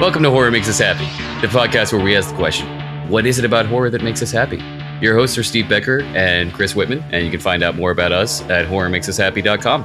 Welcome 0.00 0.22
to 0.22 0.30
Horror 0.30 0.50
Makes 0.50 0.70
Us 0.70 0.78
Happy, 0.78 1.04
the 1.46 1.52
podcast 1.52 1.92
where 1.92 2.02
we 2.02 2.16
ask 2.16 2.30
the 2.30 2.36
question, 2.36 2.66
what 3.10 3.26
is 3.26 3.38
it 3.38 3.44
about 3.44 3.66
horror 3.66 3.90
that 3.90 4.02
makes 4.02 4.22
us 4.22 4.30
happy? 4.30 4.56
Your 5.02 5.14
hosts 5.14 5.36
are 5.36 5.42
Steve 5.42 5.68
Becker 5.68 6.00
and 6.14 6.54
Chris 6.54 6.74
Whitman, 6.74 7.04
and 7.12 7.22
you 7.22 7.30
can 7.30 7.38
find 7.38 7.62
out 7.62 7.76
more 7.76 7.90
about 7.90 8.10
us 8.10 8.40
at 8.48 8.66
horrormakesushappy.com. 8.66 9.84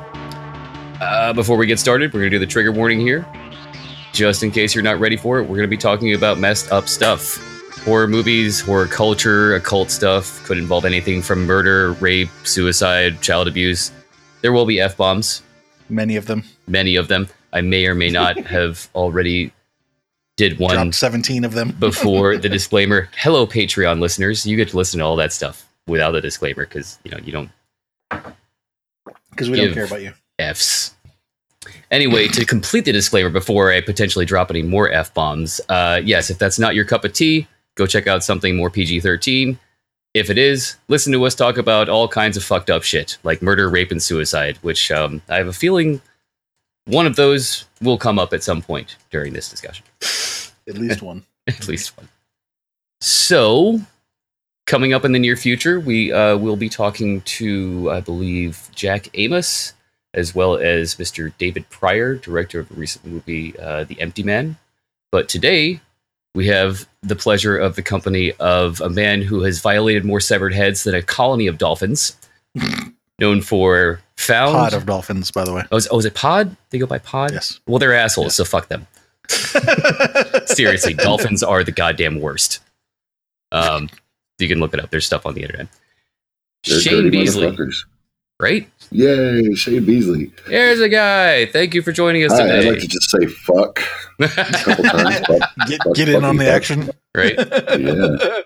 Uh, 1.02 1.34
before 1.34 1.58
we 1.58 1.68
get 1.68 1.80
started, 1.80 2.14
we're 2.14 2.22
going 2.22 2.32
to 2.32 2.36
do 2.38 2.40
the 2.40 2.50
trigger 2.50 2.72
warning 2.72 3.02
here. 3.02 3.28
Just 4.14 4.42
in 4.42 4.52
case 4.52 4.74
you're 4.74 4.86
not 4.86 5.02
ready 5.02 5.18
for 5.18 5.40
it, 5.40 5.44
we're 5.44 5.58
going 5.58 5.62
to 5.62 5.68
be 5.68 5.76
talking 5.76 6.14
about 6.14 6.40
messed 6.40 6.72
up 6.72 6.88
stuff. 6.88 7.36
Horror 7.84 8.08
movies, 8.08 8.62
horror 8.62 8.88
culture, 8.88 9.56
occult 9.56 9.92
stuff 9.92 10.46
could 10.46 10.58
involve 10.58 10.86
anything 10.86 11.22
from 11.22 11.46
murder, 11.46 11.92
rape, 11.94 12.30
suicide, 12.46 13.22
child 13.22 13.50
abuse. 13.50 13.92
There 14.42 14.54
will 14.54 14.66
be 14.66 14.80
F 14.80 14.96
bombs, 14.96 15.42
Many 15.90 16.16
of 16.16 16.26
them. 16.26 16.44
many 16.68 16.96
of 16.96 17.10
them. 17.10 17.28
I 17.52 17.60
may 17.62 17.86
or 17.86 17.96
may 17.96 18.10
not 18.10 18.38
have 18.48 18.90
already 18.96 19.52
did 20.38 20.60
one 20.60 20.76
Dropped 20.76 20.96
17 20.96 21.46
of 21.46 21.54
them. 21.54 21.72
before 21.80 22.38
the 22.38 22.50
disclaimer. 22.50 23.10
Hello, 23.18 23.48
Patreon 23.48 24.00
listeners. 24.00 24.46
You 24.46 24.58
get 24.58 24.70
to 24.70 24.78
listen 24.78 25.00
to 25.00 25.06
all 25.06 25.16
that 25.16 25.34
stuff 25.34 25.68
without 25.88 26.12
the 26.12 26.22
disclaimer 26.22 26.66
because 26.66 27.00
you 27.04 27.12
know 27.12 27.18
you 27.24 27.32
don't 27.32 27.50
Because 29.30 29.50
we 29.50 29.58
don't 29.58 29.74
care 29.74 29.86
about 29.86 30.02
you. 30.02 30.14
F's. 30.40 30.94
Anyway, 31.90 32.28
to 32.28 32.46
complete 32.46 32.86
the 32.86 32.92
disclaimer 32.92 33.30
before 33.30 33.72
I 33.72 33.82
potentially 33.82 34.26
drop 34.26 34.52
any 34.52 34.62
more 34.62 34.92
F 34.92 35.14
bombs, 35.14 35.62
uh, 35.70 36.02
yes, 36.04 36.30
if 36.30 36.38
that's 36.38 36.60
not 36.60 36.76
your 36.76 36.86
cup 36.86 37.06
of 37.06 37.14
tea, 37.14 37.48
go 37.76 37.88
check 37.88 38.08
out 38.08 38.24
something 38.24 38.56
more 38.56 38.70
PG 38.70 39.00
13. 39.00 39.58
If 40.14 40.30
it 40.30 40.38
is, 40.38 40.78
listen 40.88 41.12
to 41.14 41.26
us 41.26 41.36
talk 41.36 41.58
about 41.58 41.90
all 41.90 42.08
kinds 42.08 42.38
of 42.38 42.44
fucked 42.44 42.70
up 42.70 42.84
shit, 42.84 43.18
like 43.24 43.42
murder, 43.42 43.70
rape, 43.70 43.92
and 43.92 44.02
suicide, 44.02 44.58
which 44.62 44.92
um, 44.92 45.22
I 45.28 45.38
have 45.38 45.48
a 45.48 45.54
feeling 45.54 46.02
one 46.86 47.08
of 47.08 47.16
those 47.16 47.66
will 47.82 47.98
come 47.98 48.20
up 48.20 48.34
at 48.34 48.44
some 48.44 48.62
point 48.62 48.98
during 49.12 49.34
this 49.34 49.50
discussion. 49.50 49.86
At 50.68 50.78
least 50.78 51.02
one. 51.02 51.24
at 51.48 51.68
least 51.68 51.96
one. 51.96 52.08
So, 53.02 53.82
coming 54.66 54.94
up 54.94 55.06
in 55.06 55.12
the 55.12 55.20
near 55.20 55.36
future, 55.36 55.80
we 55.80 56.12
uh, 56.12 56.38
will 56.38 56.56
be 56.56 56.70
talking 56.70 57.22
to, 57.22 57.92
I 57.92 58.00
believe, 58.00 58.68
Jack 58.74 59.10
Amos, 59.14 59.74
as 60.16 60.34
well 60.34 60.56
as 60.56 60.96
Mr. 60.96 61.32
David 61.38 61.70
Prior, 61.70 62.16
director 62.16 62.60
of 62.60 62.70
the 62.70 62.76
recent 62.76 63.06
movie 63.06 63.58
uh, 63.60 63.84
The 63.84 64.02
Empty 64.02 64.24
Man. 64.24 64.58
But 65.12 65.30
today, 65.30 65.82
we 66.34 66.48
have 66.48 66.88
the 67.04 67.16
pleasure 67.16 67.58
of 67.58 67.76
the 67.76 67.84
company 67.84 68.32
of 68.34 68.82
a 68.82 68.90
man 68.90 69.22
who 69.22 69.42
has 69.44 69.60
violated 69.60 70.04
more 70.04 70.20
severed 70.20 70.54
heads 70.54 70.84
than 70.84 70.96
a 70.96 71.02
colony 71.02 71.48
of 71.48 71.58
dolphins, 71.58 72.18
known 73.20 73.42
for 73.42 74.00
found. 74.18 74.54
Pod 74.56 74.74
of 74.74 74.86
dolphins, 74.86 75.32
by 75.32 75.44
the 75.44 75.54
way. 75.54 75.64
oh, 75.72 75.78
is, 75.78 75.88
oh, 75.92 76.00
is 76.00 76.06
it 76.06 76.14
Pod? 76.16 76.56
They 76.70 76.78
go 76.80 76.86
by 76.88 77.00
Pod? 77.00 77.32
Yes. 77.34 77.60
Well, 77.68 77.80
they're 77.80 77.94
assholes, 77.94 78.28
Yes. 78.28 78.36
so 78.36 78.46
fuck 78.46 78.68
them. 78.68 78.88
Seriously, 80.48 80.94
dolphins 80.98 81.44
are 81.44 81.64
the 81.64 81.72
goddamn 81.72 82.20
worst. 82.20 82.60
Um, 83.52 83.90
you 84.40 84.48
can 84.48 84.60
look 84.60 84.74
it 84.74 84.80
up. 84.80 84.90
There's 84.92 85.06
stuff 85.06 85.26
on 85.26 85.34
the 85.34 85.42
internet. 85.44 85.68
They're 86.68 86.80
Shane 86.80 86.94
dirty 87.04 87.10
Beasley, 87.12 87.58
right? 88.40 88.68
Yay, 88.92 89.54
Shane 89.54 89.86
Beasley. 89.86 90.32
There's 90.48 90.80
a 90.82 90.90
guy. 90.90 91.46
Thank 91.48 91.74
you 91.74 91.82
for 91.82 91.92
joining 91.92 92.24
us 92.24 92.32
Hi, 92.38 92.58
I'd 92.58 92.66
like 92.66 92.80
to 92.80 92.88
just 92.88 93.10
say 93.12 93.26
fuck 93.28 93.80
a 94.20 94.28
couple 94.28 94.84
times. 94.84 95.20
Fuck, 95.28 95.50
Get, 95.68 95.84
fuck, 95.84 95.96
get 95.96 96.10
in 96.10 96.24
on 96.26 96.38
the 96.38 96.46
fuck. 96.46 96.54
action. 96.54 96.90
right? 97.16 97.36
Yeah. 97.38 98.42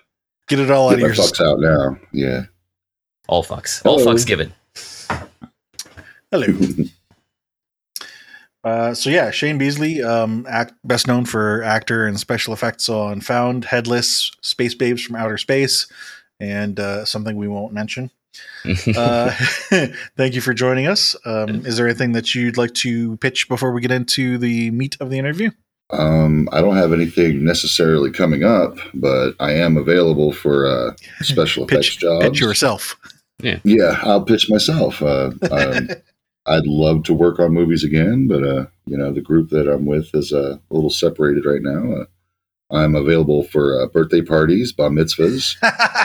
Get 0.48 0.60
it 0.60 0.70
all 0.70 0.88
out 0.88 0.94
of 0.94 1.00
my 1.00 1.06
your 1.06 1.14
fucks 1.16 1.40
out 1.44 1.60
now. 1.60 1.96
Yeah. 2.12 2.44
All 3.28 3.42
fucks. 3.44 3.84
All 3.86 3.98
fucks 4.00 4.26
given. 4.26 4.52
Hello. 6.30 6.46
Uh, 8.62 8.92
so 8.92 9.08
yeah, 9.08 9.30
Shane 9.30 9.56
Beasley, 9.56 10.02
um, 10.02 10.46
act, 10.46 10.74
best 10.84 11.06
known 11.06 11.24
for 11.24 11.62
actor 11.62 12.06
and 12.06 12.20
special 12.20 12.52
effects 12.52 12.90
on 12.90 13.22
Found, 13.22 13.64
Headless, 13.64 14.30
Space 14.42 14.74
Babes 14.74 15.02
from 15.02 15.16
Outer 15.16 15.38
Space, 15.38 15.86
and 16.38 16.78
uh, 16.78 17.06
something 17.06 17.36
we 17.36 17.48
won't 17.48 17.72
mention. 17.72 18.10
Uh, 18.96 19.30
thank 20.18 20.34
you 20.34 20.42
for 20.42 20.52
joining 20.52 20.86
us. 20.86 21.16
Um, 21.24 21.64
is 21.64 21.78
there 21.78 21.86
anything 21.86 22.12
that 22.12 22.34
you'd 22.34 22.58
like 22.58 22.74
to 22.74 23.16
pitch 23.16 23.48
before 23.48 23.72
we 23.72 23.80
get 23.80 23.90
into 23.90 24.36
the 24.36 24.70
meat 24.72 24.96
of 25.00 25.08
the 25.08 25.18
interview? 25.18 25.50
Um, 25.88 26.46
I 26.52 26.60
don't 26.60 26.76
have 26.76 26.92
anything 26.92 27.42
necessarily 27.42 28.10
coming 28.10 28.44
up, 28.44 28.76
but 28.92 29.32
I 29.40 29.52
am 29.52 29.78
available 29.78 30.32
for 30.32 30.66
uh, 30.66 30.94
special 31.22 31.64
effects 31.64 31.88
Pitch, 31.88 31.98
jobs. 32.00 32.24
pitch 32.26 32.40
yourself. 32.40 32.94
Yeah, 33.42 33.98
I'll 34.02 34.22
pitch 34.22 34.50
myself. 34.50 35.02
Uh, 35.02 35.30
um, 35.50 35.88
I'd 36.46 36.66
love 36.66 37.04
to 37.04 37.14
work 37.14 37.38
on 37.38 37.52
movies 37.52 37.84
again, 37.84 38.26
but 38.28 38.42
uh, 38.42 38.66
you 38.86 38.96
know, 38.96 39.12
the 39.12 39.20
group 39.20 39.50
that 39.50 39.68
I'm 39.68 39.86
with 39.86 40.14
is 40.14 40.32
uh, 40.32 40.56
a 40.70 40.74
little 40.74 40.90
separated 40.90 41.44
right 41.44 41.62
now. 41.62 42.02
Uh, 42.02 42.04
I'm 42.72 42.94
available 42.94 43.42
for 43.44 43.82
uh, 43.82 43.86
birthday 43.86 44.22
parties, 44.22 44.72
bar 44.72 44.90
mitzvahs, 44.90 45.56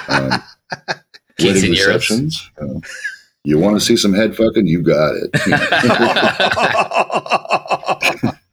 um, 0.10 0.44
wedding 1.40 1.72
receptions. 1.72 2.52
Uh, 2.60 2.80
you 3.44 3.60
want 3.60 3.76
to 3.76 3.86
see 3.86 3.96
some 3.96 4.14
head 4.14 4.36
fucking? 4.36 4.66
You 4.68 4.82
got 4.82 5.14
it. 5.16 5.30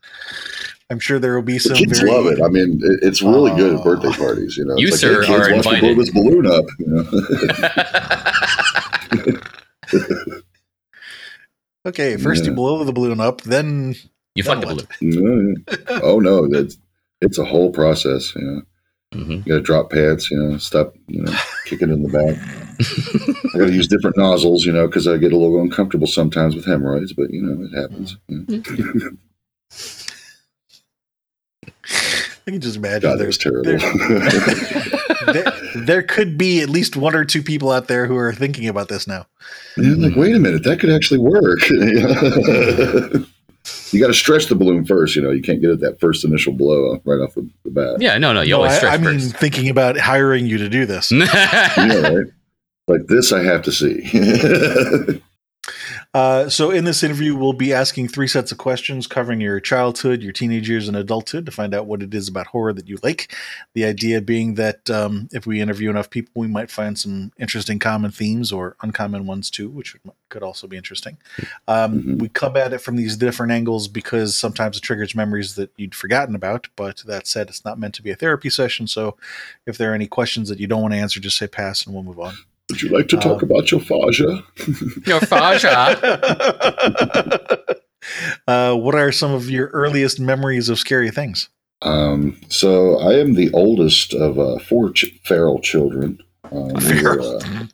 I'm 0.93 1.01
sure 1.01 1.19
there 1.19 1.35
will 1.35 1.41
be 1.43 1.59
some. 1.59 1.73
the 1.73 1.79
kids 1.79 2.01
very, 2.01 2.13
love 2.13 2.27
it. 2.27 2.43
I 2.43 2.49
mean, 2.49 2.79
it, 2.83 3.01
it's 3.03 3.23
really 3.23 3.51
good 3.57 3.75
at 3.75 3.83
birthday 3.83 4.13
parties. 4.13 4.59
You 4.59 4.67
know, 4.67 4.77
You, 4.77 4.89
It's 4.89 5.01
sir, 5.01 5.23
hey, 5.23 5.29
kids, 5.29 5.49
are 5.49 5.55
watch 5.55 5.67
me 5.67 5.81
blow 5.81 5.95
this 5.95 6.11
balloon 6.11 6.47
up. 6.47 6.67
You 6.79 6.87
know? 6.87 7.05
Okay, 11.85 12.17
first 12.17 12.45
you 12.45 12.53
blow 12.53 12.85
the 12.85 12.93
balloon 12.93 13.21
up, 13.21 13.41
then 13.43 13.95
you 14.35 14.43
fucked 14.45 14.61
the 14.61 14.87
balloon. 15.01 15.65
No, 15.89 16.01
oh 16.03 16.21
no, 16.21 16.49
that's 16.49 16.79
it's 17.21 17.39
a 17.39 17.45
whole 17.45 17.73
process. 17.73 18.35
You 18.37 18.43
know, 18.43 18.63
hmm 19.15 19.33
you 19.33 19.43
got 19.43 19.55
to 19.55 19.61
drop 19.61 19.91
pants. 19.91 20.31
You 20.31 20.39
know, 20.39 20.59
stop. 20.59 20.95
You 21.09 21.23
know, 21.23 21.33
kick 21.67 21.83
it 21.83 21.91
in 21.91 22.03
the 22.03 22.09
back. 22.09 22.39
I 23.55 23.59
got 23.59 23.67
to 23.67 23.73
use 23.73 23.89
different 23.89 24.17
nozzles. 24.17 24.65
You 24.65 24.73
know, 24.73 24.87
because 24.87 25.09
I 25.09 25.17
get 25.17 25.33
a 25.33 25.37
little 25.37 25.61
uncomfortable 25.61 26.07
sometimes 26.07 26.55
with 26.55 26.67
hemorrhoids. 26.67 27.13
But 27.15 27.31
you 27.31 27.43
know, 27.43 27.65
it 27.65 27.75
happens. 27.77 28.17
you 28.29 28.47
know. 28.49 28.61
I 32.47 32.51
can 32.51 32.61
just 32.61 32.77
imagine 32.77 33.11
God, 33.11 33.19
that 33.19 33.27
was 33.27 33.39
terrible. 33.39 33.71
there, 35.27 35.53
there 35.77 36.03
could 36.03 36.39
be 36.39 36.61
at 36.61 36.71
least 36.71 36.97
one 36.97 37.15
or 37.15 37.25
two 37.25 37.43
people 37.43 37.71
out 37.71 37.89
there 37.89 38.07
who 38.07 38.17
are 38.17 38.33
thinking 38.33 38.69
about 38.69 38.89
this 38.89 39.07
now. 39.07 39.27
Yeah, 39.77 39.95
like, 39.97 40.17
wait 40.17 40.35
a 40.35 40.39
minute, 40.39 40.65
that 40.65 40.81
could 40.81 40.91
actually 40.91 41.21
work. 41.21 41.61
you 43.93 44.01
got 44.01 44.09
to 44.09 44.15
stretch 44.15 44.47
the 44.47 44.55
balloon 44.55 44.85
first. 44.85 45.17
You 45.17 45.23
know, 45.23 45.31
you 45.31 45.43
can't 45.43 45.61
get 45.61 45.71
it 45.71 45.81
that 45.81 46.01
first 46.01 46.25
initial 46.25 46.53
blow 46.53 47.01
right 47.05 47.21
off 47.21 47.35
the, 47.35 47.49
the 47.65 47.71
bat. 47.71 48.01
Yeah, 48.01 48.19
no, 48.19 48.33
no. 48.33 48.43
You 48.43 48.51
No, 48.51 48.57
always 48.59 48.73
I, 48.73 48.77
stretch 48.79 48.95
I 48.95 49.03
mean, 49.03 49.21
first. 49.21 49.37
thinking 49.37 49.69
about 49.69 49.99
hiring 49.99 50.47
you 50.47 50.59
to 50.59 50.69
do 50.69 50.87
this. 50.87 51.13
Yeah, 51.77 52.09
right. 52.09 52.27
Like 52.89 53.07
this, 53.07 53.33
I 53.33 53.43
have 53.45 53.63
to 53.63 53.73
see. 53.73 54.03
Uh, 56.15 56.47
so, 56.47 56.71
in 56.71 56.85
this 56.85 57.03
interview, 57.03 57.35
we'll 57.35 57.55
be 57.55 57.73
asking 57.73 58.07
three 58.07 58.29
sets 58.29 58.53
of 58.53 58.59
questions 58.59 59.07
covering 59.07 59.41
your 59.41 59.59
childhood, 59.61 60.23
your 60.23 60.33
teenage 60.33 60.69
years, 60.69 60.87
and 60.87 60.95
adulthood 60.97 61.47
to 61.47 61.53
find 61.53 61.75
out 61.75 61.87
what 61.87 62.03
it 62.03 62.13
is 62.13 62.29
about 62.29 62.49
horror 62.49 62.75
that 62.75 62.87
you 62.87 62.99
like. 63.03 63.35
The 63.73 63.85
idea 63.87 64.21
being 64.21 64.55
that 64.57 64.91
um, 64.91 65.29
if 65.33 65.47
we 65.47 65.63
interview 65.63 65.89
enough 65.89 66.11
people, 66.11 66.33
we 66.35 66.49
might 66.49 66.71
find 66.71 66.99
some 66.99 67.33
interesting 67.39 67.79
common 67.79 68.11
themes 68.11 68.53
or 68.53 68.77
uncommon 68.83 69.25
ones 69.27 69.51
too, 69.51 69.71
which 69.71 69.97
could 70.29 70.43
also 70.43 70.67
be 70.67 70.77
interesting. 70.77 71.17
Um, 71.67 72.03
Mhm. 72.03 72.19
We 72.19 72.29
come 72.29 72.57
at 72.59 72.75
it 72.75 72.79
from 72.79 72.97
these 72.97 73.17
different 73.17 73.53
angles 73.53 73.89
because 73.89 74.37
sometimes 74.37 74.77
it 74.77 74.83
triggers 74.83 75.15
memories 75.15 75.55
that 75.55 75.71
you'd 75.77 75.95
forgotten 75.95 76.35
about. 76.35 76.69
But 76.77 77.03
that 77.07 77.27
said, 77.27 77.49
it's 77.49 77.65
not 77.65 77.79
meant 77.79 77.95
to 77.95 78.03
be 78.03 78.11
a 78.11 78.17
therapy 78.17 78.51
session. 78.51 78.87
So, 78.87 79.17
if 79.67 79.79
there 79.79 79.93
are 79.93 79.95
any 79.95 80.09
questions 80.09 80.51
that 80.51 80.61
you 80.61 80.67
don't 80.67 80.83
want 80.83 80.93
to 80.93 81.01
answer, 81.01 81.21
just 81.21 81.39
say 81.39 81.47
pass 81.47 81.87
and 81.87 81.95
we'll 81.95 82.05
move 82.05 82.21
on. 82.21 82.35
Would 82.73 82.81
you 82.81 82.89
like 82.89 83.09
to 83.09 83.19
talk 83.19 83.43
Um, 83.43 83.51
about 83.51 83.71
your 83.71 83.81
fascia? 83.81 84.43
Your 85.07 85.21
fascia. 85.21 85.77
uh, 88.49 88.75
what 88.77 88.95
are 88.95 89.13
some 89.13 89.33
of 89.33 89.51
your 89.51 89.67
earliest 89.69 90.19
memories 90.19 90.71
of 90.71 90.79
scary 90.79 91.11
things? 91.11 91.51
Um, 91.83 92.41
so 92.49 92.99
I 92.99 93.19
am 93.19 93.35
the 93.35 93.53
oldest 93.53 94.15
of 94.15 94.39
uh, 94.39 94.59
four 94.61 94.91
ch- 94.91 95.21
feral 95.23 95.61
children. 95.61 96.19
Um, 96.51 96.69
we, 96.73 97.03
were, 97.03 97.21
uh, 97.21 97.67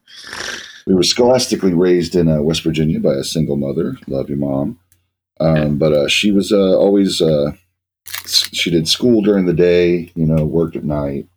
we 0.84 0.94
were 0.94 1.04
scholastically 1.04 1.74
raised 1.74 2.16
in 2.16 2.26
uh, 2.28 2.42
West 2.42 2.62
Virginia 2.64 2.98
by 2.98 3.14
a 3.14 3.22
single 3.22 3.56
mother. 3.56 3.96
Love 4.08 4.28
your 4.28 4.38
mom. 4.38 4.80
Um, 5.38 5.78
but 5.78 5.92
uh, 5.92 6.08
she 6.08 6.32
was 6.32 6.50
uh, 6.50 6.76
always 6.76 7.20
uh, 7.20 7.52
she 8.26 8.72
did 8.72 8.88
school 8.88 9.22
during 9.22 9.46
the 9.46 9.52
day. 9.52 10.10
You 10.16 10.26
know, 10.26 10.44
worked 10.44 10.74
at 10.74 10.82
night. 10.82 11.28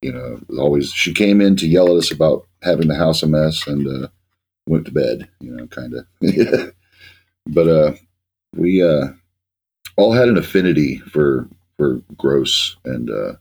You 0.00 0.12
know, 0.14 0.40
always 0.58 0.90
she 0.90 1.12
came 1.12 1.42
in 1.42 1.56
to 1.56 1.68
yell 1.68 1.90
at 1.90 1.98
us 1.98 2.10
about 2.10 2.46
having 2.62 2.88
the 2.88 2.94
house 2.94 3.22
a 3.22 3.26
mess 3.26 3.66
and 3.66 3.86
uh, 3.86 4.08
went 4.66 4.86
to 4.86 4.92
bed. 4.92 5.28
You 5.40 5.52
know, 5.52 5.66
kind 5.66 5.94
of. 5.94 6.06
but 7.46 7.68
uh, 7.68 7.92
we 8.54 8.82
uh, 8.82 9.08
all 9.96 10.12
had 10.12 10.28
an 10.28 10.36
affinity 10.36 10.98
for 10.98 11.48
for 11.76 12.02
gross 12.16 12.76
and 12.84 13.10
uh, 13.10 13.32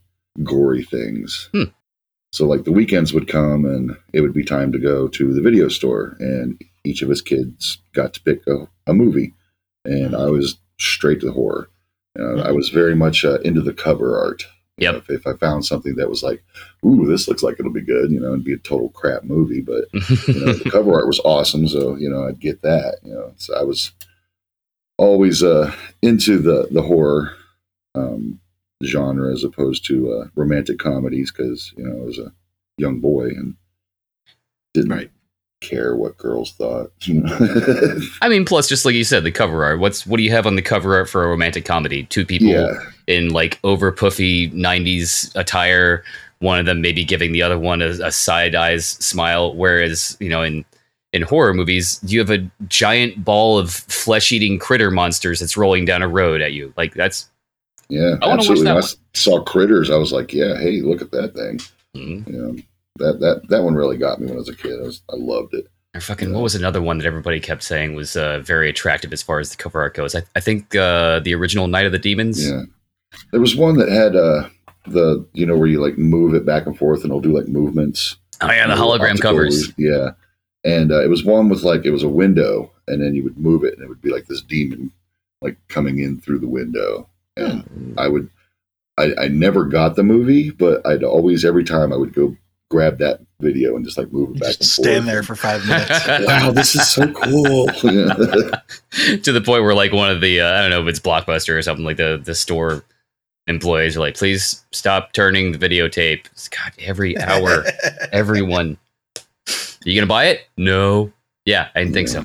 gory 0.44 0.84
things. 0.84 1.50
Hmm. 1.54 1.64
So, 2.32 2.46
like 2.46 2.64
the 2.64 2.72
weekends 2.72 3.14
would 3.14 3.28
come, 3.28 3.66
and 3.66 3.98
it 4.14 4.22
would 4.22 4.34
be 4.34 4.44
time 4.44 4.72
to 4.72 4.80
go 4.80 5.08
to 5.08 5.34
the 5.34 5.42
video 5.42 5.68
store, 5.68 6.16
and 6.20 6.62
each 6.86 7.02
of 7.02 7.10
us 7.10 7.22
kids 7.22 7.80
got 7.94 8.14
to 8.14 8.22
pick 8.22 8.46
a, 8.48 8.68
a 8.86 8.94
movie, 8.94 9.34
and 9.84 10.16
I 10.16 10.26
was 10.26 10.58
straight 10.80 11.22
to 11.22 11.26
the 11.26 11.32
horror. 11.32 11.70
Know, 12.16 12.44
I 12.44 12.52
was 12.52 12.70
very 12.70 12.96
much 12.96 13.24
uh, 13.24 13.40
into 13.42 13.62
the 13.62 13.74
cover 13.74 14.18
art. 14.18 14.46
Yep. 14.82 14.94
know, 14.94 14.98
if, 15.00 15.10
if 15.10 15.28
I 15.28 15.34
found 15.34 15.66
something 15.66 15.96
that 15.96 16.10
was 16.10 16.24
like, 16.24 16.44
"Ooh, 16.86 17.06
this 17.06 17.28
looks 17.28 17.44
like 17.44 17.60
it'll 17.60 17.72
be 17.72 17.82
good," 17.82 18.12
you 18.12 18.20
know, 18.20 18.34
it'd 18.34 18.44
be 18.44 18.54
a 18.54 18.58
total 18.58 18.90
crap 18.90 19.24
movie, 19.24 19.62
but 19.62 19.86
you 19.94 20.40
know, 20.40 20.54
the 20.54 20.70
cover 20.72 20.94
art 20.94 21.08
was 21.08 21.22
awesome, 21.26 21.68
so 21.68 21.96
you 21.96 22.10
know, 22.10 22.28
I'd 22.28 22.40
get 22.40 22.62
that. 22.62 22.98
You 23.04 23.14
know, 23.14 23.34
so 23.38 23.56
I 23.56 23.64
was 23.64 23.92
always 24.98 25.44
uh, 25.44 25.74
into 26.02 26.40
the 26.40 26.68
the 26.72 26.82
horror 26.82 27.34
um, 27.96 28.40
genre 28.84 29.32
as 29.32 29.44
opposed 29.44 29.86
to 29.88 30.12
uh, 30.12 30.28
romantic 30.36 30.80
comedies 30.80 31.32
because 31.32 31.74
you 31.78 31.84
know 31.84 32.02
I 32.02 32.06
was 32.06 32.20
a 32.20 32.34
young 32.78 33.00
boy 33.00 33.28
and 33.28 33.56
didn't 34.74 34.92
Right. 34.92 35.12
Care 35.62 35.96
what 35.96 36.18
girls 36.18 36.52
thought. 36.54 36.92
You 37.02 37.22
know? 37.22 38.00
I 38.22 38.30
mean, 38.30 38.46
plus, 38.46 38.68
just 38.68 38.86
like 38.86 38.96
you 38.96 39.04
said, 39.04 39.24
the 39.24 39.32
cover 39.32 39.64
art. 39.64 39.80
What's 39.80 40.06
what 40.06 40.18
do 40.18 40.24
you 40.24 40.32
have 40.32 40.48
on 40.48 40.56
the 40.56 40.62
cover 40.62 40.96
art 40.96 41.10
for 41.10 41.24
a 41.24 41.28
romantic 41.28 41.66
comedy? 41.66 42.04
Two 42.06 42.26
people 42.26 42.48
yeah, 42.48 42.74
in 43.08 43.30
like 43.30 43.60
over 43.64 43.92
puffy 43.92 44.50
'90s 44.52 45.36
attire. 45.36 46.04
One 46.40 46.60
of 46.60 46.66
them 46.66 46.82
maybe 46.82 47.04
giving 47.04 47.34
the 47.34 47.42
other 47.42 47.60
one 47.60 47.82
a, 47.82 47.90
a 47.90 48.12
side 48.12 48.56
eyes 48.56 48.88
smile. 48.88 49.54
Whereas, 49.56 50.16
you 50.20 50.30
know, 50.30 50.42
in 50.42 50.64
in 51.12 51.24
horror 51.24 51.54
movies, 51.54 52.00
you 52.06 52.20
have 52.20 52.30
a 52.30 52.50
giant 52.68 53.24
ball 53.24 53.58
of 53.58 53.72
flesh 53.72 54.32
eating 54.32 54.60
critter 54.60 54.92
monsters 54.92 55.40
that's 55.40 55.58
rolling 55.58 55.86
down 55.86 56.02
a 56.02 56.08
road 56.08 56.42
at 56.42 56.54
you. 56.54 56.74
Like 56.78 56.94
that's 56.94 57.30
yeah, 57.90 58.16
I 58.22 58.32
absolutely. 58.32 58.70
I 58.70 58.76
one. 58.76 58.84
saw 59.16 59.44
Critters, 59.44 59.90
I 59.90 59.98
was 59.98 60.12
like, 60.12 60.32
yeah, 60.32 60.58
hey, 60.58 60.82
look 60.82 61.02
at 61.02 61.12
that 61.12 61.34
thing. 61.34 61.60
mm. 61.96 62.28
You 62.28 62.34
know, 62.34 62.56
that 63.00 63.20
that 63.20 63.42
that 63.50 63.64
one 63.64 63.76
really 63.76 63.98
got 63.98 64.20
me 64.20 64.28
when 64.28 64.36
I 64.36 64.40
was 64.40 64.50
a 64.50 64.56
kid. 64.56 64.80
I 64.80 64.84
was 64.84 65.02
I 65.10 65.16
loved 65.16 65.54
it. 65.54 65.68
Or 65.96 66.02
fucking 66.02 66.34
what 66.34 66.44
was 66.44 66.54
another 66.54 66.82
one 66.82 67.00
that 67.00 67.08
everybody 67.08 67.40
kept 67.40 67.64
saying 67.64 67.96
was 67.96 68.16
uh, 68.16 68.40
very 68.40 68.70
attractive 68.70 69.12
as 69.12 69.24
far 69.24 69.40
as 69.40 69.50
the 69.50 69.58
cover 69.58 69.82
art 69.82 69.96
goes? 69.96 70.14
I, 70.14 70.22
I 70.36 70.40
think 70.40 70.76
uh, 70.76 71.20
the 71.20 71.34
original 71.34 71.66
Night 71.68 71.88
of 71.88 71.92
the 71.92 71.98
Demons. 71.98 72.48
Yeah. 72.48 72.62
There 73.32 73.42
was 73.42 73.56
one 73.56 73.78
that 73.78 73.90
had 73.90 74.16
uh 74.16 74.50
the 74.86 75.26
you 75.34 75.46
know 75.46 75.58
where 75.58 75.68
you 75.68 75.82
like 75.82 75.98
move 75.98 76.36
it 76.36 76.46
back 76.46 76.68
and 76.68 76.78
forth 76.78 77.02
and 77.02 77.10
it'll 77.10 77.22
do 77.22 77.36
like 77.36 77.48
movements. 77.48 78.18
Oh 78.42 78.52
yeah, 78.52 78.68
the 78.68 78.76
hologram 78.76 79.20
covers. 79.20 79.74
Yeah. 79.78 80.12
And 80.64 80.92
uh, 80.92 81.02
it 81.04 81.10
was 81.10 81.26
one 81.26 81.50
with 81.50 81.64
like 81.64 81.86
it 81.86 81.92
was 81.92 82.04
a 82.04 82.10
window 82.10 82.72
and 82.88 83.02
then 83.02 83.16
you 83.16 83.24
would 83.24 83.38
move 83.38 83.64
it 83.64 83.74
and 83.76 83.84
it 83.84 83.90
would 83.90 84.02
be 84.02 84.12
like 84.12 84.28
this 84.28 84.42
demon 84.42 84.92
like 85.42 85.58
coming 85.70 86.00
in 86.00 86.20
through 86.22 86.40
the 86.40 86.48
window. 86.48 87.08
And 87.36 87.64
Hmm. 87.64 87.94
I 87.98 88.08
would 88.10 88.30
I, 88.98 89.14
I 89.18 89.28
never 89.30 89.66
got 89.66 89.96
the 89.96 90.04
movie, 90.04 90.52
but 90.52 90.86
I'd 90.86 91.04
always 91.04 91.46
every 91.46 91.64
time 91.64 91.92
I 91.94 91.96
would 91.96 92.14
go 92.14 92.36
grab 92.70 93.00
that 93.00 93.20
video 93.40 93.76
and 93.76 93.84
just 93.84 93.98
like 93.98 94.12
move 94.12 94.36
it 94.36 94.40
back 94.40 94.48
Just 94.50 94.62
and 94.62 94.68
stand 94.68 95.04
forth. 95.04 95.06
there 95.06 95.24
for 95.24 95.36
five 95.36 95.66
minutes. 95.66 96.08
Wow, 96.28 96.52
this 96.52 96.76
is 96.76 96.88
so 96.90 97.12
cool. 97.12 97.68
to 99.24 99.32
the 99.32 99.42
point 99.44 99.64
where 99.64 99.74
like 99.74 99.92
one 99.92 100.12
of 100.12 100.22
the 100.22 100.42
uh, 100.42 100.52
I 100.52 100.62
don't 100.62 100.70
know 100.70 100.82
if 100.82 100.88
it's 100.88 101.00
Blockbuster 101.00 101.58
or 101.58 101.62
something 101.62 101.86
like 101.86 101.98
the 101.98 102.22
the 102.24 102.36
store 102.36 102.84
employees 103.48 103.98
are 103.98 104.02
like, 104.02 104.16
please 104.16 104.64
stop 104.72 105.14
turning 105.14 105.52
the 105.52 105.58
videotape. 105.58 106.26
God, 106.52 106.74
every 106.80 107.18
hour, 107.18 107.66
everyone. 108.12 108.78
Are 109.18 109.90
you 109.90 109.96
gonna 109.96 110.08
buy 110.08 110.26
it? 110.26 110.42
No. 110.58 111.12
Yeah, 111.46 111.70
I 111.74 111.80
didn't 111.80 111.94
think 111.94 112.10
so. 112.10 112.24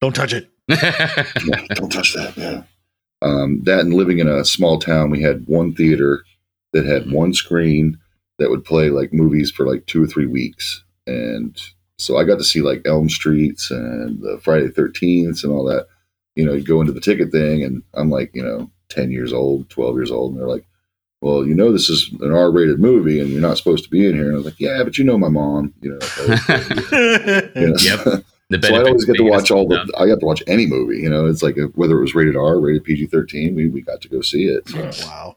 Don't 0.00 0.14
touch 0.14 0.32
it. 0.32 0.48
Yeah, 0.68 1.24
don't 1.74 1.90
touch 1.90 2.14
that. 2.14 2.34
Yeah. 2.36 2.62
Um, 3.20 3.62
that 3.64 3.80
and 3.80 3.92
living 3.92 4.20
in 4.20 4.28
a 4.28 4.44
small 4.44 4.78
town, 4.78 5.10
we 5.10 5.20
had 5.20 5.46
one 5.46 5.74
theater 5.74 6.22
that 6.72 6.86
had 6.86 7.10
one 7.10 7.34
screen 7.34 7.98
that 8.38 8.50
would 8.50 8.64
play 8.64 8.90
like 8.90 9.12
movies 9.12 9.50
for 9.50 9.66
like 9.66 9.86
two 9.86 10.02
or 10.02 10.06
three 10.06 10.26
weeks, 10.26 10.82
and 11.06 11.60
so 11.98 12.16
I 12.16 12.24
got 12.24 12.38
to 12.38 12.44
see 12.44 12.60
like 12.60 12.82
Elm 12.86 13.08
Streets 13.08 13.70
and 13.70 14.20
the 14.22 14.38
Friday 14.42 14.66
the 14.66 14.72
Thirteenth 14.72 15.42
and 15.44 15.52
all 15.52 15.64
that. 15.64 15.86
You 16.36 16.46
know, 16.46 16.52
you 16.52 16.62
go 16.62 16.80
into 16.80 16.92
the 16.92 17.00
ticket 17.00 17.32
thing, 17.32 17.64
and 17.64 17.82
I'm 17.94 18.10
like, 18.10 18.30
you 18.34 18.42
know, 18.42 18.70
ten 18.88 19.10
years 19.10 19.32
old, 19.32 19.68
twelve 19.70 19.96
years 19.96 20.10
old, 20.10 20.32
and 20.32 20.40
they're 20.40 20.48
like, 20.48 20.64
"Well, 21.20 21.44
you 21.44 21.54
know, 21.54 21.72
this 21.72 21.90
is 21.90 22.12
an 22.20 22.32
R-rated 22.32 22.78
movie, 22.78 23.20
and 23.20 23.30
you're 23.30 23.40
not 23.40 23.58
supposed 23.58 23.82
to 23.84 23.90
be 23.90 24.06
in 24.06 24.14
here." 24.14 24.26
And 24.26 24.34
I 24.34 24.36
was 24.36 24.44
like, 24.44 24.60
"Yeah, 24.60 24.82
but 24.84 24.98
you 24.98 25.04
know, 25.04 25.18
my 25.18 25.28
mom, 25.28 25.74
you 25.82 25.90
know." 25.90 25.98
you 27.56 27.68
know? 27.68 27.76
Yep. 27.80 28.24
The 28.50 28.62
So 28.62 28.74
I 28.74 28.82
always 28.82 29.04
get 29.04 29.16
to 29.16 29.24
watch 29.24 29.50
all 29.50 29.66
small 29.66 29.84
the. 29.84 29.92
I 29.98 30.06
got 30.06 30.20
to 30.20 30.26
watch 30.26 30.42
any 30.46 30.64
movie. 30.64 30.96
You 30.98 31.10
know, 31.10 31.26
it's 31.26 31.42
like 31.42 31.58
if, 31.58 31.70
whether 31.76 31.98
it 31.98 32.00
was 32.00 32.14
rated 32.14 32.34
R, 32.34 32.58
rated 32.58 32.82
PG 32.82 33.08
thirteen, 33.08 33.54
we, 33.54 33.68
we 33.68 33.82
got 33.82 34.00
to 34.00 34.08
go 34.08 34.22
see 34.22 34.44
it. 34.44 34.66
So 34.70 35.06
wow. 35.06 35.36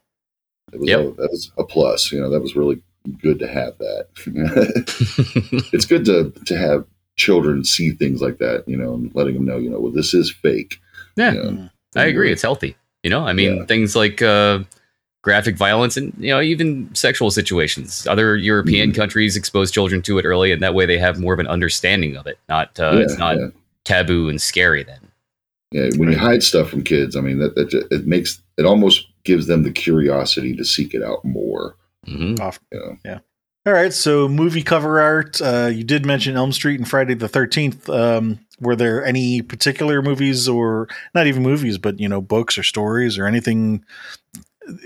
it 0.71 0.80
was 0.80 0.88
Yep. 0.88 1.00
a, 1.00 1.03
that 1.21 1.30
was 1.30 1.51
a 1.57 1.65
plus. 1.65 2.09
You 2.13 2.21
know, 2.21 2.30
that 2.30 2.42
was 2.42 2.56
really 2.56 2.81
good 3.21 3.39
to 3.39 3.48
have 3.48 3.77
that. 3.80 4.07
it's 5.74 5.86
good 5.86 6.06
to 6.06 6.31
to 6.45 6.57
have 6.57 6.86
children 7.18 7.63
see 7.63 7.92
things 7.92 8.21
like 8.21 8.38
that. 8.39 8.63
You 8.68 8.77
know, 8.77 8.94
and 8.94 9.13
letting 9.15 9.36
them 9.36 9.45
know, 9.45 9.57
you 9.57 9.69
know, 9.69 9.80
well, 9.80 9.92
this 9.92 10.13
is 10.13 10.31
fake. 10.31 10.80
Yeah. 11.15 11.33
You 11.33 11.44
know? 11.44 11.69
I 11.95 12.06
agree. 12.06 12.31
It's 12.31 12.42
healthy. 12.42 12.75
You 13.03 13.09
know, 13.09 13.25
I 13.25 13.33
mean, 13.33 13.57
Yeah. 13.57 13.65
things 13.65 13.95
like 13.95 14.21
uh, 14.21 14.59
graphic 15.24 15.56
violence 15.56 15.98
and 15.98 16.13
you 16.19 16.30
know 16.30 16.42
even 16.42 16.94
sexual 16.94 17.31
situations. 17.31 18.07
Other 18.07 18.36
European 18.38 18.92
Mhm. 18.92 18.95
countries 18.95 19.36
expose 19.36 19.71
children 19.71 20.01
to 20.03 20.18
it 20.19 20.25
early, 20.25 20.51
and 20.51 20.62
that 20.62 20.74
way 20.74 20.86
they 20.86 20.98
have 20.98 21.19
more 21.19 21.33
of 21.33 21.39
an 21.39 21.48
understanding 21.48 22.15
of 22.15 22.27
it. 22.27 22.38
Not 22.50 22.80
uh, 22.80 22.98
it's 22.98 23.18
not 23.18 23.38
yeah. 23.38 23.48
taboo 23.86 24.30
and 24.30 24.42
scary 24.42 24.83
then. 24.83 25.00
Yeah, 25.71 25.89
when 25.98 26.12
you 26.12 26.18
hide 26.18 26.44
stuff 26.44 26.69
from 26.69 26.83
kids, 26.83 27.15
I 27.15 27.21
mean 27.21 27.39
that 27.39 27.56
that 27.56 27.88
it 27.92 28.06
makes 28.06 28.42
it 28.57 28.65
almost 28.65 29.07
gives 29.24 29.48
them 29.48 29.63
the 29.63 29.71
curiosity 29.71 30.56
to 30.56 30.65
seek 30.65 30.94
it 30.94 31.03
out 31.03 31.24
more. 31.24 31.75
Hmm 32.06 32.36
You 32.71 32.98
know? 33.06 33.19
All 33.63 33.74
right, 33.74 33.94
so 33.94 34.27
movie 34.27 34.63
cover 34.63 35.00
art. 35.00 35.39
Uh, 35.39 35.69
you 35.71 35.83
did 35.83 36.03
mention 36.03 36.36
Elm 36.36 36.51
Street 36.51 36.80
and 36.80 36.89
Friday 36.89 37.13
the 37.13 37.27
Thirteenth. 37.27 37.88
Um, 37.89 38.39
were 38.59 38.75
there 38.75 39.06
any 39.06 39.44
particular 39.44 40.01
movies, 40.01 40.50
or 40.50 40.88
not 41.13 41.27
even 41.27 41.44
movies, 41.44 41.77
but 41.77 42.00
you 42.00 42.09
know, 42.09 42.21
books 42.21 42.57
or 42.57 42.63
stories 42.63 43.19
or 43.19 43.27
anything 43.27 43.86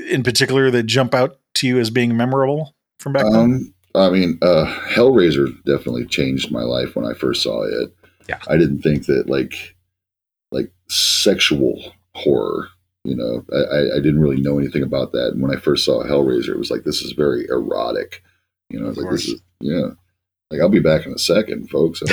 in 0.09 0.23
particular 0.23 0.69
that 0.71 0.83
jump 0.83 1.13
out 1.13 1.39
to 1.55 1.67
you 1.67 1.79
as 1.79 1.89
being 1.89 2.17
memorable 2.17 2.75
from 2.99 3.13
back 3.13 3.23
then? 3.23 3.35
Um, 3.35 3.73
I 3.95 4.09
mean, 4.09 4.37
uh, 4.41 4.65
Hellraiser 4.89 5.55
definitely 5.63 6.05
changed 6.05 6.51
my 6.51 6.63
life 6.63 6.97
when 6.97 7.05
I 7.05 7.13
first 7.13 7.43
saw 7.43 7.63
it. 7.63 7.95
Yeah. 8.27 8.39
I 8.49 8.57
didn't 8.57 8.81
think 8.81 9.05
that 9.05 9.29
like 9.29 9.75
like 10.51 10.69
sexual 10.89 11.93
horror. 12.13 12.67
You 13.05 13.15
know, 13.15 13.45
I, 13.53 13.57
I- 13.77 13.95
I 13.97 13.99
didn't 13.99 14.19
really 14.19 14.41
know 14.41 14.57
anything 14.59 14.83
about 14.83 15.11
that. 15.13 15.31
And 15.33 15.41
when 15.41 15.55
I 15.55 15.59
first 15.59 15.85
saw 15.85 16.03
Hellraiser, 16.03 16.49
it 16.49 16.57
was 16.59 16.71
like 16.71 16.83
this 16.83 17.01
is 17.01 17.11
very 17.13 17.45
erotic. 17.49 18.21
You 18.69 18.79
know, 18.79 18.87
Of 18.87 18.97
like 18.97 19.11
this 19.11 19.27
is 19.27 19.41
yeah. 19.61 19.89
Like 20.51 20.59
I'll 20.61 20.69
be 20.69 20.79
back 20.79 21.05
in 21.05 21.13
a 21.13 21.17
second, 21.19 21.69
folks. 21.69 22.01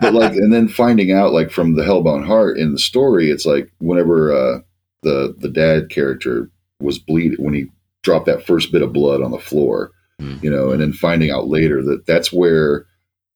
but 0.00 0.14
like 0.14 0.32
and 0.34 0.52
then 0.52 0.68
finding 0.68 1.12
out 1.12 1.32
like 1.32 1.50
from 1.50 1.74
the 1.74 1.82
hellbound 1.82 2.26
heart 2.26 2.58
in 2.58 2.72
the 2.72 2.78
story 2.78 3.30
it's 3.30 3.44
like 3.46 3.70
whenever 3.78 4.32
uh 4.32 4.58
the 5.02 5.34
the 5.38 5.48
dad 5.48 5.90
character 5.90 6.50
was 6.80 6.98
bleeding 6.98 7.42
when 7.44 7.54
he 7.54 7.66
dropped 8.02 8.26
that 8.26 8.46
first 8.46 8.70
bit 8.72 8.82
of 8.82 8.92
blood 8.92 9.22
on 9.22 9.30
the 9.30 9.38
floor 9.38 9.90
Mm. 10.20 10.42
you 10.42 10.50
know 10.50 10.72
and 10.72 10.80
then 10.80 10.92
finding 10.92 11.30
out 11.30 11.46
later 11.46 11.80
that 11.80 12.04
that's 12.04 12.32
where 12.32 12.84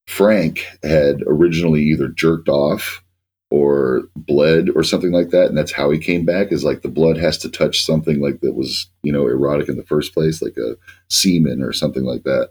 frank 0.09 0.67
had 0.83 1.23
originally 1.29 1.81
either 1.83 2.09
jerked 2.09 2.49
off 2.49 3.05
or 3.53 4.05
bled 4.17 4.71
or 4.75 4.83
something 4.83 5.13
like 5.13 5.29
that 5.29 5.49
and 5.49 5.59
that's 5.59 5.73
how 5.73 5.91
he 5.91 5.99
came 5.99 6.25
back 6.25 6.51
is 6.51 6.65
like 6.65 6.81
the 6.81 6.89
blood 6.89 7.19
has 7.19 7.37
to 7.37 7.51
touch 7.51 7.85
something 7.85 8.19
like 8.19 8.41
that 8.41 8.55
was 8.55 8.89
you 9.03 9.13
know 9.13 9.27
erotic 9.27 9.69
in 9.69 9.77
the 9.77 9.85
first 9.85 10.15
place 10.15 10.41
like 10.41 10.57
a 10.57 10.75
semen 11.11 11.63
or 11.63 11.71
something 11.71 12.05
like 12.05 12.23
that. 12.23 12.49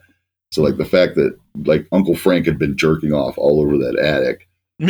So 0.52 0.62
like 0.62 0.78
the 0.78 0.86
fact 0.86 1.16
that 1.16 1.36
like 1.66 1.88
uncle 1.92 2.16
frank 2.16 2.46
had 2.46 2.60
been 2.60 2.78
jerking 2.78 3.14
off 3.14 3.36
all 3.40 3.60
over 3.60 3.80
that 3.80 3.98
attic 3.98 4.48
he 4.78 4.88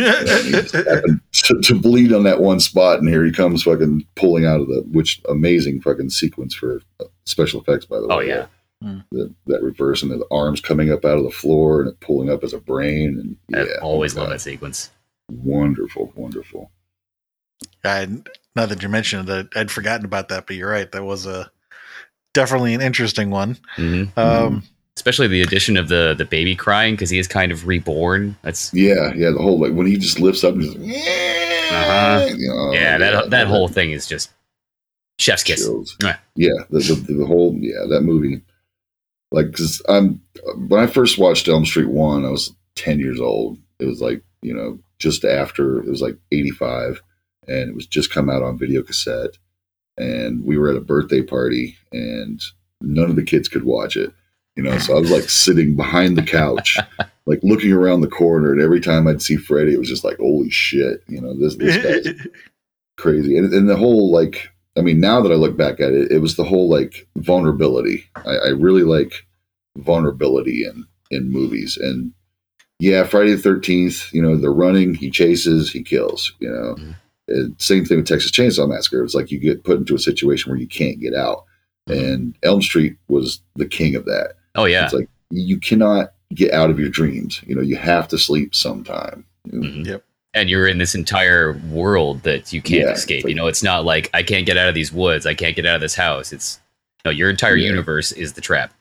just 0.51 0.73
happened 0.73 1.21
to, 1.31 1.61
to 1.61 1.79
bleed 1.79 2.11
on 2.11 2.23
that 2.23 2.41
one 2.41 2.59
spot 2.59 2.99
and 2.99 3.07
here 3.07 3.23
he 3.23 3.31
comes 3.31 3.63
fucking 3.63 4.05
pulling 4.15 4.45
out 4.45 4.59
of 4.59 4.67
the 4.67 4.83
which 4.91 5.21
amazing 5.29 5.79
fucking 5.79 6.09
sequence 6.09 6.53
for 6.53 6.81
uh, 6.99 7.05
special 7.25 7.61
effects 7.61 7.85
by 7.85 8.01
the 8.01 8.07
way. 8.07 8.15
Oh, 8.15 8.19
yeah. 8.19 8.47
that, 8.81 9.33
that 9.47 9.63
reverse 9.63 10.03
and 10.03 10.11
the 10.11 10.25
arms 10.29 10.59
coming 10.59 10.91
up 10.91 11.05
out 11.05 11.17
of 11.17 11.23
the 11.23 11.31
floor 11.31 11.81
and 11.81 11.89
it 11.89 11.99
pulling 12.01 12.29
up 12.29 12.43
as 12.43 12.51
a 12.51 12.59
brain 12.59 13.37
and 13.49 13.57
I 13.57 13.79
always 13.81 14.17
oh 14.17 14.21
love 14.21 14.29
that 14.31 14.41
sequence. 14.41 14.91
Wonderful 15.43 16.11
wonderful 16.15 16.71
I, 17.83 18.07
now 18.55 18.65
that 18.65 18.81
you 18.83 18.89
mentioned 18.89 19.29
it, 19.29 19.47
I'd 19.55 19.71
forgotten 19.71 20.05
about 20.05 20.29
that, 20.29 20.45
but 20.47 20.55
you're 20.55 20.69
right. 20.69 20.91
That 20.91 21.03
was 21.03 21.25
a 21.25 21.51
definitely 22.33 22.73
an 22.73 22.81
interesting 22.81 23.29
one. 23.29 23.57
hmm 23.75 24.03
Um, 24.17 24.63
Especially 24.97 25.27
the 25.27 25.41
addition 25.41 25.77
of 25.77 25.87
the 25.87 26.13
the 26.17 26.25
baby 26.25 26.55
crying 26.55 26.93
because 26.95 27.09
he 27.09 27.17
is 27.17 27.27
kind 27.27 27.51
of 27.51 27.65
reborn. 27.65 28.35
That's 28.43 28.73
yeah 28.73 29.13
yeah 29.15 29.31
the 29.31 29.39
whole 29.41 29.59
like 29.59 29.73
when 29.73 29.87
he 29.87 29.97
just 29.97 30.19
lifts 30.19 30.43
up 30.43 30.53
and 30.53 30.63
just 30.63 30.77
yeah 30.77 31.69
Uh-huh. 31.71 32.25
you 32.35 32.49
know, 32.49 32.73
yeah, 32.73 32.97
that 32.97 33.29
that 33.29 33.47
whole 33.47 33.67
thing 33.69 33.91
is 33.91 34.05
just 34.05 34.29
chef's 35.17 35.43
kiss. 35.43 35.63
chills. 35.63 35.97
Yeah, 36.35 36.51
the, 36.69 36.79
the 36.79 37.13
the 37.13 37.25
whole 37.25 37.55
yeah 37.57 37.85
that 37.89 38.01
movie. 38.01 38.41
Like, 39.31 39.47
because 39.47 39.81
I'm 39.87 40.21
when 40.67 40.83
I 40.83 40.87
first 40.87 41.17
watched 41.17 41.47
Elm 41.47 41.65
Street 41.65 41.87
one, 41.87 42.25
I 42.25 42.29
was 42.29 42.53
ten 42.75 42.99
years 42.99 43.19
old. 43.21 43.57
It 43.79 43.85
was 43.85 44.01
like 44.01 44.21
you 44.41 44.53
know 44.53 44.77
just 45.01 45.25
after 45.25 45.79
it 45.79 45.89
was 45.89 46.01
like 46.01 46.17
eighty 46.31 46.51
five, 46.51 47.01
and 47.47 47.69
it 47.69 47.75
was 47.75 47.87
just 47.87 48.11
come 48.11 48.29
out 48.29 48.43
on 48.43 48.57
video 48.57 48.83
cassette, 48.83 49.37
and 49.97 50.45
we 50.45 50.57
were 50.57 50.69
at 50.69 50.77
a 50.77 50.81
birthday 50.81 51.21
party, 51.21 51.75
and 51.91 52.41
none 52.79 53.09
of 53.09 53.15
the 53.15 53.23
kids 53.23 53.49
could 53.49 53.63
watch 53.63 53.97
it. 53.97 54.13
You 54.55 54.63
know, 54.63 54.77
so 54.77 54.95
I 54.95 54.99
was 54.99 55.11
like 55.11 55.23
sitting 55.29 55.75
behind 55.75 56.17
the 56.17 56.23
couch, 56.23 56.77
like 57.25 57.39
looking 57.41 57.71
around 57.71 58.01
the 58.01 58.07
corner, 58.07 58.51
and 58.51 58.61
every 58.61 58.79
time 58.79 59.07
I'd 59.07 59.21
see 59.21 59.37
Freddy, 59.37 59.73
it 59.73 59.79
was 59.79 59.89
just 59.89 60.03
like, 60.03 60.17
holy 60.17 60.49
shit, 60.49 61.03
you 61.07 61.19
know, 61.19 61.37
this 61.37 61.55
this 61.55 61.83
guy's 61.83 62.27
crazy, 62.97 63.37
and, 63.37 63.51
and 63.53 63.69
the 63.69 63.77
whole 63.77 64.11
like, 64.11 64.49
I 64.77 64.81
mean, 64.81 64.99
now 64.99 65.21
that 65.21 65.31
I 65.31 65.35
look 65.35 65.57
back 65.57 65.79
at 65.79 65.93
it, 65.93 66.11
it 66.11 66.19
was 66.19 66.35
the 66.35 66.43
whole 66.43 66.69
like 66.69 67.07
vulnerability. 67.17 68.05
I, 68.15 68.35
I 68.35 68.49
really 68.49 68.83
like 68.83 69.25
vulnerability 69.77 70.65
in 70.65 70.85
in 71.09 71.31
movies, 71.31 71.77
and 71.77 72.13
yeah, 72.81 73.03
Friday 73.03 73.31
the 73.35 73.41
Thirteenth, 73.41 74.11
you 74.11 74.21
know, 74.21 74.35
they're 74.35 74.51
running, 74.51 74.95
he 74.95 75.09
chases, 75.11 75.71
he 75.71 75.83
kills, 75.83 76.33
you 76.39 76.49
know. 76.49 76.75
Mhm. 76.75 76.95
And 77.27 77.55
same 77.61 77.85
thing 77.85 77.97
with 77.97 78.07
Texas 78.07 78.31
Chainsaw 78.31 78.67
Massacre. 78.67 79.03
It's 79.03 79.13
like 79.13 79.29
you 79.31 79.39
get 79.39 79.63
put 79.63 79.77
into 79.77 79.95
a 79.95 79.99
situation 79.99 80.49
where 80.51 80.59
you 80.59 80.67
can't 80.67 80.99
get 80.99 81.13
out, 81.13 81.43
and 81.87 82.33
Elm 82.43 82.61
Street 82.61 82.95
was 83.07 83.39
the 83.55 83.67
king 83.67 83.95
of 83.95 84.05
that. 84.05 84.33
Oh 84.55 84.65
yeah. 84.65 84.85
It's 84.85 84.93
like 84.93 85.07
you 85.29 85.59
cannot 85.59 86.13
get 86.33 86.51
out 86.53 86.69
of 86.71 86.79
your 86.79 86.89
dreams. 86.89 87.41
You 87.45 87.55
know, 87.55 87.61
you 87.61 87.75
have 87.77 88.07
to 88.09 88.17
sleep 88.17 88.53
sometime. 88.55 89.25
Mhm. 89.49 90.01
and 90.33 90.49
you're 90.49 90.65
in 90.67 90.77
this 90.77 90.95
entire 90.95 91.51
world 91.71 92.23
that 92.23 92.53
you 92.53 92.61
can't 92.61 92.83
Yeah, 92.87 92.91
escape. 92.93 93.25
like- 93.25 93.29
you 93.31 93.35
know, 93.35 93.47
it's 93.47 93.61
not 93.63 93.83
like 93.83 94.09
I 94.13 94.23
can't 94.23 94.45
get 94.45 94.55
out 94.55 94.69
of 94.69 94.75
these 94.75 94.89
woods. 94.93 95.25
I 95.25 95.33
can't 95.33 95.57
get 95.57 95.65
out 95.65 95.75
of 95.75 95.81
this 95.81 95.95
house. 95.95 96.31
It's 96.31 96.57
no, 97.03 97.11
your 97.11 97.29
entire 97.29 97.57
Yeah. 97.57 97.67
universe 97.69 98.11
is 98.13 98.31
the 98.33 98.39
trap. 98.41 98.73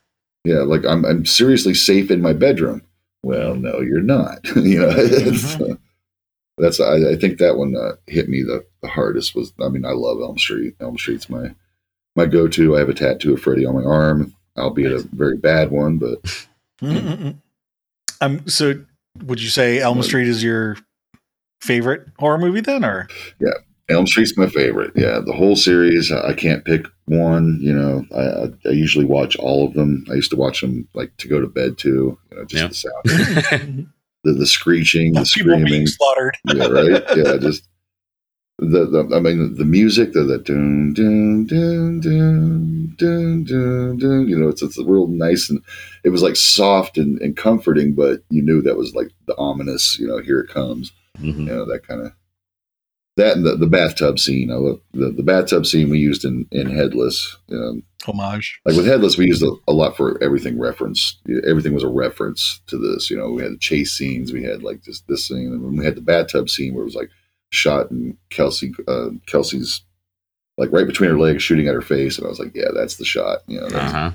Yeah, 0.45 0.61
like 0.61 0.85
I'm, 0.87 1.05
I'm 1.05 1.27
seriously 1.27 1.75
safe 1.75 2.09
in 2.11 2.21
my 2.23 2.33
bedroom. 2.35 2.83
Well, 3.23 3.55
no, 3.55 3.81
you're 3.81 4.01
not. 4.01 4.39
you 4.57 4.81
know, 4.81 4.93
it's, 4.97 5.61
uh, 5.61 5.75
that's 6.59 6.81
I, 6.81 7.11
I 7.11 7.17
think 7.17 7.39
that 7.39 7.57
one 7.57 7.77
uh, 7.77 7.97
hit 8.07 8.29
me 8.29 8.43
the, 8.43 8.65
the 8.83 8.89
hardest. 8.89 9.35
Was 9.35 9.53
I 9.61 9.69
mean, 9.69 9.85
I 9.85 9.93
love 9.93 10.21
Elm 10.21 10.39
Street. 10.39 10.75
Elm 10.81 10.99
Street's 10.99 11.29
my 11.29 11.55
my 12.17 12.27
go 12.27 12.49
to. 12.49 12.77
I 12.77 12.81
have 12.81 12.89
a 12.89 12.95
tattoo 12.95 13.35
of 13.35 13.41
Freddy 13.41 13.67
on 13.67 13.75
my 13.75 13.85
arm, 13.85 14.35
albeit 14.57 14.93
a 14.93 15.07
very 15.13 15.37
bad 15.37 15.71
one, 15.71 15.99
but 15.99 16.23
Mm-mm-mm. 16.83 17.37
um, 18.21 18.49
so 18.49 18.85
would 19.25 19.41
you 19.41 19.49
say 19.49 19.81
Elm 19.81 19.99
What? 19.99 20.07
Street 20.07 20.29
is 20.29 20.43
your 20.43 20.77
favorite 21.61 22.07
horror 22.19 22.39
movie 22.39 22.61
then, 22.61 22.85
or 22.85 23.09
Elm 23.91 24.07
Street's 24.07 24.37
my 24.37 24.49
favorite. 24.49 24.93
Yeah, 24.95 25.21
the 25.25 25.33
whole 25.33 25.57
series. 25.57 26.11
I 26.13 26.29
I 26.29 26.33
can't 26.35 26.65
pick 26.65 26.87
one. 27.07 27.59
You 27.61 27.73
know, 27.75 28.05
I, 28.15 28.23
I, 28.23 28.71
I 28.71 28.73
usually 28.73 29.05
watch 29.05 29.37
all 29.37 29.67
of 29.67 29.75
them. 29.75 30.05
I 30.11 30.15
used 30.15 30.31
to 30.31 30.37
watch 30.37 30.61
them 30.61 30.89
like 30.95 31.17
to 31.19 31.29
go 31.29 31.41
to 31.41 31.47
bed 31.47 31.77
too. 31.79 32.19
You 32.31 32.37
know, 32.39 32.45
just 32.45 32.85
Yeah. 32.85 32.91
the 33.03 33.11
sound, 33.51 33.89
the, 34.25 34.33
the 34.33 34.47
screeching, 34.47 35.13
the 35.15 35.31
people 35.35 35.57
being 35.57 35.67
screaming. 35.67 35.87
slaughtered? 35.87 36.37
Yeah, 36.55 36.67
right. 36.67 37.03
Yeah, 37.17 37.37
just 37.39 37.67
the, 38.59 38.85
the 38.87 39.17
I 39.17 39.21
mean 39.21 39.55
the 39.57 39.65
music, 39.65 40.13
the 40.13 40.23
the 40.25 40.39
dun 40.39 40.93
dun 40.93 41.47
dun 41.47 42.01
dun 42.01 42.95
dun 42.99 43.45
dun 43.45 43.97
dun. 43.99 44.29
You 44.29 44.39
know, 44.39 44.49
it's 44.49 44.63
it's 44.63 44.79
real 44.79 45.07
nice 45.09 45.49
and 45.51 45.61
it 46.05 46.11
was 46.11 46.23
like 46.23 46.37
soft 46.37 46.99
and, 46.99 47.21
and 47.23 47.37
comforting, 47.37 47.95
but 47.95 48.23
you 48.31 48.43
knew 48.43 48.61
that 48.63 48.77
was 48.77 48.95
like 48.95 49.09
the 49.27 49.37
ominous. 49.39 49.99
You 49.99 50.09
know, 50.09 50.19
here 50.19 50.41
it 50.41 50.51
comes. 50.51 50.93
Mhm. 51.19 51.39
You 51.39 51.45
know 51.47 51.65
that 51.67 51.87
kind 51.87 52.03
of 52.03 52.13
that 53.21 53.37
and 53.37 53.47
the, 53.47 53.57
the 53.57 53.67
bathtub 53.67 54.19
scene. 54.19 54.51
I 54.51 54.55
love 54.55 54.81
the, 54.93 55.11
the 55.11 55.23
bathtub 55.23 55.65
scene 55.67 55.89
we 55.91 55.99
used 55.99 56.25
in 56.25 56.47
in 56.51 56.71
Headless. 56.71 57.37
Um, 57.53 57.83
Homage. 58.07 58.61
like 58.65 58.77
with 58.77 58.87
Headless, 58.87 59.17
we 59.19 59.27
used 59.27 59.43
a, 59.43 59.53
a 59.69 59.73
lot 59.73 59.97
for 59.97 60.23
everything 60.23 60.59
reference. 60.59 61.19
Everything 61.47 61.75
was 61.75 61.83
a 61.85 61.89
reference 61.89 62.61
to 62.67 62.77
this. 62.79 63.11
You 63.11 63.17
know, 63.19 63.31
we 63.31 63.43
had 63.43 63.53
the 63.53 63.59
chase 63.59 63.93
scenes, 63.93 64.33
we 64.33 64.43
had 64.43 64.63
like 64.63 64.83
this 64.85 65.01
this 65.09 65.27
scene, 65.29 65.47
and 65.53 65.79
we 65.79 65.85
had 65.85 65.95
the 65.97 66.01
bathtub 66.01 66.49
scene 66.51 66.75
where 66.75 66.83
it 66.83 66.87
was 66.87 66.95
like 66.95 67.11
shot 67.51 67.91
and 67.91 68.17
Kelsey 68.31 68.73
uh, 68.89 69.11
Kelsey's 69.27 69.83
like 70.59 70.73
right 70.73 70.87
between 70.87 71.11
her 71.11 71.19
legs, 71.19 71.43
shooting 71.43 71.69
at 71.69 71.75
her 71.75 71.81
face, 71.81 72.17
and 72.19 72.27
I 72.27 72.31
was 72.31 72.39
like, 72.39 72.53
yeah, 72.55 72.69
that's 72.75 72.97
the 72.97 73.05
shot. 73.05 73.39
You 73.47 73.61
know, 73.61 73.69
that's, 73.71 73.93
Uh-huh. 73.95 74.11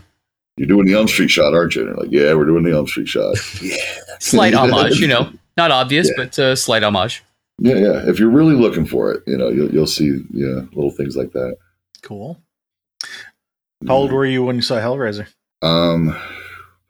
you're 0.57 0.67
doing 0.67 0.85
the 0.85 0.93
Elm 0.93 1.07
Street 1.07 1.29
shot, 1.31 1.53
aren't 1.53 1.75
you? 1.75 1.81
And 1.81 1.89
they're 1.91 2.03
like, 2.03 2.11
yeah, 2.11 2.33
we're 2.35 2.45
doing 2.45 2.63
the 2.63 2.71
Elm 2.73 2.87
Street 2.87 3.07
shot. 3.07 3.35
yeah, 3.61 3.75
Slight 4.19 4.53
homage, 4.53 4.99
you 4.99 5.07
know, 5.07 5.31
not 5.57 5.71
obvious, 5.71 6.07
Yeah. 6.09 6.13
but 6.17 6.37
uh, 6.39 6.55
slight 6.55 6.83
homage. 6.83 7.23
Yeah, 7.59 7.75
yeah. 7.75 8.09
If 8.09 8.19
you're 8.19 8.29
really 8.29 8.55
looking 8.55 8.85
for 8.85 9.11
it, 9.11 9.23
you 9.27 9.37
know, 9.37 9.49
you'll 9.49 9.71
you'll 9.71 9.87
see 9.87 10.23
yeah 10.31 10.61
little 10.73 10.91
things 10.91 11.15
like 11.15 11.31
that. 11.33 11.57
Cool. 12.01 12.41
How 13.87 13.95
old 13.95 14.11
were 14.11 14.25
you 14.25 14.43
when 14.43 14.55
you 14.55 14.61
saw 14.61 14.77
Hellraiser? 14.79 15.27
Um, 15.61 16.15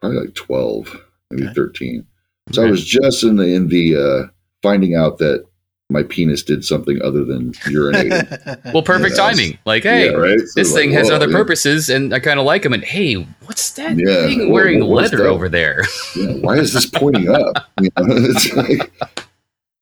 probably 0.00 0.18
like 0.20 0.34
twelve, 0.34 0.94
maybe 1.30 1.44
Okay. 1.44 1.54
thirteen. 1.54 2.06
So 2.52 2.62
I 2.64 2.70
was 2.70 2.84
just 2.84 3.24
in 3.24 3.36
the 3.36 3.46
in 3.54 3.68
the 3.68 3.96
uh, 3.96 4.30
finding 4.62 4.94
out 4.94 5.18
that 5.18 5.44
my 5.88 6.02
penis 6.02 6.42
did 6.42 6.64
something 6.64 7.00
other 7.02 7.24
than 7.24 7.52
urinating. 7.52 8.72
Well, 8.74 8.82
perfect 8.82 9.16
Yeah, 9.16 9.28
timing. 9.30 9.58
Like, 9.64 9.84
hey, 9.84 10.06
yeah, 10.06 10.16
right. 10.16 10.38
So 10.40 10.60
this 10.60 10.72
like, 10.72 10.82
thing 10.82 10.92
has 10.92 11.08
whoa, 11.08 11.14
other 11.16 11.28
yeah, 11.28 11.36
purposes, 11.36 11.88
and 11.90 12.12
I 12.12 12.18
kind 12.20 12.40
of 12.40 12.46
like 12.46 12.62
them. 12.64 12.72
And 12.72 12.82
hey, 12.84 13.14
what's 13.44 13.70
that 13.72 13.96
Yeah, 13.96 14.26
thing 14.26 14.38
what- 14.40 14.50
wearing 14.50 14.80
what 14.80 14.88
was 14.90 15.12
leather 15.12 15.24
that? 15.24 15.28
over 15.30 15.48
there? 15.48 15.82
yeah, 16.16 16.32
why 16.40 16.56
is 16.56 16.72
this 16.72 16.86
pointing 16.86 17.28
up? 17.28 17.68
You 17.80 17.90
know, 17.98 18.04
it's 18.08 18.52
like 18.54 18.92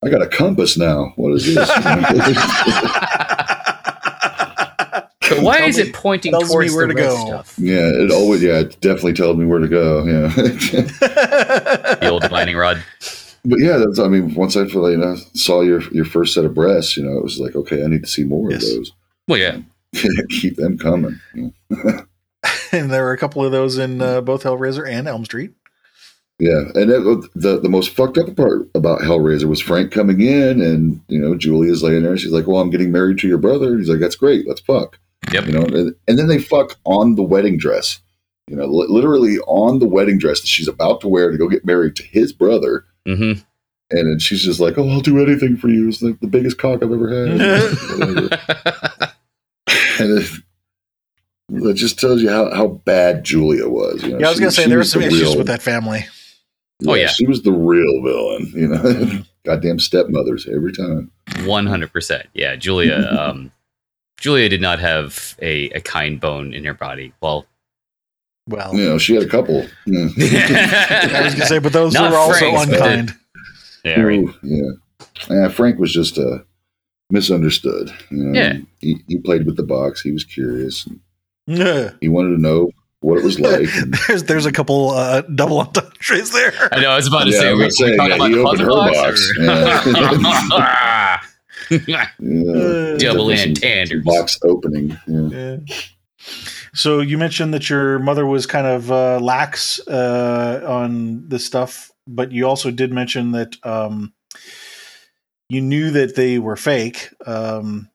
I 0.04 0.10
got 0.10 0.22
a 0.22 0.26
compass 0.28 0.76
now. 0.76 1.12
What 1.16 1.32
is 1.34 1.54
this? 1.54 1.70
But 5.30 5.38
why 5.42 5.58
Tell 5.60 5.68
is 5.70 5.76
me- 5.78 5.84
it 5.84 5.94
pointing 5.94 6.32
tells 6.32 6.44
me 6.44 6.48
towards 6.50 6.74
where 6.74 6.86
the 6.86 6.92
to 6.94 7.00
red 7.00 7.08
go. 7.08 7.26
stuff? 7.26 7.54
yeah, 7.58 7.78
it 7.88 8.10
always 8.10 8.42
yeah, 8.42 8.58
it 8.60 8.78
definitely 8.82 9.14
tells 9.14 9.38
me 9.38 9.46
where 9.46 9.58
to 9.58 9.68
go. 9.68 10.04
Yeah. 10.04 10.28
The 12.00 12.08
old 12.10 12.22
divining 12.22 12.56
rod. 12.56 12.82
But 13.46 13.58
yeah, 13.60 13.78
that's, 13.78 13.98
I 13.98 14.08
mean, 14.08 14.34
once 14.34 14.54
I 14.56 14.66
feel, 14.66 14.90
you 14.90 14.98
know, 14.98 15.16
saw 15.34 15.62
your 15.62 15.80
your 15.92 16.04
first 16.04 16.34
set 16.34 16.44
of 16.44 16.52
breasts, 16.54 16.96
you 16.98 17.04
know, 17.04 17.16
it 17.16 17.22
was 17.24 17.40
like, 17.40 17.56
okay, 17.56 17.82
I 17.82 17.86
need 17.86 18.02
to 18.02 18.08
see 18.08 18.24
more 18.24 18.50
Yes. 18.50 18.68
of 18.68 18.76
those. 18.76 18.92
Well, 19.26 19.38
yeah. 19.38 19.58
Keep 20.30 20.56
them 20.56 20.76
coming. 20.76 21.18
and 22.72 22.90
there 22.92 23.04
were 23.04 23.12
a 23.12 23.18
couple 23.18 23.42
of 23.44 23.50
those 23.52 23.78
in 23.78 24.02
uh, 24.02 24.20
both 24.20 24.42
Hellraiser 24.42 24.86
and 24.88 25.08
Elm 25.08 25.24
Street. 25.24 25.52
Yeah, 26.40 26.62
and 26.74 26.90
it, 26.90 27.30
the 27.36 27.60
the 27.60 27.68
most 27.68 27.90
fucked 27.90 28.18
up 28.18 28.34
part 28.34 28.68
about 28.74 29.00
Hellraiser 29.00 29.44
was 29.44 29.60
Frank 29.60 29.92
coming 29.92 30.20
in, 30.20 30.60
and 30.60 31.00
you 31.08 31.20
know 31.20 31.36
Julia's 31.36 31.82
laying 31.82 32.02
there. 32.02 32.16
She's 32.16 32.32
like, 32.32 32.46
"Well, 32.48 32.60
I'm 32.60 32.70
getting 32.70 32.90
married 32.90 33.18
to 33.18 33.28
your 33.28 33.38
brother." 33.38 33.78
He's 33.78 33.88
like, 33.88 34.00
"That's 34.00 34.16
great. 34.16 34.46
Let's 34.48 34.60
fuck." 34.60 34.98
Yep. 35.32 35.46
You 35.46 35.52
know, 35.52 35.62
and, 35.62 35.94
and 36.08 36.18
then 36.18 36.26
they 36.28 36.38
fuck 36.38 36.76
on 36.84 37.14
the 37.14 37.22
wedding 37.22 37.56
dress. 37.56 38.00
You 38.48 38.56
know, 38.56 38.66
li- 38.66 38.88
literally 38.90 39.38
on 39.46 39.78
the 39.78 39.86
wedding 39.88 40.18
dress 40.18 40.40
that 40.40 40.48
she's 40.48 40.68
about 40.68 41.00
to 41.02 41.08
wear 41.08 41.30
to 41.30 41.38
go 41.38 41.48
get 41.48 41.64
married 41.64 41.94
to 41.96 42.02
his 42.02 42.32
brother. 42.32 42.84
hmm 43.06 43.32
And 43.90 44.10
then 44.10 44.18
she's 44.18 44.42
just 44.42 44.58
like, 44.58 44.76
"Oh, 44.76 44.88
I'll 44.88 45.00
do 45.00 45.22
anything 45.22 45.56
for 45.56 45.68
you." 45.68 45.88
It's 45.88 46.02
like 46.02 46.18
the 46.18 46.26
biggest 46.26 46.58
cock 46.58 46.82
I've 46.82 46.90
ever 46.92 47.08
had. 47.08 47.38
Whatever. 47.98 48.28
and 50.00 50.18
it, 50.18 50.30
it 51.52 51.74
just 51.74 51.98
tells 52.00 52.20
you 52.22 52.30
how, 52.30 52.52
how 52.54 52.66
bad 52.66 53.24
Julia 53.24 53.68
was. 53.68 54.02
You 54.02 54.10
know, 54.14 54.18
Yeah, 54.18 54.26
I 54.26 54.28
was 54.30 54.36
she- 54.38 54.40
gonna 54.40 54.50
say 54.50 54.66
there 54.66 54.78
were 54.78 54.84
some 54.84 55.02
the 55.02 55.06
issues 55.08 55.22
real- 55.22 55.38
with 55.38 55.46
that 55.46 55.62
family. 55.62 56.06
Oh, 56.86 56.94
yeah. 56.94 57.08
she 57.08 57.26
was 57.26 57.42
the 57.42 57.52
real 57.52 58.02
villain. 58.02 58.52
You 58.54 58.68
know, 58.68 59.22
goddamn 59.46 59.78
stepmothers 59.78 60.46
every 60.48 60.72
time. 60.72 61.10
One 61.44 61.66
hundred 61.66 61.92
percent. 61.92 62.26
Yeah, 62.34 62.56
Julia. 62.56 63.08
Um, 63.18 63.52
Julia 64.20 64.48
did 64.48 64.62
not 64.62 64.78
have 64.78 65.36
a, 65.42 65.68
a 65.70 65.80
kind 65.80 66.18
bone 66.20 66.54
in 66.54 66.64
her 66.64 66.72
body. 66.72 67.12
Well, 67.20 67.46
Well, 68.48 68.74
You 68.74 68.88
know, 68.90 68.98
she 68.98 69.14
had 69.14 69.22
a 69.24 69.28
couple. 69.28 69.66
Yeah, 69.86 70.06
I 70.18 71.22
was 71.24 71.34
gonna 71.34 71.46
say, 71.46 71.58
but 71.58 71.72
those 71.72 71.92
Not 71.92 72.10
were 72.12 72.16
also 72.16 72.54
unkind. 72.56 73.14
yeah, 73.84 74.00
right. 74.00 74.20
Ooh, 74.20 74.34
yeah. 74.42 74.70
Yeah, 75.28 75.48
Frank 75.48 75.78
was 75.78 75.92
just 75.92 76.16
uh, 76.18 76.38
misunderstood. 77.10 77.90
You 78.10 78.24
know? 78.24 78.38
Yeah. 78.40 78.56
he, 78.80 78.96
he 79.08 79.18
played 79.18 79.44
with 79.46 79.56
the 79.56 79.62
box. 79.62 80.00
He 80.00 80.12
was 80.12 80.24
curious. 80.24 80.88
Yeah. 81.46 81.90
He 82.00 82.08
wanted 82.08 82.36
to 82.36 82.40
know 82.40 82.70
what 83.04 83.18
it 83.18 83.24
was 83.24 83.38
like. 83.48 83.68
There's 84.08 84.22
there's 84.24 84.46
a 84.46 84.52
couple 84.52 84.90
uh, 84.90 85.20
double 85.22 85.58
entendres 85.60 86.30
there. 86.32 86.52
I 86.72 86.80
know. 86.80 86.90
I 86.90 86.96
was 86.96 87.06
about 87.06 87.24
to 87.24 87.30
Yeah, 87.30 87.38
say. 87.40 87.54
We 87.54 87.64
was 87.64 87.76
saying, 87.78 87.96
talking 87.96 88.18
yeah, 88.20 88.28
he 88.28 88.40
about 88.40 88.60
opened 88.60 88.68
puzzle 88.68 88.82
her 88.82 88.92
box, 88.92 90.48
box. 90.48 91.86
yeah, 91.86 92.08
Double 92.18 93.28
Definitely 93.28 93.40
entendres. 93.42 93.90
some 93.90 94.02
box 94.02 94.38
opening. 94.44 94.98
Yeah. 95.06 95.28
Yeah. 95.28 95.56
So 96.74 97.00
you 97.00 97.18
mentioned 97.18 97.52
that 97.54 97.68
your 97.70 97.98
mother 97.98 98.26
was 98.26 98.46
kind 98.46 98.66
of 98.66 98.90
uh, 98.90 99.20
lax 99.20 99.78
uh, 99.86 100.64
on 100.66 101.28
this 101.28 101.44
stuff, 101.46 101.92
but 102.06 102.32
you 102.32 102.46
also 102.46 102.70
did 102.70 102.92
mention 102.92 103.32
that 103.32 103.56
um, 103.64 104.12
you 105.48 105.60
knew 105.60 105.90
that 105.90 106.16
they 106.16 106.38
were 106.38 106.56
fake. 106.56 107.10
Um, 107.26 107.88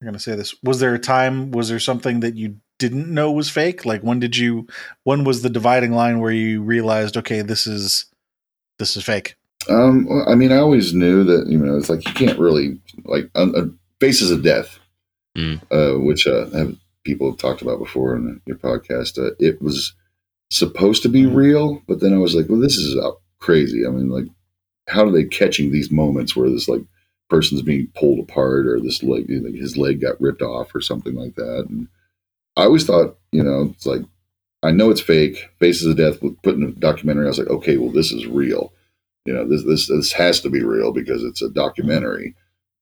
I'm 0.00 0.06
going 0.06 0.14
to 0.14 0.20
say 0.20 0.36
this: 0.36 0.54
Was 0.62 0.78
there 0.80 0.94
a 0.94 0.98
time? 0.98 1.50
Was 1.50 1.68
there 1.68 1.80
something 1.80 2.20
that 2.20 2.36
you 2.36 2.56
didn't 2.78 3.12
know 3.12 3.32
was 3.32 3.50
fake? 3.50 3.84
Like 3.84 4.02
when 4.02 4.20
did 4.20 4.36
you? 4.36 4.66
When 5.04 5.24
was 5.24 5.42
the 5.42 5.50
dividing 5.50 5.92
line 5.92 6.20
where 6.20 6.30
you 6.32 6.62
realized, 6.62 7.16
okay, 7.16 7.42
this 7.42 7.66
is 7.66 8.06
this 8.78 8.96
is 8.96 9.04
fake? 9.04 9.34
Um, 9.68 10.06
well, 10.08 10.24
I 10.28 10.34
mean, 10.34 10.52
I 10.52 10.58
always 10.58 10.94
knew 10.94 11.24
that 11.24 11.46
you 11.48 11.58
know 11.58 11.76
it's 11.76 11.90
like 11.90 12.06
you 12.06 12.14
can't 12.14 12.38
really 12.38 12.80
like 13.04 13.30
un, 13.34 13.54
uh, 13.56 13.66
faces 14.00 14.30
of 14.30 14.42
death, 14.42 14.78
Mm. 15.36 15.60
uh, 15.70 15.98
which 16.00 16.26
uh, 16.26 16.48
have, 16.50 16.76
people 17.04 17.30
have 17.30 17.38
talked 17.38 17.62
about 17.62 17.78
before 17.78 18.16
in 18.16 18.40
your 18.46 18.56
podcast. 18.56 19.18
Uh, 19.18 19.34
it 19.38 19.60
was 19.60 19.94
supposed 20.50 21.02
to 21.02 21.08
be 21.08 21.22
Mhm. 21.24 21.34
real, 21.34 21.82
but 21.86 22.00
then 22.00 22.14
I 22.14 22.18
was 22.18 22.34
like, 22.34 22.48
well, 22.48 22.60
this 22.60 22.76
is 22.76 22.96
uh, 22.96 23.10
crazy. 23.38 23.86
I 23.86 23.90
mean, 23.90 24.08
like, 24.08 24.26
how 24.88 25.06
are 25.06 25.10
they 25.12 25.24
catching 25.24 25.70
these 25.70 25.90
moments 25.90 26.34
where 26.34 26.48
this 26.48 26.68
like 26.68 26.82
person's 27.28 27.62
being 27.62 27.88
pulled 27.94 28.20
apart 28.20 28.66
or 28.66 28.80
this 28.80 29.02
leg, 29.02 29.26
like 29.28 29.54
his 29.54 29.76
leg 29.76 30.00
got 30.00 30.20
ripped 30.20 30.40
off 30.42 30.74
or 30.74 30.80
something 30.80 31.14
like 31.14 31.34
that? 31.34 31.66
And 31.68 31.88
I 32.58 32.64
always 32.64 32.84
thought, 32.84 33.16
you 33.32 33.42
know, 33.42 33.72
it's 33.74 33.86
like 33.86 34.02
I 34.62 34.72
know 34.72 34.90
it's 34.90 35.00
fake. 35.00 35.48
Faces 35.60 35.86
of 35.86 35.96
Death 35.96 36.20
put 36.42 36.56
in 36.56 36.64
a 36.64 36.72
documentary. 36.72 37.26
I 37.26 37.28
was 37.28 37.38
like, 37.38 37.48
okay, 37.48 37.76
well, 37.76 37.92
this 37.92 38.10
is 38.10 38.26
real. 38.26 38.72
You 39.24 39.32
know, 39.32 39.48
this 39.48 39.64
this 39.64 39.86
this 39.86 40.12
has 40.12 40.40
to 40.40 40.50
be 40.50 40.62
real 40.62 40.92
because 40.92 41.22
it's 41.22 41.40
a 41.40 41.48
documentary. 41.48 42.34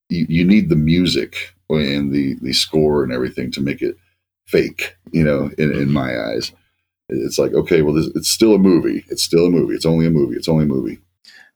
You, 0.09 0.27
you 0.29 0.45
need 0.45 0.71
the 0.71 0.77
music 0.77 1.55
and 1.69 2.13
the 2.13 2.37
the 2.41 2.55
score 2.55 3.05
and 3.05 3.13
everything 3.13 3.51
to 3.53 3.61
make 3.61 3.83
it 3.83 3.97
fake. 4.47 4.97
You 5.13 5.25
know, 5.25 5.51
in, 5.59 5.73
in 5.73 5.93
my 5.93 6.19
eyes, 6.19 6.53
it's 7.11 7.39
like 7.39 7.53
okay, 7.53 7.83
well, 7.83 7.95
this, 7.95 8.09
it's 8.15 8.31
still 8.31 8.55
a 8.55 8.59
movie. 8.59 9.05
It's 9.11 9.23
still 9.23 9.47
a 9.47 9.51
movie. 9.51 9.75
It's 9.75 9.87
only 9.87 10.07
a 10.07 10.11
movie. 10.11 10.37
It's 10.37 10.49
only 10.49 10.65
a 10.65 10.69
movie. 10.69 11.01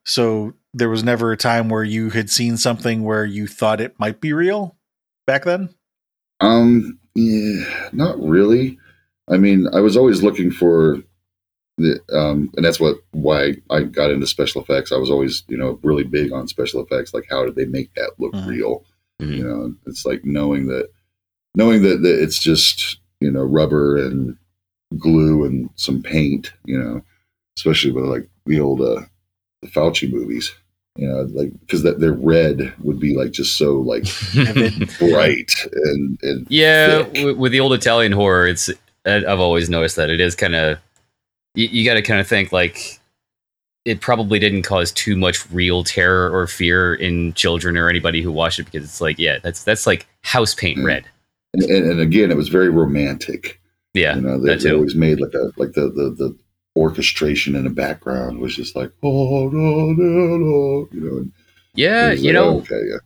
So 0.05 0.53
there 0.75 0.91
was 0.91 1.03
never 1.03 1.33
a 1.33 1.37
time 1.39 1.71
where 1.71 1.85
you 1.85 2.11
had 2.11 2.29
seen 2.29 2.59
something 2.59 3.03
where 3.03 3.25
you 3.25 3.47
thought 3.47 3.81
it 3.81 3.99
might 3.99 4.21
be 4.21 4.35
real 4.35 4.77
back 5.27 5.45
then. 5.45 5.75
Um, 6.41 7.00
yeah, 7.15 7.89
not 7.93 8.19
really. 8.21 8.79
I 9.31 9.37
mean, 9.37 9.69
I 9.73 9.81
was 9.81 9.97
always 9.97 10.23
looking 10.23 10.51
for 10.51 11.03
the, 11.79 12.01
um, 12.13 12.51
and 12.57 12.65
that's 12.65 12.81
what 12.81 12.97
why 13.13 13.55
I 13.71 13.83
got 13.85 14.11
into 14.11 14.27
special 14.27 14.63
effects. 14.63 14.93
I 14.93 14.97
was 14.99 15.11
always, 15.11 15.45
you 15.49 15.57
know, 15.57 15.79
really 15.83 16.05
big 16.05 16.33
on 16.33 16.49
special 16.49 16.83
effects. 16.83 17.15
Like, 17.15 17.27
how 17.31 17.45
did 17.45 17.55
they 17.57 17.67
make 17.67 17.95
that 17.95 18.13
look 18.19 18.35
Mhm. 18.35 18.47
real? 18.47 18.85
Mhm. 19.21 19.37
You 19.37 19.45
know, 19.45 19.75
it's 19.87 20.05
like 20.05 20.25
knowing 20.25 20.67
that, 20.67 20.91
knowing 21.55 21.83
that, 21.83 22.03
that 22.03 22.23
it's 22.23 22.43
just 22.43 22.99
you 23.21 23.31
know 23.31 23.43
rubber 23.45 23.97
and 23.97 24.37
glue 24.99 25.45
and 25.45 25.71
some 25.77 26.03
paint. 26.03 26.53
You 26.65 26.79
know, 26.79 27.03
especially 27.57 27.93
with 27.93 28.05
like 28.07 28.29
the 28.47 28.61
old 28.61 28.81
uh, 28.81 29.03
the 29.63 29.69
Fulci 29.69 30.11
movies. 30.13 30.53
You 31.01 31.09
know, 31.09 31.23
like 31.33 31.51
because 31.61 31.83
that 31.85 31.99
their 31.99 32.13
red 32.13 32.75
would 32.83 33.01
be 33.01 33.17
like 33.17 33.31
just 33.31 33.57
so 33.57 33.77
like 33.79 34.05
bright 34.99 35.51
and 35.73 36.19
and 36.23 36.47
yeah, 36.51 37.05
thick. 37.05 37.15
w- 37.15 37.37
with 37.39 37.53
the 37.53 37.61
old 37.61 37.73
Italian 37.73 38.13
horror, 38.13 38.47
it's 38.47 38.69
I- 39.07 39.25
I've 39.25 39.41
always 39.41 39.71
noticed 39.71 39.97
that 39.97 40.11
it 40.11 40.21
is 40.21 40.35
kind 40.35 40.55
of 40.55 40.79
you, 41.55 41.69
you 41.69 41.85
got 41.87 41.95
to 41.95 42.03
kind 42.03 42.21
of 42.21 42.27
think 42.27 42.53
like 42.53 43.01
it 43.87 44.03
probably 44.03 44.39
didn't 44.39 44.61
cause 44.65 44.93
too 44.93 45.17
much 45.17 45.51
real 45.51 45.85
terror 45.85 46.31
or 46.37 46.47
fear 46.47 46.95
in 46.95 47.33
children 47.33 47.79
or 47.79 47.89
anybody 47.89 48.21
who 48.21 48.31
watched 48.31 48.59
it 48.59 48.65
because 48.65 48.85
it's 48.85 49.01
like 49.01 49.19
yeah, 49.19 49.39
that's 49.43 49.65
that's 49.65 49.87
like 49.87 50.07
house 50.21 50.55
paint 50.55 50.79
Mm. 50.79 50.85
red. 50.85 51.05
and, 51.55 51.63
and, 51.65 51.91
and 51.93 52.01
again, 52.01 52.31
it 52.31 52.37
was 52.37 52.49
very 52.51 52.69
romantic. 52.69 53.59
Yeah, 53.95 54.17
you 54.17 54.21
know, 54.21 54.39
they, 54.39 54.51
that 54.55 54.61
they 54.63 54.71
always 54.73 54.95
made 54.95 55.19
like 55.19 55.33
a 55.33 55.51
like 55.57 55.73
the 55.73 55.89
the 55.89 56.11
the 56.17 56.37
orchestration 56.77 57.57
in 57.57 57.65
the 57.65 57.71
background 57.71 58.39
was 58.39 58.55
just 58.55 58.77
like 58.77 58.91
oh 59.03 59.49
no 59.49 59.93
no 59.93 60.37
no, 60.37 60.89
you 60.93 61.01
know. 61.01 61.17
and 61.19 61.33
yeah, 61.75 62.13
you 62.13 62.33
like, 62.33 62.35
know 62.35 62.59
okay, 62.59 62.81
yeah, 62.89 62.97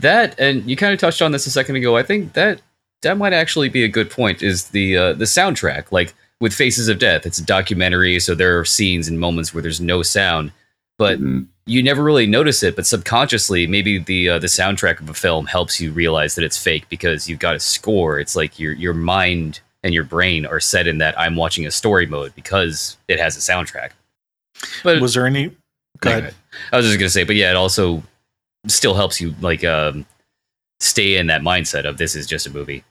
that, 0.00 0.38
and 0.38 0.68
you 0.68 0.76
kind 0.76 0.92
of 0.92 0.98
touched 1.00 1.22
on 1.22 1.32
this 1.32 1.46
a 1.46 1.50
second 1.50 1.76
ago. 1.76 1.96
I 1.96 2.02
think 2.02 2.32
that 2.34 2.60
that 3.02 3.16
might 3.18 3.32
actually 3.32 3.68
be 3.68 3.84
a 3.84 3.88
good 3.88 4.10
point. 4.10 4.42
Is 4.42 4.68
the 4.68 4.96
uh, 4.96 5.12
the 5.14 5.24
soundtrack 5.24 5.92
like 5.92 6.14
with 6.40 6.52
Faces 6.54 6.88
of 6.88 6.98
Death? 6.98 7.26
It's 7.26 7.38
a 7.38 7.44
documentary, 7.44 8.18
so 8.20 8.34
there 8.34 8.58
are 8.58 8.64
scenes 8.64 9.08
and 9.08 9.18
moments 9.20 9.54
where 9.54 9.62
there's 9.62 9.80
no 9.80 10.02
sound, 10.02 10.52
but 10.98 11.18
Mhm. 11.20 11.46
you 11.66 11.82
never 11.82 12.02
really 12.02 12.26
notice 12.26 12.62
it, 12.62 12.76
but 12.76 12.86
subconsciously, 12.86 13.66
maybe 13.66 13.98
the 13.98 14.28
uh, 14.30 14.38
the 14.38 14.46
soundtrack 14.48 15.00
of 15.00 15.08
a 15.08 15.14
film 15.14 15.46
helps 15.46 15.80
you 15.80 15.92
realize 15.92 16.34
that 16.34 16.44
it's 16.44 16.58
fake 16.62 16.86
because 16.88 17.28
you've 17.28 17.38
got 17.38 17.54
a 17.56 17.60
score. 17.60 18.18
It's 18.18 18.36
like 18.36 18.58
your 18.58 18.72
your 18.72 18.94
mind 18.94 19.60
and 19.84 19.94
your 19.94 20.02
brain 20.02 20.46
are 20.46 20.58
set 20.58 20.88
in 20.88 20.98
that 20.98 21.16
I'm 21.20 21.36
watching 21.36 21.66
a 21.66 21.70
story 21.70 22.06
mode 22.06 22.34
because 22.34 22.96
it 23.06 23.20
has 23.20 23.36
a 23.36 23.40
soundtrack. 23.40 23.90
But 24.82 25.00
Was 25.00 25.14
there 25.14 25.26
any? 25.26 25.54
Go 26.00 26.10
ahead. 26.10 26.34
I 26.72 26.76
was 26.76 26.86
just 26.86 26.98
gonna 26.98 27.10
say, 27.10 27.22
but 27.22 27.36
yeah, 27.36 27.50
it 27.50 27.56
also 27.56 28.02
still 28.66 28.94
helps 28.94 29.20
you 29.20 29.34
like 29.40 29.62
um, 29.62 30.06
stay 30.80 31.16
in 31.16 31.28
that 31.28 31.42
mindset 31.42 31.84
of 31.84 31.98
this 31.98 32.16
is 32.16 32.26
just 32.26 32.46
a 32.46 32.50
movie. 32.50 32.82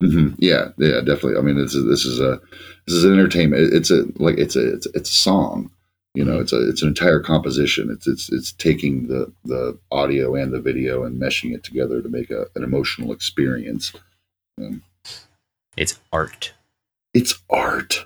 hmm 0.00 0.30
Yeah, 0.38 0.68
yeah, 0.78 1.00
definitely. 1.00 1.36
I 1.36 1.42
mean, 1.42 1.58
this 1.58 1.74
is 1.74 1.84
this 1.86 2.04
is 2.04 2.20
a 2.20 2.40
this 2.86 2.96
is 2.96 3.04
an 3.04 3.12
entertainment. 3.12 3.74
It's 3.74 3.90
a 3.90 4.04
like 4.16 4.38
it's 4.38 4.56
a 4.56 4.74
it's, 4.74 4.86
it's 4.94 5.10
a 5.10 5.14
song. 5.14 5.70
You 6.14 6.24
know, 6.24 6.38
it's 6.38 6.52
a 6.52 6.68
it's 6.68 6.82
an 6.82 6.88
entire 6.88 7.20
composition. 7.20 7.90
It's 7.90 8.06
it's 8.06 8.32
it's 8.32 8.52
taking 8.52 9.08
the 9.08 9.32
the 9.44 9.78
audio 9.90 10.34
and 10.34 10.52
the 10.52 10.60
video 10.60 11.04
and 11.04 11.20
meshing 11.20 11.54
it 11.54 11.64
together 11.64 12.00
to 12.00 12.08
make 12.08 12.30
a, 12.30 12.46
an 12.54 12.62
emotional 12.62 13.12
experience. 13.12 13.92
It's 15.76 15.98
art. 16.12 16.52
It's 17.14 17.38
art. 17.50 18.04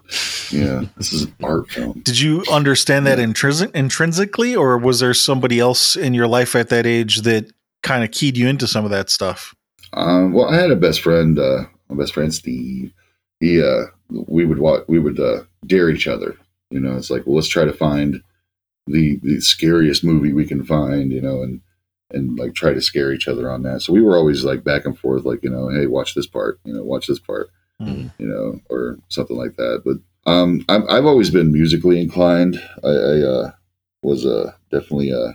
Yeah, 0.52 0.84
this 0.96 1.12
is 1.12 1.24
an 1.24 1.34
art 1.42 1.70
film. 1.70 2.00
Did 2.04 2.20
you 2.20 2.44
understand 2.50 3.06
that 3.06 3.18
intrinsic, 3.18 3.70
intrinsically, 3.74 4.54
or 4.54 4.78
was 4.78 5.00
there 5.00 5.14
somebody 5.14 5.58
else 5.58 5.96
in 5.96 6.14
your 6.14 6.28
life 6.28 6.54
at 6.54 6.68
that 6.68 6.86
age 6.86 7.22
that 7.22 7.50
kind 7.82 8.04
of 8.04 8.10
keyed 8.10 8.36
you 8.36 8.48
into 8.48 8.66
some 8.66 8.84
of 8.84 8.90
that 8.90 9.10
stuff? 9.10 9.54
Um, 9.92 10.32
well, 10.32 10.48
I 10.48 10.56
had 10.56 10.70
a 10.70 10.76
best 10.76 11.00
friend, 11.00 11.38
uh, 11.38 11.64
my 11.88 11.96
best 11.96 12.14
friend 12.14 12.32
Steve. 12.32 12.92
He, 13.40 13.62
uh, 13.62 13.86
we 14.10 14.44
would 14.44 14.58
watch, 14.58 14.84
we 14.86 14.98
would 14.98 15.18
uh, 15.18 15.42
dare 15.66 15.90
each 15.90 16.06
other. 16.06 16.36
You 16.70 16.80
know, 16.80 16.96
it's 16.96 17.10
like, 17.10 17.26
well, 17.26 17.36
let's 17.36 17.48
try 17.48 17.64
to 17.64 17.72
find 17.72 18.22
the 18.86 19.18
the 19.22 19.40
scariest 19.40 20.04
movie 20.04 20.32
we 20.32 20.46
can 20.46 20.64
find. 20.64 21.10
You 21.10 21.20
know, 21.20 21.42
and 21.42 21.60
and 22.12 22.38
like 22.38 22.54
try 22.54 22.72
to 22.72 22.80
scare 22.80 23.12
each 23.12 23.28
other 23.28 23.50
on 23.50 23.62
that. 23.62 23.82
So 23.82 23.92
we 23.92 24.02
were 24.02 24.16
always 24.16 24.44
like 24.44 24.64
back 24.64 24.84
and 24.84 24.98
forth, 24.98 25.24
like 25.24 25.42
you 25.42 25.50
know, 25.50 25.68
hey, 25.68 25.86
watch 25.86 26.14
this 26.14 26.26
part. 26.26 26.60
You 26.64 26.74
know, 26.74 26.84
watch 26.84 27.06
this 27.06 27.18
part. 27.18 27.50
Mm. 27.80 28.12
You 28.18 28.26
know, 28.26 28.60
or 28.68 28.98
something 29.08 29.36
like 29.36 29.56
that. 29.56 29.82
But 29.84 30.30
um, 30.30 30.64
I'm, 30.68 30.88
I've 30.90 31.06
always 31.06 31.30
been 31.30 31.52
musically 31.52 32.00
inclined. 32.00 32.60
I, 32.84 32.88
I 32.88 33.20
uh, 33.22 33.50
was 34.02 34.26
uh, 34.26 34.52
definitely 34.70 35.12
uh, 35.12 35.32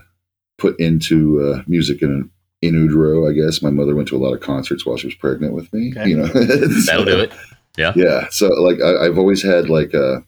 put 0.57 0.79
into 0.79 1.41
uh, 1.41 1.63
music 1.67 2.01
in 2.01 2.29
in 2.61 2.73
utero. 2.75 3.27
I 3.27 3.33
guess 3.33 3.61
my 3.61 3.69
mother 3.69 3.95
went 3.95 4.07
to 4.09 4.17
a 4.17 4.23
lot 4.23 4.33
of 4.33 4.41
concerts 4.41 4.85
while 4.85 4.97
she 4.97 5.07
was 5.07 5.15
pregnant 5.15 5.53
with 5.53 5.71
me. 5.73 5.91
Okay. 5.91 6.09
You 6.09 6.17
know, 6.17 6.27
That'll 6.85 7.05
do 7.05 7.19
it. 7.19 7.33
Yeah. 7.77 7.93
Yeah. 7.95 8.27
So 8.29 8.47
like 8.47 8.79
I, 8.81 9.05
I've 9.05 9.17
always 9.17 9.43
had 9.43 9.69
like 9.69 9.93
a 9.93 10.23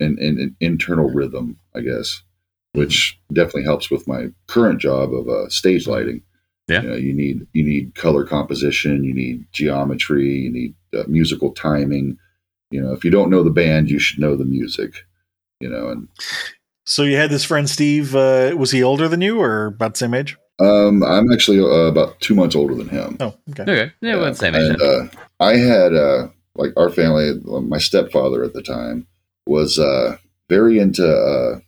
an, 0.00 0.18
an, 0.20 0.38
an 0.38 0.56
internal 0.60 1.08
rhythm, 1.10 1.58
I 1.74 1.80
guess, 1.80 2.22
which 2.72 3.18
definitely 3.32 3.64
helps 3.64 3.90
with 3.90 4.06
my 4.06 4.28
current 4.46 4.80
job 4.80 5.14
of 5.14 5.28
uh, 5.28 5.48
stage 5.48 5.86
lighting. 5.86 6.22
Yeah. 6.68 6.82
You, 6.82 6.88
know, 6.88 6.96
you 6.96 7.14
need 7.14 7.46
you 7.52 7.64
need 7.64 7.94
color 7.94 8.24
composition, 8.24 9.04
you 9.04 9.14
need 9.14 9.46
geometry, 9.52 10.28
you 10.28 10.52
need 10.52 10.74
uh, 10.96 11.04
musical 11.06 11.52
timing. 11.52 12.18
You 12.70 12.82
know, 12.82 12.92
if 12.92 13.04
you 13.04 13.10
don't 13.10 13.30
know 13.30 13.42
the 13.42 13.50
band, 13.50 13.90
you 13.90 13.98
should 13.98 14.18
know 14.18 14.36
the 14.36 14.44
music. 14.44 15.04
You 15.60 15.68
know, 15.70 15.88
and 15.88 16.08
So 16.84 17.04
you 17.04 17.16
had 17.16 17.30
this 17.30 17.44
friend 17.44 17.70
Steve. 17.70 18.14
Uh, 18.16 18.54
was 18.56 18.72
he 18.72 18.82
older 18.82 19.08
than 19.08 19.20
you, 19.20 19.40
or 19.40 19.66
about 19.66 19.94
the 19.94 19.98
same 19.98 20.14
age? 20.14 20.36
um, 20.58 21.02
I'm 21.02 21.30
actually 21.32 21.60
uh, 21.60 21.88
about 21.88 22.18
two 22.20 22.34
months 22.34 22.56
older 22.56 22.74
than 22.74 22.88
him. 22.88 23.16
Oh, 23.20 23.34
okay. 23.50 23.62
Okay, 23.62 23.92
yeah, 24.00 24.16
well, 24.16 24.34
same 24.34 24.54
age. 24.54 24.70
And, 24.70 24.82
uh, 24.82 25.06
I 25.38 25.56
had 25.56 25.94
uh, 25.94 26.28
like 26.54 26.72
our 26.76 26.90
family. 26.90 27.34
My 27.44 27.78
stepfather 27.78 28.42
at 28.42 28.54
the 28.54 28.62
time 28.62 29.06
was 29.46 29.78
uh, 29.78 30.16
very 30.48 30.78
into 30.78 31.06
uh, 31.06 31.60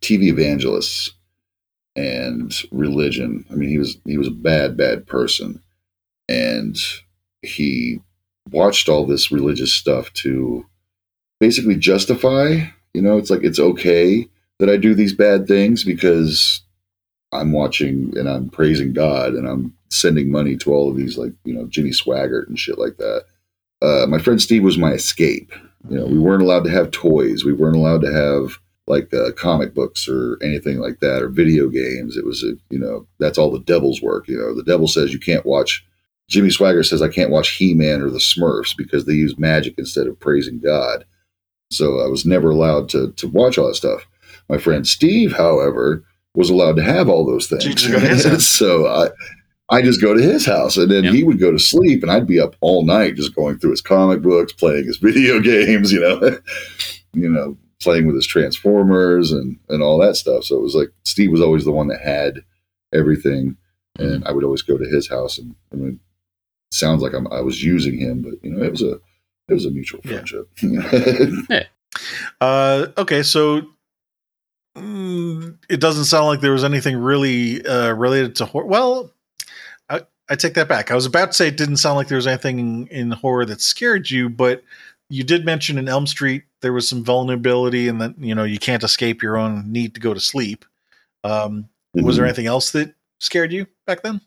TV 0.00 0.24
evangelists 0.24 1.12
and 1.96 2.54
religion. 2.70 3.44
I 3.50 3.54
mean, 3.54 3.68
he 3.68 3.78
was 3.78 3.96
he 4.04 4.18
was 4.18 4.28
a 4.28 4.32
bad, 4.32 4.76
bad 4.76 5.06
person, 5.06 5.62
and 6.28 6.76
he 7.42 8.00
watched 8.50 8.88
all 8.88 9.06
this 9.06 9.32
religious 9.32 9.72
stuff 9.72 10.12
to 10.14 10.66
basically 11.40 11.76
justify. 11.76 12.60
You 12.94 13.02
know, 13.02 13.18
it's 13.18 13.30
like 13.30 13.42
it's 13.42 13.58
okay 13.58 14.28
that 14.58 14.70
I 14.70 14.76
do 14.76 14.94
these 14.94 15.14
bad 15.14 15.46
things 15.46 15.84
because 15.84 16.62
I'm 17.32 17.52
watching 17.52 18.12
and 18.16 18.28
I'm 18.28 18.48
praising 18.48 18.92
God 18.92 19.34
and 19.34 19.46
I'm 19.48 19.74
sending 19.90 20.30
money 20.30 20.56
to 20.56 20.72
all 20.72 20.90
of 20.90 20.96
these 20.96 21.18
like 21.18 21.32
you 21.44 21.54
know 21.54 21.66
Jimmy 21.66 21.90
Swaggart 21.90 22.48
and 22.48 22.58
shit 22.58 22.78
like 22.78 22.96
that. 22.98 23.24
Uh, 23.82 24.06
my 24.06 24.18
friend 24.18 24.40
Steve 24.40 24.62
was 24.62 24.78
my 24.78 24.92
escape. 24.92 25.52
You 25.88 25.98
know, 25.98 26.06
we 26.06 26.18
weren't 26.18 26.42
allowed 26.42 26.64
to 26.64 26.70
have 26.70 26.90
toys. 26.90 27.44
We 27.44 27.52
weren't 27.52 27.76
allowed 27.76 28.00
to 28.02 28.12
have 28.12 28.58
like 28.86 29.12
uh, 29.12 29.32
comic 29.32 29.74
books 29.74 30.08
or 30.08 30.38
anything 30.42 30.78
like 30.78 31.00
that 31.00 31.22
or 31.22 31.28
video 31.28 31.68
games. 31.68 32.16
It 32.16 32.24
was 32.24 32.42
a 32.44 32.52
you 32.70 32.78
know 32.78 33.06
that's 33.18 33.38
all 33.38 33.50
the 33.50 33.60
devil's 33.60 34.00
work. 34.02 34.28
You 34.28 34.38
know, 34.38 34.54
the 34.54 34.62
devil 34.64 34.88
says 34.88 35.12
you 35.12 35.18
can't 35.18 35.46
watch. 35.46 35.84
Jimmy 36.28 36.48
Swaggart 36.48 36.86
says 36.86 37.02
I 37.02 37.08
can't 37.08 37.30
watch 37.30 37.50
He 37.50 37.72
Man 37.74 38.02
or 38.02 38.10
the 38.10 38.18
Smurfs 38.18 38.76
because 38.76 39.04
they 39.04 39.12
use 39.12 39.38
magic 39.38 39.74
instead 39.78 40.06
of 40.08 40.18
praising 40.18 40.58
God. 40.60 41.04
So 41.70 42.00
I 42.00 42.08
was 42.08 42.24
never 42.26 42.50
allowed 42.50 42.88
to 42.90 43.12
to 43.12 43.28
watch 43.28 43.58
all 43.58 43.68
that 43.68 43.74
stuff. 43.74 44.06
My 44.48 44.58
friend 44.58 44.86
Steve, 44.86 45.32
however, 45.36 46.04
was 46.34 46.50
allowed 46.50 46.76
to 46.76 46.82
have 46.82 47.08
all 47.08 47.24
those 47.26 47.46
things. 47.48 47.62
So 47.64 47.68
you 47.70 47.74
just 47.74 47.90
go 47.92 48.00
to 48.00 48.06
his 48.08 48.24
house. 48.26 48.44
so 48.46 48.86
I, 48.86 49.08
I 49.68 49.82
just 49.82 50.00
go 50.00 50.14
to 50.14 50.22
his 50.22 50.46
house, 50.46 50.76
and 50.76 50.88
then 50.90 51.02
Yeah. 51.04 51.10
he 51.12 51.24
would 51.24 51.40
go 51.40 51.50
to 51.50 51.58
sleep, 51.58 52.02
and 52.02 52.12
I'd 52.12 52.26
be 52.26 52.38
up 52.38 52.54
all 52.60 52.84
night 52.84 53.16
just 53.16 53.34
going 53.34 53.58
through 53.58 53.72
his 53.72 53.80
comic 53.80 54.22
books, 54.22 54.52
playing 54.52 54.84
his 54.86 54.96
video 55.02 55.40
games, 55.40 55.90
you 55.92 56.00
know, 56.00 56.38
you 57.14 57.28
know, 57.28 57.56
playing 57.82 58.06
with 58.06 58.16
his 58.16 58.26
Transformers 58.26 59.32
and 59.32 59.58
and 59.68 59.82
all 59.82 59.98
that 59.98 60.16
stuff. 60.16 60.44
So 60.44 60.56
it 60.56 60.62
was 60.62 60.74
like 60.74 60.88
Steve 61.04 61.30
was 61.30 61.40
always 61.42 61.64
the 61.64 61.72
one 61.72 61.88
that 61.88 62.00
had 62.00 62.40
everything, 62.94 63.56
and 63.98 64.24
I 64.24 64.32
would 64.32 64.44
always 64.44 64.62
go 64.62 64.76
to 64.78 64.84
his 64.88 65.08
house, 65.08 65.38
and 65.38 65.54
I 65.72 65.76
mean, 65.76 66.00
it 66.70 66.74
sounds 66.74 67.02
like 67.02 67.12
I'm, 67.12 67.26
I 67.32 67.40
was 67.40 67.62
using 67.62 67.98
him, 67.98 68.22
but 68.22 68.34
you 68.42 68.50
know, 68.50 68.62
it 68.64 68.70
was 68.70 68.82
a 68.82 68.92
it 69.48 69.54
was 69.54 69.66
a 69.66 69.70
mutual 69.70 70.00
Yeah. 70.04 70.22
friendship. 70.22 70.48
Uh, 72.42 72.88
okay, 72.98 73.22
so 73.22 73.62
mm, 74.76 75.56
it 75.68 75.80
doesn't 75.80 76.04
sound 76.04 76.26
like 76.26 76.40
there 76.40 76.52
was 76.52 76.64
anything 76.64 76.96
really 76.98 77.64
uh, 77.66 77.92
related 77.92 78.36
to 78.36 78.44
horror. 78.44 78.66
Well, 78.66 79.12
I, 79.88 80.02
I 80.28 80.36
take 80.36 80.54
that 80.54 80.68
back. 80.68 80.90
I 80.90 80.94
was 80.94 81.06
about 81.06 81.26
to 81.26 81.32
say 81.32 81.48
it 81.48 81.56
didn't 81.56 81.78
sound 81.78 81.96
like 81.96 82.08
there 82.08 82.16
was 82.16 82.26
anything 82.26 82.58
in, 82.58 82.86
in 82.88 83.10
horror 83.12 83.46
that 83.46 83.60
scared 83.62 84.10
you, 84.10 84.28
but 84.28 84.62
you 85.08 85.22
did 85.24 85.44
mention 85.44 85.78
in 85.78 85.88
Elm 85.88 86.06
Street 86.06 86.44
there 86.62 86.72
was 86.72 86.88
some 86.88 87.04
vulnerability, 87.04 87.88
and 87.88 88.00
that 88.00 88.14
you 88.18 88.34
know 88.34 88.44
you 88.44 88.58
can't 88.58 88.82
escape 88.84 89.22
your 89.22 89.36
own 89.36 89.70
need 89.70 89.94
to 89.94 90.00
go 90.00 90.12
to 90.14 90.20
sleep. 90.20 90.64
Um, 91.24 91.68
Was 91.94 92.16
there 92.16 92.24
Mhm. 92.26 92.28
anything 92.28 92.46
else 92.46 92.72
that 92.72 92.94
scared 93.20 93.52
you 93.52 93.66
back 93.86 94.02
then? 94.02 94.20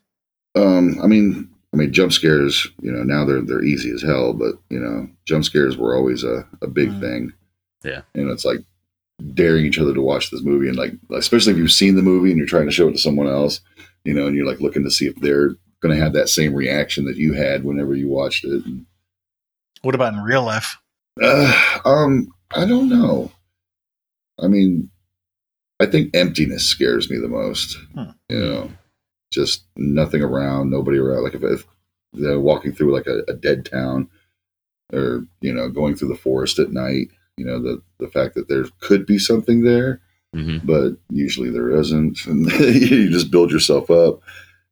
Um, 0.56 0.98
I 1.02 1.06
mean, 1.06 1.48
I 1.72 1.76
mean, 1.76 1.92
jump 1.92 2.12
scares. 2.12 2.66
You 2.82 2.90
know, 2.90 3.02
now 3.04 3.24
they're 3.24 3.42
they're 3.42 3.62
easy 3.64 3.90
as 3.92 4.02
hell, 4.02 4.32
but 4.32 4.54
you 4.70 4.80
know, 4.80 5.08
jump 5.24 5.44
scares 5.44 5.76
were 5.76 5.94
always 5.94 6.24
a, 6.24 6.44
a 6.62 6.66
big 6.66 6.90
Mm. 6.90 7.00
thing. 7.00 7.32
Yeah. 7.84 8.02
and 8.14 8.28
it's 8.28 8.44
like 8.44 8.58
daring 9.34 9.64
each 9.64 9.78
other 9.78 9.94
to 9.94 10.02
watch 10.02 10.30
this 10.30 10.42
movie, 10.42 10.68
and 10.68 10.76
like 10.76 10.92
especially 11.12 11.52
if 11.52 11.58
you've 11.58 11.70
seen 11.72 11.94
the 11.94 12.02
movie 12.02 12.30
and 12.30 12.36
you're 12.38 12.46
trying 12.46 12.66
to 12.66 12.72
show 12.72 12.88
it 12.88 12.92
to 12.92 12.98
someone 12.98 13.26
else, 13.28 13.60
you 14.04 14.12
know, 14.12 14.26
and 14.26 14.34
you're 14.36 14.46
like 14.46 14.60
looking 14.60 14.82
to 14.84 14.90
see 14.90 15.06
if 15.06 15.14
they're 15.16 15.54
going 15.80 15.94
to 15.96 16.02
have 16.02 16.12
that 16.12 16.28
same 16.28 16.52
reaction 16.54 17.04
that 17.06 17.16
you 17.16 17.32
had 17.32 17.64
whenever 17.64 17.94
you 17.94 18.06
watched 18.08 18.44
it. 18.44 18.64
And, 18.66 18.84
What 19.82 19.94
about 19.94 20.12
in 20.14 20.20
real 20.20 20.44
life? 20.44 20.76
uh, 21.22 21.78
um, 21.84 22.28
I 22.54 22.64
don't 22.66 22.88
know. 22.88 23.30
I 24.42 24.48
mean, 24.48 24.90
I 25.80 25.86
think 25.86 26.14
emptiness 26.14 26.66
scares 26.66 27.10
me 27.10 27.18
the 27.18 27.28
most. 27.28 27.76
Hmm. 27.94 28.10
You 28.28 28.38
know, 28.38 28.70
just 29.32 29.64
nothing 29.76 30.22
around, 30.22 30.70
nobody 30.70 30.98
around. 30.98 31.24
Like 31.24 31.34
if, 31.34 31.42
if 31.42 31.66
they're 32.12 32.40
walking 32.40 32.72
through 32.72 32.94
like 32.94 33.06
a, 33.06 33.22
a 33.28 33.34
dead 33.34 33.64
town, 33.66 34.08
or 34.92 35.26
you 35.40 35.52
know, 35.52 35.68
going 35.68 35.94
through 35.94 36.08
the 36.08 36.16
forest 36.16 36.58
at 36.58 36.72
night. 36.72 37.08
You 37.36 37.46
know, 37.46 37.58
the 37.62 37.82
the 37.98 38.08
fact 38.08 38.34
that 38.34 38.48
there 38.48 38.64
could 38.80 39.06
be 39.06 39.18
something 39.18 39.62
there, 39.62 40.00
hmm 40.34 40.58
but 40.64 40.92
usually 41.10 41.50
there 41.50 41.70
isn't, 41.70 42.18
and 42.26 42.50
you 42.50 43.08
just 43.10 43.30
build 43.30 43.50
yourself 43.50 43.90
up. 43.90 44.20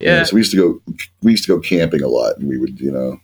You 0.01 0.09
know, 0.09 0.17
Yeah. 0.19 0.25
so 0.25 0.35
we 0.35 0.41
used 0.41 0.53
to 0.53 0.57
go 0.57 0.95
we 1.23 1.31
used 1.33 1.45
to 1.45 1.55
go 1.55 1.61
camping 1.61 2.03
a 2.03 2.09
lot 2.09 2.37
and 2.39 2.49
we 2.49 2.59
would, 2.59 2.79
you 2.81 2.91
know, 2.93 3.19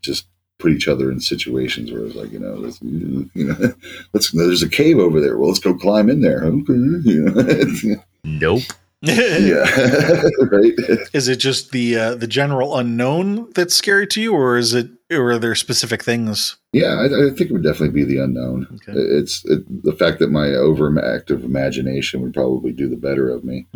just 0.00 0.26
put 0.62 0.72
each 0.72 0.86
other 0.88 1.10
in 1.10 1.20
situations 1.20 1.90
where 1.90 2.06
it's 2.06 2.14
like, 2.14 2.30
you 2.30 2.38
know, 2.38 2.54
let's 2.54 2.80
you 2.80 3.28
know, 3.34 3.74
let's 4.12 4.30
there's 4.30 4.62
a 4.62 4.68
cave 4.68 4.98
over 4.98 5.20
there. 5.20 5.36
Well, 5.36 5.48
let's 5.48 5.58
go 5.58 5.74
climb 5.74 6.08
in 6.08 6.20
there. 6.20 6.44
Okay. 6.44 6.72
You 6.72 7.22
know? 7.24 8.02
Nope. 8.24 8.62
yeah. 9.02 9.64
right. 10.52 10.74
Is 11.12 11.26
it 11.26 11.36
just 11.36 11.72
the 11.72 11.96
uh, 11.96 12.14
the 12.14 12.28
general 12.28 12.76
unknown 12.78 13.50
that's 13.50 13.74
scary 13.74 14.06
to 14.06 14.22
you, 14.22 14.32
or 14.32 14.56
is 14.56 14.74
it, 14.74 14.90
or 15.10 15.32
are 15.32 15.38
there 15.40 15.56
specific 15.56 16.04
things? 16.04 16.56
Yeah, 16.72 17.00
I, 17.00 17.06
I 17.06 17.30
think 17.30 17.50
it 17.50 17.52
would 17.52 17.64
definitely 17.64 17.90
be 17.90 18.04
the 18.04 18.22
unknown. 18.22 18.68
Okay. 18.74 18.96
It's 18.96 19.44
it, 19.46 19.64
the 19.82 19.92
fact 19.92 20.20
that 20.20 20.30
my 20.30 20.46
overactive 20.46 21.42
imagination 21.42 22.22
would 22.22 22.32
probably 22.32 22.70
do 22.70 22.88
the 22.88 22.96
better 22.96 23.28
of 23.28 23.42
me. 23.42 23.66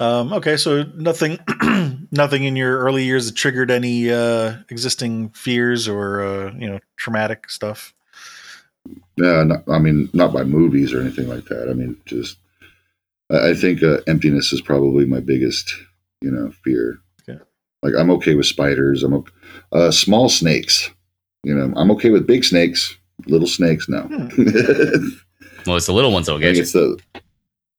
Um, 0.00 0.32
okay, 0.32 0.56
so 0.56 0.84
nothing, 0.96 1.38
nothing 2.10 2.44
in 2.44 2.56
your 2.56 2.78
early 2.80 3.04
years 3.04 3.26
that 3.26 3.36
triggered 3.36 3.70
any 3.70 4.10
uh, 4.10 4.54
existing 4.70 5.30
fears 5.30 5.86
or 5.86 6.22
uh, 6.22 6.52
you 6.54 6.68
know 6.68 6.78
traumatic 6.96 7.50
stuff. 7.50 7.94
Yeah, 9.16 9.44
not, 9.44 9.68
I 9.68 9.78
mean, 9.78 10.08
not 10.12 10.32
by 10.32 10.42
movies 10.44 10.92
or 10.92 11.00
anything 11.00 11.28
like 11.28 11.44
that. 11.44 11.68
I 11.70 11.74
mean, 11.74 11.96
just 12.06 12.38
I 13.30 13.50
I 13.50 13.54
think 13.54 13.82
uh, 13.82 13.98
emptiness 14.06 14.52
is 14.52 14.60
probably 14.60 15.04
my 15.06 15.20
biggest, 15.20 15.72
you 16.20 16.30
know, 16.30 16.50
fear. 16.64 16.98
Okay. 17.28 17.38
Like 17.82 17.94
I'm 17.96 18.10
okay 18.12 18.34
with 18.34 18.46
spiders. 18.46 19.02
I'm 19.04 19.14
okay, 19.14 19.32
uh, 19.72 19.90
small 19.90 20.28
snakes. 20.28 20.90
You 21.44 21.54
know, 21.54 21.72
I'm 21.76 21.90
okay 21.92 22.10
with 22.10 22.26
big 22.26 22.44
snakes. 22.44 22.96
Little 23.26 23.46
snakes, 23.48 23.88
no. 23.88 24.08
Well, 25.64 25.76
it's 25.76 25.86
the 25.86 25.92
little 25.92 26.10
ones 26.10 26.26
that'll 26.26 26.40
I 26.40 26.52
think 26.52 26.54
get 26.54 26.56
you. 26.56 26.62
it's 26.62 26.72
the 26.72 26.98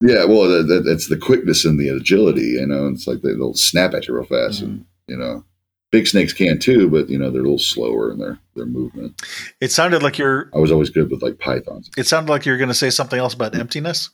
yeah. 0.02 0.26
Well, 0.26 0.48
that, 0.50 0.64
that, 0.68 0.84
it's 0.88 1.08
the 1.10 1.18
quickness 1.18 1.66
and 1.66 1.80
the 1.80 1.90
agility. 1.90 2.58
You 2.60 2.68
know, 2.68 2.88
it's 2.88 3.08
like 3.08 3.22
they, 3.22 3.34
they'll 3.34 3.54
snap 3.54 3.94
at 3.94 4.08
you 4.08 4.16
real 4.16 4.26
fast, 4.26 4.62
and 4.62 4.86
you 5.08 5.18
know, 5.18 5.44
big 5.92 6.08
snakes 6.08 6.34
can 6.34 6.60
too, 6.60 6.90
but 6.90 7.10
you 7.10 7.18
know 7.18 7.30
they're 7.30 7.42
a 7.42 7.44
little 7.44 7.60
slower 7.60 8.12
in 8.12 8.20
their 8.20 8.40
their 8.56 8.66
movement. 8.66 9.22
It 9.62 9.72
sounded 9.72 10.04
like 10.04 10.18
you're. 10.18 10.50
I 10.54 10.60
was 10.60 10.72
always 10.72 10.90
good 10.90 11.10
with 11.12 11.22
like 11.22 11.40
pythons. 11.40 11.90
It 11.98 12.08
sounded 12.08 12.32
like 12.32 12.46
you're 12.46 12.58
going 12.58 12.70
to 12.70 12.74
say 12.76 12.90
something 12.90 13.20
else 13.20 13.34
about 13.34 13.56
emptiness. 13.56 14.10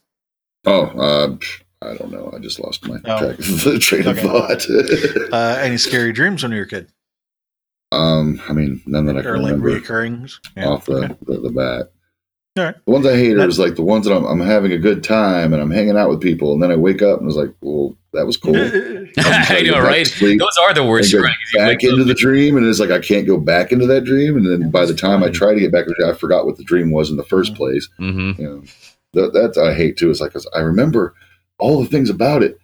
Oh, 0.65 0.83
uh, 0.87 1.37
I 1.81 1.93
don't 1.95 2.11
know. 2.11 2.31
I 2.35 2.39
just 2.39 2.59
lost 2.59 2.85
my 2.85 2.97
Oh. 3.05 3.19
track 3.33 3.39
of, 3.39 3.81
train 3.81 4.07
of 4.07 4.19
thought. 4.19 4.65
Uh, 5.31 5.57
any 5.61 5.77
scary 5.87 6.11
dreams 6.11 6.43
when 6.43 6.51
you 6.51 6.57
were 6.57 6.63
a 6.63 6.67
kid, 6.67 6.91
um, 7.91 8.41
I 8.47 8.53
mean, 8.53 8.81
none 8.85 9.05
that 9.05 9.17
I 9.17 9.21
can 9.21 9.31
or 9.31 9.37
like 9.37 9.53
remember 9.53 9.79
reoccurring? 9.79 10.31
Yeah, 10.57 10.67
off 10.67 10.85
the, 10.85 11.05
okay. 11.05 11.15
the, 11.25 11.39
the 11.39 11.49
bat. 11.49 11.91
All 12.59 12.65
right. 12.65 12.75
The 12.85 12.91
ones 12.91 13.05
I 13.05 13.15
hate 13.15 13.37
are 13.37 13.45
was 13.45 13.57
like 13.59 13.75
the 13.75 13.83
ones 13.83 14.05
that 14.05 14.15
I'm, 14.15 14.25
I'm 14.25 14.39
having 14.39 14.71
a 14.71 14.77
good 14.77 15.03
time 15.03 15.53
and 15.53 15.61
I'm 15.61 15.71
hanging 15.71 15.97
out 15.97 16.09
with 16.09 16.21
people, 16.21 16.53
and 16.53 16.61
then 16.61 16.71
I 16.71 16.75
wake 16.75 17.01
up 17.01 17.19
and 17.19 17.25
I 17.25 17.27
was 17.27 17.35
like, 17.35 17.53
"Well, 17.61 17.95
that 18.13 18.25
was 18.25 18.37
cool." 18.37 18.55
I 19.17 19.61
know, 19.65 19.79
right? 19.81 20.05
Those 20.19 20.57
are 20.61 20.73
the 20.73 20.83
worst. 20.85 21.11
go 21.11 21.17
You're 21.17 21.25
right. 21.25 21.35
'cause 21.35 21.53
you 21.53 21.59
back 21.59 21.67
wake 21.69 21.83
up- 21.85 21.91
into 21.93 22.03
the 22.05 22.13
dream, 22.13 22.57
and 22.57 22.65
it's 22.65 22.79
like 22.79 22.91
I 22.91 22.99
can't 22.99 23.25
go 23.27 23.37
back 23.37 23.71
into 23.71 23.85
that 23.87 24.03
dream. 24.03 24.37
And 24.37 24.45
then 24.45 24.69
by 24.71 24.85
the 24.85 24.93
time 24.93 25.23
I 25.23 25.29
try 25.29 25.53
to 25.53 25.59
get 25.59 25.71
back, 25.71 25.83
into 25.87 25.95
the 25.99 26.09
I 26.09 26.13
forgot 26.13 26.45
what 26.45 26.57
the 26.57 26.63
dream 26.63 26.91
was 26.91 27.09
in 27.09 27.17
the 27.17 27.23
first 27.23 27.53
Mhm. 27.53 27.57
place. 27.57 27.89
Mhm. 27.99 28.37
You 28.39 28.43
know, 28.45 28.63
that, 29.13 29.33
that's 29.33 29.57
I 29.57 29.73
hate 29.73 29.97
too. 29.97 30.09
It's 30.11 30.21
like 30.21 30.33
'cause 30.33 30.47
I 30.55 30.59
remember 30.59 31.13
all 31.59 31.81
the 31.81 31.89
things 31.89 32.09
about 32.09 32.43
it, 32.43 32.57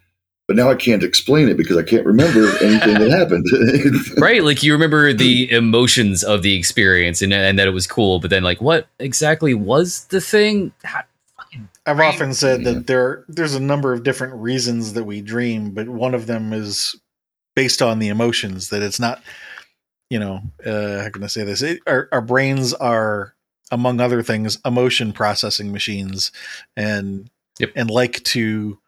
but 0.48 0.56
now 0.56 0.70
I 0.70 0.74
can't 0.76 1.02
explain 1.02 1.48
it 1.48 1.56
because 1.56 1.76
I 1.76 1.82
can't 1.82 2.06
remember 2.06 2.46
anything 2.62 2.94
that 2.94 3.10
happened. 3.10 3.44
right 4.22 4.42
like 4.44 4.62
you 4.62 4.72
remember 4.72 5.12
the 5.12 5.50
emotions 5.50 6.22
of 6.22 6.42
the 6.42 6.54
experience 6.56 7.20
and, 7.22 7.32
and 7.32 7.58
that 7.58 7.66
it 7.68 7.72
was 7.72 7.86
cool 7.86 8.20
but 8.20 8.30
then 8.30 8.42
like 8.44 8.60
what 8.60 8.86
exactly 8.98 9.54
was 9.54 10.04
the 10.06 10.20
thing 10.20 10.72
How- 10.84 11.02
I've 11.86 12.00
often 12.00 12.34
said 12.34 12.62
Yeah. 12.62 12.72
that 12.72 12.86
there 12.86 13.24
there's 13.28 13.54
a 13.54 13.60
number 13.60 13.92
of 13.92 14.02
different 14.02 14.34
reasons 14.34 14.92
that 14.94 15.04
we 15.04 15.20
dream, 15.22 15.70
but 15.70 15.88
one 15.88 16.14
of 16.14 16.26
them 16.26 16.52
is 16.52 16.96
based 17.54 17.80
on 17.80 17.98
the 18.00 18.08
emotions. 18.08 18.68
That 18.70 18.82
it's 18.82 18.98
not, 19.00 19.22
you 20.10 20.18
know, 20.18 20.40
uh, 20.66 21.04
how 21.04 21.10
can 21.10 21.22
I 21.22 21.28
say 21.28 21.44
this? 21.44 21.62
It, 21.62 21.78
our 21.86 22.08
our 22.12 22.20
brains 22.20 22.74
are, 22.74 23.34
among 23.70 24.00
other 24.00 24.22
things, 24.22 24.58
emotion 24.66 25.12
processing 25.12 25.70
machines, 25.72 26.32
and 26.76 27.30
Yep. 27.60 27.70
and 27.76 27.88
like 27.88 28.22
to 28.24 28.78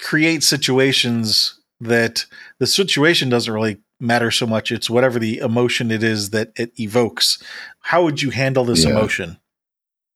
create 0.00 0.42
situations 0.42 1.58
that 1.80 2.26
the 2.58 2.66
situation 2.66 3.28
doesn't 3.28 3.52
really 3.52 3.78
matter 4.00 4.30
so 4.30 4.46
much. 4.46 4.72
It's 4.72 4.90
whatever 4.90 5.18
the 5.18 5.38
emotion 5.38 5.90
it 5.90 6.02
is 6.02 6.30
that 6.30 6.52
it 6.56 6.72
evokes. 6.78 7.42
How 7.80 8.02
would 8.02 8.22
you 8.22 8.30
handle 8.30 8.64
this 8.64 8.84
Yeah. 8.84 8.90
emotion? 8.90 9.38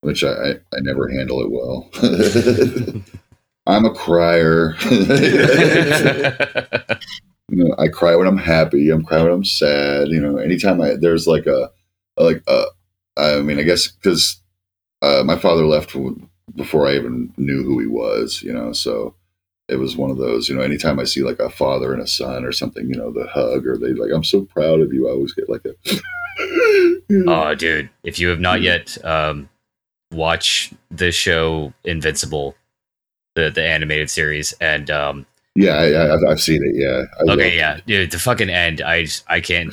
Which 0.01 0.23
I, 0.23 0.53
I, 0.73 0.81
never 0.81 1.09
handle 1.09 1.41
it 1.41 1.51
well. 1.51 1.91
I'm 3.67 3.87
a 3.87 3.95
crier. 3.95 4.77
you 7.49 7.65
know, 7.65 7.75
I 7.79 7.89
cry 7.89 8.15
when 8.15 8.27
I'm 8.27 8.37
happy. 8.37 8.91
I'm 8.91 9.03
cry 9.03 9.23
when 9.23 9.33
I'm 9.33 9.45
sad. 9.45 10.09
You 10.09 10.21
know, 10.21 10.37
anytime 10.37 10.83
I 10.83 10.97
there's 10.97 11.27
like 11.27 11.47
a 11.47 11.71
like 12.19 12.43
a, 12.47 12.67
I 13.17 13.41
mean, 13.41 13.59
I 13.59 13.63
guess 13.63 13.89
because 13.89 14.43
uh, 15.01 15.23
my 15.25 15.37
father 15.37 15.65
left 15.65 15.97
before 16.55 16.87
I 16.87 16.97
even 16.97 17.33
knew 17.39 17.63
who 17.63 17.79
he 17.79 17.87
was. 17.87 18.43
You 18.43 18.53
know, 18.53 18.73
so 18.73 19.15
it 19.69 19.77
was 19.77 19.97
one 19.97 20.11
of 20.11 20.19
those. 20.19 20.49
You 20.49 20.57
know, 20.57 20.63
anytime 20.63 20.99
I 20.99 21.05
see 21.05 21.23
like 21.23 21.39
a 21.41 21.51
father 21.51 21.93
and 21.93 22.03
a 22.03 22.07
son 22.07 22.45
or 22.45 22.53
something, 22.53 22.87
you 22.89 22.97
know, 22.97 23.11
the 23.11 23.27
hug 23.27 23.67
or 23.67 23.77
they 23.79 23.93
like, 23.95 24.11
I'm 24.13 24.25
so 24.25 24.43
proud 24.45 24.81
of 24.81 24.93
you. 24.93 25.09
I 25.09 25.13
always 25.13 25.33
get 25.33 25.49
like 25.49 25.65
a. 25.65 25.75
oh 27.29 27.55
dude 27.55 27.89
if 28.03 28.19
you 28.19 28.27
have 28.29 28.41
not 28.41 28.61
yet 28.61 28.97
um 29.05 29.49
watch 30.11 30.73
the 30.91 31.13
show 31.13 31.73
invincible 31.85 32.57
the 33.37 33.51
the 33.51 33.63
animated 33.63 34.11
series 34.11 34.53
and 34.61 34.91
um 34.91 35.25
yeah, 35.55 35.75
I, 35.75 36.31
I've 36.33 36.41
seen 36.41 36.61
it. 36.65 36.75
Yeah. 36.75 37.05
I 37.21 37.33
okay 37.35 37.53
it. 37.53 37.57
yeah 37.57 37.79
dude 37.87 38.11
the 38.11 38.19
fucking 38.19 38.51
end 38.51 38.81
i 38.83 39.05
just- 39.05 39.23
i 39.29 39.41
can't 39.41 39.73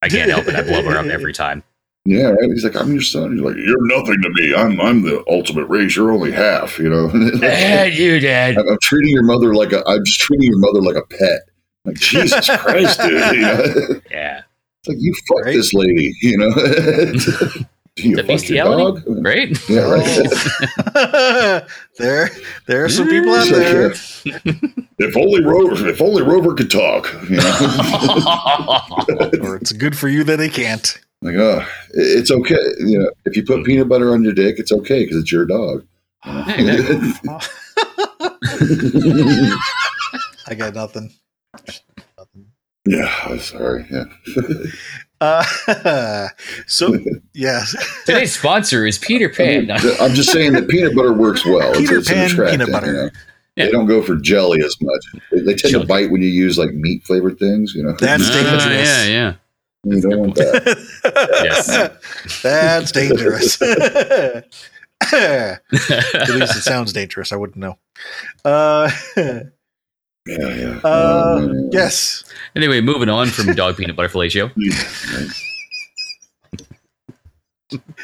i 0.00 0.08
can't 0.08 0.30
help 0.30 0.46
it 0.48 0.54
i 0.54 0.62
blubber 0.62 0.96
up 0.96 1.04
every 1.06 1.34
time 1.34 1.62
Yeah, 2.06 2.28
right. 2.28 2.50
He's 2.50 2.64
like, 2.64 2.76
I'm 2.76 2.92
your 2.92 3.02
son. 3.02 3.32
He's 3.32 3.40
like, 3.42 3.56
you're 3.56 3.86
nothing 3.86 4.20
to 4.22 4.30
me. 4.30 4.54
I'm 4.54 4.80
I'm 4.80 5.02
the 5.02 5.22
ultimate 5.28 5.66
race. 5.66 5.96
You're 5.96 6.10
only 6.12 6.32
half. 6.32 6.78
You 6.78 6.88
know. 6.88 7.08
dad 7.40 7.42
eh, 7.42 7.84
you 7.86 8.18
dad 8.20 8.56
I'm, 8.58 8.68
I'm 8.68 8.78
treating 8.82 9.12
your 9.12 9.22
mother 9.24 9.54
like 9.54 9.72
a. 9.72 9.86
I'm 9.86 10.04
just 10.04 10.18
treating 10.20 10.48
your 10.48 10.58
mother 10.58 10.80
like 10.80 10.96
a 10.96 11.02
pet. 11.06 11.40
Like 11.84 11.96
Jesus 11.98 12.48
Christ, 12.58 13.00
dude. 13.00 13.12
You 13.12 13.40
know? 13.42 13.62
It's 13.64 14.00
yeah 14.10 14.42
like 14.88 14.96
you 14.98 15.14
fuck 15.28 15.44
Right. 15.44 15.54
this 15.54 15.74
lady. 15.74 16.12
You 16.22 16.38
know. 16.38 16.50
You 17.96 18.16
The 18.16 18.22
bestiality? 18.22 19.02
dog? 19.02 19.26
right 19.26 19.68
Yeah, 19.68 19.80
right. 19.90 21.64
There, 21.98 22.30
there 22.66 22.84
are 22.84 22.88
some 22.88 23.08
people 23.08 23.34
out 23.34 23.48
there. 23.48 23.90
if 23.90 25.16
only 25.16 25.44
Rover. 25.44 25.88
If 25.88 26.00
only 26.00 26.22
Rover 26.22 26.54
could 26.54 26.70
talk. 26.70 27.12
You 27.28 27.36
know. 27.36 28.80
or 29.42 29.56
it's 29.56 29.72
good 29.72 29.98
for 29.98 30.08
you 30.08 30.24
that 30.24 30.36
they 30.38 30.48
can't. 30.48 30.98
Like, 31.22 31.36
oh, 31.36 31.66
it's 31.90 32.30
okay. 32.30 32.56
You 32.78 32.98
know, 33.00 33.10
if 33.26 33.36
you 33.36 33.44
put 33.44 33.64
peanut 33.64 33.88
butter 33.88 34.12
on 34.12 34.22
your 34.22 34.32
dick, 34.32 34.58
it's 34.58 34.72
okay 34.72 35.04
because 35.04 35.18
it's 35.18 35.32
your 35.32 35.46
dog. 35.46 35.86
You 36.24 36.32
I 40.46 40.54
got 40.56 40.74
nothing. 40.74 41.12
Nothing. 42.18 42.46
yeah, 42.86 43.14
I'm 43.24 43.38
sorry. 43.38 43.86
Yeah. 43.90 44.04
Uh, 45.22 46.28
so 46.66 46.96
yes, 47.34 47.76
today's 48.06 48.34
sponsor 48.34 48.86
is 48.86 48.96
peter 48.96 49.28
pan 49.28 49.70
I'm 49.70 50.14
just 50.14 50.32
saying 50.32 50.54
that 50.54 50.66
peanut 50.66 50.96
butter 50.96 51.12
works 51.12 51.44
well. 51.44 51.74
Peter 51.74 51.98
an 51.98 52.04
Pan 52.04 52.30
attractant, 52.30 52.62
peanut 52.62 52.72
butter. 52.72 52.86
you 52.86 52.92
know? 52.94 53.10
Yeah. 53.56 53.64
They 53.66 53.70
don't 53.70 53.84
go 53.84 54.00
for 54.00 54.16
jelly 54.16 54.62
as 54.64 54.74
much. 54.80 55.22
They, 55.30 55.40
they 55.40 55.54
tend 55.56 55.72
Jelly. 55.72 55.82
to 55.82 55.86
bite 55.86 56.10
when 56.10 56.22
you 56.22 56.28
use 56.28 56.56
like 56.56 56.72
meat 56.72 57.02
flavored 57.04 57.38
things. 57.38 57.74
You 57.74 57.82
know. 57.82 57.92
That's 58.00 58.30
dangerous. 58.30 58.64
yeah 58.64 59.04
yeah 59.04 59.34
You 59.84 60.00
don't 60.00 60.18
want 60.20 60.34
that. 60.36 60.78
Yes. 61.44 61.66
That's 62.42 62.92
dangerous. 62.92 63.60
At 65.12 66.28
least 66.28 66.56
it 66.56 66.62
sounds 66.62 66.92
dangerous. 66.92 67.32
I 67.32 67.36
wouldn't 67.36 67.56
know. 67.58 67.78
Uh, 68.44 68.90
Yeah, 69.16 69.42
yeah. 70.26 70.80
uh, 70.84 71.36
Um, 71.38 71.70
yes. 71.72 72.24
anyway, 72.54 72.80
moving 72.82 73.08
on 73.08 73.28
from 73.28 73.54
dog 73.54 73.76
peanut 73.78 73.96
butter 73.96 74.10
fellatio. 74.10 74.50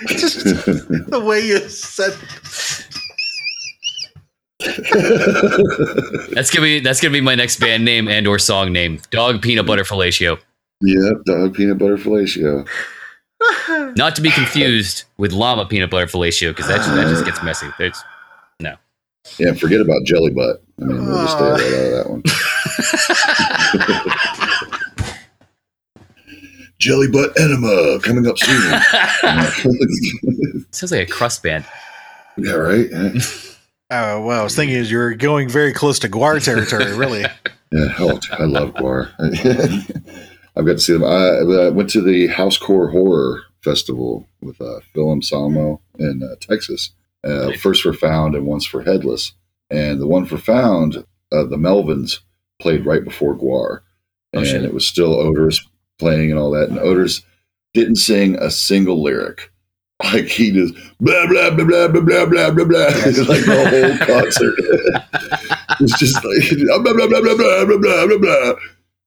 Just 0.09 0.45
the 0.45 1.23
way 1.25 1.41
you 1.47 1.59
said 1.69 2.15
That's 6.35 6.51
gonna 6.51 6.65
be 6.65 6.81
that's 6.81 7.01
gonna 7.01 7.12
be 7.12 7.21
my 7.21 7.35
next 7.35 7.61
band 7.61 7.85
name 7.85 8.09
and 8.09 8.27
or 8.27 8.39
song 8.39 8.73
name. 8.73 9.01
Dog 9.11 9.43
peanut 9.43 9.67
butter 9.67 9.85
fellatio. 9.85 10.39
Yep, 10.83 11.25
dog 11.25 11.55
peanut 11.55 11.79
butter 11.79 11.97
fellatio. 11.97 12.67
Not 13.97 14.15
to 14.17 14.23
be 14.23 14.31
confused 14.31 15.05
with 15.17 15.33
llama 15.33 15.67
peanut 15.67 15.91
butter 15.91 16.07
fellatio, 16.07 16.51
because 16.51 16.69
that, 16.69 16.81
that 16.95 17.09
just 17.09 17.25
gets 17.25 17.43
messy. 17.43 17.69
There's 17.79 18.03
no. 18.61 18.77
Yeah, 19.39 19.55
forget 19.55 19.81
about 19.81 20.05
jelly 20.05 20.31
butt. 20.31 20.62
I 20.81 20.85
mean, 20.85 21.07
we'll 21.07 21.25
just 21.25 21.37
stay 21.37 21.45
right 21.45 21.61
out 21.61 21.87
of 21.87 21.93
that 21.93 22.11
one. 22.11 22.23
jelly 26.79 27.09
butt 27.09 27.39
enema 27.41 27.99
coming 28.03 28.27
up 28.27 28.39
soon. 28.39 28.81
sounds 30.71 30.93
like 30.93 31.09
a 31.09 31.11
crust 31.11 31.43
band. 31.43 31.65
yeah, 32.37 32.53
right. 32.53 32.89
Yeah. 32.91 33.12
Oh, 33.89 34.21
well, 34.23 34.41
I 34.41 34.43
was 34.45 34.57
thinking 34.57 34.77
is 34.77 34.91
you're 34.91 35.15
going 35.15 35.49
very 35.49 35.73
close 35.73 35.99
to 36.01 36.09
Gwar 36.09 36.43
territory, 36.45 36.93
really. 36.95 37.25
Yeah, 37.73 37.93
oh, 37.99 38.21
I 38.31 38.45
love 38.45 38.75
Gwar. 38.75 39.11
I've 40.57 40.66
got 40.66 40.73
to 40.73 40.79
see 40.79 40.92
them. 40.95 41.05
I, 41.05 41.38
I 41.66 41.69
went 41.71 41.90
to 41.90 42.01
the 42.01 42.29
Housecore 42.29 42.90
Horror 42.90 43.42
Festival 43.62 44.27
with 44.40 44.61
uh, 44.61 44.81
Phil 44.95 45.11
Anselmo 45.12 45.81
in 45.99 46.23
uh, 46.23 46.37
Texas. 46.40 46.90
Uh, 47.25 47.53
first 47.55 47.83
for 47.83 47.92
Found 47.92 48.35
and 48.35 48.47
once 48.47 48.64
for 48.64 48.83
Headless. 48.83 49.33
And 49.71 50.01
the 50.01 50.07
one 50.07 50.27
for 50.27 50.38
Found, 50.38 50.99
uh, 51.33 51.45
the 51.45 51.57
Melvins 51.57 52.21
played 52.61 52.87
right 52.87 53.03
before 53.05 53.35
Gwar. 53.37 53.81
Oh, 54.35 54.38
And 54.38 54.47
shit. 54.47 54.64
it 54.64 54.73
was 54.73 54.87
still 54.87 55.16
Oderus 55.16 55.61
playing 55.99 56.31
and 56.31 56.38
all 56.38 56.53
that. 56.53 56.69
And 56.69 56.79
Oderus 56.79 57.23
didn't 57.75 57.97
sing 57.97 58.37
a 58.37 58.51
single 58.51 59.03
lyric. 59.03 59.51
Like 60.05 60.27
he 60.27 60.53
just 60.53 60.75
blah 61.01 61.27
blah 61.27 61.51
blah 61.53 61.64
blah 61.64 61.88
blah 61.88 62.01
blah 62.03 62.27
blah 62.27 62.51
blah 62.51 62.64
blah 62.66 62.85
like 62.85 63.45
the 63.47 63.97
whole 63.97 64.07
concert. 64.07 64.55
it's 65.81 65.99
just 65.99 66.16
like 66.16 66.69
blah 66.69 66.92
blah 66.92 66.92
blah 67.09 67.21
blah 67.23 67.35
blah 67.35 67.64
blah 67.64 67.79
blah 67.79 68.07
blah 68.07 68.19
blah. 68.19 68.53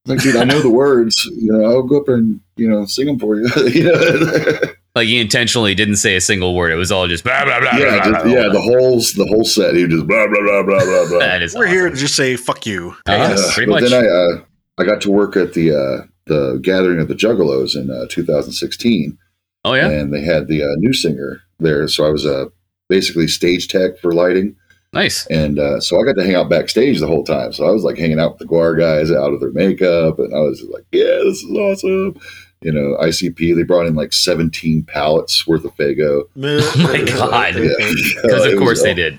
Like, 0.06 0.22
dude, 0.22 0.36
I 0.38 0.44
know 0.44 0.62
the 0.62 0.70
words. 0.70 1.26
You 1.26 1.52
know, 1.52 1.66
I'll 1.66 1.84
go 1.84 2.00
up 2.00 2.08
and 2.08 2.40
you 2.56 2.68
know 2.70 2.86
sing 2.86 3.06
them 3.06 3.20
for 3.20 3.36
you. 3.36 3.48
you 3.68 3.84
know? 3.84 4.60
Like 4.96 5.08
he 5.08 5.20
intentionally 5.20 5.76
didn't 5.76 5.98
say 5.98 6.16
a 6.16 6.22
single 6.22 6.56
word. 6.56 6.72
It 6.72 6.76
was 6.76 6.92
all 6.92 7.08
just 7.08 7.24
blah 7.24 7.46
blah 7.46 7.60
blah. 7.60 7.78
yeah, 7.78 7.90
blah, 7.90 8.12
just, 8.12 8.26
blah, 8.26 8.34
yeah. 8.34 8.44
blah. 8.44 8.54
The 8.54 8.62
whole 8.62 8.96
the 8.98 9.28
whole 9.30 9.46
set. 9.46 9.76
He 9.76 9.88
just 9.88 10.08
blah 10.08 10.28
blah 10.28 10.42
blah 10.42 10.64
blah 10.64 10.84
blah 10.84 11.08
blah. 11.08 11.20
That 11.20 11.42
is 11.42 11.54
We're 11.54 11.66
awesome. 11.66 11.74
here 11.74 11.90
to 11.90 11.96
just 11.96 12.16
say 12.16 12.36
fuck 12.36 12.66
you. 12.66 12.96
Uh-huh. 13.06 13.36
Yeah, 13.38 13.54
pretty 13.54 13.72
but 13.72 13.82
much. 13.82 13.92
then 13.92 14.04
I 14.04 14.08
uh, 14.08 14.44
I 14.80 14.84
got 14.86 15.02
to 15.02 15.12
work 15.12 15.38
at 15.38 15.54
the 15.54 15.72
uh, 15.72 16.08
the 16.26 16.60
gathering 16.62 17.00
of 17.00 17.08
the 17.08 17.14
Juggalos 17.14 17.76
in 17.76 17.92
uh, 17.92 18.08
2016, 18.10 19.18
Oh 19.66 19.74
yeah, 19.74 19.90
and 19.90 20.14
they 20.14 20.22
had 20.22 20.48
the 20.48 20.64
uh, 20.64 20.76
new 20.78 20.94
singer 20.94 21.42
there. 21.60 21.88
So 21.88 22.06
I 22.06 22.10
was 22.10 22.26
uh, 22.26 22.46
basically 22.88 23.28
stage 23.28 23.68
tech 23.68 24.00
for 24.00 24.14
lighting, 24.14 24.56
nice. 24.94 25.26
and 25.28 25.60
uh, 25.60 25.80
so 25.80 26.00
I 26.00 26.04
got 26.06 26.16
to 26.16 26.24
hang 26.26 26.36
out 26.36 26.50
backstage 26.50 27.00
the 27.00 27.08
whole 27.08 27.24
time. 27.24 27.54
So 27.54 27.66
I 27.66 27.72
was 27.72 27.84
like 27.84 27.98
hanging 27.98 28.20
out 28.20 28.32
with 28.34 28.40
the 28.40 28.46
Gwar 28.54 28.78
guys 28.78 29.12
out 29.12 29.34
of 29.34 29.40
their 29.40 29.52
makeup, 29.52 30.20
and 30.20 30.34
I 30.34 30.40
was 30.40 30.62
like, 30.72 30.86
"Yeah, 30.92 31.06
this 31.26 31.44
is 31.44 31.52
awesome." 31.58 32.20
You 32.62 32.74
know, 32.74 32.98
ICP 33.02 33.56
they 33.56 33.64
brought 33.64 33.86
in 33.86 33.96
like 33.96 34.12
17 34.12 34.84
pallets 34.84 35.48
worth 35.48 35.64
of 35.64 35.74
Faygo. 35.78 36.24
Oh 36.38 36.74
my 36.84 37.04
God. 37.06 37.56
Yeah. 37.56 37.70
Because 38.22 38.46
It 38.46 38.54
of 38.54 38.54
was 38.54 38.60
course 38.60 38.84
they 38.84 38.94
did. 38.94 39.18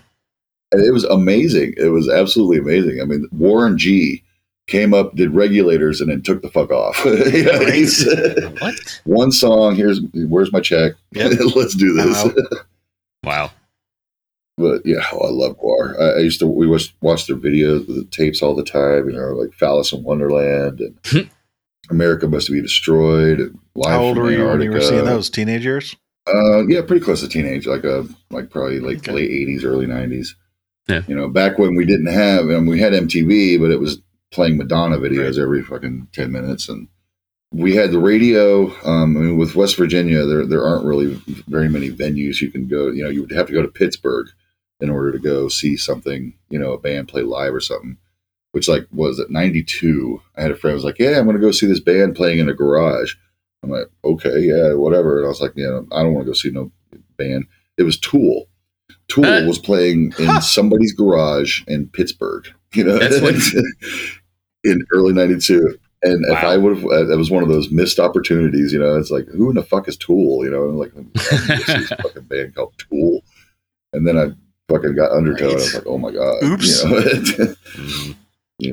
it 0.72 0.92
was 0.92 1.04
amazing. 1.04 1.72
It 1.78 1.88
was 1.88 2.08
absolutely 2.08 2.58
amazing. 2.58 3.00
I 3.00 3.04
mean, 3.06 3.26
Warren 3.32 3.78
G 3.78 4.22
came 4.66 4.92
up, 4.94 5.16
did 5.16 5.34
regulators, 5.34 6.00
and 6.02 6.10
then 6.10 6.20
took 6.22 6.42
the 6.42 6.50
fuck 6.50 6.70
off. 6.70 7.02
You 7.04 7.44
know, 7.44 7.58
Right. 7.60 7.72
he's- 7.74 8.04
What? 8.60 9.00
one 9.04 9.32
song. 9.32 9.74
Here's 9.74 10.00
where's 10.28 10.52
my 10.52 10.60
check. 10.60 10.92
Yep. 11.12 11.32
Let's 11.56 11.74
do 11.74 11.94
this. 11.94 12.22
I'm 12.24 12.34
Wow. 13.24 13.50
But 14.60 14.84
yeah, 14.84 15.04
oh, 15.12 15.26
I 15.26 15.30
love 15.30 15.58
Gwar. 15.58 15.98
I, 16.00 16.18
I 16.18 16.18
used 16.18 16.38
to 16.40 16.46
we 16.46 16.66
was 16.66 16.92
watch 17.00 17.26
their 17.26 17.36
videos, 17.36 17.86
the 17.86 18.06
tapes 18.10 18.42
all 18.42 18.54
the 18.54 18.62
time. 18.64 19.08
You 19.08 19.16
know, 19.16 19.28
like 19.32 19.52
Phallus 19.54 19.92
in 19.92 20.02
Wonderland 20.04 20.80
and 20.80 21.30
America 21.90 22.28
Must 22.28 22.50
Be 22.50 22.60
Destroyed. 22.60 23.40
And 23.40 23.58
Live 23.74 23.90
How 23.92 24.02
old 24.02 24.16
from 24.16 24.24
were 24.24 24.32
you 24.32 24.44
when 24.46 24.60
you 24.62 24.70
were 24.72 24.80
seeing 24.80 25.04
those? 25.04 25.30
Teenage 25.30 25.64
years? 25.64 25.96
Uh, 26.28 26.66
yeah, 26.66 26.82
pretty 26.82 27.04
close 27.04 27.22
to 27.22 27.28
teenage, 27.28 27.66
like 27.66 27.84
a 27.84 28.06
like 28.30 28.50
probably 28.50 28.78
like 28.80 28.98
Okay. 28.98 29.12
late 29.12 29.30
eighties, 29.30 29.64
early 29.64 29.86
nineties. 29.86 30.36
Yeah. 30.88 31.02
You 31.08 31.14
know, 31.14 31.28
back 31.28 31.58
when 31.58 31.74
we 31.76 31.84
didn't 31.84 32.12
have, 32.12 32.48
and 32.50 32.68
we 32.68 32.78
had 32.78 32.92
MTV, 32.92 33.58
but 33.60 33.70
it 33.70 33.80
was 33.80 34.00
playing 34.30 34.56
Madonna 34.58 34.98
videos 34.98 35.38
every 35.40 35.62
fucking 35.62 36.08
ten 36.12 36.30
minutes, 36.30 36.68
and 36.68 36.88
we 37.52 37.74
had 37.74 37.90
the 37.90 37.98
radio. 37.98 38.66
Um, 38.84 39.16
I 39.16 39.20
mean, 39.20 39.36
with 39.38 39.56
West 39.56 39.76
Virginia, 39.76 40.24
there 40.26 40.44
there 40.46 40.64
aren't 40.64 40.84
really 40.84 41.14
very 41.48 41.68
many 41.68 41.90
venues 41.90 42.40
you 42.40 42.50
can 42.50 42.68
go. 42.68 42.88
You 42.88 43.04
know, 43.04 43.10
you 43.10 43.22
would 43.22 43.32
have 43.32 43.46
to 43.46 43.52
go 43.52 43.62
to 43.62 43.68
Pittsburgh 43.68 44.28
in 44.80 44.90
order 44.90 45.12
to 45.12 45.18
go 45.18 45.48
see 45.48 45.76
something. 45.76 46.34
You 46.48 46.58
know, 46.58 46.72
a 46.72 46.78
band 46.78 47.08
play 47.08 47.22
live 47.22 47.54
or 47.54 47.60
something. 47.60 47.96
Which 48.52 48.68
like 48.68 48.86
was 48.90 49.20
at 49.20 49.30
ninety 49.30 49.62
two. 49.62 50.20
I 50.36 50.42
had 50.42 50.50
a 50.50 50.56
friend 50.56 50.72
who 50.72 50.76
was 50.76 50.84
like, 50.84 50.98
"Yeah, 50.98 51.18
I'm 51.18 51.24
going 51.24 51.36
to 51.36 51.40
go 51.40 51.52
see 51.52 51.66
this 51.66 51.80
band 51.80 52.16
playing 52.16 52.38
in 52.38 52.48
a 52.48 52.54
garage." 52.54 53.14
I'm 53.62 53.70
like, 53.70 53.90
okay, 54.04 54.40
yeah, 54.40 54.72
whatever. 54.74 55.18
And 55.18 55.26
I 55.26 55.28
was 55.28 55.40
like, 55.40 55.52
yeah, 55.54 55.80
I 55.92 56.02
don't 56.02 56.14
want 56.14 56.24
to 56.24 56.30
go 56.30 56.34
see 56.34 56.50
no 56.50 56.72
band. 57.18 57.44
It 57.76 57.82
was 57.82 57.98
Tool. 57.98 58.46
Tool 59.08 59.24
Uh, 59.24 59.46
was 59.46 59.58
playing 59.58 60.12
in 60.18 60.40
somebody's 60.40 60.92
garage 60.92 61.62
in 61.66 61.88
Pittsburgh. 61.88 62.46
You 62.72 62.84
know, 62.84 62.98
That's 62.98 63.54
in 64.64 64.84
early 64.92 65.12
'92. 65.12 65.78
And 66.02 66.24
if 66.28 66.42
I 66.42 66.56
would 66.56 66.78
have, 66.78 67.08
that 67.08 67.18
was 67.18 67.30
one 67.30 67.42
of 67.42 67.48
those 67.48 67.70
missed 67.70 67.98
opportunities. 67.98 68.72
You 68.72 68.78
know, 68.78 68.96
it's 68.96 69.10
like, 69.10 69.26
who 69.28 69.50
in 69.50 69.56
the 69.56 69.62
fuck 69.62 69.86
is 69.88 69.96
Tool? 69.96 70.44
You 70.44 70.50
know, 70.50 70.68
and 70.68 70.78
like, 70.78 70.92
I'm 70.96 71.10
see 71.18 71.56
this 71.74 71.88
fucking 71.88 72.22
band 72.22 72.54
called 72.54 72.72
Tool. 72.78 73.22
And 73.92 74.06
then 74.06 74.16
I 74.16 74.30
fucking 74.70 74.94
got 74.94 75.10
Undertow. 75.12 75.44
And 75.44 75.52
I 75.52 75.54
was 75.56 75.74
like, 75.74 75.86
oh 75.86 75.98
my 75.98 76.10
god. 76.12 76.42
Oops. 76.44 76.82
You 76.84 76.90
know? 76.90 77.00
Mhm. 77.74 78.16
yeah. 78.58 78.72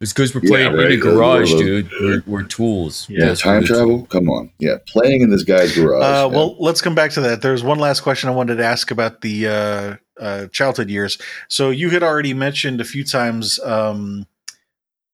It's 0.00 0.12
because 0.12 0.32
we're 0.32 0.42
Yeah, 0.44 0.48
playing 0.50 0.72
right. 0.74 0.92
in 0.92 0.92
a 0.92 0.96
garage, 1.02 1.50
Those- 1.50 1.60
dude. 1.60 1.90
We're, 2.00 2.22
we're 2.26 2.42
tools. 2.44 3.06
Yeah, 3.10 3.26
Yeah. 3.26 3.34
Time 3.34 3.64
travel. 3.64 4.06
Come 4.06 4.30
on. 4.30 4.50
Yeah. 4.60 4.76
Playing 4.86 5.22
in 5.22 5.30
this 5.30 5.42
guy's 5.42 5.74
garage. 5.76 6.02
Uh, 6.04 6.28
Yeah. 6.30 6.36
well, 6.36 6.56
let's 6.60 6.80
come 6.80 6.94
back 6.94 7.10
to 7.12 7.20
that. 7.22 7.42
There's 7.42 7.64
one 7.64 7.78
last 7.80 8.00
question 8.02 8.28
I 8.28 8.32
wanted 8.32 8.56
to 8.56 8.64
ask 8.64 8.90
about 8.92 9.22
the 9.22 9.46
uh, 9.48 9.96
uh, 10.22 10.46
childhood 10.48 10.88
years. 10.88 11.18
So 11.48 11.70
you 11.70 11.90
had 11.90 12.02
already 12.04 12.32
mentioned 12.32 12.80
a 12.80 12.84
few 12.84 13.02
times 13.02 13.58
um, 13.64 14.26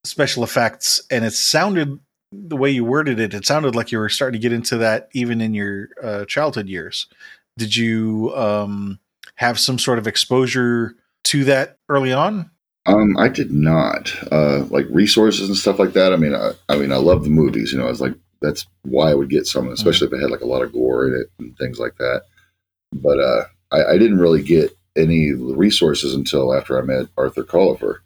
special 0.05 0.45
effects, 0.45 1.01
and 1.11 1.25
it 1.25 1.33
sounded 1.33 1.99
the 2.31 2.57
way 2.57 2.71
you 2.71 2.85
worded 2.85 3.19
it. 3.21 3.33
It 3.33 3.47
sounded 3.47 3.75
like 3.75 3.91
you 3.91 3.99
were 3.99 4.09
starting 4.11 4.39
to 4.39 4.43
get 4.43 4.53
into 4.53 4.77
that 4.79 5.09
even 5.13 5.41
in 5.41 5.55
your 5.55 5.89
uh, 6.03 6.25
childhood 6.27 6.69
years. 6.69 7.07
Did 7.57 7.75
you 7.75 8.33
um, 8.37 8.99
have 9.37 9.59
some 9.59 9.79
sort 9.79 9.99
of 9.99 10.07
exposure 10.07 10.95
to 11.25 11.45
that 11.45 11.79
early 11.89 12.13
on? 12.13 12.51
Um, 12.87 13.17
I 13.17 13.29
did 13.29 13.51
not 13.51 14.15
uh, 14.31 14.65
like 14.65 14.87
resources 14.91 15.49
and 15.49 15.57
stuff 15.57 15.79
like 15.79 15.95
that. 15.95 16.13
I 16.13 16.17
mean, 16.17 16.35
I, 16.35 16.53
I 16.69 16.77
mean, 16.77 16.93
I 16.93 16.97
love 16.97 17.25
the 17.25 17.31
movies. 17.31 17.73
You 17.73 17.79
know, 17.79 17.87
I 17.87 17.91
was 17.91 18.01
like, 18.01 18.15
that's 18.43 18.67
why 18.83 19.11
I 19.11 19.15
would 19.15 19.31
get 19.31 19.47
some, 19.47 19.69
especially 19.69 20.09
if 20.09 20.13
it 20.13 20.21
had 20.21 20.31
like 20.31 20.43
a 20.43 20.47
lot 20.47 20.63
of 20.63 20.73
gore 20.73 21.07
in 21.07 21.15
it 21.15 21.31
and 21.39 21.57
things 21.57 21.79
like 21.79 21.97
that. 21.97 22.23
But 22.93 23.19
uh, 23.19 23.45
I, 23.73 23.95
I 23.95 23.99
didn't 23.99 24.19
really 24.19 24.43
get 24.43 24.77
any 24.97 25.33
resources 25.33 26.15
until 26.15 26.55
after 26.55 26.79
I 26.79 26.83
met 26.83 27.09
Arthur 27.17 27.43
Cullipher, 27.43 28.01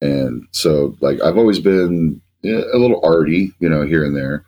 and 0.00 0.46
so 0.50 0.96
like 1.00 1.22
I've 1.22 1.38
always 1.38 1.60
been 1.60 2.20
a 2.44 2.78
little 2.78 3.00
arty, 3.04 3.52
you 3.60 3.68
know, 3.68 3.82
here 3.82 4.04
and 4.04 4.16
there. 4.16 4.44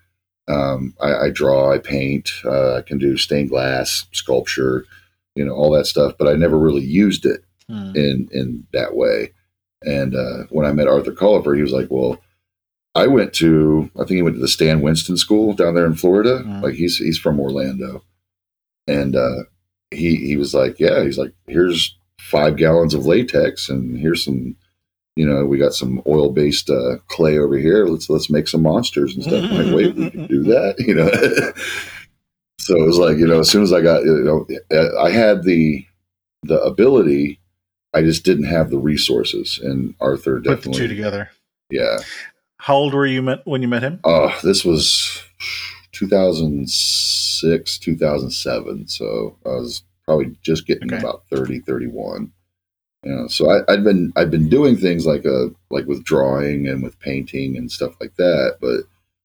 Um, 0.48 0.94
I, 1.00 1.26
I 1.26 1.30
draw, 1.30 1.72
I 1.72 1.78
paint, 1.78 2.30
uh, 2.44 2.76
I 2.76 2.82
can 2.82 2.98
do 2.98 3.16
stained 3.16 3.50
glass, 3.50 4.06
sculpture, 4.12 4.84
you 5.38 5.44
know, 5.44 5.52
all 5.54 5.70
that 5.72 5.86
stuff. 5.86 6.14
But 6.18 6.28
I 6.28 6.34
never 6.34 6.58
really 6.58 6.84
used 6.84 7.24
it 7.24 7.40
Hmm. 7.70 7.92
in 7.94 8.28
in 8.32 8.66
that 8.72 8.94
way. 8.96 9.32
And 9.84 10.14
uh, 10.14 10.44
when 10.50 10.64
I 10.66 10.72
met 10.72 10.88
Arthur 10.88 11.12
Cullipher, 11.12 11.54
he 11.54 11.62
was 11.62 11.72
like, 11.72 11.88
"Well, 11.90 12.18
I 12.94 13.06
went 13.06 13.32
to 13.34 13.90
I 13.96 14.00
think 14.00 14.16
he 14.16 14.22
went 14.22 14.36
to 14.36 14.40
the 14.40 14.48
Stan 14.48 14.80
Winston 14.80 15.16
School 15.16 15.52
down 15.52 15.74
there 15.74 15.86
in 15.86 15.94
Florida. 15.94 16.42
Mhm. 16.44 16.62
Like 16.62 16.74
he's 16.74 16.96
he's 16.96 17.18
from 17.18 17.38
Orlando, 17.38 18.02
and 18.86 19.14
uh, 19.14 19.44
he 19.90 20.16
he 20.16 20.36
was 20.36 20.54
like, 20.54 20.80
yeah, 20.80 21.04
he's 21.04 21.18
like, 21.18 21.32
here's 21.46 21.94
five 22.20 22.56
gallons 22.56 22.94
of 22.94 23.06
latex, 23.06 23.68
and 23.68 23.98
here's 23.98 24.24
some." 24.24 24.56
You 25.16 25.26
know, 25.26 25.44
we 25.44 25.58
got 25.58 25.74
some 25.74 26.00
oil-based 26.06 26.70
uh, 26.70 26.98
clay 27.08 27.38
over 27.38 27.58
here. 27.58 27.86
Let's 27.86 28.08
let's 28.08 28.30
make 28.30 28.46
some 28.46 28.62
monsters 28.62 29.14
and 29.16 29.24
stuff. 29.24 29.42
I'm 29.50 29.56
like, 29.66 29.74
wait, 29.74 29.94
we 29.96 30.10
can 30.10 30.26
do 30.28 30.42
that. 30.44 30.76
You 30.86 30.94
know, 30.94 31.10
so 32.68 32.76
it 32.82 32.86
was 32.86 32.98
like, 32.98 33.16
you 33.18 33.26
know, 33.26 33.40
as 33.40 33.50
soon 33.50 33.62
as 33.62 33.72
I 33.72 33.80
got, 33.80 34.04
you 34.04 34.22
know, 34.22 34.46
I 35.00 35.10
had 35.10 35.42
the 35.42 35.84
the 36.42 36.60
ability 36.62 37.40
I 37.94 38.02
just 38.02 38.22
didn't 38.24 38.44
have 38.44 38.68
the 38.70 38.78
resources, 38.78 39.58
and 39.62 39.94
Arthur 40.00 40.40
Put 40.42 40.62
the 40.62 40.70
two 40.70 40.86
together. 40.88 41.30
yeah. 41.70 41.98
How 42.58 42.74
old 42.74 42.92
were 42.92 43.06
you 43.06 43.22
met 43.22 43.46
when 43.46 43.62
you 43.62 43.68
met 43.68 43.82
him? 43.82 44.00
Oh, 44.04 44.36
this 44.42 44.64
was 44.64 45.22
2006, 45.92 47.78
2007. 47.78 48.88
So 48.88 49.36
I 49.46 49.48
was 49.50 49.82
probably 50.04 50.36
just 50.42 50.66
getting 50.66 50.92
Okay. 50.92 50.98
about 50.98 51.22
30, 51.30 51.60
31. 51.60 52.32
You 53.04 53.14
know, 53.14 53.28
so 53.28 53.48
I, 53.50 53.60
I'd 53.72 53.84
been 53.84 54.12
I'd 54.16 54.30
been 54.30 54.48
doing 54.48 54.76
things 54.76 55.06
like 55.06 55.24
uh 55.24 55.46
like 55.70 55.86
with 55.86 56.02
drawing 56.04 56.66
and 56.68 56.82
with 56.82 56.98
painting 56.98 57.56
and 57.56 57.70
stuff 57.70 57.94
like 58.00 58.16
that, 58.16 58.56
but 58.60 58.80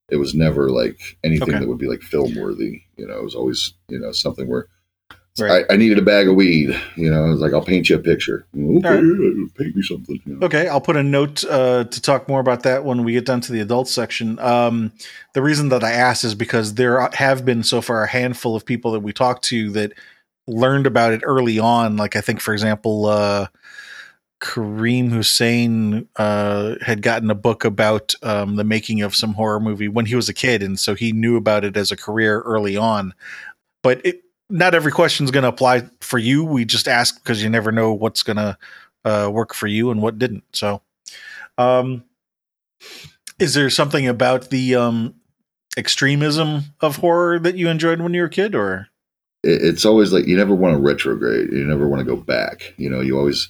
it 0.09 0.17
was 0.17 0.35
never 0.35 0.69
like 0.69 1.17
anything 1.23 1.49
Okay. 1.49 1.59
that 1.59 1.67
would 1.67 1.79
be 1.79 1.87
like 1.87 2.01
film 2.03 2.35
worthy. 2.35 2.82
You 2.97 3.07
know, 3.07 3.17
it 3.17 3.23
was 3.23 3.35
always 3.35 3.73
you 3.89 3.99
know 3.99 4.11
something 4.11 4.47
where 4.47 4.67
Right. 5.39 5.65
I, 5.67 5.73
I 5.73 5.77
needed 5.77 5.97
a 5.97 6.03
bag 6.03 6.27
of 6.27 6.35
weed. 6.35 6.79
You 6.95 7.09
know, 7.09 7.25
I 7.25 7.29
was 7.29 7.39
like, 7.39 7.53
I'll 7.53 7.63
paint 7.63 7.89
you 7.89 7.95
a 7.95 7.99
picture. 7.99 8.45
Okay, 8.55 8.87
All 8.87 9.47
paint 9.57 9.75
me 9.75 9.81
something. 9.81 10.21
You 10.25 10.35
know? 10.35 10.45
Okay, 10.45 10.67
I'll 10.67 10.81
put 10.81 10.95
a 10.95 11.01
note 11.01 11.43
uh, 11.45 11.85
to 11.85 12.01
talk 12.01 12.27
more 12.27 12.39
about 12.39 12.63
that 12.63 12.85
when 12.85 13.03
we 13.03 13.13
get 13.13 13.25
down 13.25 13.41
to 13.41 13.51
the 13.51 13.59
adult 13.59 13.87
section. 13.87 14.37
Um, 14.37 14.91
the 15.33 15.41
reason 15.41 15.69
that 15.69 15.83
I 15.83 15.91
asked 15.91 16.23
is 16.23 16.35
because 16.35 16.75
there 16.75 17.09
have 17.13 17.45
been 17.45 17.63
so 17.63 17.81
far 17.81 18.03
a 18.03 18.07
handful 18.07 18.55
of 18.55 18.63
people 18.63 18.91
that 18.91 18.99
we 18.99 19.11
talked 19.11 19.43
to 19.45 19.71
that 19.71 19.93
learned 20.45 20.85
about 20.85 21.13
it 21.13 21.21
early 21.23 21.57
on. 21.57 21.97
Like 21.97 22.15
I 22.15 22.21
think, 22.21 22.39
for 22.39 22.53
example, 22.53 23.07
uh, 23.07 23.47
Kareem 24.43 25.09
Hussein 25.09 26.05
uh, 26.17 26.75
had 26.81 27.01
gotten 27.01 27.31
a 27.31 27.35
book 27.35 27.63
about 27.63 28.13
um, 28.23 28.57
the 28.57 28.65
making 28.65 29.01
of 29.01 29.15
some 29.15 29.33
horror 29.33 29.61
movie 29.61 29.87
when 29.87 30.05
he 30.05 30.15
was 30.15 30.27
a 30.27 30.33
kid, 30.33 30.61
and 30.61 30.77
so 30.77 30.95
he 30.95 31.13
knew 31.13 31.37
about 31.37 31.63
it 31.63 31.77
as 31.77 31.93
a 31.93 31.97
career 31.97 32.41
early 32.41 32.75
on. 32.75 33.13
But 33.83 34.05
it, 34.05 34.23
not 34.49 34.75
every 34.75 34.91
question 34.91 35.23
is 35.23 35.31
going 35.31 35.43
to 35.43 35.49
apply 35.49 35.83
for 36.01 36.17
you. 36.17 36.43
We 36.43 36.65
just 36.65 36.89
ask 36.89 37.23
because 37.23 37.41
you 37.41 37.49
never 37.49 37.71
know 37.71 37.93
what's 37.93 38.21
going 38.21 38.35
to 38.35 38.57
uh, 39.05 39.29
work 39.31 39.53
for 39.53 39.67
you 39.67 39.91
and 39.91 40.01
what 40.01 40.19
didn't. 40.19 40.43
So, 40.51 40.81
um, 41.57 42.03
is 43.39 43.53
there 43.53 43.69
something 43.69 44.09
about 44.09 44.49
the 44.49 44.75
um, 44.75 45.15
extremism 45.77 46.63
of 46.81 46.97
horror 46.97 47.39
that 47.39 47.55
you 47.55 47.69
enjoyed 47.69 48.01
when 48.01 48.13
you 48.13 48.19
were 48.19 48.27
a 48.27 48.29
kid, 48.29 48.55
or 48.55 48.89
it, 49.41 49.63
it's 49.63 49.85
always 49.85 50.11
like 50.11 50.27
you 50.27 50.35
never 50.35 50.53
want 50.53 50.75
to 50.75 50.81
retrograde. 50.81 51.49
You 51.53 51.65
never 51.65 51.87
want 51.87 52.01
to 52.01 52.15
go 52.15 52.17
back. 52.17 52.73
You 52.75 52.89
know, 52.89 52.99
you 52.99 53.17
always 53.17 53.47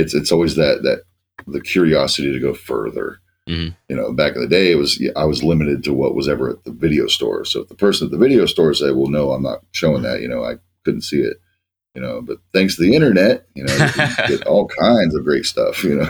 it's 0.00 0.14
it's 0.14 0.32
always 0.32 0.56
that 0.56 0.82
that 0.82 1.02
the 1.46 1.60
curiosity 1.60 2.32
to 2.32 2.38
go 2.40 2.54
further. 2.54 3.18
Mhm. 3.48 3.74
You 3.88 3.96
know, 3.96 4.12
back 4.12 4.34
in 4.36 4.42
the 4.42 4.48
day, 4.48 4.70
it 4.70 4.76
was 4.76 5.02
I 5.16 5.24
was 5.24 5.42
limited 5.42 5.82
to 5.84 5.92
what 5.94 6.14
was 6.14 6.28
ever 6.28 6.50
at 6.50 6.64
the 6.64 6.72
video 6.72 7.06
store. 7.06 7.44
So 7.44 7.60
if 7.62 7.68
the 7.68 7.74
person 7.74 8.06
at 8.06 8.10
the 8.10 8.18
video 8.18 8.46
store 8.46 8.74
said, 8.74 8.94
"Well, 8.94 9.08
no, 9.08 9.32
I'm 9.32 9.42
not 9.42 9.60
showing 9.72 10.02
that," 10.02 10.20
you 10.20 10.28
know, 10.28 10.44
I 10.44 10.56
couldn't 10.84 11.02
see 11.02 11.20
it. 11.20 11.36
You 11.94 12.02
know, 12.02 12.22
but 12.22 12.38
thanks 12.52 12.76
to 12.76 12.82
the 12.82 12.94
internet, 12.94 13.46
you 13.54 13.64
know, 13.64 13.74
you 13.74 13.88
get 14.36 14.46
all 14.46 14.68
kinds 14.68 15.14
of 15.14 15.24
great 15.24 15.44
stuff. 15.44 15.82
You 15.82 15.96
know, 15.96 16.08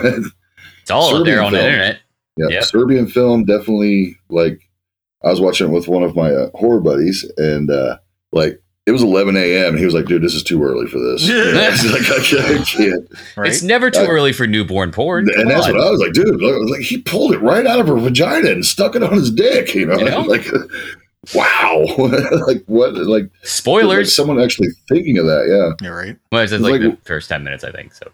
It's 0.81 0.91
all 0.91 1.15
out 1.15 1.25
there 1.25 1.37
Serbian 1.37 1.45
on 1.45 1.51
the 1.53 1.63
internet. 1.65 1.99
Yeah, 2.37 2.47
Yep. 2.49 2.63
Serbian 2.63 3.07
film 3.07 3.45
definitely 3.45 4.17
like 4.29 4.61
I 5.23 5.29
was 5.29 5.41
watching 5.41 5.67
it 5.67 5.71
with 5.73 5.87
one 5.87 6.03
of 6.03 6.15
my 6.15 6.31
uh, 6.31 6.49
horror 6.55 6.79
buddies 6.81 7.29
and 7.37 7.69
uh 7.71 7.97
like 8.31 8.60
it 8.87 8.91
was 8.91 9.03
11 9.03 9.35
a.m. 9.37 9.69
and 9.69 9.79
he 9.79 9.85
was 9.85 9.93
like, 9.93 10.05
dude, 10.05 10.23
this 10.23 10.33
is 10.33 10.43
too 10.43 10.63
early 10.63 10.87
for 10.87 10.99
this. 10.99 11.27
You 11.27 11.35
know, 11.35 11.69
it's 11.71 11.85
like, 11.85 12.11
I 12.11 12.23
can't, 12.23 12.61
I 12.61 12.63
can't. 12.63 13.37
right? 13.37 13.51
It's 13.51 13.61
never 13.61 13.91
too 13.91 14.01
Uh, 14.01 14.07
early 14.07 14.33
for 14.33 14.47
newborn 14.47 14.91
porn. 14.91 15.29
And 15.35 15.49
that's 15.49 15.67
on. 15.67 15.73
what 15.75 15.85
I 15.87 15.89
was 15.91 15.99
like, 16.01 16.13
dude, 16.13 16.41
look, 16.41 16.69
like 16.69 16.81
he 16.81 16.97
pulled 16.99 17.33
it 17.33 17.39
right 17.39 17.65
out 17.67 17.79
of 17.79 17.87
her 17.87 17.95
vagina 17.95 18.49
and 18.49 18.65
stuck 18.65 18.95
it 18.95 19.03
on 19.03 19.13
his 19.13 19.29
dick, 19.31 19.75
you 19.75 19.85
know? 19.85 19.99
You 19.99 20.05
know? 20.09 20.21
Like, 20.21 20.45
wow. 21.35 21.83
like, 22.47 22.63
what? 22.65 22.95
Like, 22.95 23.07
like, 23.07 23.29
Spoilers. 23.43 24.13
someone 24.13 24.41
actually 24.41 24.69
thinking 24.89 25.17
of 25.19 25.25
that, 25.25 25.45
yeah. 25.79 25.85
You're 25.87 25.95
right. 25.97 26.17
well, 26.31 26.41
it's 26.41 26.51
It's 26.51 26.61
like, 26.63 26.81
like- 26.81 26.81
the 26.81 26.97
first 27.05 27.29
10 27.29 27.43
minutes, 27.43 27.63
I 27.63 27.71
think. 27.71 27.93
So, 27.93 28.11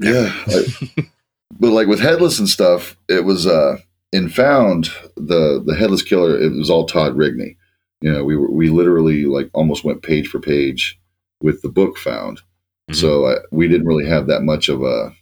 Yeah. 0.00 0.30
like- 0.46 1.06
but 1.58 1.70
like 1.70 1.86
with 1.86 2.00
Headless 2.00 2.38
and 2.38 2.48
stuff, 2.48 2.96
it 3.08 3.24
was 3.24 3.46
uh 3.46 3.78
in 4.12 4.28
Found 4.28 4.90
the 5.16 5.62
the 5.64 5.74
Headless 5.74 6.02
Killer. 6.02 6.38
It 6.38 6.52
was 6.52 6.68
all 6.68 6.84
Todd 6.86 7.16
Rigney. 7.16 7.56
You 8.00 8.12
know, 8.12 8.24
we 8.24 8.36
were 8.36 8.50
we 8.50 8.68
literally 8.68 9.24
like 9.24 9.50
almost 9.54 9.84
went 9.84 10.02
page 10.02 10.28
for 10.28 10.38
page 10.40 10.98
with 11.40 11.62
the 11.62 11.68
book 11.68 11.96
Found. 11.98 12.42
Mhm. 12.90 12.96
So 12.96 13.24
uh, 13.26 13.40
we 13.50 13.68
didn't 13.68 13.86
really 13.86 14.06
have 14.06 14.26
that 14.28 14.42
much 14.42 14.68
of 14.68 14.82
a 14.82 15.12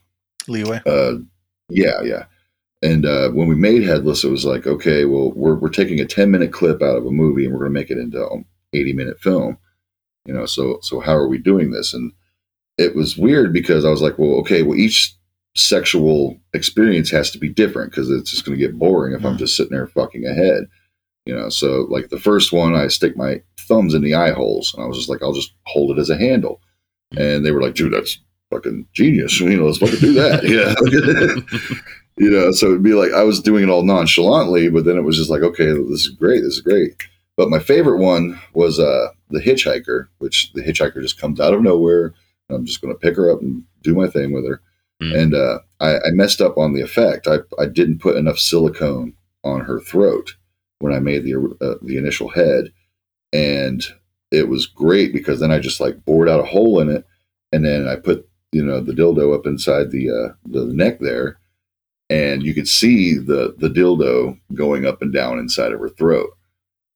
Leeway. 0.48 0.80
uh 0.86 1.14
yeah 1.70 2.02
yeah. 2.02 2.24
And 2.82 3.06
uh, 3.06 3.30
when 3.30 3.48
we 3.48 3.54
made 3.54 3.82
Headless, 3.82 4.24
it 4.24 4.28
was 4.30 4.44
like, 4.44 4.66
okay, 4.66 5.06
well, 5.06 5.32
we're 5.32 5.54
we're 5.54 5.70
taking 5.70 6.00
a 6.00 6.04
ten 6.04 6.30
minute 6.30 6.52
clip 6.52 6.82
out 6.82 6.96
of 6.98 7.06
a 7.06 7.10
movie 7.10 7.44
and 7.44 7.52
we're 7.54 7.60
going 7.60 7.72
to 7.72 7.80
make 7.80 7.90
it 7.90 7.96
into 7.98 8.28
an 8.28 8.44
eighty 8.74 8.92
minute 8.92 9.18
film. 9.20 9.56
You 10.26 10.34
know, 10.34 10.44
so 10.46 10.78
so 10.82 11.00
how 11.00 11.14
are 11.14 11.28
we 11.28 11.38
doing 11.38 11.70
this? 11.70 11.94
And 11.94 12.12
it 12.76 12.94
was 12.94 13.16
weird 13.16 13.52
because 13.54 13.84
I 13.86 13.90
was 13.90 14.02
like, 14.02 14.18
well, 14.18 14.32
okay, 14.40 14.62
well, 14.62 14.76
each 14.76 15.14
sexual 15.56 16.36
experience 16.52 17.10
has 17.10 17.30
to 17.30 17.38
be 17.38 17.48
different 17.48 17.90
because 17.92 18.10
it's 18.10 18.30
just 18.32 18.44
going 18.44 18.58
to 18.58 18.62
get 18.66 18.78
boring 18.78 19.14
if 19.14 19.24
I'm 19.24 19.36
Mhm. 19.36 19.38
just 19.38 19.56
sitting 19.56 19.70
there 19.72 19.86
fucking 19.86 20.26
ahead. 20.26 20.64
You 21.26 21.34
know, 21.34 21.48
so 21.48 21.86
like 21.88 22.10
the 22.10 22.20
first 22.20 22.52
one, 22.52 22.74
I 22.74 22.88
stick 22.88 23.16
my 23.16 23.42
thumbs 23.58 23.94
in 23.94 24.02
the 24.02 24.14
eye 24.14 24.32
holes, 24.32 24.74
and 24.74 24.84
I 24.84 24.86
was 24.86 24.98
just 24.98 25.08
like, 25.08 25.22
I'll 25.22 25.32
just 25.32 25.54
hold 25.64 25.96
it 25.96 26.00
as 26.00 26.10
a 26.10 26.18
handle. 26.18 26.60
And 27.16 27.44
they 27.44 27.50
were 27.50 27.62
like, 27.62 27.74
dude, 27.74 27.92
that's 27.92 28.18
fucking 28.50 28.86
genius. 28.92 29.40
You 29.40 29.56
know, 29.56 29.66
let's 29.66 29.78
fucking 29.78 30.00
do 30.00 30.12
that. 30.14 30.44
Yeah. 30.44 30.74
you 32.16 32.30
know, 32.30 32.52
so 32.52 32.66
it'd 32.66 32.82
be 32.82 32.94
like 32.94 33.12
I 33.12 33.24
was 33.24 33.40
doing 33.40 33.64
it 33.64 33.70
all 33.70 33.82
nonchalantly, 33.82 34.68
but 34.68 34.84
then 34.84 34.96
it 34.96 35.02
was 35.02 35.16
just 35.16 35.30
like, 35.30 35.42
okay, 35.42 35.66
this 35.66 36.06
is 36.06 36.10
great, 36.10 36.42
this 36.42 36.54
is 36.54 36.60
great. 36.60 36.94
But 37.36 37.50
my 37.50 37.58
favorite 37.58 37.98
one 37.98 38.40
was 38.52 38.78
uh, 38.78 39.08
the 39.30 39.40
hitchhiker, 39.40 40.06
which 40.18 40.52
the 40.52 40.62
hitchhiker 40.62 41.02
just 41.02 41.20
comes 41.20 41.40
out 41.40 41.54
of 41.54 41.62
nowhere. 41.62 42.14
I'm 42.50 42.64
just 42.64 42.80
going 42.80 42.94
to 42.94 42.98
pick 42.98 43.16
her 43.16 43.32
up 43.32 43.40
and 43.40 43.64
do 43.82 43.94
my 43.94 44.06
thing 44.06 44.32
with 44.32 44.46
her. 44.46 44.60
Mm. 45.02 45.18
And 45.18 45.34
uh, 45.34 45.58
I, 45.80 45.96
I 45.96 46.10
messed 46.12 46.40
up 46.40 46.56
on 46.56 46.74
the 46.74 46.82
effect. 46.82 47.26
I, 47.26 47.38
I 47.60 47.66
didn't 47.66 47.98
put 47.98 48.16
enough 48.16 48.38
silicone 48.38 49.14
on 49.42 49.60
her 49.62 49.80
throat 49.80 50.36
when 50.84 50.92
I 50.92 50.98
made 50.98 51.24
the 51.24 51.34
uh, 51.62 51.76
the 51.80 51.96
initial 51.96 52.28
head, 52.28 52.70
and 53.32 53.82
it 54.30 54.50
was 54.50 54.66
great 54.66 55.14
because 55.14 55.40
then 55.40 55.50
I 55.50 55.58
just 55.58 55.80
like 55.80 56.04
bored 56.04 56.28
out 56.28 56.40
a 56.40 56.44
hole 56.44 56.78
in 56.78 56.90
it, 56.90 57.06
and 57.52 57.64
then 57.64 57.88
I 57.88 57.96
put 57.96 58.28
you 58.52 58.62
know 58.62 58.80
the 58.80 58.92
dildo 58.92 59.34
up 59.34 59.46
inside 59.46 59.90
the 59.90 60.10
uh, 60.10 60.34
the 60.44 60.66
neck 60.66 60.98
there, 61.00 61.38
and 62.10 62.42
you 62.42 62.52
could 62.52 62.68
see 62.68 63.14
the 63.14 63.54
the 63.56 63.70
dildo 63.70 64.38
going 64.52 64.84
up 64.84 65.00
and 65.00 65.10
down 65.10 65.38
inside 65.38 65.72
of 65.72 65.80
her 65.80 65.88
throat. 65.88 66.28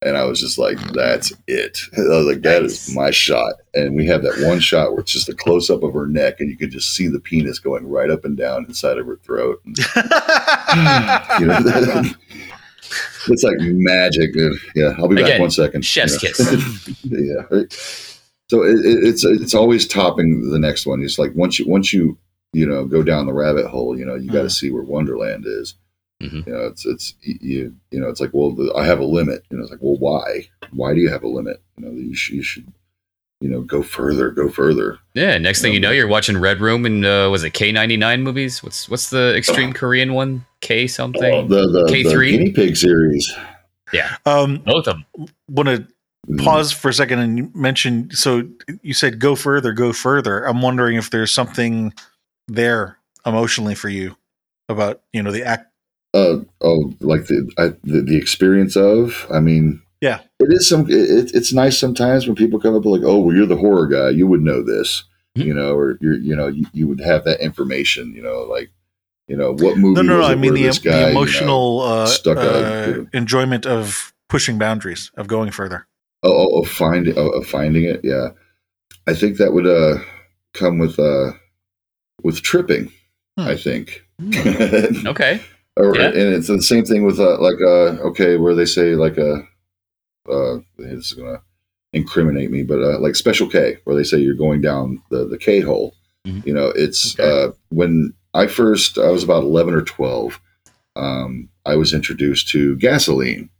And 0.02 0.18
I 0.18 0.24
was 0.24 0.38
just 0.38 0.58
like, 0.58 0.78
"That's 0.92 1.32
it." 1.46 1.78
I 1.96 2.02
was 2.02 2.26
like, 2.26 2.42
"That 2.42 2.64
is 2.64 2.88
Nice. 2.88 2.94
my 2.94 3.10
shot." 3.10 3.54
And 3.72 3.96
we 3.96 4.04
have 4.06 4.22
that 4.22 4.46
one 4.46 4.60
shot 4.60 4.92
where 4.92 5.00
it's 5.00 5.12
just 5.12 5.30
a 5.30 5.34
close 5.34 5.70
up 5.70 5.82
of 5.82 5.94
her 5.94 6.06
neck, 6.06 6.40
and 6.40 6.50
you 6.50 6.58
could 6.58 6.70
just 6.70 6.94
see 6.94 7.08
the 7.08 7.20
penis 7.20 7.58
going 7.58 7.88
right 7.88 8.10
up 8.10 8.26
and 8.26 8.36
down 8.36 8.66
inside 8.66 8.98
of 8.98 9.06
her 9.06 9.16
throat. 9.16 9.60
And, 9.64 9.78
you 11.40 11.46
know, 11.46 12.02
it's 13.30 13.42
like 13.42 13.56
magic. 13.60 14.32
dude. 14.34 14.52
Yeah, 14.74 14.94
I'll 14.98 15.08
be 15.08 15.16
back 15.16 15.24
Again, 15.26 15.40
one 15.42 15.50
second. 15.50 15.84
chef's 15.84 16.22
Yeah. 16.22 16.30
kiss. 16.30 17.00
yeah. 17.04 17.62
So 18.50 18.62
it, 18.62 18.76
it, 18.84 19.04
it's 19.08 19.24
it's 19.24 19.54
always 19.54 19.86
topping 19.86 20.50
the 20.50 20.58
next 20.58 20.86
one. 20.86 21.02
It's 21.02 21.18
like 21.18 21.32
once 21.34 21.58
you 21.58 21.66
once 21.66 21.92
you 21.92 22.16
you 22.52 22.66
know 22.66 22.84
go 22.86 23.02
down 23.02 23.26
the 23.26 23.32
rabbit 23.34 23.66
hole, 23.66 23.98
you 23.98 24.04
know 24.06 24.14
you 24.14 24.28
got 24.30 24.42
to 24.42 24.48
Mhm. 24.48 24.52
see 24.52 24.70
where 24.70 24.82
Wonderland 24.82 25.44
is. 25.46 25.74
Mhm. 26.22 26.46
You 26.46 26.52
know, 26.52 26.66
it's 26.66 26.86
it's 26.86 27.14
you 27.20 27.74
you 27.90 28.00
know 28.00 28.08
it's 28.08 28.20
like 28.20 28.30
well 28.32 28.52
the, 28.52 28.72
I 28.74 28.86
have 28.86 29.00
a 29.00 29.04
limit. 29.04 29.42
You 29.50 29.58
know, 29.58 29.62
it's 29.64 29.70
like 29.70 29.82
well 29.82 29.98
why 29.98 30.48
why 30.72 30.94
do 30.94 31.00
you 31.00 31.10
have 31.10 31.22
a 31.22 31.28
limit? 31.28 31.62
You 31.76 31.84
know 31.86 31.92
you 31.92 32.14
should, 32.14 32.36
you 32.36 32.42
should 32.42 32.72
you 33.40 33.48
know 33.48 33.60
go 33.60 33.82
further, 33.82 34.30
go 34.30 34.48
further. 34.48 34.98
Yeah, 35.14 35.38
next 35.38 35.62
thing 35.62 35.72
you 35.72 35.80
know, 35.80 35.90
you're 35.90 36.08
watching 36.08 36.38
Red 36.38 36.60
Room 36.60 36.84
and 36.86 37.04
uh, 37.04 37.28
was 37.30 37.44
it 37.44 37.52
K99 37.52 38.22
movies? 38.22 38.62
What's 38.62 38.88
what's 38.88 39.10
the 39.10 39.36
extreme 39.36 39.72
Korean 39.80 40.14
one? 40.14 40.44
K 40.60 40.86
something? 40.86 41.48
the 41.48 41.66
the, 41.66 41.84
the 41.84 41.92
K3? 41.92 42.30
guinea 42.30 42.52
pig 42.52 42.76
series. 42.76 43.32
Yeah, 43.92 44.16
um, 44.26 44.58
both 44.66 44.86
of 44.86 44.96
them. 45.16 45.26
want 45.48 45.68
to 45.68 45.86
Mm. 46.28 46.44
pause 46.44 46.72
for 46.72 46.90
a 46.90 46.92
second 46.92 47.20
and 47.20 47.54
mention? 47.54 48.10
so 48.10 48.42
you 48.82 48.92
said 48.92 49.18
go 49.18 49.34
further 49.34 49.72
go 49.72 49.94
further 49.94 50.44
i'm 50.46 50.60
wondering 50.60 50.96
if 50.96 51.08
there's 51.08 51.32
something 51.32 51.94
there 52.48 52.98
emotionally 53.24 53.74
for 53.74 53.88
you 53.88 54.14
about 54.68 55.00
you 55.14 55.22
know 55.22 55.30
the 55.32 55.42
act 55.42 55.72
uh 56.12 56.36
oh 56.60 56.92
like 57.00 57.26
the, 57.28 57.50
I, 57.56 57.68
the 57.82 58.02
the 58.02 58.16
experience 58.18 58.76
of 58.76 59.26
i 59.32 59.40
mean 59.40 59.80
Yeah. 60.00 60.20
it 60.40 60.52
is 60.52 60.68
some 60.68 60.82
it, 60.88 61.32
it's 61.34 61.52
nice 61.52 61.78
sometimes 61.78 62.26
when 62.26 62.36
people 62.36 62.60
come 62.60 62.76
up 62.76 62.84
like 62.84 63.02
oh 63.04 63.18
well 63.18 63.34
you're 63.36 63.46
the 63.46 63.56
horror 63.56 63.86
guy 63.88 64.10
you 64.10 64.26
would 64.26 64.42
know 64.42 64.62
this 64.62 65.04
Mhm. 65.36 65.44
you 65.44 65.54
know 65.54 65.74
or 65.76 65.98
you're 66.00 66.14
you 66.18 66.34
know 66.34 66.46
you, 66.48 66.66
you 66.72 66.88
would 66.88 67.00
have 67.00 67.24
that 67.24 67.40
information 67.40 68.14
you 68.14 68.22
know 68.22 68.42
like 68.44 68.70
you 69.26 69.36
know 69.36 69.52
what 69.52 69.76
movie 69.76 69.94
no 69.96 70.02
no 70.02 70.20
no 70.20 70.26
i 70.26 70.34
mean 70.34 70.52
where 70.52 70.62
the, 70.62 70.66
this 70.68 70.78
the 70.78 70.88
guy, 70.90 70.98
you 71.00 71.04
know, 71.04 71.10
emotional 71.10 71.80
uh, 71.82 72.06
stuck 72.06 72.38
a- 72.38 73.00
uh, 73.00 73.04
enjoyment 73.12 73.66
of 73.66 74.14
pushing 74.28 74.56
boundaries 74.58 75.10
of 75.16 75.26
going 75.28 75.50
further 75.50 75.86
oh, 76.22 76.32
oh, 76.32 76.60
of 76.62 76.68
finding 76.68 77.14
oh, 77.18 77.28
of 77.30 77.46
finding 77.46 77.84
it 77.84 78.00
yeah 78.04 78.28
i 79.06 79.12
think 79.14 79.36
that 79.36 79.52
would 79.52 79.66
uh 79.66 79.98
come 80.54 80.78
with 80.78 80.98
uh 80.98 81.32
with 82.22 82.40
tripping 82.42 82.90
Hmm. 83.38 83.48
i 83.48 83.56
think 83.56 84.04
Okay. 85.06 85.40
Or, 85.76 85.94
Yeah. 85.96 86.06
and 86.08 86.34
it's 86.34 86.48
the 86.48 86.60
same 86.62 86.84
thing 86.84 87.04
with 87.04 87.20
uh, 87.20 87.38
like 87.40 87.60
uh 87.60 88.02
okay 88.08 88.36
where 88.36 88.54
they 88.54 88.64
say 88.64 88.96
like 88.96 89.16
a 89.18 89.46
uh 90.30 90.58
this 90.78 91.06
is 91.06 91.12
gonna 91.14 91.40
incriminate 91.92 92.50
me 92.50 92.62
but 92.62 92.80
uh, 92.82 92.98
like 92.98 93.16
special 93.16 93.48
k 93.48 93.78
where 93.84 93.96
they 93.96 94.04
say 94.04 94.18
you're 94.18 94.34
going 94.34 94.60
down 94.60 95.02
the 95.10 95.26
the 95.26 95.38
k 95.38 95.60
hole 95.60 95.94
Mhm. 96.26 96.44
you 96.46 96.52
know 96.52 96.66
it's 96.74 97.18
Okay. 97.18 97.30
uh 97.48 97.52
when 97.70 98.12
i 98.34 98.46
first 98.46 98.98
i 98.98 99.08
was 99.10 99.22
about 99.22 99.44
11 99.44 99.72
or 99.74 99.82
12 99.82 100.40
um 100.96 101.48
i 101.64 101.76
was 101.76 101.92
introduced 101.94 102.48
to 102.48 102.76
gasoline 102.76 103.50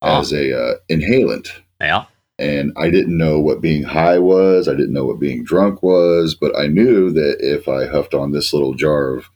Oh. 0.00 0.20
as 0.20 0.32
a 0.32 0.56
uh, 0.56 0.74
inhalant. 0.88 1.48
Yeah. 1.80 2.04
and 2.38 2.72
I 2.76 2.88
didn't 2.88 3.18
know 3.18 3.40
what 3.40 3.60
being 3.60 3.82
high 3.82 4.20
was. 4.20 4.68
I 4.68 4.74
didn't 4.76 4.92
know 4.92 5.04
what 5.04 5.18
being 5.18 5.42
drunk 5.42 5.82
was, 5.82 6.36
but 6.36 6.56
I 6.56 6.68
knew 6.68 7.10
that 7.10 7.38
if 7.40 7.66
I 7.68 7.86
huffed 7.88 8.14
on 8.14 8.30
this 8.30 8.52
little 8.52 8.74
jar 8.74 9.16
of, 9.16 9.28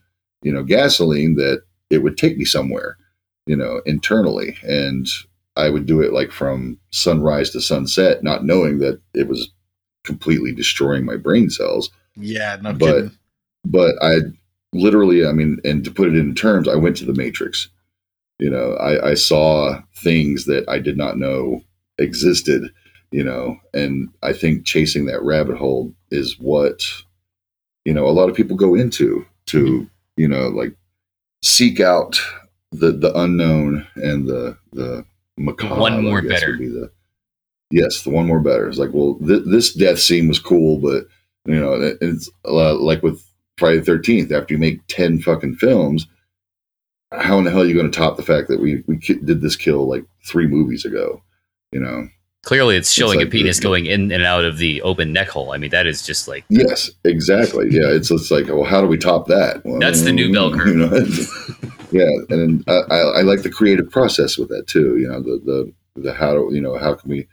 you 0.45 0.53
know, 0.53 0.63
gasoline, 0.63 1.35
that 1.35 1.63
it 1.91 1.99
would 2.05 2.17
take 2.17 2.37
me 2.39 2.45
somewhere, 2.45 2.97
you 3.45 3.57
know, 3.57 3.83
internally, 3.87 4.57
and 4.63 5.09
I 5.57 5.69
would 5.71 5.87
do 5.87 6.01
it 6.01 6.13
like 6.13 6.31
from 6.33 6.79
sunrise 6.91 7.51
to 7.51 7.61
sunset, 7.61 8.23
not 8.23 8.45
knowing 8.45 8.79
that 8.79 9.01
it 9.15 9.29
was 9.29 9.51
completely 10.05 10.53
destroying 10.53 11.05
my 11.05 11.17
brain 11.17 11.51
cells. 11.51 11.91
Yeah, 12.17 12.57
no 12.63 12.73
But- 12.73 12.87
kidding. 12.95 13.11
But 13.65 13.95
I 14.03 14.17
literally, 14.73 15.25
I 15.25 15.33
mean, 15.33 15.59
and 15.65 15.85
to 15.85 15.91
put 15.91 16.09
it 16.09 16.17
in 16.17 16.35
terms, 16.35 16.67
I 16.67 16.75
went 16.75 16.97
to 16.97 17.05
the 17.05 17.15
Matrix. 17.15 17.69
You 18.41 18.51
know, 18.51 18.73
I, 18.75 19.11
I 19.11 19.15
saw 19.15 19.81
things 20.03 20.47
that 20.47 20.69
I 20.69 20.79
did 20.81 20.97
not 20.97 21.17
know 21.19 21.63
existed 21.99 22.73
you 23.13 23.23
know 23.23 23.59
and 23.75 24.09
i 24.23 24.33
think 24.33 24.65
chasing 24.65 25.05
that 25.05 25.23
rabbit 25.23 25.59
hole 25.59 25.93
is 26.11 26.39
what 26.41 26.83
you 27.85 27.93
know 27.93 28.07
a 28.07 28.11
lot 28.17 28.31
of 28.31 28.35
people 28.35 28.57
go 28.57 28.75
into 28.75 29.25
to 29.45 29.87
you 30.17 30.27
know 30.27 30.49
like 30.49 30.75
seek 31.45 31.79
out 31.79 32.19
the 32.73 32.91
the 32.91 33.13
unknown 33.17 33.87
and 33.97 34.27
the 34.27 34.57
the 34.73 35.05
macabre 35.39 35.81
one 35.81 36.03
more 36.03 36.23
better. 36.23 36.57
the 36.57 36.91
yes 37.71 38.03
the 38.03 38.11
one 38.11 38.27
more 38.27 38.41
better 38.41 38.69
it's 38.69 38.79
like 38.79 38.91
well 38.93 39.19
th- 39.27 39.45
this 39.47 39.73
death 39.75 39.99
scene 39.99 40.29
was 40.29 40.39
cool 40.39 40.79
but 40.79 41.07
you 41.47 41.59
know 41.59 41.75
it- 41.75 41.99
it's 42.01 42.31
uh, 42.45 42.75
like 42.75 43.03
with 43.03 43.25
friday 43.59 43.79
the 43.79 43.93
13th 43.93 44.31
after 44.33 44.55
you 44.55 44.59
make 44.59 44.81
10 44.89 45.21
fucking 45.21 45.55
films 45.57 46.07
how 47.13 47.39
in 47.39 47.45
the 47.45 47.51
hell 47.51 47.63
are 47.63 47.67
you 47.67 47.75
going 47.75 47.91
to 47.91 47.97
top 47.99 48.17
the 48.17 48.23
fact 48.23 48.49
that 48.49 48.61
we 48.61 48.83
we 48.87 48.97
did 48.97 49.41
this 49.41 49.57
kill 49.57 49.89
like 49.89 50.05
three 50.27 50.47
movies 50.47 50.85
ago 50.85 51.23
you 51.73 51.81
know 51.81 52.09
Clearly, 52.45 52.75
it's 52.75 52.91
showing 52.91 53.21
like 53.21 53.29
a 53.29 53.31
penis 53.31 53.61
going 53.61 53.87
in 53.87 54.11
and 54.11 54.25
out 54.25 54.45
of 54.45 54.59
the 54.59 54.83
open 54.83 55.13
neck 55.13 55.29
hole. 55.29 55.53
I 55.53 55.59
mean, 55.59 55.71
that 55.71 55.87
is 55.87 56.05
just 56.05 56.27
like 56.27 56.45
Yes, 56.49 56.91
exactly. 57.05 57.69
Yeah, 57.71 57.87
it's 57.87 58.11
it's 58.11 58.33
like, 58.33 58.49
well, 58.49 58.65
how 58.65 58.81
do 58.81 58.89
we 58.89 58.99
top 58.99 59.29
that? 59.29 59.65
Well, 59.65 59.79
That's 59.79 60.03
the 60.03 60.11
new 60.11 60.33
bell 60.33 60.51
curve. 60.53 60.67
You 60.67 60.75
know, 60.75 61.05
yeah, 61.93 62.09
and 62.31 62.65
I, 62.69 62.81
I, 62.91 62.99
I 62.99 63.21
like 63.23 63.43
the 63.43 63.51
creative 63.51 63.91
process 63.91 64.39
with 64.39 64.49
that 64.49 64.67
too. 64.67 64.99
You 64.99 65.09
know, 65.09 65.21
the 65.23 65.41
the 65.45 66.01
the 66.03 66.15
how 66.15 66.35
do 66.35 66.49
you 66.55 66.61
know 66.61 66.77
how 66.79 66.95
can 66.95 67.11
we, 67.11 67.29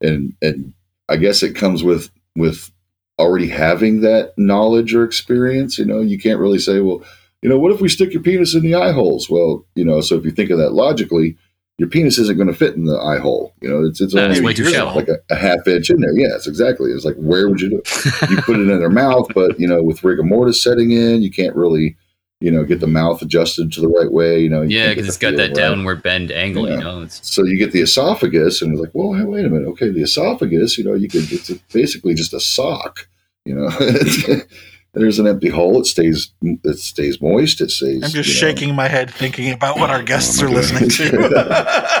and 0.00 0.34
and 0.42 0.72
I 1.08 1.16
guess 1.16 1.42
it 1.42 1.54
comes 1.54 1.82
with 1.84 2.10
with 2.36 2.70
already 3.18 3.48
having 3.48 4.00
that 4.02 4.32
knowledge 4.36 4.94
or 4.94 5.04
experience. 5.04 5.78
You 5.78 5.84
know, 5.84 6.00
you 6.00 6.18
can't 6.18 6.40
really 6.40 6.58
say, 6.58 6.80
well, 6.80 7.02
you 7.42 7.48
know, 7.48 7.58
what 7.58 7.72
if 7.72 7.80
we 7.80 7.88
stick 7.88 8.12
your 8.12 8.22
penis 8.22 8.54
in 8.54 8.62
the 8.62 8.74
eye 8.74 8.92
holes? 8.92 9.28
Well, 9.28 9.64
you 9.74 9.84
know, 9.84 10.00
so 10.00 10.16
if 10.16 10.24
you 10.24 10.30
think 10.30 10.50
of 10.50 10.58
that 10.58 10.72
logically. 10.72 11.36
Your 11.80 11.88
penis 11.88 12.18
isn't 12.18 12.36
going 12.36 12.48
to 12.48 12.54
fit 12.54 12.74
in 12.74 12.86
the 12.86 12.98
eye 12.98 13.18
hole. 13.20 13.54
You 13.62 13.68
know, 13.68 13.84
it's 13.84 14.00
it's 14.00 14.12
That 14.12 14.30
only 14.30 14.40
way 14.40 14.52
too 14.52 14.68
shallow. 14.68 14.96
like 14.96 15.06
a, 15.06 15.18
a 15.30 15.36
half 15.36 15.64
inch 15.68 15.90
in 15.90 16.00
there. 16.00 16.10
Yes, 16.18 16.48
exactly. 16.48 16.90
It's 16.90 17.04
like 17.04 17.14
where 17.14 17.48
would 17.48 17.60
you 17.60 17.70
do 17.70 17.78
it? 17.78 18.30
you 18.30 18.42
put 18.42 18.56
it 18.56 18.68
in 18.68 18.80
their 18.80 18.90
mouth, 18.90 19.28
but 19.32 19.60
you 19.60 19.68
know, 19.68 19.80
with 19.80 20.02
rigor 20.02 20.24
mortis 20.24 20.60
setting 20.60 20.90
in, 20.90 21.22
you 21.22 21.30
can't 21.30 21.54
really, 21.54 21.96
you 22.40 22.50
know, 22.50 22.64
get 22.64 22.80
the 22.80 22.86
mouth 22.86 23.20
adjusted 23.20 23.72
to 23.72 23.80
the 23.80 23.88
right 23.88 24.12
way. 24.12 24.40
You 24.40 24.48
know, 24.48 24.62
you 24.62 24.78
yeah, 24.78 24.90
because 24.90 25.08
it's 25.08 25.16
got 25.16 25.36
that 25.36 25.48
right. 25.48 25.54
downward 25.54 26.02
bend 26.02 26.30
angle. 26.30 26.68
You 26.68 26.76
know, 26.76 27.02
it's 27.02 27.28
So 27.28 27.44
you 27.44 27.58
get 27.58 27.72
the 27.72 27.80
esophagus, 27.80 28.62
and 28.62 28.72
it's 28.72 28.80
like, 28.80 28.90
well, 28.94 29.12
hey, 29.18 29.24
wait 29.24 29.44
a 29.44 29.48
minute. 29.48 29.68
Okay, 29.70 29.90
the 29.90 30.02
esophagus, 30.02 30.78
you 30.78 30.84
know, 30.84 30.94
you 30.94 31.08
could 31.08 31.30
it's 31.32 31.50
basically 31.72 32.14
just 32.14 32.34
a 32.34 32.40
sock. 32.40 33.08
You 33.44 33.54
know, 33.54 33.70
there's 34.94 35.18
an 35.18 35.26
empty 35.26 35.48
hole. 35.48 35.80
It 35.80 35.86
stays 35.86 36.32
it 36.42 36.78
stays 36.78 37.20
moist. 37.20 37.60
It 37.60 37.70
stays. 37.70 38.04
I'm 38.04 38.10
just 38.10 38.28
you 38.28 38.34
know, 38.34 38.52
shaking 38.52 38.74
my 38.74 38.88
head 38.88 39.10
thinking 39.10 39.52
about 39.52 39.78
what 39.78 39.90
our 39.90 40.00
oh, 40.00 40.04
guests 40.04 40.40
Oh 40.40 40.46
are 40.46 40.48
my 40.48 40.54
listening 40.54 40.90
to. 40.90 42.00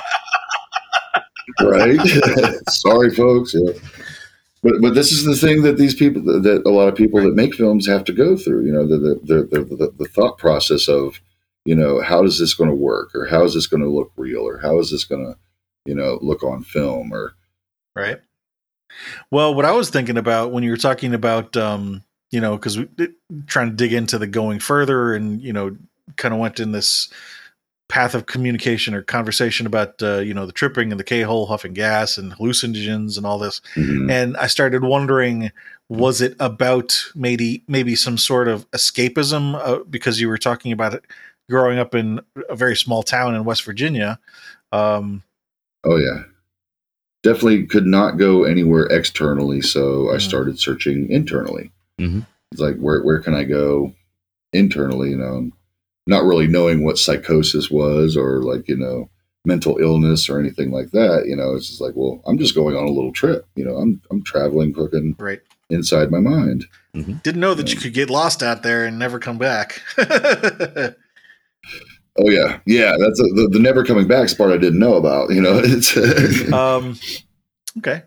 right? 1.60 2.00
Sorry, 2.68 3.14
folks. 3.14 3.54
Yeah. 3.54 3.72
But 4.68 4.82
but 4.82 4.94
this 4.94 5.12
is 5.12 5.24
the 5.24 5.34
thing 5.34 5.62
that 5.62 5.78
these 5.78 5.94
people 5.94 6.22
that, 6.22 6.62
a 6.66 6.70
lot 6.70 6.88
of 6.88 6.94
people 6.94 7.22
that 7.22 7.34
make 7.34 7.54
films 7.54 7.86
have 7.86 8.04
to 8.04 8.12
go 8.12 8.36
through. 8.36 8.66
You 8.66 8.72
know, 8.72 8.86
the 8.86 8.98
the 8.98 9.14
the, 9.22 9.42
the, 9.44 9.76
the, 9.76 9.94
the 9.98 10.04
thought 10.04 10.36
process 10.36 10.88
of 10.88 11.20
you 11.64 11.74
know 11.74 12.02
how 12.02 12.22
is 12.24 12.38
this 12.38 12.54
going 12.54 12.68
to 12.68 12.76
work, 12.76 13.14
or 13.14 13.26
how 13.26 13.44
is 13.44 13.54
this 13.54 13.66
going 13.66 13.82
to 13.82 13.88
look 13.88 14.12
real, 14.16 14.46
or 14.46 14.58
how 14.58 14.78
is 14.78 14.90
this 14.90 15.04
going 15.04 15.24
to 15.24 15.38
you 15.86 15.94
know 15.94 16.18
look 16.20 16.42
on 16.42 16.62
film, 16.62 17.12
or 17.12 17.34
right. 17.96 18.20
Well, 19.30 19.54
what 19.54 19.64
I 19.64 19.72
was 19.72 19.90
thinking 19.90 20.18
about 20.18 20.52
when 20.52 20.62
you 20.62 20.70
were 20.70 20.76
talking 20.76 21.14
about, 21.14 21.56
um, 21.56 22.04
you 22.30 22.40
know, 22.40 22.56
because 22.56 22.78
we 22.78 22.88
trying 23.46 23.70
to 23.70 23.76
dig 23.76 23.92
into 23.92 24.18
the 24.18 24.26
going 24.26 24.60
further, 24.60 25.14
and 25.14 25.40
you 25.40 25.52
know, 25.52 25.76
kind 26.16 26.34
of 26.34 26.40
went 26.40 26.60
in 26.60 26.72
this 26.72 27.10
path 27.88 28.14
of 28.14 28.26
communication 28.26 28.94
or 28.94 29.02
conversation 29.02 29.66
about, 29.66 30.02
uh, 30.02 30.18
you 30.18 30.34
know, 30.34 30.44
the 30.46 30.52
tripping 30.52 30.90
and 30.90 31.00
the 31.00 31.04
K 31.04 31.22
hole, 31.22 31.46
huffing 31.46 31.72
gas, 31.72 32.18
and 32.18 32.32
hallucinogens, 32.34 33.16
and 33.16 33.24
all 33.26 33.38
this. 33.38 33.60
Mhm. 33.74 34.10
and 34.10 34.36
I 34.36 34.46
started 34.46 34.84
wondering 34.84 35.50
was 35.90 36.20
it 36.20 36.36
about 36.38 37.02
maybe 37.14 37.62
maybe 37.66 37.96
some 37.96 38.18
sort 38.18 38.46
of 38.46 38.70
escapism 38.72 39.54
uh, 39.54 39.82
because 39.88 40.20
you 40.20 40.28
were 40.28 40.36
talking 40.36 40.70
about 40.70 40.92
it 40.92 41.02
growing 41.48 41.78
up 41.78 41.94
in 41.94 42.20
a 42.50 42.54
very 42.54 42.76
small 42.76 43.02
town 43.02 43.34
in 43.34 43.42
West 43.44 43.64
Virginia 43.64 44.18
um 44.70 45.22
oh 45.84 45.96
yeah, 45.96 46.24
definitely 47.22 47.64
could 47.66 47.86
not 47.86 48.18
go 48.18 48.44
anywhere 48.44 48.84
externally. 48.86 49.62
So 49.62 50.10
I 50.10 50.16
Mhm. 50.16 50.20
started 50.20 50.60
searching 50.60 51.10
internally. 51.10 51.70
Mhm. 51.98 52.26
It's 52.52 52.60
like 52.60 52.76
where 52.76 53.02
where 53.02 53.20
can 53.20 53.34
I 53.34 53.44
go 53.44 53.94
internally? 54.52 55.10
You 55.10 55.16
know, 55.16 55.50
not 56.08 56.24
really 56.24 56.46
knowing 56.46 56.82
what 56.82 56.98
psychosis 56.98 57.70
was 57.70 58.16
or 58.16 58.42
like 58.42 58.66
you 58.68 58.76
know 58.76 59.08
mental 59.44 59.78
illness 59.78 60.28
or 60.28 60.40
anything 60.40 60.70
like 60.70 60.90
that. 60.90 61.24
You 61.26 61.36
know, 61.36 61.54
it's 61.54 61.68
just 61.68 61.80
like, 61.80 61.94
well, 61.94 62.20
I'm 62.26 62.38
just 62.38 62.54
going 62.54 62.76
on 62.76 62.84
a 62.84 62.90
little 62.90 63.12
trip. 63.12 63.46
You 63.54 63.64
know, 63.64 63.76
I'm 63.76 64.02
I'm 64.10 64.24
traveling 64.24 64.74
cooking, 64.74 65.14
right 65.18 65.40
inside 65.70 66.10
my 66.10 66.20
mind. 66.20 66.66
didn't 66.94 67.40
know 67.40 67.54
that 67.54 67.72
you 67.72 67.78
could 67.78 67.94
get 67.94 68.10
lost 68.10 68.42
out 68.42 68.62
there 68.62 68.84
and 68.84 68.98
never 68.98 69.18
come 69.18 69.38
back 69.38 69.82
Oh 72.18 72.28
yeah, 72.28 72.58
yeah. 72.66 72.96
That's 72.98 73.20
a, 73.20 73.24
the 73.24 73.48
the 73.52 73.60
never 73.60 73.84
coming 73.84 74.08
back 74.08 74.28
part 74.36 74.50
I 74.50 74.56
didn't 74.56 74.80
know 74.80 74.94
about. 74.94 75.30
You 75.30 75.40
know, 75.40 75.58
it's 75.64 75.96
um 76.52 76.98
okay 77.78 78.02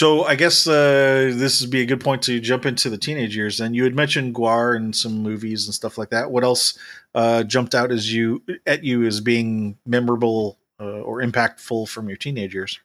so 0.00 0.24
i 0.24 0.34
guess 0.34 0.66
uh 0.66 1.32
this 1.34 1.60
would 1.60 1.70
be 1.70 1.82
a 1.82 1.86
good 1.86 2.00
point 2.00 2.22
to 2.22 2.40
jump 2.40 2.64
into 2.64 2.88
the 2.88 2.98
teenage 2.98 3.36
years 3.36 3.60
and 3.60 3.76
you 3.76 3.84
had 3.84 3.94
mentioned 3.94 4.34
Gwar 4.34 4.74
and 4.76 4.94
some 4.94 5.22
movies 5.22 5.66
and 5.66 5.74
stuff 5.74 5.98
like 5.98 6.10
that 6.10 6.30
what 6.30 6.44
else 6.44 6.78
uh 7.14 7.42
jumped 7.44 7.74
out 7.74 7.90
as 7.92 8.12
you 8.12 8.42
at 8.66 8.84
you 8.84 9.04
as 9.04 9.20
being 9.20 9.76
memorable 9.84 10.58
uh, 10.80 11.00
or 11.08 11.20
impactful 11.20 11.88
from 11.88 12.08
your 12.08 12.16
teenage 12.16 12.54
years 12.54 12.80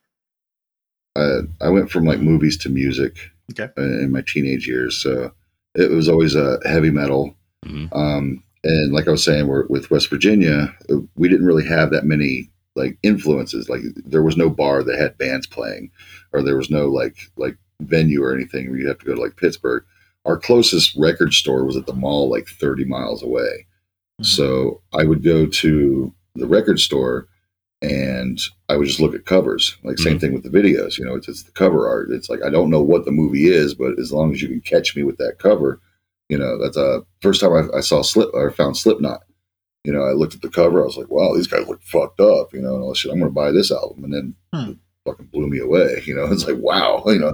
I, 1.16 1.40
I 1.62 1.70
went 1.70 1.90
from 1.90 2.04
like 2.06 2.20
movies 2.20 2.58
to 2.60 2.70
music 2.70 3.18
Okay. 3.52 3.70
uh, 3.78 3.84
in 3.84 4.12
my 4.12 4.22
teenage 4.22 4.68
years. 4.68 5.02
So 5.02 5.32
it 5.76 5.92
was 5.92 6.10
always 6.10 6.36
a 6.36 6.54
uh, 6.54 6.58
heavy 6.70 6.92
metal. 6.92 7.36
Mhm. 7.66 7.96
Um, 7.96 8.44
and 8.64 8.94
like 8.94 9.08
I 9.08 9.12
was 9.12 9.24
saying, 9.24 9.48
we're, 9.48 9.68
with 9.68 9.92
West 9.92 10.10
Virginia, 10.10 10.76
uh, 10.90 10.98
we 11.16 11.30
didn't 11.30 11.46
really 11.46 11.66
have 11.68 11.92
that 11.92 12.06
many 12.06 12.50
like 12.76 12.98
influences. 13.04 13.70
Like 13.70 13.82
there 13.96 14.24
was 14.24 14.36
no 14.36 14.50
bar 14.50 14.84
that 14.84 14.98
had 15.00 15.18
bands 15.18 15.48
playing, 15.48 15.92
or 16.36 16.44
there 16.44 16.58
was 16.58 16.70
no 16.70 16.88
like 16.88 17.18
like 17.38 17.58
venue 17.82 18.24
or 18.24 18.34
anything 18.34 18.70
where 18.70 18.80
you 18.80 18.88
have 18.88 19.00
to 19.00 19.06
go 19.06 19.16
to 19.16 19.22
like 19.22 19.38
Pittsburgh. 19.38 19.84
Our 20.26 20.38
closest 20.38 20.96
record 20.98 21.34
store 21.34 21.66
was 21.66 21.78
at 21.78 21.86
the 21.86 21.94
mall, 21.94 22.30
like 22.30 22.48
thirty 22.48 22.86
miles 22.86 23.22
away. 23.24 23.68
So 24.22 24.82
I 24.94 25.04
would 25.04 25.24
go 25.24 25.46
to 25.46 26.14
the 26.36 26.48
record 26.48 26.80
store 26.80 27.28
and 27.82 28.40
I 28.70 28.78
would 28.78 28.88
just 28.88 29.00
look 29.00 29.14
at 29.14 29.26
covers. 29.26 29.76
Like 29.84 30.00
same 30.00 30.20
thing 30.20 30.34
with 30.34 30.44
the 30.44 30.50
videos. 30.50 30.98
You 30.98 31.06
know, 31.06 31.16
it's, 31.16 31.28
it's 31.28 31.44
the 31.44 31.52
cover 31.52 31.88
art. 31.88 32.10
It's 32.12 32.30
like 32.30 32.42
I 32.44 32.50
don't 32.50 32.70
know 32.70 32.82
what 32.82 33.06
the 33.06 33.12
movie 33.12 33.48
is, 33.48 33.74
but 33.74 34.00
as 34.00 34.12
long 34.12 34.32
as 34.34 34.42
you 34.42 34.48
can 34.48 34.62
catch 34.62 34.96
me 34.96 35.04
with 35.04 35.18
that 35.18 35.38
cover, 35.38 35.82
you 36.30 36.38
know, 36.38 36.58
that's 36.58 36.78
a 36.78 37.04
first 37.22 37.42
time 37.42 37.52
I, 37.54 37.78
I 37.78 37.82
saw 37.82 38.02
Slip 38.02 38.30
or 38.34 38.50
found 38.52 38.78
Slipknot. 38.78 39.22
You 39.84 39.94
know, 39.94 40.04
I 40.04 40.14
looked 40.14 40.34
at 40.34 40.42
the 40.42 40.50
cover. 40.50 40.82
I 40.82 40.86
was 40.86 40.98
like, 40.98 41.12
wow, 41.12 41.36
these 41.36 41.46
guys 41.48 41.68
look 41.68 41.82
fucked 41.84 42.20
up. 42.20 42.54
You 42.54 42.62
know, 42.62 42.74
and 42.74 42.84
all 42.84 42.90
this 42.90 43.00
shit. 43.00 43.12
I'm 43.12 43.20
going 43.20 43.30
to 43.30 43.36
buy 43.36 43.52
this 43.52 43.72
album, 43.72 44.04
and 44.04 44.14
then 44.14 44.36
Hmm. 44.54 44.72
It 45.06 45.10
fucking 45.10 45.28
blew 45.28 45.48
me 45.48 45.60
away. 45.60 46.04
You 46.06 46.16
know, 46.16 46.26
it's 46.32 46.48
like 46.48 46.58
wow. 46.58 47.04
You 47.08 47.20
know, 47.20 47.34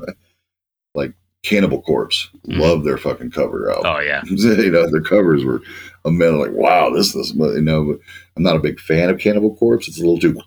like 0.93 1.13
Cannibal 1.43 1.81
Corpse, 1.81 2.29
Mhm. 2.47 2.59
love 2.59 2.83
their 2.83 2.97
fucking 2.97 3.31
cover 3.31 3.71
album 3.71 3.91
oh 3.95 3.99
yeah, 3.99 4.21
you 4.29 4.71
know, 4.71 4.89
their 4.91 5.01
covers 5.01 5.43
were 5.43 5.61
a 6.05 6.11
man 6.11 6.37
like, 6.39 6.51
wow, 6.51 6.89
this 6.89 7.15
is, 7.15 7.33
you 7.33 7.61
know, 7.61 7.83
but 7.85 7.99
I'm 8.35 8.43
not 8.43 8.55
a 8.55 8.59
big 8.59 8.79
fan 8.79 9.09
of 9.09 9.19
Cannibal 9.19 9.55
Corpse. 9.55 9.87
It's 9.87 9.99
a 9.99 10.05
little 10.05 10.19
too 10.19 10.39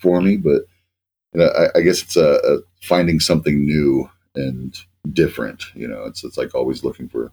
for 0.00 0.20
me, 0.20 0.36
but 0.36 0.62
you 1.32 1.40
know, 1.40 1.46
I, 1.46 1.78
I 1.78 1.80
guess 1.82 2.02
it's 2.02 2.16
a, 2.16 2.40
a 2.44 2.58
finding 2.82 3.20
something 3.20 3.64
new 3.64 4.08
and 4.34 4.76
different. 5.12 5.64
You 5.74 5.86
know, 5.88 6.04
it's 6.04 6.24
it's 6.24 6.36
like 6.36 6.54
always 6.54 6.82
looking 6.82 7.08
for. 7.08 7.30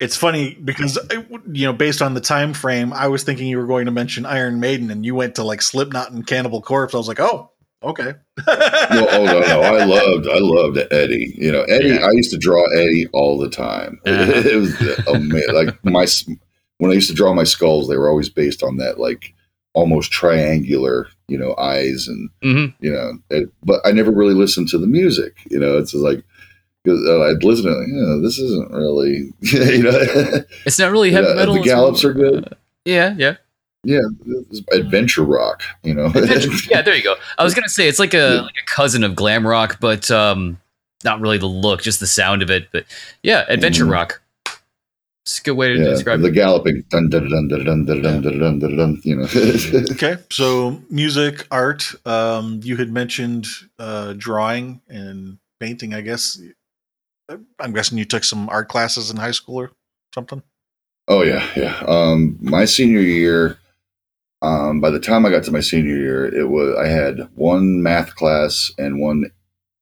It's 0.00 0.16
funny 0.16 0.54
because 0.54 0.98
uh, 0.98 1.22
you 1.52 1.66
know, 1.66 1.72
based 1.72 2.02
on 2.02 2.14
the 2.14 2.20
time 2.20 2.52
frame, 2.52 2.92
I 2.92 3.06
was 3.08 3.22
thinking 3.22 3.46
you 3.46 3.58
were 3.58 3.66
going 3.66 3.86
to 3.86 3.92
mention 3.92 4.26
Iron 4.26 4.58
Maiden, 4.60 4.90
and 4.90 5.04
you 5.04 5.14
went 5.14 5.36
to 5.36 5.44
like 5.44 5.62
Slipknot 5.62 6.10
and 6.10 6.26
Cannibal 6.26 6.62
Corpse. 6.62 6.94
I 6.94 6.98
was 6.98 7.06
like, 7.08 7.20
oh, 7.20 7.52
okay. 7.84 8.14
No, 8.46 9.06
oh 9.10 9.24
no, 9.24 9.40
no, 9.40 9.60
I 9.62 9.84
loved, 9.96 10.26
I 10.28 10.38
loved 10.38 10.78
Eddie. 10.92 11.34
You 11.36 11.52
know, 11.52 11.62
Eddie. 11.62 11.88
Yeah. 11.88 12.06
I 12.06 12.10
used 12.12 12.30
to 12.32 12.38
draw 12.38 12.64
Eddie 12.76 13.06
all 13.12 13.38
the 13.38 13.50
time. 13.50 14.00
Uh-huh. 14.06 14.32
It 14.34 14.56
was 14.56 15.06
amazing. 15.08 15.54
Like 15.54 15.84
my 15.84 16.06
when 16.78 16.90
I 16.90 16.94
used 16.94 17.08
to 17.10 17.14
draw 17.16 17.32
my 17.34 17.44
skulls, 17.44 17.88
they 17.88 17.96
were 17.96 18.08
always 18.08 18.28
based 18.28 18.62
on 18.62 18.76
that 18.78 18.98
like 18.98 19.32
almost 19.74 20.12
triangular, 20.12 21.08
you 21.28 21.38
know, 21.38 21.54
eyes 21.58 22.06
and 22.08 22.30
hmm 22.42 22.66
you 22.80 22.92
know. 22.92 23.12
It, 23.30 23.48
but 23.64 23.80
I 23.84 23.92
never 23.92 24.10
really 24.10 24.34
listened 24.34 24.68
to 24.68 24.78
the 24.78 24.86
music. 24.86 25.36
You 25.50 25.58
know, 25.60 25.78
it's 25.78 25.94
like 25.94 26.22
'cause, 26.86 27.00
uh, 27.08 27.22
I'd 27.22 27.42
listen 27.44 27.64
to, 27.64 27.70
it, 27.72 27.78
like, 27.78 27.88
yeah, 27.88 28.18
this 28.22 28.38
isn't 28.38 28.70
really, 28.70 29.32
you 29.40 29.82
know. 29.82 30.42
It's 30.66 30.78
not 30.78 30.92
really 30.92 31.10
heavy 31.12 31.34
metal. 31.34 31.54
the 31.54 31.62
Gallops 31.62 32.04
are 32.04 32.12
good. 32.12 32.54
Yeah, 32.84 33.14
yeah. 33.16 33.36
Yeah, 33.84 34.00
adventure 34.72 35.22
rock. 35.24 35.62
You 35.82 35.94
know. 35.94 36.06
Adventure- 36.06 36.50
yeah, 36.70 36.82
there 36.82 36.94
you 36.96 37.02
go. 37.02 37.16
I 37.38 37.44
was 37.44 37.54
gonna 37.54 37.68
say 37.68 37.88
it's 37.88 37.98
like 37.98 38.14
a 38.14 38.34
Yeah. 38.36 38.40
like 38.42 38.54
a 38.62 38.66
cousin 38.70 39.04
of 39.04 39.14
glam 39.14 39.46
rock, 39.46 39.78
but 39.80 40.10
um, 40.10 40.58
not 41.04 41.20
really 41.20 41.38
the 41.38 41.46
look, 41.46 41.82
just 41.82 42.00
the 42.00 42.06
sound 42.06 42.42
of 42.42 42.50
it. 42.50 42.68
But 42.72 42.84
yeah, 43.22 43.44
adventure 43.48 43.84
Mhm. 43.84 43.92
rock. 43.92 44.20
It's 45.26 45.38
a 45.38 45.42
good 45.42 45.52
way 45.52 45.68
to 45.72 45.78
yeah, 45.78 45.84
describe 45.88 46.20
the 46.20 46.28
it. 46.28 46.32
galloping, 46.32 46.84
dun 46.90 47.08
dun 47.08 47.30
dun 47.30 47.48
dun 47.48 47.64
dun 47.64 47.84
dun 47.86 48.02
dun 48.02 48.22
dun 48.22 48.38
dun 48.38 48.58
dun 48.58 48.76
dun. 48.76 49.00
You 49.04 49.16
know. 49.16 49.28
Okay, 49.92 50.16
so 50.30 50.82
music, 50.90 51.46
art. 51.50 51.94
Um, 52.04 52.60
you 52.62 52.76
had 52.76 52.92
mentioned 52.92 53.46
uh, 53.78 54.12
drawing 54.18 54.82
and 54.88 55.38
painting. 55.60 55.94
I 55.94 56.02
guess. 56.02 56.38
I'm 57.58 57.72
guessing 57.72 57.96
you 57.96 58.04
took 58.04 58.22
some 58.22 58.50
art 58.50 58.68
classes 58.68 59.10
in 59.10 59.16
high 59.16 59.30
school 59.30 59.56
or 59.56 59.72
something. 60.14 60.42
Oh 61.08 61.22
yeah, 61.22 61.46
yeah. 61.56 61.82
Um, 61.88 62.36
my 62.42 62.66
senior 62.66 63.00
year. 63.00 63.56
Um, 64.44 64.80
by 64.80 64.90
the 64.90 65.00
time 65.00 65.24
I 65.24 65.30
got 65.30 65.42
to 65.44 65.52
my 65.52 65.60
senior 65.60 65.96
year, 65.96 66.26
it 66.26 66.48
was 66.50 66.76
I 66.76 66.86
had 66.86 67.28
one 67.34 67.82
math 67.82 68.14
class 68.14 68.70
and 68.78 69.00
one 69.00 69.24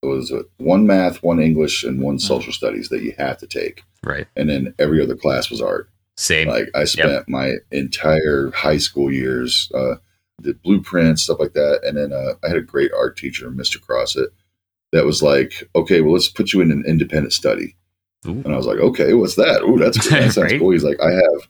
it 0.03 0.07
was 0.07 0.33
one 0.59 0.87
math, 0.87 1.23
one 1.23 1.41
English, 1.41 1.85
and 1.85 2.01
one 2.01 2.19
social 2.19 2.53
studies 2.53 2.89
that 2.89 3.03
you 3.03 3.15
have 3.19 3.39
to 3.39 3.47
take, 3.47 3.83
Right. 4.05 4.27
and 4.37 4.49
then 4.51 4.75
every 4.79 5.01
other 5.03 5.15
class 5.15 5.49
was 5.51 5.61
art. 5.61 5.89
Same. 6.17 6.49
Like 6.49 6.69
I 6.75 6.85
spent 6.85 7.29
my 7.29 7.55
entire 7.71 8.51
high 8.53 8.79
school 8.79 9.13
years 9.13 9.71
uh, 9.75 9.95
did 10.43 10.61
blueprints, 10.63 11.23
stuff 11.23 11.39
like 11.41 11.53
that, 11.55 11.81
and 11.85 11.97
then 11.97 12.13
uh, 12.13 12.35
I 12.45 12.49
had 12.49 12.57
a 12.57 12.63
great 12.63 12.91
art 12.97 13.17
teacher, 13.17 13.51
Mr. 13.51 13.81
Crossett, 13.81 14.31
that 14.93 15.05
was 15.07 15.23
like, 15.23 15.69
"Okay, 15.77 16.01
well, 16.01 16.13
let's 16.15 16.29
put 16.29 16.53
you 16.53 16.61
in 16.61 16.71
an 16.73 16.85
independent 16.87 17.33
study." 17.33 17.77
Ooh. 18.27 18.43
And 18.45 18.49
I 18.53 18.57
was 18.57 18.67
like, 18.67 18.79
"Okay, 18.79 19.15
what's 19.15 19.37
that? 19.37 19.63
Ooh, 19.63 19.79
that's 19.79 20.09
that 20.11 20.33
sounds 20.33 20.37
Right. 20.53 20.59
cool." 20.61 20.71
He's 20.71 20.85
like, 20.85 21.01
"I 21.01 21.13
have 21.13 21.49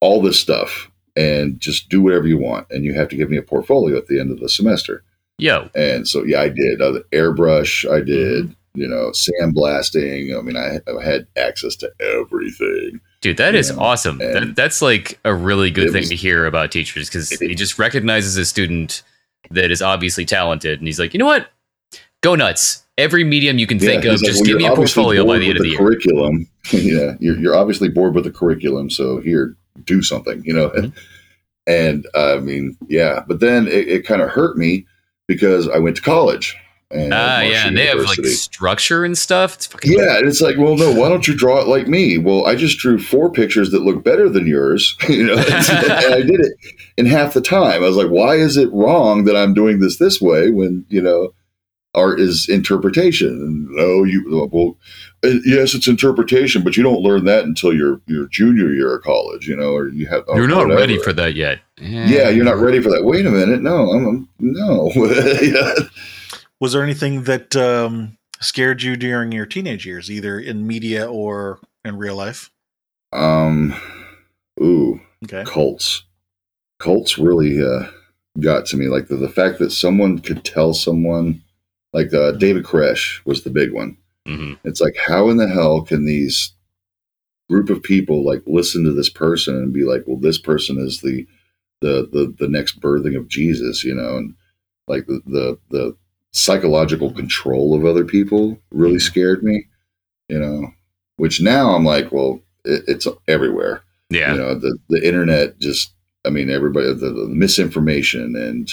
all 0.00 0.20
this 0.22 0.38
stuff, 0.40 0.90
and 1.16 1.58
just 1.60 1.88
do 1.88 2.00
whatever 2.02 2.26
you 2.26 2.38
want, 2.38 2.66
and 2.70 2.84
you 2.84 2.94
have 2.94 3.08
to 3.08 3.16
give 3.16 3.30
me 3.30 3.36
a 3.36 3.42
portfolio 3.42 3.96
at 3.98 4.06
the 4.06 4.18
end 4.20 4.30
of 4.30 4.40
the 4.40 4.48
semester." 4.48 5.04
Yo. 5.38 5.70
And 5.74 6.06
so, 6.06 6.22
yeah, 6.24 6.40
I 6.42 6.48
did 6.50 6.80
uh, 6.82 7.00
airbrush. 7.12 7.90
I 7.90 8.00
did, 8.00 8.44
Mm-hmm. 8.74 8.80
you 8.80 8.88
know, 8.88 9.10
sandblasting. 9.10 10.38
I 10.38 10.42
mean, 10.42 10.56
I, 10.56 10.78
I 10.90 11.04
had 11.04 11.26
access 11.36 11.76
to 11.76 11.90
everything. 12.00 13.00
Dude, 13.20 13.36
that 13.36 13.54
is 13.54 13.70
Yeah, 13.70 13.76
awesome. 13.76 14.18
That, 14.18 14.54
that's 14.56 14.80
like 14.82 15.18
a 15.24 15.34
really 15.34 15.70
good 15.70 15.92
thing 15.92 16.00
was- 16.02 16.08
to 16.10 16.16
hear 16.16 16.46
about 16.46 16.70
teachers 16.72 17.08
because 17.08 17.30
he 17.30 17.54
just 17.54 17.78
recognizes 17.78 18.36
a 18.36 18.44
student 18.44 19.02
that 19.50 19.70
is 19.70 19.82
obviously 19.82 20.24
talented, 20.24 20.78
and 20.78 20.86
he's 20.88 20.98
like, 20.98 21.12
you 21.12 21.18
know 21.18 21.26
what? 21.26 21.48
Go 22.22 22.34
nuts. 22.34 22.84
Every 22.98 23.24
medium 23.24 23.58
you 23.58 23.66
can 23.66 23.78
think 23.78 24.04
of, 24.04 24.12
like, 24.12 24.20
just 24.20 24.40
well, 24.40 24.44
give 24.44 24.56
me 24.58 24.66
a 24.66 24.74
portfolio 24.74 25.26
by 25.26 25.38
the 25.38 25.48
end 25.48 25.56
of 25.56 25.62
the 25.64 25.70
year. 25.70 25.78
curriculum. 25.78 26.46
yeah, 26.72 27.14
you're, 27.20 27.38
you're 27.38 27.56
obviously 27.56 27.88
bored 27.88 28.14
with 28.14 28.24
the 28.24 28.30
curriculum, 28.30 28.90
so 28.90 29.18
here, 29.20 29.56
do 29.84 30.02
something, 30.02 30.42
you 30.44 30.52
know. 30.52 30.70
Mhm. 30.70 30.92
And 31.66 32.06
I 32.14 32.38
mean, 32.38 32.76
yeah, 32.88 33.22
but 33.26 33.40
then 33.40 33.66
it, 33.68 33.88
it 33.88 34.06
kind 34.06 34.20
of 34.22 34.30
hurt 34.30 34.56
me 34.56 34.86
because 35.28 35.68
I 35.68 35.78
went 35.78 35.96
to 35.96 36.02
college. 36.02 36.56
And 36.90 37.14
Ah, 37.14 37.40
yeah, 37.40 37.68
and 37.68 37.76
they 37.76 37.86
have 37.86 38.00
like 38.00 38.22
structure 38.26 39.02
and 39.04 39.16
stuff. 39.16 39.54
It's 39.54 39.66
fucking 39.66 39.92
Yeah, 39.92 40.18
and 40.18 40.28
it's 40.28 40.42
like, 40.42 40.58
well, 40.58 40.76
no, 40.76 40.92
why 40.92 41.08
don't 41.08 41.26
you 41.26 41.34
draw 41.34 41.58
it 41.60 41.66
like 41.66 41.88
me? 41.88 42.18
Well, 42.18 42.46
I 42.46 42.54
just 42.54 42.78
drew 42.78 42.98
four 42.98 43.30
pictures 43.30 43.70
that 43.70 43.82
look 43.82 44.04
better 44.04 44.28
than 44.28 44.46
yours, 44.46 44.94
you 45.08 45.24
know, 45.24 45.36
and 45.38 46.14
I 46.14 46.20
did 46.20 46.40
it 46.40 46.52
in 46.98 47.06
half 47.06 47.32
the 47.32 47.40
time. 47.40 47.82
I 47.82 47.86
was 47.86 47.96
like, 47.96 48.10
why 48.10 48.34
is 48.34 48.58
it 48.58 48.70
wrong 48.72 49.24
that 49.24 49.36
I'm 49.36 49.54
doing 49.54 49.78
this 49.78 49.98
this 49.98 50.20
way 50.20 50.50
when 50.50 50.84
you 50.88 51.00
know 51.00 51.32
art 51.94 52.20
is 52.20 52.48
interpretation? 52.48 53.66
No, 53.70 54.04
you 54.04 54.48
well, 54.52 54.76
uh, 55.24 55.38
yes, 55.44 55.74
it's 55.74 55.88
interpretation, 55.88 56.62
but 56.62 56.76
you 56.76 56.82
don't 56.82 57.02
learn 57.02 57.24
that 57.26 57.44
until 57.44 57.74
your 57.74 58.00
your 58.06 58.26
junior 58.28 58.72
year 58.72 58.96
of 58.96 59.02
college, 59.02 59.46
you 59.46 59.56
know, 59.56 59.72
or 59.74 59.88
you 59.88 60.06
have 60.06 60.24
You're 60.34 60.48
not 60.48 60.68
whatever. 60.68 60.80
ready 60.80 60.98
for 60.98 61.12
that 61.12 61.34
yet. 61.34 61.60
Yeah, 61.80 62.28
you're 62.28 62.44
not 62.44 62.58
ready 62.58 62.80
for 62.80 62.90
that. 62.90 63.04
Wait 63.04 63.26
a 63.26 63.30
minute, 63.30 63.60
no, 63.62 63.90
I'm, 63.90 64.06
I'm 64.06 64.28
no. 64.38 64.90
Yeah. 65.42 65.74
Was 66.60 66.72
there 66.72 66.82
anything 66.84 67.24
that 67.24 67.56
um, 67.56 68.16
scared 68.40 68.82
you 68.82 68.96
during 68.96 69.32
your 69.32 69.46
teenage 69.46 69.84
years, 69.84 70.10
either 70.10 70.38
in 70.38 70.64
media 70.66 71.10
or 71.10 71.58
in 71.84 71.96
real 71.96 72.14
life? 72.14 72.50
Um, 73.12 73.74
ooh. 74.60 75.00
Okay. 75.24 75.42
cults. 75.44 76.04
Cults 76.78 77.18
really 77.18 77.60
uh, 77.60 77.86
got 78.40 78.66
to 78.66 78.76
me. 78.76 78.86
Like 78.86 79.08
the, 79.08 79.16
the 79.16 79.28
fact 79.28 79.58
that 79.58 79.70
someone 79.72 80.20
could 80.20 80.44
tell 80.44 80.72
someone, 80.72 81.42
like 81.92 82.12
uh, 82.14 82.32
David 82.32 82.64
Koresh 82.64 83.24
was 83.26 83.42
the 83.42 83.50
big 83.50 83.72
one. 83.72 83.96
hmm 84.26 84.54
It's 84.64 84.80
like, 84.80 84.96
how 84.96 85.28
in 85.30 85.36
the 85.36 85.48
hell 85.48 85.82
can 85.82 86.04
these 86.04 86.52
group 87.50 87.68
of 87.70 87.82
people 87.82 88.24
like 88.24 88.42
listen 88.46 88.84
to 88.84 88.92
this 88.92 89.10
person 89.10 89.54
and 89.56 89.72
be 89.72 89.84
like, 89.84 90.04
well, 90.06 90.16
this 90.18 90.38
person 90.38 90.78
is 90.78 91.00
the 91.00 91.26
the 91.80 92.08
the, 92.12 92.34
the 92.38 92.48
next 92.48 92.80
birthing 92.80 93.16
of 93.16 93.28
Jesus, 93.28 93.84
you 93.84 93.94
know, 93.94 94.16
and 94.16 94.34
like 94.88 95.06
the 95.06 95.20
the, 95.26 95.58
the 95.70 95.96
psychological 96.32 97.12
control 97.12 97.74
of 97.74 97.84
other 97.84 98.04
people 98.04 98.58
really 98.70 98.98
scared 98.98 99.42
me, 99.42 99.66
you 100.28 100.38
know. 100.38 100.68
Which 101.16 101.40
now 101.42 101.74
I'm 101.74 101.84
like, 101.84 102.10
well, 102.10 102.40
it, 102.64 102.84
it's 102.88 103.06
everywhere 103.28 103.82
Yeah. 104.10 104.32
you 104.32 104.38
know 104.38 104.54
the 104.54 104.78
the 104.88 105.06
internet 105.06 105.58
just 105.58 105.92
i 106.24 106.30
mean 106.30 106.48
everybody 106.48 106.86
the, 106.86 107.10
the 107.10 107.26
misinformation 107.28 108.34
and 108.36 108.70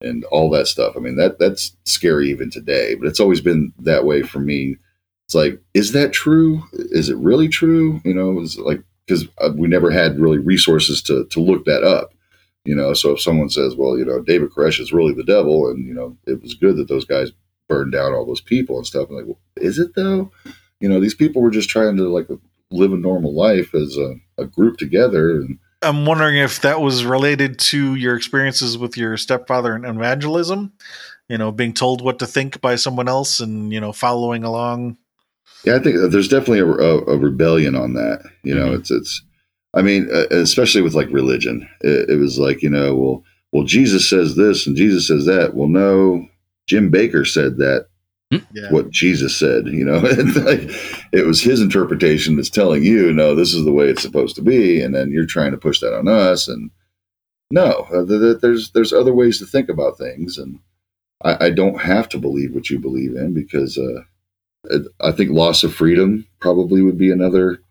and 0.00 0.24
all 0.24 0.50
that 0.50 0.66
stuff. 0.66 0.94
I 0.96 1.00
mean 1.00 1.16
that 1.16 1.38
that's 1.38 1.76
scary 1.84 2.30
even 2.30 2.50
today 2.50 2.94
but 2.94 3.06
it's 3.08 3.20
always 3.20 3.40
been 3.40 3.72
that 3.80 4.04
way 4.04 4.22
for 4.22 4.40
me. 4.40 4.76
It's 5.26 5.34
like 5.34 5.60
is 5.74 5.92
that 5.92 6.12
true? 6.12 6.62
Is 6.72 7.08
it 7.08 7.16
really 7.18 7.48
true? 7.48 8.00
You 8.04 8.14
know 8.14 8.40
it's 8.40 8.56
like 8.58 8.82
because 9.06 9.26
uh, 9.38 9.50
we 9.56 9.68
never 9.68 9.90
had 9.90 10.18
really 10.18 10.38
resources 10.38 11.02
to 11.02 11.26
to 11.26 11.40
look 11.40 11.64
that 11.64 11.84
up 11.84 12.14
you 12.64 12.74
know? 12.74 12.92
So 12.92 13.12
if 13.12 13.20
someone 13.20 13.48
says 13.48 13.76
well 13.76 13.98
you 13.98 14.04
know 14.04 14.20
david 14.22 14.50
koresh 14.50 14.80
is 14.80 14.92
really 14.92 15.14
the 15.14 15.24
devil 15.24 15.68
and 15.68 15.86
you 15.86 15.94
know 15.94 16.16
it 16.26 16.42
was 16.42 16.54
good 16.54 16.76
that 16.76 16.88
those 16.88 17.04
guys 17.04 17.32
burned 17.68 17.92
down 17.92 18.12
all 18.14 18.26
those 18.26 18.40
people 18.40 18.76
and 18.76 18.86
stuff 18.86 19.08
I'm 19.08 19.16
like 19.16 19.26
well, 19.26 19.38
is 19.56 19.78
it 19.78 19.94
though? 19.94 20.30
You 20.80 20.88
know 20.88 21.00
these 21.00 21.14
people 21.14 21.42
were 21.42 21.50
just 21.50 21.68
trying 21.68 21.96
to 21.96 22.08
like 22.08 22.28
live 22.70 22.92
a 22.92 22.96
normal 22.96 23.34
life 23.34 23.74
as 23.74 23.96
a, 23.96 24.14
a 24.36 24.44
group 24.46 24.76
together 24.76 25.30
and 25.30 25.58
I'm 25.82 26.06
wondering 26.06 26.36
if 26.38 26.60
that 26.62 26.80
was 26.80 27.04
related 27.04 27.58
to 27.60 27.94
your 27.94 28.16
experiences 28.16 28.76
with 28.76 28.96
your 28.96 29.16
stepfather 29.16 29.74
and 29.74 29.84
evangelism, 29.84 30.72
you 31.28 31.38
know, 31.38 31.52
being 31.52 31.72
told 31.72 32.02
what 32.02 32.18
to 32.18 32.26
think 32.26 32.60
by 32.60 32.74
someone 32.76 33.08
else 33.08 33.38
and, 33.40 33.72
you 33.72 33.80
know, 33.80 33.92
following 33.92 34.42
along. 34.44 34.96
yeah 35.64 35.74
i 35.76 35.78
think 35.78 35.96
there's 36.10 36.28
definitely 36.28 36.60
a, 36.60 36.66
a, 36.66 36.98
a 37.14 37.18
rebellion 37.18 37.74
on 37.74 37.94
that 37.94 38.22
you 38.44 38.54
know 38.54 38.68
Mhm. 38.70 38.78
it's 38.78 38.90
it's 38.92 39.22
i 39.74 39.82
mean 39.82 40.08
uh, 40.12 40.26
especially 40.30 40.82
with 40.82 40.94
like 40.94 41.10
religion 41.10 41.68
it, 41.80 42.10
it 42.10 42.16
was 42.16 42.38
like 42.38 42.62
you 42.62 42.70
know 42.70 42.94
well 42.94 43.24
well 43.52 43.64
jesus 43.64 44.08
says 44.08 44.36
this 44.36 44.66
and 44.66 44.76
jesus 44.76 45.08
says 45.08 45.24
that 45.26 45.54
well 45.54 45.68
no 45.68 46.26
jim 46.68 46.90
bakker 46.92 47.26
said 47.26 47.56
that 47.58 47.86
Yeah. 48.30 48.70
what 48.70 48.90
jesus 48.90 49.34
said 49.36 49.66
you 49.68 49.84
know 49.84 49.98
like 50.44 50.60
it 51.12 51.26
was 51.26 51.40
his 51.40 51.62
interpretation 51.62 52.36
that's 52.36 52.50
telling 52.50 52.82
you 52.82 53.10
no 53.12 53.34
this 53.34 53.54
is 53.54 53.64
the 53.64 53.72
way 53.72 53.86
it's 53.88 54.02
supposed 54.02 54.36
to 54.36 54.42
be 54.42 54.82
and 54.82 54.94
then 54.94 55.10
you're 55.10 55.24
trying 55.24 55.50
to 55.52 55.56
push 55.56 55.80
that 55.80 55.96
on 55.96 56.08
us 56.08 56.46
and 56.46 56.70
no 57.50 57.86
uh, 57.90 58.04
th- 58.04 58.20
th- 58.20 58.36
there's 58.42 58.70
there's 58.72 58.92
other 58.92 59.14
ways 59.14 59.38
to 59.38 59.46
think 59.46 59.70
about 59.70 59.96
things 59.96 60.36
and 60.36 60.58
i, 61.24 61.46
I 61.46 61.50
don't 61.50 61.80
have 61.80 62.06
to 62.10 62.18
believe 62.18 62.54
what 62.54 62.68
you 62.68 62.78
believe 62.78 63.16
in 63.16 63.32
because 63.32 63.78
uh 63.78 64.02
it- 64.64 64.88
I 65.00 65.12
think 65.12 65.30
loss 65.30 65.64
of 65.64 65.72
freedom 65.74 66.26
probably 66.40 66.82
would 66.82 66.98
be 66.98 67.10
another, 67.12 67.62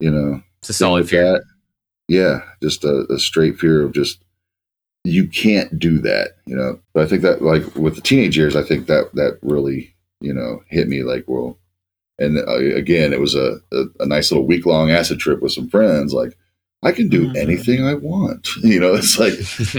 you 0.00 0.10
know, 0.10 0.42
It's 0.60 0.68
a 0.70 0.72
solid 0.74 1.08
fear. 1.08 1.22
that. 1.22 1.44
Yeah, 2.08 2.40
just 2.62 2.84
a, 2.84 3.06
a 3.10 3.18
straight 3.18 3.58
fear 3.58 3.82
of 3.84 3.92
just 3.92 4.22
you 5.04 5.28
can't 5.28 5.78
do 5.78 5.98
that, 5.98 6.36
you 6.46 6.56
know. 6.56 6.80
But 6.94 7.04
I 7.04 7.06
think 7.08 7.22
that 7.22 7.42
like 7.42 7.74
with 7.76 7.94
the 7.96 8.00
teenage 8.00 8.36
years, 8.36 8.56
I 8.56 8.62
think 8.62 8.86
that 8.86 9.10
that 9.14 9.38
really 9.42 9.94
you 10.20 10.32
know 10.34 10.62
hit 10.68 10.88
me 10.88 11.02
like 11.02 11.24
well, 11.26 11.58
and 12.18 12.38
uh, 12.38 12.56
again, 12.76 13.12
it 13.12 13.20
was 13.20 13.34
a, 13.34 13.58
a, 13.72 13.84
a 14.00 14.06
nice 14.06 14.30
little 14.30 14.46
week 14.46 14.66
long 14.66 14.90
acid 14.90 15.18
trip 15.18 15.42
with 15.42 15.52
some 15.52 15.68
friends. 15.68 16.12
Like 16.14 16.36
I 16.82 16.92
can 16.92 17.08
do 17.08 17.28
Mhm. 17.28 17.36
anything 17.36 17.84
I 17.86 17.94
want, 17.94 18.48
you 18.62 18.80
know. 18.80 18.94
It's 18.94 19.18
like 19.18 19.34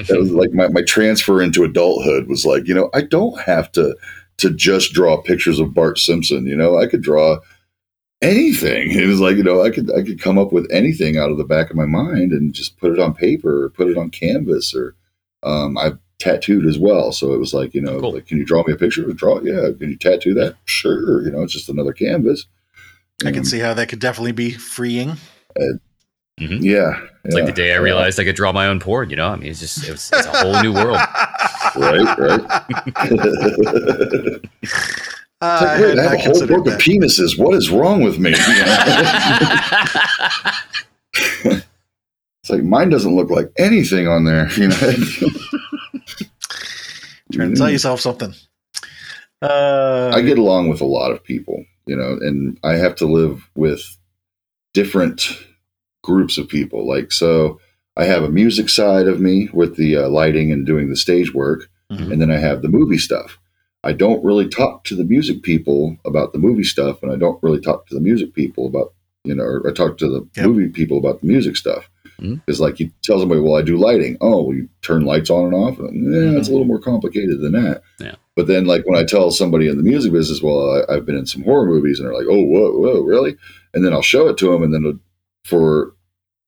that 0.07 0.17
was 0.19 0.31
like 0.31 0.51
my, 0.53 0.67
my 0.69 0.81
transfer 0.83 1.41
into 1.41 1.63
adulthood 1.63 2.27
was 2.27 2.45
like 2.45 2.67
you 2.67 2.73
know 2.73 2.89
i 2.93 3.01
don't 3.01 3.39
have 3.41 3.71
to 3.73 3.95
to 4.37 4.49
just 4.51 4.91
draw 4.93 5.21
pictures 5.21 5.59
of 5.59 5.73
bart 5.73 5.97
simpson 5.97 6.45
you 6.45 6.55
know 6.57 6.77
i 6.77 6.85
could 6.87 7.01
draw 7.01 7.37
anything 8.21 8.91
it 8.91 9.05
was 9.07 9.19
like 9.19 9.35
you 9.37 9.43
know 9.43 9.61
i 9.61 9.69
could 9.69 9.91
i 9.95 10.01
could 10.01 10.19
come 10.19 10.37
up 10.37 10.51
with 10.51 10.67
anything 10.71 11.17
out 11.17 11.29
of 11.31 11.37
the 11.37 11.43
back 11.43 11.69
of 11.69 11.75
my 11.75 11.85
mind 11.85 12.31
and 12.31 12.53
just 12.53 12.77
put 12.77 12.91
it 12.91 12.99
on 12.99 13.13
paper 13.13 13.65
or 13.65 13.69
put 13.69 13.87
it 13.87 13.97
on 13.97 14.09
canvas 14.09 14.73
or 14.73 14.95
um, 15.45 15.77
i've 15.77 15.97
tattooed 16.19 16.65
as 16.65 16.77
well 16.79 17.11
so 17.11 17.33
it 17.33 17.37
was 17.39 17.53
like 17.53 17.73
you 17.73 17.81
know 17.81 17.99
Cool. 17.99 18.13
like 18.13 18.25
can 18.27 18.37
you 18.37 18.45
draw 18.45 18.63
me 18.65 18.71
a 18.73 18.77
picture 18.77 19.03
draw 19.13 19.39
yeah 19.41 19.69
can 19.77 19.89
you 19.91 19.97
tattoo 19.97 20.33
that 20.33 20.55
sure 20.65 21.23
you 21.23 21.31
know 21.31 21.41
it's 21.43 21.53
just 21.53 21.69
another 21.69 21.93
canvas 21.93 22.45
I 23.25 23.31
can 23.31 23.39
Um, 23.39 23.45
see 23.45 23.59
how 23.59 23.73
that 23.73 23.87
could 23.87 23.99
definitely 23.99 24.33
be 24.33 24.51
freeing. 24.51 25.15
Yeah, 26.37 26.99
It's 27.23 27.33
like 27.33 27.45
the 27.45 27.53
day 27.53 27.73
I 27.73 27.77
realized 27.77 28.19
I 28.19 28.25
could 28.25 28.35
draw 28.35 28.51
my 28.51 28.67
own 28.67 28.81
porn. 28.81 29.09
You 29.09 29.15
know, 29.15 29.29
I 29.29 29.37
mean, 29.37 29.49
it's 29.51 29.61
just 29.61 29.87
it 29.87 29.91
was, 29.91 30.11
it's 30.13 30.27
a 30.27 30.31
whole 30.31 30.61
new 30.61 30.73
world. 30.73 30.99
Right, 31.77 32.17
right. 32.17 32.41
Uh, 35.41 35.59
like, 35.61 35.69
I 35.69 35.81
wait, 35.81 35.89
had 35.89 35.99
I 35.99 36.03
have 36.03 36.13
a 36.13 36.17
whole 36.17 36.25
considered 36.31 36.63
book 36.63 36.73
of 36.73 36.79
penises. 36.79 37.37
What 37.37 37.53
is 37.55 37.69
wrong 37.69 38.01
with 38.01 38.17
me? 38.19 38.33
It's 42.45 42.51
like 42.51 42.63
mine 42.63 42.89
doesn't 42.89 43.15
look 43.15 43.31
like 43.31 43.51
anything 43.57 44.07
on 44.07 44.25
there. 44.25 44.47
You 44.51 44.67
know, 44.67 44.75
Trying 47.33 47.49
to 47.49 47.55
tell 47.55 47.71
yourself 47.71 48.01
something. 48.01 48.35
Uh, 49.41 50.11
I 50.13 50.21
get 50.21 50.37
along 50.37 50.69
with 50.69 50.79
a 50.79 50.85
lot 50.85 51.11
of 51.11 51.23
people, 51.23 51.65
you 51.87 51.95
know, 51.95 52.19
and 52.21 52.59
I 52.63 52.75
have 52.75 52.93
to 52.97 53.07
live 53.07 53.49
with 53.55 53.81
different 54.75 55.23
groups 56.03 56.37
of 56.37 56.47
people. 56.47 56.87
Like, 56.87 57.11
so 57.11 57.59
I 57.97 58.05
have 58.05 58.21
a 58.21 58.29
music 58.29 58.69
side 58.69 59.07
of 59.07 59.19
me 59.19 59.49
with 59.51 59.75
the 59.75 59.97
uh, 59.97 60.09
lighting 60.09 60.51
and 60.51 60.67
doing 60.67 60.91
the 60.91 60.95
stage 60.95 61.33
work, 61.33 61.67
Mhm. 61.91 62.11
and 62.11 62.21
then 62.21 62.29
I 62.29 62.37
have 62.37 62.61
the 62.61 62.69
movie 62.69 62.99
stuff. 62.99 63.39
I 63.83 63.93
don't 63.93 64.23
really 64.23 64.47
talk 64.47 64.83
to 64.83 64.95
the 64.95 65.03
music 65.03 65.41
people 65.41 65.97
about 66.05 66.31
the 66.31 66.37
movie 66.39 66.63
stuff, 66.63 67.01
and 67.01 67.11
I 67.11 67.15
don't 67.15 67.41
really 67.41 67.59
talk 67.59 67.87
to 67.87 67.95
the 67.95 68.01
music 68.01 68.35
people 68.35 68.67
about, 68.67 68.93
you 69.23 69.33
know, 69.33 69.43
or 69.45 69.67
I 69.67 69.73
talk 69.73 69.97
to 69.97 70.07
the 70.07 70.27
Yep. 70.37 70.45
movie 70.45 70.67
people 70.67 70.99
about 70.99 71.21
the 71.21 71.27
music 71.27 71.55
stuff. 71.55 71.89
Mhm. 72.21 72.41
Because, 72.45 72.59
like, 72.59 72.79
you 72.79 72.91
tell 73.03 73.19
somebody, 73.19 73.41
well, 73.41 73.55
I 73.55 73.61
do 73.61 73.77
lighting. 73.77 74.17
Oh, 74.21 74.43
well, 74.43 74.55
you 74.55 74.69
turn 74.81 75.05
lights 75.05 75.29
on 75.29 75.45
and 75.45 75.53
off. 75.53 75.79
And, 75.79 76.13
yeah, 76.13 76.37
it's 76.37 76.47
a 76.47 76.51
little 76.51 76.65
more 76.67 76.79
complicated 76.79 77.41
than 77.41 77.53
that. 77.53 77.81
Yeah. 77.99 78.15
But 78.35 78.47
then, 78.47 78.65
like, 78.65 78.85
when 78.85 78.97
I 78.97 79.03
tell 79.03 79.31
somebody 79.31 79.67
in 79.67 79.77
the 79.77 79.83
music 79.83 80.11
business, 80.11 80.41
well, 80.41 80.83
I, 80.89 80.93
I've 80.95 81.05
been 81.05 81.17
in 81.17 81.25
some 81.25 81.43
horror 81.43 81.65
movies, 81.65 81.99
and 81.99 82.07
they're 82.07 82.15
like, 82.15 82.27
oh, 82.29 82.43
whoa, 82.43 82.71
whoa, 82.77 83.01
really? 83.01 83.35
And 83.73 83.83
then 83.83 83.93
I'll 83.93 84.01
show 84.01 84.27
it 84.27 84.37
to 84.39 84.51
them, 84.51 84.63
and 84.63 84.73
then 84.73 84.99
for 85.43 85.93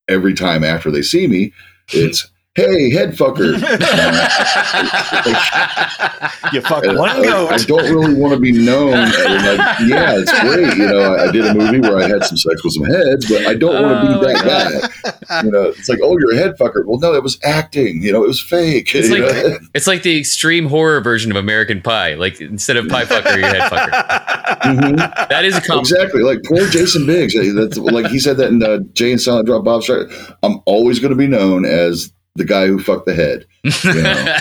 every 0.08 0.34
time 0.34 0.64
after 0.64 0.92
they 0.92 1.02
see 1.02 1.28
me, 1.28 1.54
it's, 1.94 2.30
hey, 2.58 2.90
head 2.92 3.12
fucker. 3.14 3.54
you 6.54 6.62
fuck 6.62 6.84
one 6.86 7.10
I, 7.10 7.24
goat. 7.24 7.52
I 7.54 7.58
don't 7.58 7.84
really 7.90 8.14
want 8.16 8.34
to 8.34 8.40
be 8.40 8.52
known. 8.52 8.94
as 8.94 9.16
like, 9.16 9.80
yeah, 9.88 10.18
it's 10.18 10.32
great. 10.42 10.76
You 10.78 10.88
know, 10.88 11.14
I, 11.14 11.28
I 11.28 11.32
did 11.32 11.46
a 11.46 11.54
movie 11.54 11.80
where 11.80 11.98
I 11.98 12.08
had 12.08 12.24
some 12.26 12.38
sex 12.38 12.64
with 12.64 12.74
some 12.74 12.86
heads, 12.86 13.30
but 13.30 13.46
I 13.48 13.54
don't 13.54 13.82
want 13.82 14.08
to 14.08 14.18
Oh, 14.18 14.20
be 14.20 14.26
my 14.28 14.34
that 14.34 14.92
guy. 15.30 15.42
You 15.44 15.52
know, 15.52 15.64
it's 15.66 15.90
like, 15.90 16.00
oh, 16.04 16.18
you're 16.20 16.34
a 16.34 16.38
head 16.38 16.54
fucker. 16.60 16.86
Well, 16.86 17.00
no, 17.00 17.14
it 17.14 17.24
was 17.24 17.40
acting. 17.44 18.02
You 18.02 18.12
know, 18.12 18.24
it 18.24 18.28
was 18.28 18.42
fake. 18.42 18.94
It's 18.94 19.10
like- 19.10 19.22
know? 19.22 19.58
It's 19.74 19.88
like 19.88 20.04
the 20.04 20.20
extreme 20.20 20.68
horror 20.68 21.02
version 21.02 21.32
of 21.32 21.38
American 21.38 21.82
Pie. 21.82 22.16
Like 22.16 22.42
instead 22.42 22.78
of 22.78 22.88
pie 22.90 23.06
fucker, 23.06 23.38
you're 23.38 23.48
head 23.48 23.72
fucker. 23.72 24.24
Mhm. 24.64 25.30
That 25.30 25.46
is 25.46 25.56
a 25.56 25.62
compliment. 25.62 25.92
Exactly, 25.92 26.24
like 26.24 26.40
poor 26.44 26.68
Jason 26.70 27.06
Biggs. 27.06 27.34
That's 27.56 27.78
like 27.78 28.08
he 28.08 28.20
said 28.20 28.38
that 28.38 28.48
in 28.50 28.62
uh, 28.64 28.80
Jay 28.94 29.12
and 29.12 29.22
Silent 29.22 29.46
Drop 29.46 29.64
Bob 29.64 29.84
Strike. 29.84 30.08
I'm 30.44 30.60
always 30.66 31.00
going 31.00 31.12
to 31.12 31.18
be 31.18 31.28
known 31.28 31.66
as 31.66 32.12
the 32.38 32.46
guy 32.46 32.68
who 32.68 32.80
fucked 32.80 33.06
the 33.06 33.14
head. 33.16 33.46
You 33.64 33.72
know? 34.04 34.36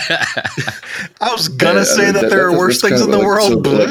I 1.21 1.31
was 1.33 1.47
gonna 1.49 1.79
Yeah, 1.79 1.83
say 1.83 2.05
that- 2.05 2.13
that, 2.13 2.21
that- 2.21 2.29
there 2.29 2.47
are 2.47 2.57
worse 2.57 2.79
things 2.81 3.01
in 3.01 3.11
the 3.11 3.17
like- 3.17 3.25
world. 3.27 3.47
so, 3.49 3.61
but- 3.61 3.89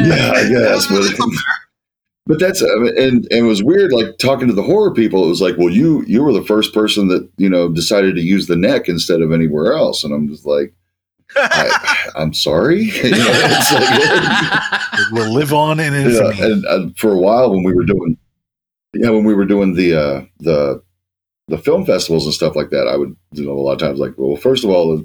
yeah, 0.00 0.32
I 0.34 0.48
guess, 0.48 0.86
but 0.88 1.04
but 2.26 2.38
that's 2.38 2.62
I 2.62 2.66
mean, 2.76 2.98
and 2.98 3.14
and 3.30 3.32
it 3.32 3.42
was 3.42 3.62
weird. 3.62 3.92
Like 3.92 4.18
talking 4.18 4.48
to 4.48 4.54
the 4.54 4.62
horror 4.62 4.92
people, 4.92 5.24
it 5.24 5.28
was 5.28 5.40
like, 5.40 5.56
well, 5.58 5.70
you 5.70 6.04
you 6.06 6.22
were 6.22 6.32
the 6.32 6.44
first 6.44 6.74
person 6.74 7.08
that 7.08 7.28
you 7.38 7.48
know 7.48 7.68
decided 7.68 8.14
to 8.16 8.20
use 8.22 8.46
the 8.46 8.56
neck 8.56 8.88
instead 8.88 9.20
of 9.22 9.32
anywhere 9.32 9.72
else, 9.74 10.04
and 10.04 10.12
I'm 10.14 10.28
just 10.28 10.44
like, 10.46 10.74
I, 11.36 12.10
I'm 12.16 12.34
sorry. 12.34 12.82
You 12.84 13.10
know, 13.10 13.26
it's 13.28 13.72
like- 13.72 15.00
It 15.00 15.12
will 15.12 15.32
live 15.32 15.52
on 15.52 15.80
in 15.80 15.92
Yeah, 15.94 16.00
infamy. 16.28 16.40
and 16.52 16.66
uh, 16.66 16.86
for 16.96 17.12
a 17.12 17.18
while 17.18 17.50
when 17.52 17.62
we 17.64 17.72
were 17.74 17.84
doing, 17.84 18.16
yeah, 18.94 19.10
when 19.10 19.24
we 19.24 19.34
were 19.34 19.46
doing 19.46 19.74
the 19.74 19.94
uh, 19.94 20.24
the 20.40 20.82
the 21.48 21.58
film 21.58 21.84
festivals 21.84 22.24
and 22.24 22.34
stuff 22.34 22.56
like 22.56 22.70
that, 22.70 22.88
I 22.88 22.96
would 22.96 23.16
you 23.32 23.44
know 23.44 23.52
a 23.52 23.60
lot 23.60 23.72
of 23.74 23.78
times 23.78 23.98
like, 23.98 24.14
well, 24.16 24.36
first 24.36 24.64
of 24.64 24.70
all, 24.70 25.02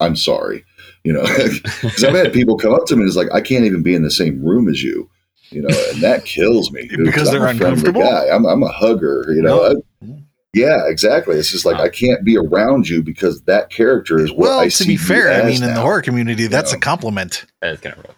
I'm 0.00 0.16
sorry, 0.16 0.64
you 1.04 1.12
know, 1.12 1.22
because 1.82 2.04
I've 2.04 2.14
had 2.14 2.32
people 2.32 2.56
come 2.56 2.74
up 2.74 2.86
to 2.86 2.96
me 2.96 3.02
and 3.02 3.08
it's 3.08 3.16
like, 3.16 3.32
I 3.32 3.40
can't 3.40 3.64
even 3.64 3.82
be 3.82 3.94
in 3.94 4.02
the 4.02 4.10
same 4.10 4.44
room 4.44 4.68
as 4.68 4.82
you, 4.82 5.08
you 5.50 5.62
know, 5.62 5.74
and 5.92 6.02
that 6.02 6.24
kills 6.24 6.70
me 6.72 6.88
dude, 6.88 7.04
Because 7.04 7.30
they're 7.30 7.40
a 7.40 7.54
friendly 7.54 7.66
uncomfortable? 7.66 8.02
Guy. 8.02 8.28
I'm 8.28 8.44
I'm 8.46 8.62
a 8.62 8.68
hugger, 8.68 9.24
you 9.28 9.42
know. 9.42 9.56
No. 9.56 9.82
I- 10.02 10.22
yeah, 10.54 10.86
exactly. 10.86 11.36
It's 11.36 11.50
just 11.50 11.66
like 11.66 11.76
I 11.76 11.90
can't 11.90 12.24
be 12.24 12.38
around 12.38 12.88
you 12.88 13.02
because 13.02 13.42
that 13.42 13.68
character 13.68 14.18
is 14.18 14.30
what 14.30 14.38
well, 14.38 14.58
I 14.60 14.64
to 14.64 14.70
see 14.70 14.86
be 14.86 14.96
fair, 14.96 15.28
I 15.28 15.34
as 15.34 15.60
mean, 15.60 15.68
in 15.68 15.74
the 15.74 15.82
horror 15.82 16.00
community, 16.00 16.46
that's 16.46 16.72
know. 16.72 16.78
a 16.78 16.80
compliment. 16.80 17.44
That's 17.60 17.82
kind 17.82 17.94
of 17.94 18.04
rough. 18.06 18.16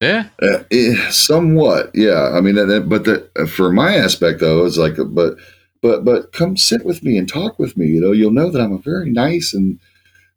Yeah. 0.00 0.28
Uh, 0.40 0.62
eh, 0.70 1.10
somewhat, 1.10 1.90
yeah. 1.94 2.30
I 2.32 2.40
mean, 2.40 2.54
but 2.88 3.04
the, 3.04 3.28
uh, 3.36 3.46
for 3.46 3.72
my 3.72 3.96
aspect 3.96 4.38
though, 4.38 4.64
it's 4.64 4.76
like, 4.76 4.94
but, 5.08 5.36
but, 5.84 6.02
but 6.02 6.32
come 6.32 6.56
sit 6.56 6.82
with 6.82 7.02
me 7.02 7.18
and 7.18 7.28
talk 7.28 7.58
with 7.58 7.76
me. 7.76 7.86
You 7.88 8.00
know, 8.00 8.12
you'll 8.12 8.30
know 8.30 8.50
that 8.50 8.60
I'm 8.62 8.72
a 8.72 8.78
very 8.78 9.10
nice 9.10 9.52
and 9.52 9.78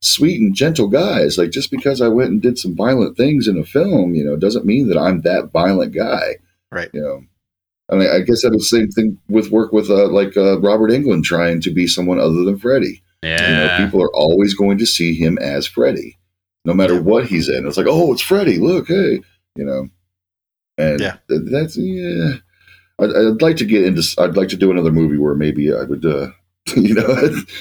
sweet 0.02 0.42
and 0.42 0.54
gentle 0.54 0.90
guy. 0.90 1.22
It's 1.22 1.38
like 1.38 1.52
just 1.52 1.72
because 1.72 2.02
I 2.02 2.10
went 2.10 2.32
and 2.32 2.42
did 2.42 2.58
some 2.58 2.76
violent 2.76 3.16
things 3.16 3.48
in 3.48 3.58
a 3.58 3.64
film, 3.64 4.14
you 4.14 4.26
know, 4.26 4.36
doesn't 4.36 4.66
mean 4.66 4.90
that 4.90 4.98
I'm 4.98 5.22
that 5.22 5.52
violent 5.54 5.94
guy. 5.96 6.36
Right. 6.70 6.90
You 6.94 7.00
know, 7.02 7.24
I 7.90 7.96
mean, 7.96 8.10
I 8.10 8.20
guess 8.20 8.42
that 8.42 8.52
was 8.52 8.70
the 8.70 8.78
same 8.78 8.90
thing 8.90 9.18
with 9.30 9.50
work 9.50 9.72
with 9.72 9.90
uh, 9.90 10.10
like 10.10 10.36
uh, 10.36 10.60
Robert 10.60 10.92
Englund 10.92 11.24
trying 11.24 11.62
to 11.62 11.72
be 11.74 11.88
someone 11.88 12.20
other 12.20 12.44
than 12.44 12.60
Freddy. 12.60 13.02
You 13.24 13.30
know, 13.30 13.36
Yeah. 13.38 13.86
people 13.86 14.04
are 14.04 14.14
always 14.14 14.54
going 14.54 14.78
to 14.80 14.86
see 14.86 15.16
him 15.16 15.38
as 15.38 15.66
Freddy, 15.66 16.18
no 16.66 16.74
matter 16.74 17.02
what 17.02 17.26
he's 17.28 17.48
in. 17.48 17.66
It's 17.66 17.78
like, 17.78 17.88
oh, 17.90 18.12
it's 18.12 18.22
Freddy. 18.22 18.60
Look, 18.60 18.90
hey, 18.90 19.22
you 19.56 19.64
know, 19.66 19.88
and 20.78 21.00
Yeah. 21.00 21.16
th- 21.30 21.42
that's 21.50 21.78
yeah. 21.78 22.34
I'd, 23.00 23.10
I'd 23.12 23.42
like 23.42 23.58
to 23.58 23.66
get 23.66 23.84
into. 23.86 24.02
I'd 24.18 24.38
like 24.38 24.50
to 24.50 24.58
do 24.58 24.72
another 24.72 24.92
movie 24.92 25.18
where 25.18 25.36
maybe 25.36 25.74
I 25.74 25.84
would, 25.84 26.06
uh, 26.06 26.30
you 26.76 26.94
know, 26.96 27.16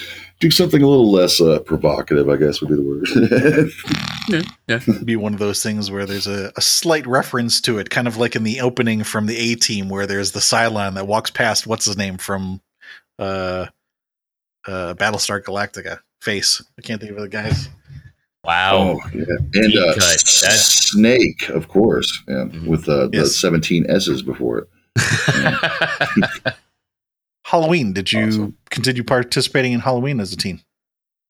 do 0.41 0.51
something 0.51 0.83
a 0.83 0.87
little 0.89 1.11
less 1.11 1.41
uh, 1.41 1.59
provocative. 1.61 2.29
I 2.29 2.37
guess 2.37 2.61
would 2.61 2.71
be 2.71 2.77
the 2.77 3.73
word. 4.89 5.05
be 5.07 5.17
one 5.17 5.35
of 5.35 5.39
those 5.41 5.63
things 5.63 5.91
where 5.91 6.07
there's 6.07 6.27
a, 6.27 6.53
a 6.57 6.61
slight 6.61 7.07
reference 7.07 7.61
to 7.63 7.79
it, 7.79 7.91
kind 7.91 8.09
of 8.09 8.17
like 8.17 8.35
in 8.37 8.45
the 8.45 8.61
opening 8.61 9.05
from 9.05 9.27
the 9.27 9.37
A 9.53 9.55
Team, 9.57 9.89
where 9.89 10.07
there's 10.07 10.33
the 10.33 10.41
Cylon 10.41 10.95
that 10.95 11.07
walks 11.07 11.31
past 11.31 11.67
what's 11.67 11.85
his 11.85 11.97
name 11.97 12.17
from 12.19 12.61
uh, 13.19 13.67
uh, 14.67 14.95
Battlestar 14.95 15.43
Galactica. 15.43 16.01
Face, 16.23 16.65
I 16.79 16.83
can't 16.83 16.99
think 17.01 17.13
of 17.13 17.21
the 17.21 17.29
guys. 17.29 17.69
Wow. 18.43 18.99
oh, 18.99 19.01
yeah. 19.13 19.23
and 19.55 19.75
uh. 19.77 19.95
That's- 19.95 20.87
Snake, 20.91 21.49
of 21.51 21.69
course, 21.69 22.11
yeah, 22.27 22.45
Mhm. 22.47 22.67
with 22.67 22.89
uh, 22.89 23.09
the 23.09 23.19
Yes. 23.19 23.37
seventeen 23.37 23.85
S's 23.89 24.23
before 24.23 24.59
it. 24.59 24.69
Halloween. 27.45 27.93
Did 27.93 28.13
you 28.13 28.27
Awesome. 28.27 28.57
continue 28.71 29.05
participating 29.05 29.73
in 29.73 29.81
Halloween 29.81 30.21
as 30.21 30.33
a 30.33 30.37
teen? 30.37 30.61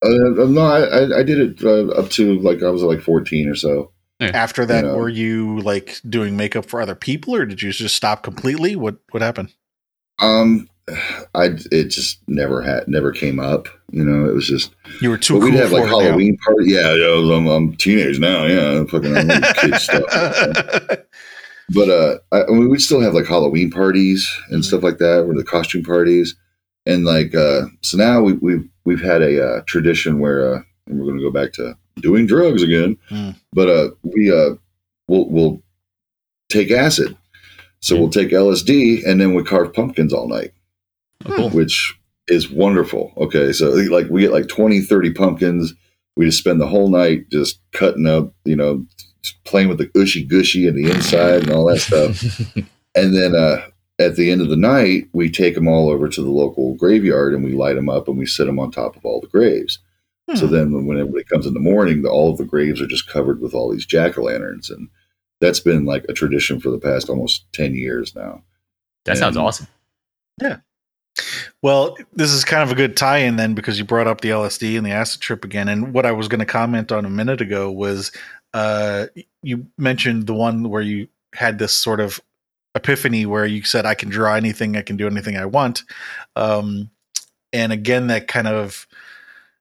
Uh, 0.02 0.08
no, 0.46 0.60
I, 0.60 0.80
I- 0.82 1.18
I 1.18 1.22
did 1.22 1.38
it 1.38 1.62
uh, 1.64 1.88
up 1.92 2.10
to 2.10 2.38
like 2.40 2.62
I 2.62 2.70
was 2.70 2.82
like 2.82 3.00
fourteen 3.00 3.48
or 3.48 3.54
so. 3.54 3.92
After 4.20 4.64
that, 4.64 4.84
Yeah. 4.84 4.92
were 4.94 5.08
you 5.10 5.60
like 5.60 6.00
doing 6.08 6.36
makeup 6.36 6.64
for 6.66 6.80
other 6.80 6.94
people, 6.94 7.34
or 7.34 7.44
did 7.44 7.60
you 7.62 7.70
just 7.72 7.96
stop 7.96 8.22
completely? 8.22 8.76
What 8.76 8.96
What 9.10 9.22
happened? 9.22 9.52
Um, 10.18 10.68
I 11.34 11.50
it 11.70 11.88
just 11.88 12.20
never 12.28 12.62
had 12.62 12.88
never 12.88 13.10
came 13.12 13.38
up. 13.40 13.68
You 13.92 14.04
know, 14.04 14.28
it 14.28 14.32
was 14.34 14.46
just. 14.48 14.74
You 15.02 15.10
were 15.10 15.18
too 15.18 15.34
But 15.34 15.40
cool 15.40 15.50
we'd 15.50 15.58
have 15.58 15.68
for 15.70 15.74
like 15.80 15.84
it 15.84 15.90
now. 15.90 15.98
Halloween 16.00 16.38
party. 16.38 16.64
Yeah, 16.70 16.94
yeah, 16.94 17.34
I'm, 17.36 17.46
I'm 17.46 17.76
teenage 17.76 18.18
now. 18.18 18.46
Yeah, 18.46 18.84
fucking 18.84 19.16
I'm 19.16 19.28
kid 19.54 19.74
stuff. 19.80 20.04
But 21.74 21.88
uh, 21.90 22.18
I, 22.32 22.42
I 22.44 22.46
mean, 22.50 22.68
we'd 22.70 22.80
still 22.80 23.00
have 23.00 23.14
like 23.14 23.26
Halloween 23.26 23.70
parties 23.70 24.30
and 24.50 24.64
stuff 24.64 24.82
like 24.82 24.98
that, 24.98 25.24
or 25.24 25.34
the 25.34 25.42
costume 25.44 25.82
parties, 25.82 26.36
and 26.86 27.04
like 27.04 27.34
uh, 27.34 27.62
so 27.82 27.96
now 27.96 28.22
we, 28.22 28.34
we've 28.34 28.68
we've 28.84 29.00
had 29.02 29.20
a 29.22 29.44
uh, 29.44 29.60
tradition 29.66 30.20
where 30.20 30.54
uh, 30.54 30.62
and 30.86 30.98
we're 30.98 31.06
going 31.06 31.18
to 31.18 31.22
go 31.24 31.30
back 31.32 31.52
to 31.54 31.76
doing 31.96 32.26
drugs 32.26 32.62
again, 32.62 32.96
Mm. 33.10 33.34
but 33.52 33.68
uh, 33.68 33.90
we 34.02 34.30
uh, 34.30 34.54
we'll 35.08 35.28
we'll 35.28 35.62
take 36.48 36.70
acid, 36.70 37.16
so 37.80 37.96
we'll 37.98 38.10
take 38.10 38.28
LSD 38.30 39.04
and 39.04 39.20
then 39.20 39.34
we 39.34 39.42
carve 39.42 39.72
pumpkins 39.74 40.12
all 40.12 40.28
night 40.28 40.52
Oh, 41.24 41.34
cool. 41.36 41.50
which 41.50 41.98
is 42.28 42.48
wonderful. 42.50 43.12
Okay, 43.16 43.52
so 43.52 43.70
like 43.70 44.08
we 44.08 44.20
get 44.22 44.32
like 44.32 44.46
20, 44.48 44.82
30 44.82 45.12
pumpkins. 45.14 45.74
We 46.16 46.26
just 46.26 46.38
spend 46.38 46.60
the 46.60 46.66
whole 46.68 46.88
night 46.90 47.28
just 47.30 47.60
cutting 47.72 48.06
up, 48.06 48.32
you 48.44 48.56
know, 48.56 48.86
playing 49.44 49.68
with 49.68 49.78
the 49.78 49.90
ushy 50.00 50.24
gushy 50.24 50.66
and 50.68 50.76
the 50.76 50.90
inside 50.90 51.42
and 51.42 51.50
all 51.50 51.66
that 51.66 51.80
stuff. 51.80 52.22
and 52.94 53.16
then 53.16 53.34
uh, 53.34 53.66
at 53.98 54.16
the 54.16 54.30
end 54.30 54.40
of 54.40 54.48
the 54.48 54.56
night, 54.56 55.08
we 55.12 55.30
take 55.30 55.54
them 55.54 55.68
all 55.68 55.88
over 55.90 56.08
to 56.08 56.22
the 56.22 56.30
local 56.30 56.74
graveyard 56.74 57.34
and 57.34 57.44
we 57.44 57.52
light 57.52 57.74
them 57.74 57.88
up 57.88 58.08
and 58.08 58.18
we 58.18 58.26
sit 58.26 58.46
them 58.46 58.58
on 58.58 58.70
top 58.70 58.96
of 58.96 59.04
all 59.04 59.20
the 59.20 59.26
graves. 59.28 59.78
So 60.34 60.46
Hmm. 60.46 60.52
then 60.52 60.72
when, 60.72 60.86
when 60.86 60.98
everybody 60.98 61.24
comes 61.24 61.46
in 61.46 61.54
the 61.54 61.60
morning, 61.60 62.02
the, 62.02 62.10
all 62.10 62.30
of 62.32 62.38
the 62.38 62.44
graves 62.44 62.80
are 62.80 62.86
just 62.86 63.08
covered 63.08 63.40
with 63.40 63.54
all 63.54 63.70
these 63.70 63.86
jack 63.86 64.18
o' 64.18 64.22
lanterns. 64.22 64.70
And 64.70 64.88
that's 65.40 65.60
been 65.60 65.84
like 65.84 66.04
a 66.08 66.12
tradition 66.12 66.58
for 66.60 66.70
the 66.70 66.78
past 66.80 67.08
almost 67.08 67.46
10 67.52 67.74
years 67.74 68.14
now. 68.14 68.42
that 69.04 69.18
sounds 69.18 69.36
awesome. 69.36 69.68
Yeah. 70.42 70.58
Well, 71.62 71.96
this 72.12 72.32
is 72.32 72.44
kind 72.44 72.62
of 72.62 72.70
a 72.70 72.74
good 72.74 72.96
tie-in 72.96 73.36
then 73.36 73.54
because 73.54 73.78
you 73.78 73.84
brought 73.84 74.06
up 74.06 74.20
the 74.20 74.28
LSD 74.30 74.76
and 74.76 74.84
the 74.84 74.90
acid 74.90 75.20
trip 75.20 75.44
again. 75.44 75.68
And 75.68 75.94
what 75.94 76.04
I 76.04 76.12
was 76.12 76.28
going 76.28 76.40
to 76.40 76.44
comment 76.46 76.92
on 76.92 77.04
a 77.04 77.10
minute 77.10 77.40
ago 77.40 77.70
was 77.70 78.12
uh, 78.56 79.08
you 79.42 79.66
mentioned 79.76 80.26
the 80.26 80.32
one 80.32 80.70
where 80.70 80.80
you 80.80 81.08
had 81.34 81.58
this 81.58 81.72
sort 81.72 82.00
of 82.00 82.18
epiphany 82.74 83.26
where 83.26 83.44
you 83.44 83.62
said 83.64 83.84
I 83.84 83.94
can 83.94 84.08
draw 84.08 84.34
anything, 84.34 84.78
I 84.78 84.82
can 84.82 84.96
do 84.96 85.06
anything 85.06 85.36
I 85.36 85.44
want. 85.44 85.82
Um, 86.36 86.88
and 87.52 87.70
again, 87.70 88.06
that 88.06 88.28
kind 88.28 88.48
of 88.48 88.86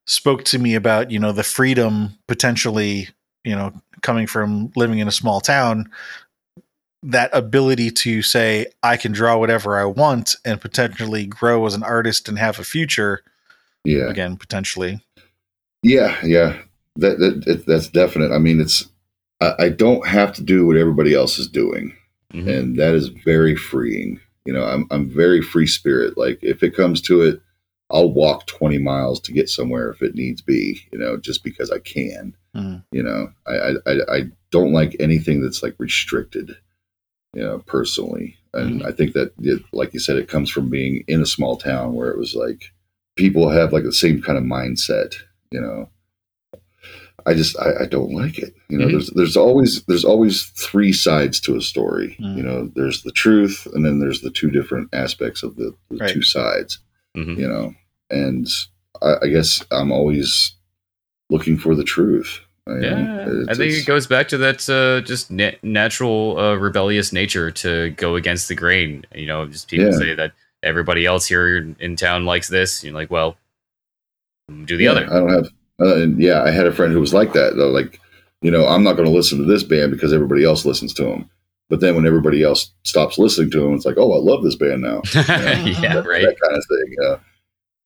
spoke 0.05 0.45
to 0.45 0.59
me 0.59 0.75
about 0.75 1.11
you 1.11 1.19
know 1.19 1.33
the 1.33 1.43
freedom 1.43 2.17
potentially 2.27 3.09
you 3.43 3.55
know 3.55 3.73
coming 4.01 4.27
from 4.27 4.71
living 4.77 4.99
in 4.99 5.09
a 5.09 5.11
small 5.11 5.41
town 5.41 5.91
that 7.03 7.29
ability 7.33 7.91
to 7.91 8.21
say 8.21 8.67
I 8.81 8.95
can 8.95 9.11
draw 9.11 9.37
whatever 9.37 9.77
I 9.77 9.85
want 9.85 10.37
and 10.45 10.61
potentially 10.61 11.25
grow 11.25 11.65
as 11.65 11.73
an 11.73 11.83
artist 11.83 12.29
and 12.29 12.39
have 12.39 12.59
a 12.59 12.63
future. 12.63 13.23
Yeah. 13.83 14.09
Again, 14.09 14.37
potentially. 14.37 15.01
Yeah, 15.83 16.17
yeah. 16.23 16.61
That, 16.97 17.19
that 17.19 17.65
that's 17.65 17.89
definite. 17.89 18.31
I 18.31 18.37
mean, 18.37 18.61
it's 18.61 18.87
I, 19.41 19.53
I, 19.59 19.69
don't 19.69 20.07
have 20.07 20.33
to 20.35 20.43
do 20.43 20.65
what 20.65 20.77
everybody 20.77 21.13
else 21.13 21.37
is 21.37 21.47
doing, 21.47 21.95
mm-hmm. 22.33 22.47
and 22.47 22.75
that 22.77 22.93
is 22.93 23.09
very 23.09 23.55
freeing. 23.55 24.19
You 24.45 24.53
know, 24.53 24.63
I'm 24.63 24.87
I'm 24.91 25.09
very 25.09 25.41
free 25.41 25.67
spirit. 25.67 26.17
Like 26.17 26.39
if 26.41 26.63
it 26.63 26.75
comes 26.75 27.01
to 27.01 27.21
it, 27.21 27.41
I'll 27.91 28.11
walk 28.11 28.47
20 28.47 28.77
miles 28.77 29.19
to 29.21 29.33
get 29.33 29.49
somewhere 29.49 29.89
if 29.89 30.01
it 30.01 30.15
needs 30.15 30.41
be. 30.41 30.79
You 30.93 30.99
know, 30.99 31.17
just 31.17 31.43
because 31.43 31.69
I 31.69 31.79
can. 31.79 32.35
Mm-hmm. 32.55 32.77
You 32.91 33.03
know, 33.03 33.29
I, 33.45 33.73
I 33.85 34.15
I 34.17 34.21
don't 34.51 34.71
like 34.71 34.95
anything 34.99 35.41
that's 35.41 35.61
like 35.61 35.75
restricted 35.79 36.55
you 37.35 37.43
know, 37.43 37.59
personally. 37.67 38.37
And 38.53 38.79
mm-hmm. 38.79 38.87
I 38.87 38.91
think 38.91 39.13
that, 39.13 39.33
it, 39.41 39.61
like 39.73 39.93
you 39.93 39.99
said, 39.99 40.15
it 40.15 40.29
comes 40.29 40.49
from 40.49 40.69
being 40.69 41.03
in 41.07 41.21
a 41.21 41.27
small 41.27 41.57
town 41.57 41.93
where 41.93 42.09
it 42.09 42.17
was 42.17 42.33
like 42.33 42.71
people 43.15 43.49
have 43.49 43.73
like 43.73 43.83
the 43.83 43.93
same 43.93 44.21
kind 44.21 44.37
of 44.37 44.45
mindset, 44.45 45.13
you 45.51 45.61
know. 45.61 45.89
I 47.27 47.33
just 47.33 47.57
I, 47.59 47.83
I 47.83 47.85
don't 47.85 48.11
like 48.11 48.37
it. 48.37 48.55
You 48.69 48.77
know, 48.77 48.85
mm-hmm. 48.85 48.93
there's 48.93 49.09
there's 49.11 49.37
always 49.37 49.83
there's 49.85 50.05
always 50.05 50.45
three 50.51 50.93
sides 50.93 51.39
to 51.41 51.55
a 51.55 51.61
story. 51.61 52.15
Mm-hmm. 52.19 52.37
You 52.37 52.43
know, 52.43 52.71
there's 52.75 53.01
the 53.01 53.11
truth, 53.11 53.67
and 53.73 53.85
then 53.85 53.99
there's 53.99 54.21
the 54.21 54.29
two 54.29 54.51
different 54.51 54.89
aspects 54.93 55.41
of 55.43 55.55
the, 55.55 55.73
the 55.89 55.97
right. 55.97 56.13
two 56.13 56.21
sides. 56.21 56.79
Mm-hmm. 57.17 57.39
You 57.39 57.47
know, 57.47 57.73
and 58.09 58.47
I, 59.01 59.15
I 59.23 59.27
guess 59.27 59.63
I'm 59.71 59.91
always 59.91 60.55
looking 61.29 61.57
for 61.57 61.75
the 61.75 61.83
truth. 61.83 62.39
I 62.67 62.79
yeah, 62.79 63.43
I 63.47 63.53
think 63.53 63.73
it 63.73 63.85
goes 63.85 64.07
back 64.07 64.27
to 64.29 64.37
that 64.39 64.67
uh, 64.69 65.05
just 65.05 65.29
na- 65.29 65.51
natural 65.61 66.37
uh, 66.37 66.55
rebellious 66.55 67.13
nature 67.13 67.51
to 67.51 67.91
go 67.91 68.15
against 68.15 68.47
the 68.47 68.55
grain. 68.55 69.05
You 69.13 69.27
know, 69.27 69.45
just 69.45 69.67
people 69.67 69.91
yeah. 69.91 69.97
say 69.97 70.15
that 70.15 70.33
everybody 70.63 71.05
else 71.05 71.27
here 71.27 71.75
in 71.79 71.95
town 71.95 72.25
likes 72.25 72.47
this. 72.47 72.83
You're 72.83 72.93
like, 72.93 73.11
well, 73.11 73.37
do 74.65 74.77
the 74.77 74.85
yeah, 74.85 74.91
other. 74.91 75.05
I 75.05 75.19
don't 75.19 75.29
have. 75.29 75.49
Uh, 75.79 76.07
yeah, 76.17 76.43
I 76.43 76.51
had 76.51 76.67
a 76.67 76.73
friend 76.73 76.93
who 76.93 76.99
was 76.99 77.13
like 77.13 77.33
that. 77.33 77.55
Though, 77.55 77.69
like, 77.69 77.99
you 78.41 78.51
know, 78.51 78.67
I'm 78.67 78.83
not 78.83 78.93
going 78.93 79.07
to 79.07 79.15
listen 79.15 79.37
to 79.39 79.45
this 79.45 79.63
band 79.63 79.91
because 79.91 80.13
everybody 80.13 80.43
else 80.43 80.65
listens 80.65 80.93
to 80.95 81.03
them. 81.03 81.29
But 81.69 81.79
then 81.79 81.95
when 81.95 82.05
everybody 82.05 82.43
else 82.43 82.71
stops 82.83 83.17
listening 83.17 83.49
to 83.51 83.59
them, 83.61 83.73
it's 83.73 83.85
like, 83.85 83.97
oh, 83.97 84.13
I 84.13 84.17
love 84.17 84.43
this 84.43 84.55
band 84.55 84.81
now. 84.81 85.01
You 85.13 85.21
know? 85.21 85.79
yeah, 85.81 85.95
that, 85.95 86.05
right. 86.05 86.21
That 86.21 86.39
kind 86.39 86.57
of 86.57 86.65
thing. 86.69 86.85
You 86.87 86.97
know? 87.01 87.19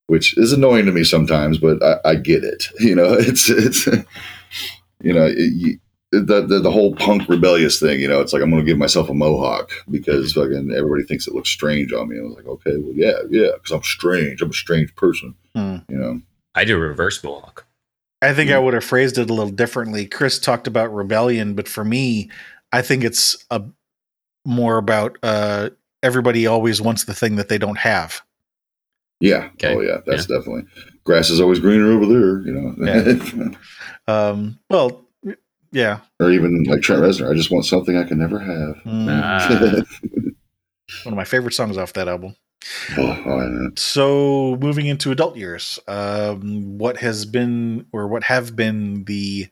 Which 0.08 0.38
is 0.38 0.54
annoying 0.54 0.86
to 0.86 0.92
me 0.92 1.04
sometimes, 1.04 1.60
but 1.60 1.82
I, 1.84 2.10
I 2.10 2.16
get 2.16 2.44
it. 2.44 2.68
You 2.80 2.96
know, 2.96 3.14
it's 3.14 3.50
it's 3.50 3.88
you 5.02 5.14
know, 5.14 5.30
it, 5.32 5.80
the, 6.12 6.42
the, 6.46 6.60
the 6.60 6.72
whole 6.72 6.96
punk 6.96 7.30
rebellious 7.30 7.80
thing, 7.80 8.00
you 8.00 8.08
know, 8.08 8.20
it's 8.20 8.34
like 8.34 8.42
I'm 8.42 8.50
going 8.50 8.64
to 8.64 8.70
give 8.70 8.78
myself 8.78 9.10
a 9.10 9.14
mohawk 9.14 9.72
because 9.90 10.34
fucking 10.34 10.72
everybody 10.76 11.04
thinks 11.04 11.28
it 11.28 11.36
looks 11.36 11.50
strange 11.50 11.94
on 11.94 12.10
me. 12.10 12.18
I 12.18 12.24
was 12.24 12.36
like, 12.36 12.48
okay, 12.48 12.78
well, 12.78 12.94
yeah, 12.96 13.20
yeah, 13.30 13.52
because 13.54 13.72
I'm 13.72 13.84
strange. 13.84 14.42
I'm 14.42 14.50
a 14.50 14.54
strange 14.54 14.96
person. 14.96 15.36
Mm. 15.56 15.86
You 15.90 15.98
know, 15.98 16.22
I 16.56 16.66
do 16.66 16.76
a 16.76 16.80
reverse 16.80 17.24
mohawk. 17.24 17.66
I 18.22 18.34
think. 18.34 18.52
I 18.52 18.60
would 18.60 18.74
have 18.74 18.84
phrased 18.84 19.18
it 19.18 19.30
a 19.30 19.34
little 19.34 19.52
differently. 19.52 20.06
Chris 20.06 20.40
talked 20.40 20.68
about 20.68 20.94
rebellion, 20.94 21.54
but 21.54 21.68
for 21.68 21.86
me, 21.86 22.30
I 22.72 22.82
think 22.82 23.04
it's 23.04 23.46
a 23.50 23.64
more 24.46 24.78
about 24.78 25.18
uh, 25.24 25.70
everybody 26.04 26.48
always 26.48 26.82
wants 26.82 27.06
the 27.06 27.14
thing 27.14 27.38
that 27.38 27.50
they 27.50 27.58
don't 27.58 27.78
have. 27.78 28.22
Yeah. 29.20 29.50
Okay. 29.54 29.76
Oh 29.76 29.82
yeah, 29.82 29.98
that's 30.06 30.30
yeah. 30.30 30.38
definitely 30.38 30.64
grass 31.10 31.32
is 31.32 31.42
always 31.42 31.60
greener 31.60 31.92
over 31.92 32.06
there. 32.06 32.42
You 32.42 32.54
know. 32.54 32.76
Yeah. 32.86 33.50
um, 34.08 34.60
well, 34.70 35.06
yeah. 35.72 36.00
Or 36.20 36.32
even 36.32 36.64
like 36.64 36.82
Trent 36.82 37.02
Reznor, 37.02 37.32
I 37.32 37.36
just 37.36 37.52
want 37.52 37.66
something 37.66 37.98
I 37.98 38.04
can 38.04 38.20
never 38.20 38.40
have. 38.40 38.76
Mm. 38.86 39.86
One 41.04 41.14
of 41.14 41.18
my 41.18 41.26
favorite 41.26 41.54
songs 41.54 41.78
off 41.78 41.94
that 41.94 42.08
album. 42.08 42.36
So 43.76 44.57
moving 44.62 44.86
into 44.88 45.12
adult 45.12 45.38
years, 45.38 45.80
um, 45.88 46.78
what 46.78 46.97
has 46.97 47.26
been 47.26 47.86
or 47.91 48.07
what 48.07 48.24
have 48.24 48.55
been 48.55 49.05
the 49.05 49.47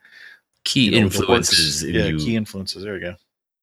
key 0.63 0.85
you 0.85 0.91
know, 0.91 0.97
influences? 0.97 1.81
The 1.81 1.91
yeah, 1.91 2.05
you, 2.05 2.17
key 2.17 2.35
influences. 2.35 2.83
There 2.83 2.93
we 2.93 2.99
go. 2.99 3.15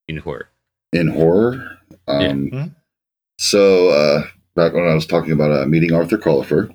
In 0.09 0.18
horror. 0.18 0.49
In 0.92 1.09
horror. 1.09 1.78
Um, 2.09 2.20
yeah. 2.20 2.32
Mm-hmm. 2.32 2.68
So 3.38 3.88
uh, 3.88 4.22
back 4.55 4.74
when 4.74 4.88
I 4.88 4.95
was 4.95 5.07
talking 5.07 5.32
about 5.32 5.53
uh, 5.53 5.66
meeting 5.66 5.92
Arthur 5.92 6.18
Cullipher, 6.18 6.74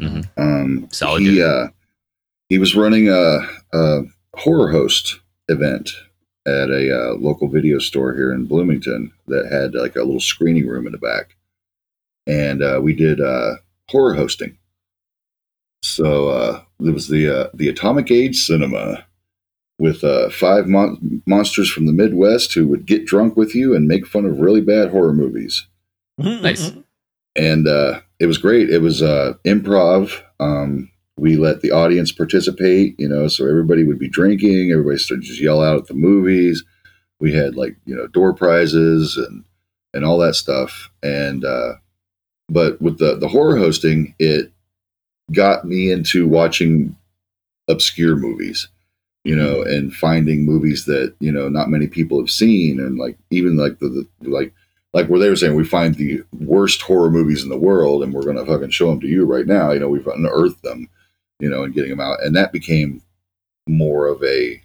mm-hmm. 0.00 0.20
um, 0.40 0.88
Solid 0.90 1.22
he 1.22 1.42
uh, 1.42 1.68
he 2.48 2.58
was 2.58 2.74
running 2.74 3.08
a, 3.08 3.40
a 3.72 4.02
horror 4.34 4.70
host 4.70 5.20
event 5.48 5.90
at 6.46 6.70
a 6.70 6.94
uh, 6.94 7.14
local 7.14 7.48
video 7.48 7.78
store 7.78 8.14
here 8.14 8.32
in 8.32 8.46
Bloomington 8.46 9.12
that 9.28 9.50
had 9.50 9.74
like 9.74 9.96
a 9.96 10.02
little 10.02 10.20
screening 10.20 10.66
room 10.66 10.86
in 10.86 10.92
the 10.92 10.98
back, 10.98 11.36
and 12.26 12.62
uh, 12.62 12.80
we 12.82 12.94
did 12.94 13.20
uh, 13.20 13.54
horror 13.90 14.14
hosting. 14.14 14.56
So 15.82 16.28
uh, 16.28 16.62
it 16.80 16.90
was 16.90 17.08
the 17.08 17.28
uh, 17.28 17.48
the 17.54 17.68
Atomic 17.68 18.10
Age 18.10 18.36
Cinema 18.36 19.06
with 19.78 20.04
uh, 20.04 20.30
five 20.30 20.66
mon- 20.66 21.22
monsters 21.26 21.70
from 21.70 21.86
the 21.86 21.92
Midwest 21.92 22.54
who 22.54 22.66
would 22.68 22.86
get 22.86 23.06
drunk 23.06 23.36
with 23.36 23.54
you 23.54 23.74
and 23.74 23.88
make 23.88 24.06
fun 24.06 24.24
of 24.24 24.38
really 24.38 24.60
bad 24.60 24.90
horror 24.90 25.12
movies. 25.12 25.66
Nice, 26.16 26.72
and 27.36 27.66
it 28.20 28.26
was 28.26 28.38
great. 28.38 28.70
It 28.70 28.78
was 28.78 29.02
improv. 29.02 30.22
Um, 30.40 30.90
we 31.16 31.36
let 31.36 31.60
the 31.60 31.70
audience 31.70 32.10
participate, 32.12 32.98
you 32.98 33.08
know, 33.08 33.28
so 33.28 33.46
everybody 33.46 33.84
would 33.84 33.98
be 33.98 34.08
drinking, 34.08 34.72
everybody 34.72 34.98
started 34.98 35.24
just 35.24 35.40
yell 35.40 35.62
out 35.62 35.78
at 35.78 35.86
the 35.86 35.94
movies. 35.94 36.64
We 37.20 37.32
had 37.32 37.56
like, 37.56 37.76
you 37.84 37.94
know, 37.94 38.06
door 38.08 38.32
prizes 38.34 39.16
and 39.16 39.44
and 39.92 40.04
all 40.04 40.18
that 40.18 40.34
stuff. 40.34 40.90
And 41.02 41.44
uh 41.44 41.74
but 42.48 42.80
with 42.80 42.98
the 42.98 43.16
the 43.16 43.28
horror 43.28 43.56
hosting, 43.56 44.14
it 44.18 44.52
got 45.32 45.64
me 45.64 45.90
into 45.90 46.28
watching 46.28 46.96
obscure 47.68 48.16
movies, 48.16 48.68
you 49.24 49.34
know, 49.34 49.62
and 49.62 49.94
finding 49.94 50.44
movies 50.44 50.84
that, 50.84 51.14
you 51.20 51.32
know, 51.32 51.48
not 51.48 51.70
many 51.70 51.86
people 51.86 52.20
have 52.20 52.30
seen 52.30 52.78
and 52.78 52.98
like 52.98 53.16
even 53.30 53.56
like 53.56 53.78
the, 53.78 54.06
the 54.20 54.28
like 54.28 54.52
like 54.92 55.08
where 55.08 55.18
they 55.18 55.28
were 55.28 55.36
saying 55.36 55.56
we 55.56 55.64
find 55.64 55.94
the 55.94 56.22
worst 56.40 56.82
horror 56.82 57.10
movies 57.10 57.42
in 57.42 57.48
the 57.48 57.56
world 57.56 58.02
and 58.02 58.12
we're 58.12 58.22
going 58.22 58.36
to 58.36 58.44
fucking 58.44 58.70
show 58.70 58.90
them 58.90 59.00
to 59.00 59.08
you 59.08 59.24
right 59.24 59.46
now 59.46 59.72
you 59.72 59.80
know 59.80 59.88
we've 59.88 60.06
unearthed 60.06 60.62
them 60.62 60.88
you 61.40 61.48
know, 61.48 61.64
and 61.64 61.74
getting 61.74 61.90
them 61.90 62.00
out. 62.00 62.22
And 62.22 62.34
that 62.36 62.52
became 62.52 63.02
more 63.68 64.06
of 64.06 64.22
a 64.22 64.62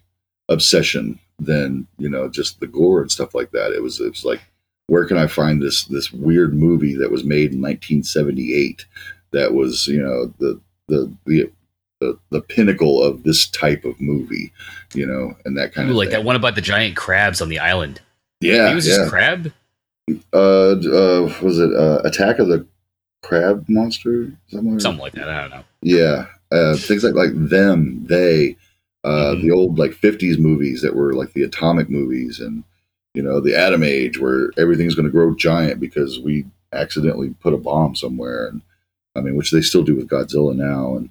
obsession 0.49 1.19
than, 1.39 1.87
you 1.97 2.09
know, 2.09 2.27
just 2.29 2.59
the 2.59 2.67
gore 2.67 3.01
and 3.01 3.11
stuff 3.11 3.33
like 3.33 3.51
that. 3.51 3.71
It 3.71 3.81
was, 3.81 3.99
it 3.99 4.09
was 4.09 4.25
like, 4.25 4.41
where 4.89 5.05
can 5.05 5.17
I 5.17 5.27
find 5.27 5.61
this, 5.61 5.85
this 5.85 6.11
weird 6.11 6.53
movie 6.53 6.95
that 6.95 7.11
was 7.11 7.23
made 7.23 7.53
in 7.53 7.61
1978 7.61 8.85
that 9.31 9.53
was, 9.53 9.87
you 9.87 10.01
know, 10.01 10.33
the, 10.39 10.59
the, 10.87 11.11
the, 11.25 11.51
the, 11.99 12.19
the 12.29 12.41
pinnacle 12.41 13.03
of 13.03 13.23
this 13.23 13.47
type 13.47 13.85
of 13.85 13.99
movie, 13.99 14.51
you 14.93 15.05
know, 15.05 15.33
and 15.45 15.57
that 15.57 15.73
kind 15.73 15.87
Ooh, 15.87 15.91
of 15.91 15.97
like 15.97 16.09
thing. 16.09 16.19
that 16.19 16.23
one 16.25 16.35
about 16.35 16.55
the 16.55 16.61
giant 16.61 16.95
crabs 16.95 17.41
on 17.41 17.49
the 17.49 17.59
island. 17.59 18.01
Yeah, 18.41 18.69
he 18.69 18.75
was 18.75 18.87
yeah. 18.87 18.95
just 18.97 19.09
crab. 19.09 19.51
Uh, 20.33 20.71
uh, 20.71 21.33
was 21.41 21.59
it 21.59 21.71
uh, 21.75 22.01
Attack 22.03 22.39
of 22.39 22.47
the 22.47 22.65
Crab 23.21 23.65
Monster? 23.67 24.31
Something, 24.47 24.79
Something 24.79 25.01
like 25.01 25.13
that. 25.13 25.29
I 25.29 25.41
don't 25.41 25.49
know. 25.51 25.63
Yeah, 25.81 26.25
uh, 26.51 26.75
things 26.77 27.03
like 27.03 27.15
like 27.15 27.31
them, 27.33 28.05
they, 28.07 28.55
uh, 29.03 29.09
mm-hmm. 29.09 29.41
the 29.45 29.51
old 29.51 29.77
like 29.77 29.91
'50s 29.91 30.39
movies 30.39 30.81
that 30.81 30.95
were 30.95 31.13
like 31.13 31.33
the 31.33 31.43
atomic 31.43 31.89
movies, 31.89 32.39
and 32.39 32.63
you 33.13 33.21
know 33.21 33.39
the 33.39 33.55
Atom 33.57 33.83
Age, 33.83 34.19
where 34.19 34.51
everything's 34.57 34.95
going 34.95 35.05
to 35.05 35.11
grow 35.11 35.35
giant 35.35 35.79
because 35.79 36.19
we 36.19 36.45
accidentally 36.73 37.29
put 37.41 37.53
a 37.53 37.57
bomb 37.57 37.95
somewhere, 37.95 38.47
and 38.47 38.61
I 39.15 39.21
mean, 39.21 39.35
which 39.35 39.51
they 39.51 39.61
still 39.61 39.83
do 39.83 39.95
with 39.95 40.09
Godzilla 40.09 40.55
now, 40.55 40.95
and 40.95 41.09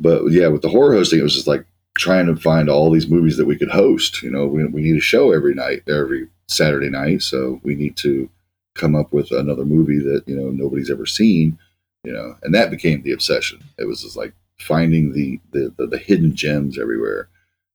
but 0.00 0.30
yeah, 0.30 0.48
with 0.48 0.62
the 0.62 0.68
horror 0.68 0.94
hosting, 0.94 1.20
it 1.20 1.24
was 1.24 1.34
just 1.34 1.46
like 1.46 1.64
trying 1.96 2.26
to 2.26 2.36
find 2.36 2.68
all 2.68 2.90
these 2.90 3.08
movies 3.08 3.36
that 3.38 3.46
we 3.46 3.56
could 3.56 3.70
host. 3.70 4.22
You 4.22 4.30
know, 4.30 4.46
we, 4.46 4.64
we 4.66 4.82
need 4.82 4.96
a 4.96 5.00
show 5.00 5.32
every 5.32 5.54
night, 5.54 5.82
every 5.88 6.28
Saturday 6.48 6.90
night, 6.90 7.22
so 7.22 7.60
we 7.62 7.74
need 7.74 7.96
to 7.98 8.28
come 8.74 8.94
up 8.94 9.12
with 9.12 9.30
another 9.30 9.64
movie 9.64 9.98
that 9.98 10.22
you 10.26 10.36
know 10.36 10.50
nobody's 10.50 10.90
ever 10.90 11.06
seen 11.06 11.58
you 12.04 12.12
know 12.12 12.36
and 12.42 12.54
that 12.54 12.70
became 12.70 13.00
the 13.00 13.10
obsession 13.10 13.58
it 13.78 13.86
was 13.86 14.02
just 14.02 14.18
like 14.18 14.34
finding 14.58 15.12
the 15.12 15.40
the, 15.52 15.72
the, 15.76 15.86
the 15.86 15.98
hidden 15.98 16.34
gems 16.34 16.78
everywhere, 16.78 17.28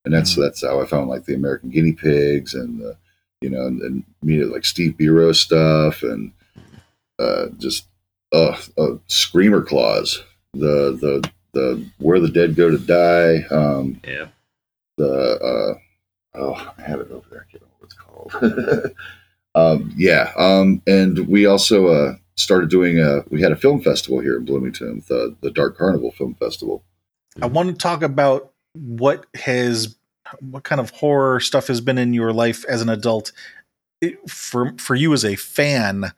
and 0.06 0.14
that's 0.14 0.32
mm-hmm. 0.34 0.42
that's 0.42 0.64
how 0.64 0.82
I 0.82 0.86
found 0.86 1.10
like 1.10 1.26
the 1.26 1.36
American 1.36 1.70
guinea 1.70 1.94
pigs 1.94 2.54
and 2.54 2.80
the 2.80 2.98
you 3.42 3.50
know 3.50 3.66
and, 3.66 3.82
and 3.82 4.04
me 4.22 4.44
like 4.44 4.66
Steve 4.66 4.94
Biro 4.94 5.36
stuff 5.36 6.04
and 6.04 6.32
uh, 7.20 7.48
just 7.58 7.88
uh, 8.34 8.58
uh, 8.78 8.96
screamer 9.08 9.62
claws 9.62 10.24
the 10.54 10.98
the 11.00 11.30
the 11.54 11.86
where 11.98 12.20
the 12.20 12.30
dead 12.30 12.56
go 12.56 12.70
to 12.70 12.78
die 12.78 13.44
um, 13.52 14.00
yeah 14.08 14.28
the 14.98 15.78
uh, 16.34 16.38
oh 16.40 16.74
I 16.78 16.82
have 16.82 17.00
it 17.00 17.12
over 17.12 17.26
there 17.30 17.46
I 17.48 17.52
can't 17.52 17.64
remember 17.64 17.76
what 17.80 17.86
it's 17.86 17.94
called 17.94 18.96
Um, 19.54 19.94
yeah, 19.98 20.32
um, 20.38 20.82
and 20.88 21.28
we 21.28 21.46
also 21.46 21.88
uh, 21.88 22.16
started 22.36 22.70
doing 22.70 23.00
a. 23.00 23.24
We 23.30 23.42
had 23.42 23.52
a 23.52 23.58
film 23.58 23.82
festival 23.82 24.20
here 24.20 24.38
in 24.38 24.46
Bloomington, 24.46 25.04
the 25.08 25.36
the 25.42 25.52
Dark 25.52 25.78
Carnival 25.78 26.12
Film 26.12 26.36
Festival. 26.36 26.84
I 27.42 27.48
want 27.48 27.70
to 27.70 27.76
talk 27.76 28.02
about 28.02 28.54
what 28.74 29.26
has 29.36 29.98
what 30.40 30.64
kind 30.64 30.80
of 30.80 30.90
horror 30.92 31.40
stuff 31.40 31.68
has 31.68 31.82
been 31.82 31.98
in 31.98 32.14
your 32.14 32.34
life 32.34 32.64
as 32.66 32.82
an 32.82 32.90
adult 32.90 33.32
it, 34.02 34.30
for 34.30 34.74
for 34.78 34.96
you 34.96 35.14
as 35.14 35.26
a 35.26 35.36
fan 35.36 36.12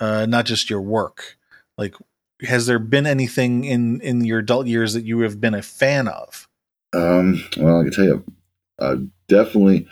uh 0.00 0.26
not 0.26 0.44
just 0.44 0.70
your 0.70 0.80
work 0.80 1.36
like 1.78 1.94
has 2.42 2.66
there 2.66 2.78
been 2.78 3.06
anything 3.06 3.64
in 3.64 4.00
in 4.00 4.24
your 4.24 4.40
adult 4.40 4.66
years 4.66 4.92
that 4.94 5.04
you 5.04 5.20
have 5.20 5.40
been 5.40 5.54
a 5.54 5.62
fan 5.62 6.08
of 6.08 6.48
Um, 6.92 7.42
well, 7.56 7.80
I 7.80 7.84
can 7.84 7.92
tell 7.92 8.04
you, 8.04 8.24
I 8.80 8.96
definitely 9.28 9.88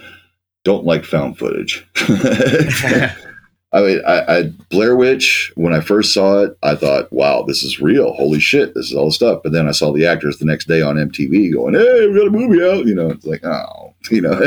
don't 0.64 0.84
like 0.84 1.04
found 1.04 1.36
footage. 1.38 1.84
I 3.74 3.80
mean, 3.80 4.02
I, 4.06 4.38
I 4.38 4.42
Blair 4.70 4.96
Witch. 4.96 5.50
When 5.54 5.72
I 5.72 5.80
first 5.80 6.12
saw 6.12 6.40
it, 6.40 6.58
I 6.62 6.74
thought, 6.74 7.12
"Wow, 7.12 7.42
this 7.46 7.62
is 7.62 7.80
real! 7.80 8.12
Holy 8.12 8.38
shit, 8.38 8.74
this 8.74 8.90
is 8.90 8.94
all 8.94 9.10
stuff." 9.10 9.40
But 9.42 9.52
then 9.52 9.66
I 9.66 9.72
saw 9.72 9.92
the 9.92 10.06
actors 10.06 10.38
the 10.38 10.44
next 10.44 10.68
day 10.68 10.82
on 10.82 10.96
MTV 10.96 11.52
going, 11.52 11.74
"Hey, 11.74 12.06
we 12.06 12.18
got 12.18 12.26
a 12.26 12.30
movie 12.30 12.62
out!" 12.62 12.84
You 12.86 12.94
know, 12.94 13.08
it's 13.08 13.24
like, 13.24 13.44
oh, 13.44 13.94
you 14.10 14.20
know. 14.20 14.38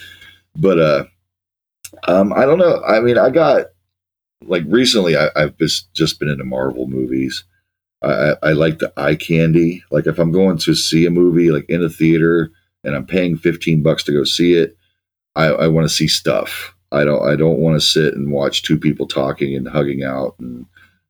but 0.56 0.78
uh, 0.78 1.04
um, 2.06 2.32
I 2.32 2.44
don't 2.44 2.58
know. 2.58 2.82
I 2.84 3.00
mean, 3.00 3.18
I 3.18 3.30
got 3.30 3.66
like 4.42 4.64
recently, 4.68 5.16
I, 5.16 5.28
I've 5.34 5.58
just 5.58 5.92
just 5.92 6.20
been 6.20 6.28
into 6.28 6.44
Marvel 6.44 6.86
movies. 6.86 7.44
I, 8.02 8.12
I 8.12 8.36
I 8.42 8.52
like 8.52 8.78
the 8.78 8.92
eye 8.96 9.16
candy. 9.16 9.82
Like 9.90 10.06
if 10.06 10.20
I'm 10.20 10.30
going 10.30 10.58
to 10.58 10.74
see 10.74 11.04
a 11.04 11.10
movie, 11.10 11.50
like 11.50 11.68
in 11.68 11.82
a 11.82 11.88
theater, 11.88 12.50
and 12.84 12.94
I'm 12.94 13.06
paying 13.06 13.36
15 13.36 13.82
bucks 13.82 14.04
to 14.04 14.12
go 14.12 14.22
see 14.22 14.54
it, 14.54 14.76
I, 15.34 15.46
I 15.46 15.68
want 15.68 15.88
to 15.88 15.94
see 15.94 16.08
stuff. 16.08 16.74
I 16.92 17.04
don't 17.04 17.26
I 17.26 17.36
don't 17.36 17.58
want 17.58 17.80
to 17.80 17.86
sit 17.86 18.14
and 18.14 18.30
watch 18.30 18.62
two 18.62 18.78
people 18.78 19.06
talking 19.06 19.56
and 19.56 19.68
hugging 19.68 20.02
out 20.02 20.36
and 20.38 20.66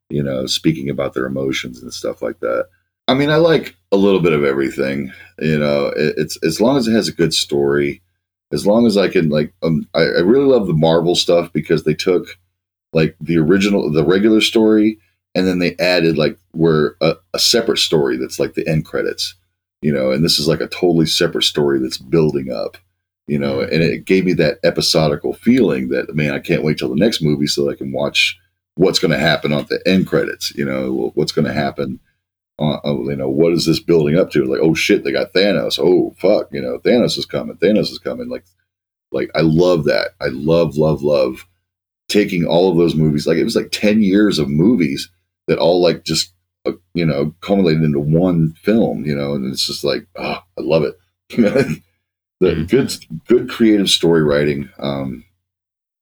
you 0.09 0.23
know 0.23 0.45
speaking 0.45 0.89
about 0.89 1.13
their 1.13 1.25
emotions 1.25 1.81
and 1.81 1.93
stuff 1.93 2.21
like 2.21 2.39
that. 2.39 2.67
I 3.07 3.13
mean, 3.13 3.29
I 3.29 3.35
like 3.35 3.75
a 3.91 3.97
little 3.97 4.21
bit 4.21 4.33
of 4.33 4.45
everything. 4.45 5.11
You 5.39 5.59
know, 5.59 5.87
it, 5.87 6.15
it's 6.17 6.37
as 6.43 6.61
long 6.61 6.77
as 6.77 6.87
it 6.87 6.93
has 6.93 7.07
a 7.07 7.13
good 7.13 7.33
story, 7.33 8.01
as 8.53 8.65
long 8.65 8.87
as 8.87 8.97
I 8.97 9.09
can 9.09 9.29
like. 9.29 9.53
Um, 9.61 9.87
I, 9.93 10.01
I 10.01 10.19
really 10.21 10.45
love 10.45 10.67
the 10.67 10.73
Marvel 10.73 11.15
stuff 11.15 11.51
because 11.51 11.83
they 11.83 11.93
took 11.93 12.37
like 12.93 13.15
the 13.19 13.37
original, 13.37 13.91
the 13.91 14.05
regular 14.05 14.39
story, 14.39 14.99
and 15.35 15.45
then 15.45 15.59
they 15.59 15.75
added 15.77 16.17
like 16.17 16.37
where 16.51 16.95
a, 17.01 17.15
a 17.33 17.39
separate 17.39 17.79
story 17.79 18.17
that's 18.17 18.39
like 18.39 18.53
the 18.53 18.67
end 18.67 18.85
credits. 18.85 19.35
You 19.81 19.91
know, 19.91 20.11
and 20.11 20.23
this 20.23 20.39
is 20.39 20.47
like 20.47 20.61
a 20.61 20.67
totally 20.67 21.07
separate 21.07 21.43
story 21.43 21.77
that's 21.79 21.97
building 21.97 22.49
up 22.49 22.77
you 23.27 23.39
know, 23.39 23.61
and 23.61 23.81
it 23.81 24.05
gave 24.05 24.25
me 24.25 24.33
that 24.33 24.59
episodical 24.63 25.33
feeling 25.33 25.89
that 25.89 26.13
man, 26.13 26.33
I 26.33 26.39
can't 26.39 26.63
wait 26.63 26.77
till 26.77 26.89
the 26.89 26.95
next 26.95 27.21
movie 27.21 27.47
so 27.47 27.69
I 27.69 27.75
can 27.75 27.91
watch 27.91 28.37
what's 28.75 28.99
going 28.99 29.11
to 29.11 29.19
happen 29.19 29.53
on 29.53 29.65
the 29.69 29.81
end 29.85 30.07
credits. 30.07 30.53
You 30.55 30.65
know, 30.65 31.11
what's 31.15 31.31
going 31.31 31.45
to 31.45 31.53
happen. 31.53 31.99
On, 32.59 32.79
on, 32.83 33.05
you 33.05 33.15
know, 33.15 33.29
what 33.29 33.53
is 33.53 33.65
this 33.65 33.79
building 33.79 34.17
up 34.17 34.29
to? 34.31 34.45
Like, 34.45 34.59
oh 34.61 34.75
shit, 34.75 35.03
they 35.03 35.11
got 35.11 35.33
Thanos. 35.33 35.79
Oh 35.79 36.13
fuck, 36.19 36.49
you 36.51 36.61
know, 36.61 36.79
Thanos 36.79 37.17
is 37.17 37.25
coming. 37.25 37.57
Thanos 37.57 37.91
is 37.91 37.99
coming. 37.99 38.29
Like, 38.29 38.45
like 39.11 39.31
I 39.33 39.41
love 39.41 39.85
that. 39.85 40.11
I 40.21 40.27
love, 40.27 40.77
love, 40.77 41.01
love 41.01 41.47
taking 42.09 42.45
all 42.45 42.69
of 42.69 42.77
those 42.77 42.93
movies. 42.93 43.25
Like 43.25 43.37
it 43.37 43.43
was 43.43 43.55
like 43.55 43.71
ten 43.71 44.03
years 44.03 44.37
of 44.37 44.49
movies 44.49 45.09
that 45.47 45.57
all 45.57 45.81
like 45.81 46.03
just 46.03 46.33
uh, 46.65 46.73
you 46.93 47.05
know 47.05 47.33
culminated 47.41 47.83
into 47.83 47.99
one 47.99 48.53
film. 48.61 49.05
You 49.05 49.15
know, 49.15 49.33
and 49.33 49.51
it's 49.51 49.65
just 49.65 49.83
like, 49.83 50.05
oh, 50.15 50.39
I 50.57 50.61
love 50.61 50.83
it. 50.83 50.97
the 52.43 52.65
good 52.65 52.93
good 53.27 53.49
creative 53.49 53.89
story 53.89 54.23
writing. 54.23 54.69
Um, 54.79 55.23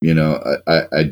you 0.01 0.13
know, 0.13 0.41
I, 0.67 0.73
I 0.73 0.83
I, 0.93 1.11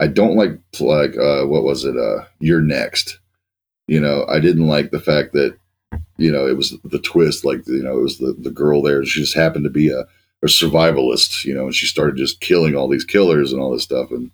I 0.00 0.06
don't 0.08 0.36
like 0.36 0.58
like 0.80 1.16
uh, 1.16 1.46
what 1.46 1.64
was 1.64 1.84
it? 1.84 1.96
Uh, 1.96 2.24
You're 2.38 2.60
next. 2.60 3.18
You 3.86 4.00
know, 4.00 4.24
I 4.28 4.40
didn't 4.40 4.66
like 4.66 4.90
the 4.90 5.00
fact 5.00 5.32
that 5.32 5.56
you 6.16 6.30
know 6.30 6.46
it 6.46 6.56
was 6.56 6.76
the 6.84 6.98
twist. 6.98 7.44
Like 7.44 7.66
you 7.66 7.82
know, 7.82 7.98
it 7.98 8.02
was 8.02 8.18
the 8.18 8.34
the 8.38 8.50
girl 8.50 8.82
there. 8.82 9.04
She 9.04 9.20
just 9.20 9.34
happened 9.34 9.64
to 9.64 9.70
be 9.70 9.90
a, 9.90 10.00
a 10.00 10.46
survivalist. 10.46 11.44
You 11.44 11.54
know, 11.54 11.64
and 11.64 11.74
she 11.74 11.86
started 11.86 12.16
just 12.16 12.40
killing 12.40 12.74
all 12.74 12.88
these 12.88 13.04
killers 13.04 13.52
and 13.52 13.60
all 13.60 13.72
this 13.72 13.84
stuff. 13.84 14.10
And 14.10 14.30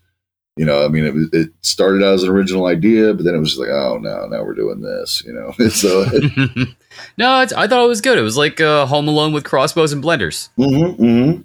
you 0.56 0.64
know, 0.64 0.84
I 0.84 0.88
mean, 0.88 1.04
it, 1.32 1.38
it 1.38 1.50
started 1.62 2.02
out 2.02 2.14
as 2.14 2.22
an 2.22 2.30
original 2.30 2.66
idea, 2.66 3.14
but 3.14 3.24
then 3.24 3.34
it 3.34 3.38
was 3.38 3.56
like, 3.56 3.68
oh 3.68 3.98
no, 3.98 4.26
now 4.26 4.42
we're 4.42 4.54
doing 4.54 4.80
this. 4.80 5.22
You 5.24 5.32
know, 5.32 5.68
so. 5.68 6.04
no, 7.16 7.32
I 7.34 7.46
thought 7.46 7.84
it 7.84 7.88
was 7.88 8.00
good. 8.00 8.18
It 8.18 8.22
was 8.22 8.36
like 8.36 8.60
uh, 8.60 8.86
Home 8.86 9.08
Alone 9.08 9.32
with 9.32 9.44
crossbows 9.44 9.92
and 9.92 10.02
blenders. 10.02 10.50
Mm-hmm, 10.58 11.02
mm-hmm. 11.02 11.42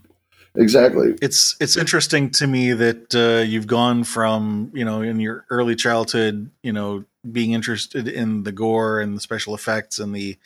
Exactly. 0.57 1.15
It's 1.21 1.55
it's 1.59 1.75
interesting 1.75 2.29
to 2.31 2.47
me 2.47 2.73
that 2.73 3.13
uh, 3.13 3.43
you've 3.43 3.67
gone 3.67 4.03
from 4.03 4.71
you 4.73 4.85
know 4.85 5.01
in 5.01 5.19
your 5.19 5.45
early 5.49 5.75
childhood, 5.75 6.49
you 6.63 6.71
know, 6.71 7.03
being 7.29 7.51
interested 7.51 8.07
in 8.07 8.43
the 8.43 8.51
gore 8.51 8.99
and 8.99 9.17
the 9.17 9.21
special 9.21 9.53
effects 9.53 9.99
and 9.99 10.15
the 10.15 10.37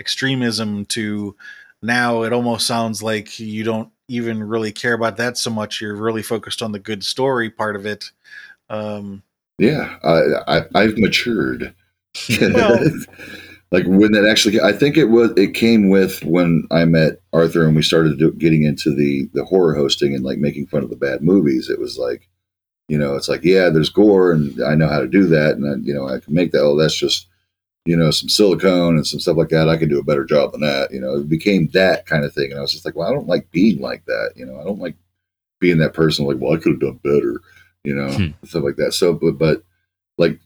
extremism 0.00 0.84
to 0.86 1.36
now 1.82 2.22
it 2.22 2.32
almost 2.32 2.66
sounds 2.66 3.02
like 3.02 3.38
you 3.38 3.64
don't 3.64 3.90
even 4.08 4.42
really 4.42 4.72
care 4.72 4.94
about 4.94 5.16
that 5.18 5.38
so 5.38 5.50
much. 5.50 5.80
You're 5.80 5.94
really 5.94 6.22
focused 6.22 6.62
on 6.62 6.72
the 6.72 6.78
good 6.78 7.04
story 7.04 7.50
part 7.50 7.76
of 7.76 7.86
it. 7.86 8.10
Um, 8.70 9.22
yeah, 9.58 9.96
I, 10.02 10.62
I 10.74 10.82
have 10.82 10.98
matured. 10.98 11.74
Well, 12.40 12.80
like 13.70 13.84
when 13.86 14.12
that 14.12 14.26
actually 14.26 14.60
i 14.60 14.72
think 14.72 14.96
it 14.96 15.06
was 15.06 15.30
it 15.36 15.54
came 15.54 15.90
with 15.90 16.24
when 16.24 16.66
i 16.70 16.84
met 16.84 17.20
arthur 17.32 17.66
and 17.66 17.76
we 17.76 17.82
started 17.82 18.18
do, 18.18 18.32
getting 18.32 18.64
into 18.64 18.94
the 18.94 19.28
the 19.34 19.44
horror 19.44 19.74
hosting 19.74 20.14
and 20.14 20.24
like 20.24 20.38
making 20.38 20.66
fun 20.66 20.82
of 20.82 20.90
the 20.90 20.96
bad 20.96 21.22
movies 21.22 21.68
it 21.68 21.78
was 21.78 21.98
like 21.98 22.28
you 22.88 22.98
know 22.98 23.14
it's 23.14 23.28
like 23.28 23.44
yeah 23.44 23.68
there's 23.68 23.90
gore 23.90 24.32
and 24.32 24.62
i 24.64 24.74
know 24.74 24.88
how 24.88 25.00
to 25.00 25.08
do 25.08 25.26
that 25.26 25.56
and 25.56 25.66
I, 25.66 25.86
you 25.86 25.94
know 25.94 26.08
i 26.08 26.18
can 26.18 26.34
make 26.34 26.52
that 26.52 26.62
oh 26.62 26.78
that's 26.78 26.96
just 26.96 27.28
you 27.88 27.96
know 27.96 28.10
some 28.10 28.28
silicone 28.28 28.96
and 28.96 29.06
some 29.06 29.20
stuff 29.20 29.36
like 29.36 29.48
that 29.48 29.68
i 29.68 29.76
can 29.76 29.88
do 29.88 29.98
a 29.98 30.04
better 30.04 30.24
job 30.24 30.52
than 30.52 30.60
that 30.60 30.90
you 30.92 31.00
know 31.00 31.16
it 31.16 31.28
became 31.28 31.68
that 31.72 32.06
kind 32.06 32.24
of 32.24 32.32
thing 32.32 32.50
and 32.50 32.58
i 32.58 32.60
was 32.60 32.72
just 32.72 32.84
like 32.84 32.94
well 32.94 33.08
i 33.08 33.12
don't 33.12 33.28
like 33.28 33.50
being 33.50 33.80
like 33.80 34.04
that 34.04 34.32
you 34.36 34.44
know 34.44 34.60
i 34.60 34.64
don't 34.64 34.80
like 34.80 34.94
being 35.60 35.78
that 35.78 35.94
person 35.94 36.26
like 36.26 36.36
well 36.38 36.52
i 36.52 36.56
could 36.56 36.72
have 36.72 36.80
done 36.80 37.00
better 37.02 37.40
you 37.84 37.94
know 37.94 38.10
hmm. 38.12 38.46
stuff 38.46 38.62
like 38.62 38.76
that 38.76 38.92
so 38.92 39.12
but 39.12 39.38
but 39.38 39.62
like 40.18 40.38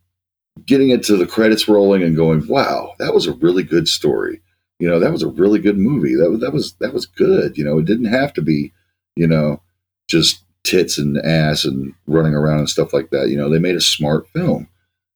getting 0.66 0.90
into 0.90 1.16
the 1.16 1.26
credits 1.26 1.68
rolling 1.68 2.02
and 2.02 2.16
going, 2.16 2.46
wow, 2.46 2.92
that 2.98 3.14
was 3.14 3.26
a 3.26 3.32
really 3.34 3.62
good 3.62 3.88
story. 3.88 4.40
You 4.78 4.88
know, 4.88 4.98
that 4.98 5.12
was 5.12 5.22
a 5.22 5.28
really 5.28 5.58
good 5.58 5.78
movie. 5.78 6.14
That 6.14 6.30
was 6.30 6.40
that 6.40 6.52
was 6.52 6.74
that 6.74 6.92
was 6.92 7.06
good. 7.06 7.56
You 7.56 7.64
know, 7.64 7.78
it 7.78 7.84
didn't 7.84 8.06
have 8.06 8.32
to 8.34 8.42
be, 8.42 8.72
you 9.16 9.26
know, 9.26 9.60
just 10.08 10.44
tits 10.64 10.98
and 10.98 11.18
ass 11.18 11.64
and 11.64 11.94
running 12.06 12.34
around 12.34 12.58
and 12.58 12.68
stuff 12.68 12.92
like 12.92 13.10
that. 13.10 13.28
You 13.28 13.36
know, 13.36 13.48
they 13.48 13.58
made 13.58 13.76
a 13.76 13.80
smart 13.80 14.28
film. 14.28 14.68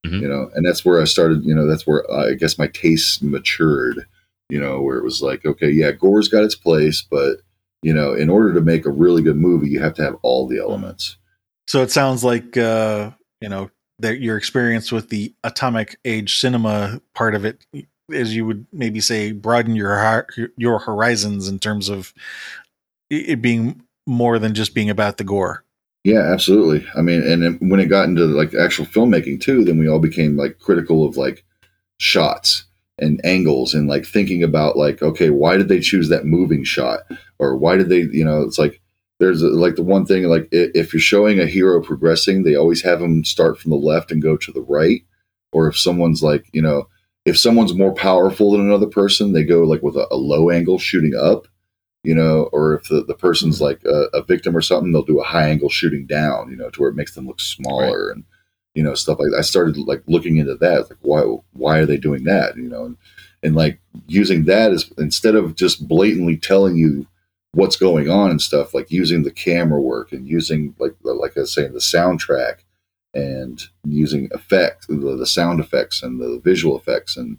Mm-hmm. 0.07 0.23
You 0.23 0.29
know, 0.29 0.51
and 0.55 0.65
that's 0.65 0.85
where 0.85 1.01
I 1.01 1.05
started. 1.05 1.45
You 1.45 1.55
know, 1.55 1.67
that's 1.67 1.87
where 1.87 2.11
I 2.11 2.35
guess 2.35 2.59
my 2.59 2.69
tastes 2.69 3.23
matured. 3.23 4.07
You 4.49 4.61
know, 4.61 4.81
where 4.81 4.97
it 4.97 5.05
was 5.05 5.23
like, 5.23 5.45
okay, 5.45 5.71
yeah, 5.71 5.91
gore's 5.91 6.29
got 6.29 6.45
its 6.45 6.55
place, 6.55 7.03
but 7.03 7.39
you 7.83 7.93
know, 7.93 8.15
in 8.15 8.31
order 8.31 8.55
to 8.55 8.61
make 8.61 8.87
a 8.87 8.91
really 8.91 9.23
good 9.23 9.37
movie, 9.37 9.69
you 9.69 9.81
have 9.81 9.95
to 9.95 10.03
have 10.03 10.17
all 10.23 10.47
the 10.47 10.59
elements. 10.59 11.17
So 11.69 11.83
it 11.83 11.91
sounds 11.91 12.23
like 12.23 12.57
uh, 12.57 13.11
you 13.41 13.49
know 13.49 13.71
that 13.99 14.21
your 14.21 14.37
experience 14.37 14.93
with 14.93 15.09
the 15.09 15.35
atomic 15.43 15.99
age 16.05 16.39
cinema 16.39 17.01
part 17.15 17.35
of 17.35 17.45
it 17.45 17.67
as 18.13 18.35
you 18.37 18.47
would 18.47 18.67
maybe 18.73 19.01
say 19.01 19.33
broaden 19.33 19.75
your 19.75 20.27
your 20.57 20.79
horizons 20.79 21.49
in 21.49 21.59
terms 21.59 21.89
of 21.89 22.13
it 23.11 23.41
being 23.41 23.83
more 24.07 24.39
than 24.39 24.55
just 24.55 24.75
being 24.75 24.91
about 24.91 25.17
the 25.17 25.25
gore 25.25 25.65
yeah 26.07 26.21
absolutely. 26.21 26.87
I 26.95 27.03
mean 27.03 27.21
and 27.23 27.59
when 27.69 27.81
it 27.81 27.87
got 27.87 28.09
into 28.09 28.27
like 28.27 28.55
actual 28.55 28.87
filmmaking 28.87 29.41
too 29.41 29.65
then 29.65 29.77
we 29.77 29.89
all 29.89 29.99
became 29.99 30.37
like 30.37 30.61
critical 30.61 31.05
of 31.05 31.17
like 31.17 31.45
shots 31.99 32.65
and 32.99 33.21
angles 33.25 33.75
and 33.75 33.89
like 33.89 34.07
thinking 34.07 34.45
about 34.45 34.77
like 34.77 35.03
okay 35.03 35.31
why 35.31 35.57
did 35.57 35.67
they 35.69 35.81
choose 35.81 36.09
that 36.09 36.25
moving 36.25 36.63
shot? 36.63 37.01
Or 37.41 37.57
why 37.57 37.77
did 37.77 37.89
they 37.89 38.03
you 38.03 38.25
know 38.25 38.43
it's 38.43 38.57
like 38.57 38.81
there's 39.19 39.43
a, 39.43 39.49
like 39.49 39.75
the 39.75 39.83
one 39.83 40.07
thing 40.07 40.23
like 40.25 40.47
if 40.53 40.95
you're 40.95 41.01
showing 41.01 41.41
a 41.41 41.47
hero 41.47 41.83
progressing 41.83 42.45
they 42.45 42.55
always 42.55 42.83
have 42.83 43.01
them 43.01 43.25
start 43.25 43.59
from 43.59 43.73
the 43.73 43.77
left 43.77 44.13
and 44.13 44.23
go 44.23 44.37
to 44.37 44.53
the 44.53 44.63
right. 44.63 45.03
Or 45.51 45.67
if 45.67 45.77
someone's 45.77 46.23
like 46.23 46.47
you 46.53 46.63
know 46.63 46.87
if 47.25 47.37
someone's 47.37 47.75
more 47.75 47.93
powerful 47.93 48.53
than 48.53 48.61
another 48.61 48.87
person 48.87 49.33
they 49.33 49.43
go 49.43 49.65
like 49.65 49.83
with 49.83 49.97
a, 49.97 50.07
a 50.13 50.17
low 50.17 50.51
angle 50.51 50.79
shooting 50.79 51.17
up 51.21 51.49
you 52.07 52.15
know 52.15 52.49
or 52.53 52.75
if 52.75 52.89
the, 52.89 53.03
the 53.03 53.15
person's 53.15 53.57
mm-hmm. 53.57 53.65
like 53.65 53.85
a, 53.85 54.17
a, 54.17 54.23
victim 54.23 54.57
or 54.57 54.61
something 54.61 54.93
they'll 54.93 55.03
do 55.03 55.21
a 55.21 55.25
high 55.25 55.49
angle 55.49 55.69
shooting 55.69 56.07
down 56.07 56.49
you 56.49 56.57
know 56.57 56.71
to 56.71 56.81
where 56.81 56.91
it 56.91 56.95
makes 56.95 57.15
them 57.15 57.27
look 57.27 57.41
smaller 57.41 58.07
right. 58.07 58.17
and 58.17 58.25
you 58.75 58.83
know 58.83 58.95
stuff 58.95 59.19
like 59.19 59.31
that. 59.31 59.39
i 59.39 59.43
started 59.43 59.77
like 59.77 60.03
looking 60.07 60.37
into 60.37 60.55
that 60.55 60.89
like 60.89 60.99
why 61.03 61.23
why 61.53 61.79
are 61.79 61.87
they 61.87 61.97
doing 61.97 62.23
that 62.23 62.57
you 62.57 62.69
know 62.69 62.85
and, 62.85 62.97
and 63.43 63.57
like 63.57 63.81
using 64.07 64.45
that 64.45 64.71
as 64.71 64.91
instead 64.99 65.35
of 65.35 65.57
just 65.57 65.89
blatantly 65.89 66.37
telling 66.37 66.77
you 66.77 67.07
what's 67.53 67.77
going 67.77 68.09
on 68.09 68.31
and 68.31 68.41
stuff 68.41 68.73
like 68.73 68.91
using 68.91 69.25
the 69.25 69.31
camera 69.31 69.81
work 69.81 70.13
and 70.13 70.29
using 70.29 70.75
like 70.79 70.95
like 71.03 71.37
I 71.37 71.41
was 71.41 71.55
saying 71.55 71.73
the 71.73 71.81
soundtrack 71.81 72.59
and 73.15 73.63
using 73.85 74.29
effects 74.33 74.87
the, 74.87 74.95
the 74.95 75.27
sound 75.27 75.59
effects 75.59 76.03
and 76.03 76.21
the 76.21 76.41
visual 76.45 76.79
effects 76.79 77.17
and 77.17 77.39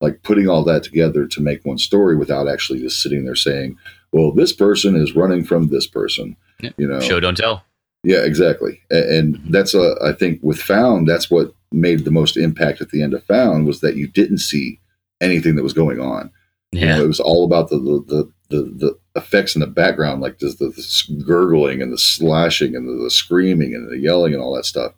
like 0.00 0.22
putting 0.22 0.48
all 0.48 0.64
that 0.64 0.82
together 0.82 1.26
to 1.26 1.42
make 1.42 1.64
one 1.64 1.78
story 1.78 2.16
without 2.16 2.48
actually 2.48 2.80
just 2.80 3.02
sitting 3.02 3.24
there 3.24 3.34
saying 3.34 3.76
well 4.12 4.32
this 4.32 4.52
person 4.52 4.96
is 4.96 5.14
running 5.16 5.44
from 5.44 5.68
this 5.68 5.86
person 5.86 6.36
yeah. 6.60 6.70
you 6.78 6.86
know 6.86 7.00
show 7.00 7.20
don't 7.20 7.36
tell 7.36 7.64
Yeah, 8.04 8.22
exactly. 8.24 8.80
A- 8.92 9.18
And 9.18 9.36
Mhm. 9.36 9.50
that's 9.50 9.74
a, 9.74 9.96
I 10.02 10.12
think 10.12 10.38
with 10.40 10.60
Found, 10.62 11.08
that's 11.08 11.28
what 11.30 11.52
made 11.72 12.04
the 12.04 12.12
most 12.12 12.36
impact 12.36 12.80
at 12.80 12.90
the 12.90 13.02
end 13.02 13.12
of 13.12 13.24
Found 13.24 13.66
was 13.66 13.80
that 13.80 13.96
you 13.96 14.06
didn't 14.06 14.38
see 14.38 14.78
anything 15.20 15.56
that 15.56 15.64
was 15.64 15.72
going 15.74 15.98
on. 16.00 16.30
You 16.70 16.80
know, 16.82 16.86
Yeah. 16.86 17.02
it 17.02 17.08
was 17.08 17.18
all 17.20 17.44
about 17.44 17.70
the 17.70 17.78
the, 17.78 18.30
the, 18.50 18.62
the, 18.82 18.98
effects 19.16 19.56
in 19.56 19.60
the 19.60 19.66
background, 19.82 20.20
like 20.22 20.38
the, 20.38 20.46
the, 20.60 20.68
the 20.68 21.22
gurgling 21.24 21.82
and 21.82 21.92
the 21.92 21.98
slashing 21.98 22.76
and 22.76 22.88
the, 22.88 23.02
the 23.02 23.10
screaming 23.10 23.74
and 23.74 23.90
the 23.90 23.98
yelling 23.98 24.32
and 24.32 24.40
all 24.40 24.54
that 24.54 24.64
stuff. 24.64 24.92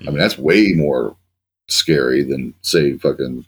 I 0.00 0.06
mean, 0.10 0.18
that's 0.18 0.36
way 0.36 0.72
more 0.74 1.16
scary 1.68 2.24
than 2.24 2.52
say 2.62 2.98
fucking 2.98 3.44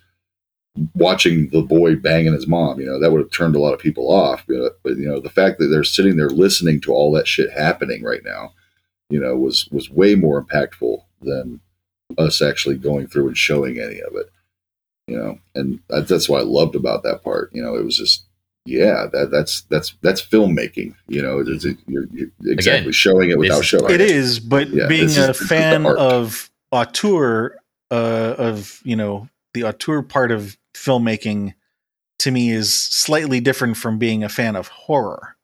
watching 0.94 1.48
the 1.50 1.62
boy 1.62 1.96
banging 1.96 2.32
his 2.32 2.46
mom. 2.46 2.80
You 2.80 2.86
know, 2.86 2.98
that 3.00 3.10
would 3.12 3.20
have 3.20 3.30
turned 3.30 3.56
a 3.56 3.60
lot 3.60 3.74
of 3.74 3.80
people 3.80 4.10
off. 4.10 4.44
But, 4.46 4.78
but 4.82 4.96
you 4.96 5.06
know, 5.08 5.20
the 5.20 5.30
fact 5.30 5.58
that 5.58 5.66
they're 5.66 5.84
sitting 5.84 6.16
there 6.16 6.30
listening 6.30 6.80
to 6.82 6.92
all 6.92 7.12
that 7.12 7.28
shit 7.28 7.50
happening 7.52 8.02
right 8.02 8.24
now, 8.24 8.52
you 9.10 9.20
know, 9.20 9.36
was 9.36 9.68
was 9.70 9.90
way 9.90 10.14
more 10.14 10.42
impactful 10.42 11.02
than 11.20 11.60
us 12.18 12.42
actually 12.42 12.76
going 12.76 13.06
through 13.06 13.28
and 13.28 13.38
showing 13.38 13.78
any 13.78 14.00
of 14.00 14.14
it. 14.14 14.30
You 15.06 15.16
know, 15.16 15.38
and 15.54 15.80
that, 15.88 16.08
that's 16.08 16.28
what 16.28 16.40
I 16.40 16.44
loved 16.44 16.74
about 16.76 17.02
that 17.02 17.22
part. 17.22 17.50
You 17.52 17.62
know, 17.62 17.74
it 17.74 17.84
was 17.84 17.96
just. 17.96 18.24
Yeah, 18.64 19.06
that 19.12 19.32
that's 19.32 19.62
that's 19.62 19.94
that's 20.02 20.22
filmmaking. 20.22 20.94
You 21.08 21.20
know, 21.20 21.40
it's, 21.40 21.64
it, 21.64 21.78
you're, 21.88 22.04
you're 22.12 22.28
exactly 22.44 22.82
Again, 22.82 22.92
showing 22.92 23.30
it 23.30 23.36
without 23.36 23.56
this- 23.56 23.66
showing 23.66 23.92
It 23.92 24.00
is, 24.00 24.38
but 24.38 24.68
Yeah, 24.68 24.86
being 24.86 25.08
a 25.18 25.30
is 25.30 25.48
fan 25.48 25.84
of 25.84 26.48
auteur, 26.70 27.58
uh, 27.90 28.34
of 28.38 28.80
you 28.84 28.94
know 28.94 29.28
the 29.54 29.64
auteur 29.64 30.02
part 30.02 30.30
of 30.30 30.56
filmmaking, 30.74 31.54
to 32.20 32.30
me 32.30 32.50
is 32.50 32.72
slightly 32.72 33.40
different 33.40 33.76
from 33.76 33.98
being 33.98 34.22
a 34.24 34.28
fan 34.28 34.56
of 34.56 34.68
horror. 34.68 35.36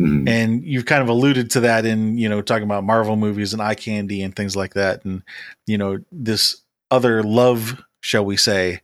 Mhm. 0.00 0.28
And 0.28 0.64
you've 0.64 0.86
kind 0.86 1.02
of 1.02 1.08
alluded 1.08 1.50
to 1.50 1.60
that 1.60 1.84
in 1.84 2.18
you 2.18 2.28
know 2.28 2.40
talking 2.40 2.64
about 2.64 2.84
Marvel 2.84 3.16
movies 3.16 3.52
and 3.52 3.60
eye 3.60 3.74
candy 3.74 4.22
and 4.22 4.34
things 4.34 4.54
like 4.54 4.74
that, 4.74 5.04
and 5.04 5.22
you 5.66 5.76
know 5.76 5.98
this 6.12 6.62
other 6.90 7.22
love, 7.22 7.82
shall 8.00 8.24
we 8.24 8.36
say, 8.36 8.80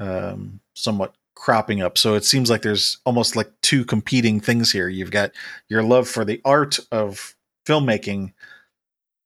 um, 0.00 0.60
somewhat 0.74 1.14
cropping 1.34 1.82
up. 1.82 1.98
So 1.98 2.14
it 2.14 2.24
seems 2.24 2.48
like 2.48 2.62
there's 2.62 2.98
almost 3.04 3.36
like 3.36 3.50
two 3.60 3.84
competing 3.84 4.40
things 4.40 4.72
here. 4.72 4.88
You've 4.88 5.10
got 5.10 5.32
your 5.68 5.82
love 5.82 6.08
for 6.08 6.24
the 6.24 6.40
art 6.44 6.78
of 6.90 7.34
filmmaking, 7.66 8.32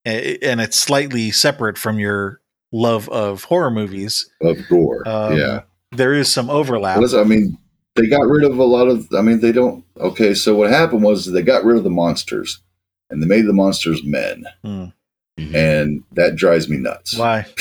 and 0.05 0.61
it's 0.61 0.77
slightly 0.77 1.31
separate 1.31 1.79
from 1.79 2.01
your 2.01 2.41
love 2.73 3.09
of 3.11 3.45
horror 3.45 3.71
movies. 3.71 4.29
of 4.43 4.59
gore. 4.69 5.07
Um, 5.07 5.39
yeah. 5.39 5.61
There 5.93 6.13
is 6.15 6.31
some 6.33 6.51
overlap. 6.51 6.99
Listen, 7.01 7.21
I 7.21 7.25
mean, 7.25 7.59
they 7.95 8.07
got 8.07 8.27
rid 8.27 8.45
of 8.45 8.59
a 8.59 8.65
lot 8.65 8.89
of. 8.89 9.07
I 9.17 9.23
mean, 9.23 9.41
they 9.41 9.53
don't. 9.53 9.85
Okay, 9.99 10.35
so 10.35 10.55
what 10.55 10.71
happened 10.71 11.03
was 11.03 11.27
they 11.31 11.43
got 11.43 11.65
rid 11.65 11.77
of 11.77 11.85
the 11.85 11.91
monsters, 11.91 12.61
and 13.11 13.23
they 13.23 13.27
made 13.27 13.47
the 13.47 13.53
monsters 13.53 14.03
men, 14.05 14.45
Hmm. 14.63 14.85
Mhm. 15.39 15.55
and 15.55 16.05
that 16.13 16.37
drives 16.37 16.69
me 16.69 16.77
nuts. 16.79 17.17
Why? 17.17 17.47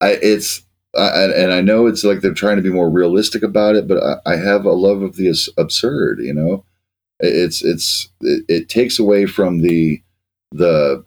I 0.00 0.18
it's. 0.22 0.62
I, 0.96 1.24
and 1.24 1.52
I 1.52 1.60
know 1.60 1.86
it's 1.88 2.04
like 2.04 2.20
they're 2.20 2.32
trying 2.32 2.54
to 2.56 2.62
be 2.62 2.70
more 2.70 2.88
realistic 2.88 3.42
about 3.42 3.74
it, 3.74 3.88
but 3.88 3.98
I, 4.00 4.34
I 4.34 4.36
have 4.36 4.64
a 4.64 4.70
love 4.70 5.02
of 5.02 5.16
the 5.16 5.34
absurd. 5.58 6.20
You 6.20 6.32
know, 6.32 6.64
it's 7.18 7.64
it's 7.64 8.08
it, 8.20 8.44
it 8.48 8.68
takes 8.68 8.98
away 9.00 9.26
from 9.26 9.60
the 9.62 10.00
the 10.52 11.02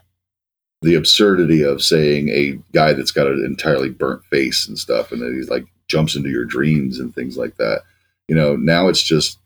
the 0.82 0.96
absurdity 0.96 1.64
of 1.64 1.82
saying 1.82 2.30
a 2.30 2.60
guy 2.74 2.94
that's 2.94 3.12
got 3.12 3.28
an 3.28 3.44
entirely 3.46 3.90
burnt 3.90 4.24
face 4.26 4.68
and 4.68 4.78
stuff, 4.78 5.12
and 5.12 5.22
then 5.22 5.34
he's 5.36 5.50
like 5.50 5.66
jumps 5.88 6.16
into 6.16 6.30
your 6.30 6.46
dreams 6.46 7.00
and 7.00 7.14
things 7.14 7.38
like 7.38 7.58
that. 7.58 7.82
You 8.28 8.36
know, 8.36 8.56
now 8.56 8.88
it's 8.88 9.02
just 9.02 9.40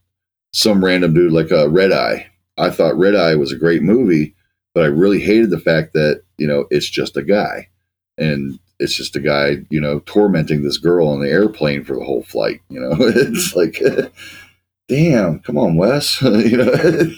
some 0.54 0.84
random 0.84 1.14
dude 1.14 1.32
like 1.32 1.52
a 1.52 1.70
Red 1.70 1.92
Eye. 1.92 2.28
I 2.58 2.70
thought 2.70 2.98
Red 2.98 3.16
Eye 3.16 3.36
was 3.36 3.52
a 3.52 3.58
great 3.58 3.82
movie, 3.82 4.36
but 4.74 4.84
I 4.84 4.88
really 4.88 5.20
hated 5.20 5.50
the 5.50 5.60
fact 5.60 5.94
that 5.94 6.24
you 6.38 6.48
know 6.48 6.66
it's 6.70 6.90
just 6.90 7.16
a 7.16 7.24
guy, 7.24 7.70
and 8.18 8.60
it's 8.80 8.96
just 8.96 9.16
a 9.16 9.22
guy 9.22 9.58
you 9.70 9.80
know 9.80 10.00
tormenting 10.02 10.64
this 10.64 10.78
girl 10.78 11.08
on 11.08 11.22
the 11.22 11.30
airplane 11.30 11.84
for 11.84 11.96
the 11.96 12.04
whole 12.04 12.24
flight. 12.24 12.60
You 12.70 12.82
know, 12.82 12.96
it's 13.00 13.56
like, 13.56 13.82
damn, 14.90 15.40
come 15.40 15.58
on, 15.58 15.76
Wes. 15.76 16.22
you 16.22 16.58
know, 16.58 17.12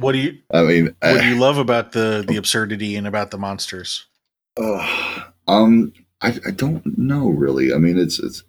What 0.00 0.12
do 0.12 0.18
you 0.18 0.38
I 0.52 0.62
mean, 0.62 0.94
what 1.00 1.20
do 1.20 1.28
you 1.28 1.38
love 1.38 1.58
about 1.58 1.92
the 1.92 2.24
the 2.26 2.36
absurdity 2.36 2.96
and 2.96 3.06
about 3.06 3.30
the 3.30 3.38
monsters? 3.38 4.06
Uh, 4.60 5.22
um, 5.48 5.92
I, 6.20 6.38
I 6.46 6.50
don't 6.50 6.82
know 6.98 7.28
really. 7.28 7.72
I 7.72 7.78
mean, 7.78 7.98
it's 7.98 8.18
it's. 8.18 8.42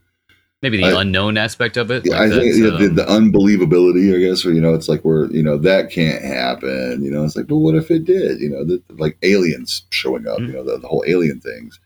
Maybe 0.62 0.78
the 0.78 0.86
I- 0.86 1.02
unknown 1.02 1.38
aspect 1.38 1.78
of 1.78 1.92
it. 1.92 2.12
I 2.12 2.26
like 2.26 2.32
think 2.32 2.44
that's, 2.44 2.58
yeah, 2.58 2.88
the, 2.88 2.88
um, 2.88 2.96
the 2.96 3.06
unbelievability. 3.06 4.16
I 4.16 4.20
guess 4.20 4.44
where 4.44 4.54
you 4.54 4.62
know 4.62 4.74
it's 4.74 4.90
like 4.90 5.02
where 5.02 5.26
you 5.32 5.44
know 5.44 5.58
that 5.60 5.92
can't 5.92 6.24
happen. 6.24 7.04
You 7.04 7.12
know, 7.12 7.24
it's 7.24 7.36
like, 7.36 7.48
but 7.48 7.58
what 7.58 7.76
if 7.76 7.92
it 7.92 8.06
did? 8.06 8.40
You 8.40 8.50
know, 8.50 8.64
the, 8.66 8.82
like 8.98 9.18
aliens 9.22 9.84
showing 9.92 10.28
up. 10.28 10.40
Mhm. 10.40 10.48
You 10.48 10.54
know, 10.54 10.64
the, 10.64 10.78
the 10.80 10.88
whole 10.88 11.04
alien 11.06 11.40
things. 11.40 11.80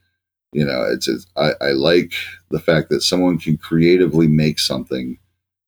You 0.53 0.65
know, 0.65 0.83
it's, 0.83 1.07
it's 1.07 1.27
I, 1.35 1.51
I 1.61 1.71
like 1.71 2.13
the 2.49 2.59
fact 2.59 2.89
that 2.89 3.01
someone 3.01 3.37
can 3.37 3.57
creatively 3.57 4.27
make 4.27 4.59
something 4.59 5.19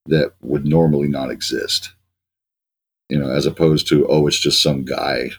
that 0.06 0.32
would 0.40 0.64
normally 0.64 1.08
not 1.08 1.30
exist. 1.30 1.92
You 3.12 3.18
know, 3.18 3.30
as 3.30 3.44
opposed 3.46 3.86
to 3.88 4.06
oh, 4.08 4.26
it's 4.26 4.38
just 4.38 4.62
some 4.62 4.84
guy, 4.84 5.30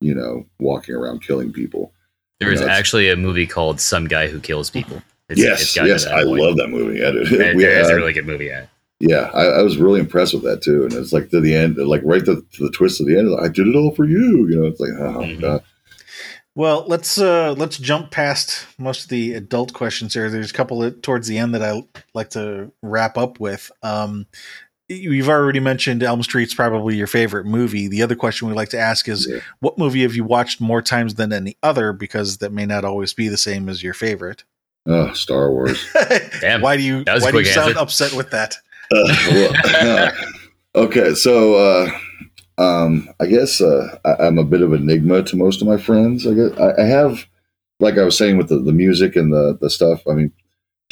you 0.00 0.14
know, 0.14 0.44
walking 0.58 0.94
around 0.94 1.22
killing 1.26 1.52
people. 1.52 1.92
there 2.40 2.52
is 2.52 2.60
that's- 2.60 2.78
actually 2.78 3.08
a 3.08 3.16
movie 3.16 3.46
called 3.46 3.80
Some 3.80 4.06
Guy 4.06 4.28
Who 4.28 4.38
Kills 4.40 4.68
People. 4.70 5.02
It's, 5.28 5.40
yes, 5.40 5.74
gotten 5.74 5.86
to 5.88 5.92
yes, 5.94 6.06
I 6.06 6.24
point. 6.24 6.40
love 6.42 6.56
that 6.58 6.68
movie. 6.68 6.98
Yeah, 7.00 7.10
dude. 7.12 7.32
It- 7.32 7.56
We, 7.56 7.64
it's 7.64 7.88
uh, 7.88 7.94
a 7.94 7.96
really 7.96 8.12
good 8.12 8.26
movie. 8.26 8.46
Yeah. 8.46 8.66
yeah, 9.00 9.30
I, 9.32 9.44
I 9.44 9.62
was 9.62 9.78
really 9.78 10.00
impressed 10.00 10.34
with 10.34 10.42
that 10.44 10.60
too. 10.62 10.82
And 10.84 10.92
it's 10.92 11.12
like 11.12 11.30
to 11.30 11.40
the 11.40 11.54
end, 11.54 11.76
like 11.78 12.02
right 12.04 12.24
to, 12.26 12.44
to 12.54 12.62
the 12.64 12.70
twist 12.70 13.00
of 13.00 13.06
the 13.06 13.16
end, 13.18 13.30
like, 13.30 13.44
I 13.44 13.48
did 13.48 13.66
it 13.68 13.76
all 13.76 13.94
for 13.94 14.04
you. 14.04 14.46
You 14.50 14.60
know, 14.60 14.66
it's 14.66 14.80
like, 14.80 14.90
oh 14.98 15.20
Mhm. 15.24 15.40
god, 15.40 15.62
Well, 16.54 16.84
let's 16.86 17.16
uh 17.18 17.54
let's 17.56 17.78
jump 17.78 18.10
past 18.10 18.66
most 18.78 19.04
of 19.04 19.08
the 19.08 19.32
adult 19.34 19.72
questions 19.72 20.12
here. 20.12 20.28
There's 20.28 20.50
a 20.50 20.54
couple 20.54 20.82
of, 20.82 21.00
towards 21.00 21.28
the 21.28 21.38
end 21.38 21.54
that 21.54 21.62
I 21.62 21.82
like 22.12 22.30
to 22.30 22.70
wrap 22.82 23.16
up 23.16 23.40
with. 23.40 23.70
Um 23.82 24.26
you've 24.94 25.28
already 25.28 25.60
mentioned 25.60 26.02
Elm 26.02 26.22
Street's 26.22 26.54
probably 26.54 26.96
your 26.96 27.06
favorite 27.06 27.46
movie. 27.46 27.88
The 27.88 28.02
other 28.02 28.14
question 28.16 28.48
we 28.48 28.54
like 28.54 28.68
to 28.70 28.78
ask 28.78 29.08
is 29.08 29.26
Yeah. 29.28 29.40
what 29.60 29.78
movie 29.78 30.02
have 30.02 30.14
you 30.14 30.24
watched 30.24 30.60
more 30.60 30.82
times 30.82 31.14
than 31.14 31.32
any 31.32 31.56
other 31.62 31.92
because 31.92 32.38
that 32.38 32.52
may 32.52 32.66
not 32.66 32.84
always 32.84 33.12
be 33.14 33.28
the 33.28 33.36
same 33.36 33.68
as 33.68 33.82
your 33.82 33.94
favorite. 33.94 34.44
oh, 34.86 35.12
Star 35.12 35.50
Wars. 35.50 35.84
Damn. 36.40 36.60
why 36.60 36.76
do 36.76 36.82
you 36.82 37.04
That 37.04 37.14
was 37.14 37.22
a 37.22 37.26
why 37.26 37.32
do 37.32 37.38
you 37.38 37.44
sound 37.44 37.76
upset 37.76 38.12
with 38.14 38.30
that? 38.30 38.56
Uh, 38.94 39.16
well, 39.30 40.12
okay, 40.74 41.14
so 41.14 41.54
uh, 41.54 41.90
um, 42.58 43.08
I 43.20 43.26
guess 43.26 43.60
uh, 43.60 43.98
I, 44.04 44.26
I'm 44.26 44.38
a 44.38 44.44
bit 44.44 44.60
of 44.62 44.72
an 44.72 44.82
enigma 44.82 45.22
to 45.22 45.36
most 45.36 45.62
of 45.62 45.68
my 45.68 45.76
friends. 45.76 46.26
I 46.26 46.34
guess 46.34 46.50
I, 46.58 46.82
I 46.82 46.84
have, 46.86 47.26
like 47.80 47.96
I 47.98 48.02
was 48.04 48.18
saying 48.18 48.36
with 48.38 48.48
the, 48.48 48.58
the 48.58 48.72
music 48.72 49.16
and 49.16 49.32
the 49.32 49.56
the 49.60 49.70
stuff. 49.70 50.02
I 50.08 50.14
mean, 50.14 50.32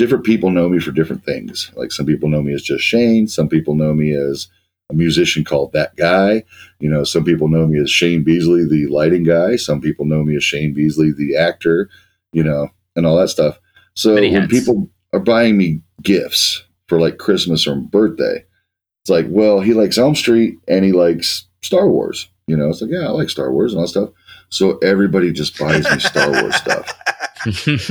different 0.00 0.24
people 0.24 0.50
know 0.50 0.66
me 0.66 0.80
for 0.80 0.92
different 0.92 1.26
things. 1.26 1.70
Like 1.76 1.92
some 1.92 2.06
people 2.06 2.30
know 2.30 2.40
me 2.40 2.54
as 2.54 2.62
just 2.62 2.82
Shane. 2.82 3.28
Some 3.28 3.50
people 3.50 3.74
know 3.74 3.92
me 3.92 4.14
as 4.14 4.48
a 4.90 4.94
musician 4.94 5.44
called 5.44 5.74
that 5.74 5.94
guy. 5.96 6.42
You 6.78 6.88
know, 6.88 7.04
some 7.04 7.22
people 7.22 7.48
know 7.48 7.66
me 7.66 7.78
as 7.78 7.90
Shane 7.90 8.24
Beasley, 8.24 8.64
the 8.66 8.86
lighting 8.86 9.24
guy. 9.24 9.56
Some 9.56 9.78
people 9.78 10.06
know 10.06 10.24
me 10.24 10.36
as 10.36 10.42
Shane 10.42 10.72
Beasley, 10.72 11.12
the 11.12 11.36
actor. 11.36 11.90
You 12.32 12.42
know, 12.42 12.70
and 12.96 13.04
all 13.04 13.18
that 13.18 13.28
stuff. 13.28 13.58
So 13.92 14.14
when 14.14 14.48
people 14.48 14.88
are 15.12 15.20
buying 15.20 15.58
me 15.58 15.82
gifts 16.00 16.64
for 16.88 16.98
like 16.98 17.18
Christmas 17.18 17.66
or 17.66 17.76
birthday, 17.76 18.44
it's 19.02 19.10
like, 19.10 19.26
well, 19.28 19.60
he 19.60 19.74
likes 19.74 19.98
Elm 19.98 20.14
Street 20.14 20.58
and 20.66 20.82
he 20.82 20.92
likes 20.92 21.46
Star 21.62 21.88
Wars. 21.88 22.28
You 22.46 22.56
know, 22.56 22.70
it's 22.70 22.80
like, 22.80 22.90
yeah, 22.90 23.08
I 23.08 23.10
like 23.10 23.28
Star 23.28 23.52
Wars 23.52 23.72
and 23.72 23.80
all 23.80 23.84
that 23.84 23.90
stuff. 23.90 24.10
So 24.50 24.78
everybody 24.78 25.32
just 25.32 25.58
buys 25.58 25.90
me 25.90 25.98
Star 26.00 26.30
Wars 26.30 26.56
stuff. 26.56 26.96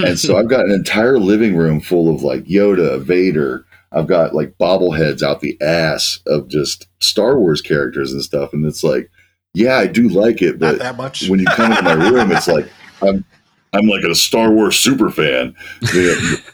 And 0.06 0.20
so 0.20 0.38
I've 0.38 0.48
got 0.48 0.66
an 0.66 0.72
entire 0.72 1.18
living 1.18 1.58
room 1.58 1.82
full 1.82 2.14
of 2.14 2.22
like 2.22 2.44
Yoda, 2.44 3.02
Vader. 3.02 3.66
I've 3.92 4.06
got 4.06 4.36
like 4.36 4.56
bobbleheads 4.60 5.24
out 5.24 5.42
the 5.42 5.60
ass 5.60 6.20
of 6.28 6.50
just 6.50 6.88
Star 7.00 7.40
Wars 7.40 7.60
characters 7.60 8.14
and 8.14 8.22
stuff. 8.22 8.54
And 8.54 8.64
it's 8.64 8.84
like, 8.84 9.10
yeah, 9.56 9.78
I 9.80 9.88
do 9.88 10.08
like 10.08 10.44
it, 10.44 10.60
Not 10.60 10.74
but 10.74 10.80
that 10.80 10.98
much. 10.98 11.28
when 11.30 11.40
you 11.40 11.48
come 11.48 11.72
into 11.72 11.82
my 11.82 11.94
room, 11.94 12.32
it's 12.32 12.48
like 12.48 12.68
I'm 13.02 13.26
I'm 13.74 13.88
like 13.88 14.04
a 14.04 14.14
Star 14.14 14.52
Wars 14.52 14.78
super 14.78 15.10
fan. 15.10 15.56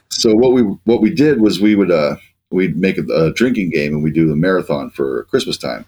So 0.09 0.33
what 0.33 0.53
we 0.53 0.61
what 0.61 1.01
we 1.01 1.09
did 1.13 1.41
was 1.41 1.59
we 1.59 1.75
would 1.75 1.91
uh 1.91 2.15
we'd 2.49 2.77
make 2.77 2.97
a, 2.97 3.03
a 3.13 3.33
drinking 3.33 3.71
game 3.71 3.93
and 3.93 4.03
we 4.03 4.11
do 4.11 4.25
the 4.25 4.37
marathon 4.37 4.89
for 4.89 5.25
Christmas 5.25 5.57
time. 5.57 5.83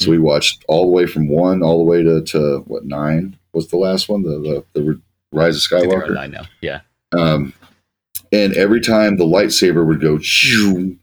So 0.00 0.10
we 0.10 0.18
watched 0.18 0.64
all 0.66 0.86
the 0.86 0.90
way 0.92 1.06
from 1.06 1.28
one 1.28 1.62
all 1.62 1.78
the 1.78 1.84
way 1.84 2.02
to, 2.02 2.22
to 2.24 2.64
what 2.66 2.84
nine 2.86 3.36
was 3.52 3.68
the 3.68 3.76
last 3.76 4.08
one 4.08 4.22
the 4.22 4.64
the, 4.74 4.80
the 4.80 5.00
Rise 5.32 5.56
of 5.56 5.78
I 5.78 5.82
Skywalker. 5.84 6.14
nine 6.14 6.30
now. 6.32 6.44
Yeah. 6.60 6.80
Um, 7.16 7.52
and 8.32 8.52
every 8.54 8.80
time 8.80 9.16
the 9.16 9.24
lightsaber 9.24 9.84
would 9.86 10.00
go, 10.00 10.18
shoo, 10.18 10.96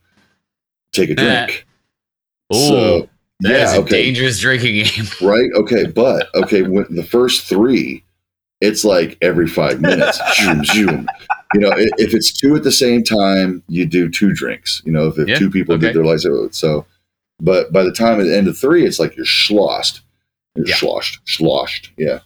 take 0.93 1.09
a 1.09 1.15
drink. 1.15 1.65
Oh, 2.49 2.67
So, 2.69 3.09
yeah, 3.41 3.75
a 3.75 3.79
okay 3.81 4.03
dangerous 4.03 4.39
drinking 4.39 4.83
game. 4.83 5.05
right? 5.21 5.49
Okay, 5.55 5.85
but 5.85 6.27
okay, 6.35 6.61
when 6.63 6.85
the 6.89 7.03
first 7.03 7.45
three, 7.45 8.03
it's 8.61 8.83
like 8.85 9.17
every 9.21 9.47
five 9.47 9.81
minutes. 9.81 10.19
zoom, 10.41 10.63
zoom. 10.65 11.07
You 11.53 11.61
know, 11.61 11.69
i- 11.71 11.89
if 11.97 12.13
it's 12.13 12.31
two 12.31 12.55
at 12.55 12.63
the 12.63 12.71
same 12.71 13.03
time, 13.03 13.61
you 13.67 13.85
do 13.85 14.09
two 14.09 14.31
drinks. 14.33 14.81
You 14.85 14.91
know, 14.93 15.07
if, 15.07 15.17
if 15.19 15.27
Yeah, 15.27 15.37
two 15.37 15.49
people 15.51 15.75
okay. 15.75 15.87
did 15.87 15.95
their 15.95 16.03
lightsaber, 16.03 16.53
so. 16.53 16.85
But 17.39 17.71
by 17.71 17.83
the 17.83 17.91
time 17.91 18.19
at 18.19 18.23
the 18.23 18.35
end 18.35 18.47
of 18.47 18.57
three, 18.57 18.85
it's 18.85 18.99
like 18.99 19.15
you're 19.15 19.25
sloshed. 19.25 20.01
You're 20.55 20.67
Yeah. 20.67 20.75
sloshed, 20.75 21.19
sloshed. 21.25 21.91
Yeah. 21.97 22.19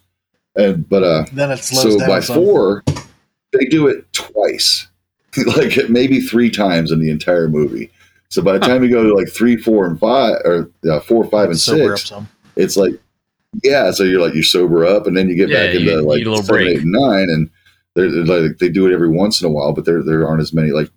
And 0.56 0.88
but 0.90 1.04
uh, 1.04 1.26
then 1.34 1.52
it 1.52 1.58
slows 1.58 1.94
so 1.94 2.00
down. 2.00 2.08
by 2.10 2.20
some. 2.20 2.36
four, 2.36 2.84
they 3.54 3.66
do 3.66 3.88
it 3.88 4.12
twice, 4.14 4.88
like 5.58 5.90
maybe 5.90 6.20
three 6.22 6.50
times 6.50 6.92
in 6.92 7.00
the 7.00 7.10
entire 7.10 7.48
movie. 7.48 7.90
So 8.30 8.42
by 8.42 8.54
the 8.54 8.60
time 8.66 8.84
you 8.84 8.90
go 8.90 9.04
to 9.04 9.14
like 9.14 9.30
three, 9.30 9.58
four, 9.58 9.86
and 9.86 10.00
five, 10.00 10.36
or 10.46 10.70
uh, 10.90 11.00
four, 11.02 11.26
five, 11.30 11.50
and 11.50 11.60
Sober 11.60 11.98
six, 11.98 12.14
it's 12.56 12.78
like 12.78 12.94
yeah. 13.64 13.92
So 13.92 14.04
you're 14.04 14.22
like 14.22 14.34
you 14.36 14.44
sober 14.44 14.86
up, 14.86 15.08
and 15.08 15.16
then 15.16 15.30
you 15.30 15.36
get 15.36 15.50
Yeah, 15.50 15.66
back 15.66 15.74
you 15.74 15.80
into 15.82 16.02
like 16.02 16.18
need 16.20 16.28
a 16.28 16.36
seven, 16.38 16.48
break. 16.48 16.68
eight, 16.78 16.82
and 16.84 16.92
nine, 16.92 17.30
and 17.30 17.50
they're, 17.96 18.12
they're 18.12 18.26
like 18.48 18.58
they 18.60 18.70
do 18.70 18.88
it 18.88 18.94
every 18.94 19.10
once 19.10 19.42
in 19.42 19.48
a 19.48 19.52
while, 19.52 19.74
but 19.74 19.86
there 19.86 20.04
there 20.04 20.28
aren't 20.28 20.42
as 20.42 20.54
many 20.54 20.72
like. 20.72 20.90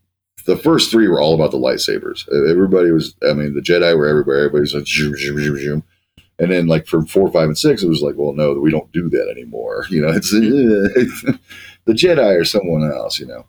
The 0.46 0.56
first 0.58 0.90
three 0.90 1.08
were 1.08 1.22
all 1.22 1.34
about 1.34 1.52
the 1.52 1.56
lightsabers. 1.56 2.28
Everybody 2.50 2.90
was, 2.90 3.14
I 3.26 3.32
mean, 3.32 3.54
the 3.54 3.62
Jedi 3.62 3.96
were 3.96 4.06
everywhere. 4.06 4.40
Everybody 4.40 4.60
was 4.60 4.74
like, 4.74 4.86
zoom, 4.86 5.16
zoom, 5.16 5.38
zoom, 5.42 5.56
zoom. 5.56 5.82
And 6.38 6.50
then, 6.50 6.66
like 6.66 6.86
from 6.86 7.06
four, 7.06 7.30
five, 7.30 7.46
and 7.46 7.56
six, 7.56 7.82
it 7.82 7.88
was 7.88 8.02
like, 8.02 8.16
well, 8.16 8.32
no, 8.32 8.54
we 8.54 8.70
don't 8.70 8.90
do 8.92 9.08
that 9.10 9.28
anymore. 9.30 9.86
You 9.90 10.02
know, 10.02 10.08
it's 10.08 10.30
the 10.30 11.38
Jedi 11.88 12.40
or 12.40 12.44
someone 12.44 12.90
else. 12.90 13.18
You 13.18 13.26
know, 13.26 13.46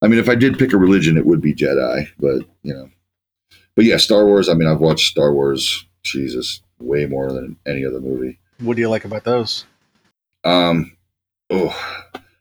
I 0.00 0.08
mean, 0.08 0.18
if 0.18 0.28
I 0.28 0.34
did 0.34 0.58
pick 0.58 0.72
a 0.72 0.78
religion, 0.78 1.16
it 1.16 1.26
would 1.26 1.40
be 1.40 1.54
Jedi. 1.54 2.08
But 2.18 2.46
you 2.62 2.72
know, 2.74 2.88
but 3.74 3.84
yeah, 3.84 3.98
Star 3.98 4.24
Wars. 4.24 4.48
I 4.48 4.54
mean, 4.54 4.68
I've 4.68 4.80
watched 4.80 5.10
Star 5.10 5.32
Wars. 5.32 5.86
Jesus, 6.02 6.62
way 6.80 7.06
more 7.06 7.32
than 7.32 7.56
any 7.66 7.84
other 7.84 8.00
movie. 8.00 8.38
What 8.58 8.76
do 8.76 8.82
you 8.82 8.88
like 8.88 9.04
about 9.04 9.24
those? 9.24 9.64
Um, 10.44 10.96
oh, 11.50 11.74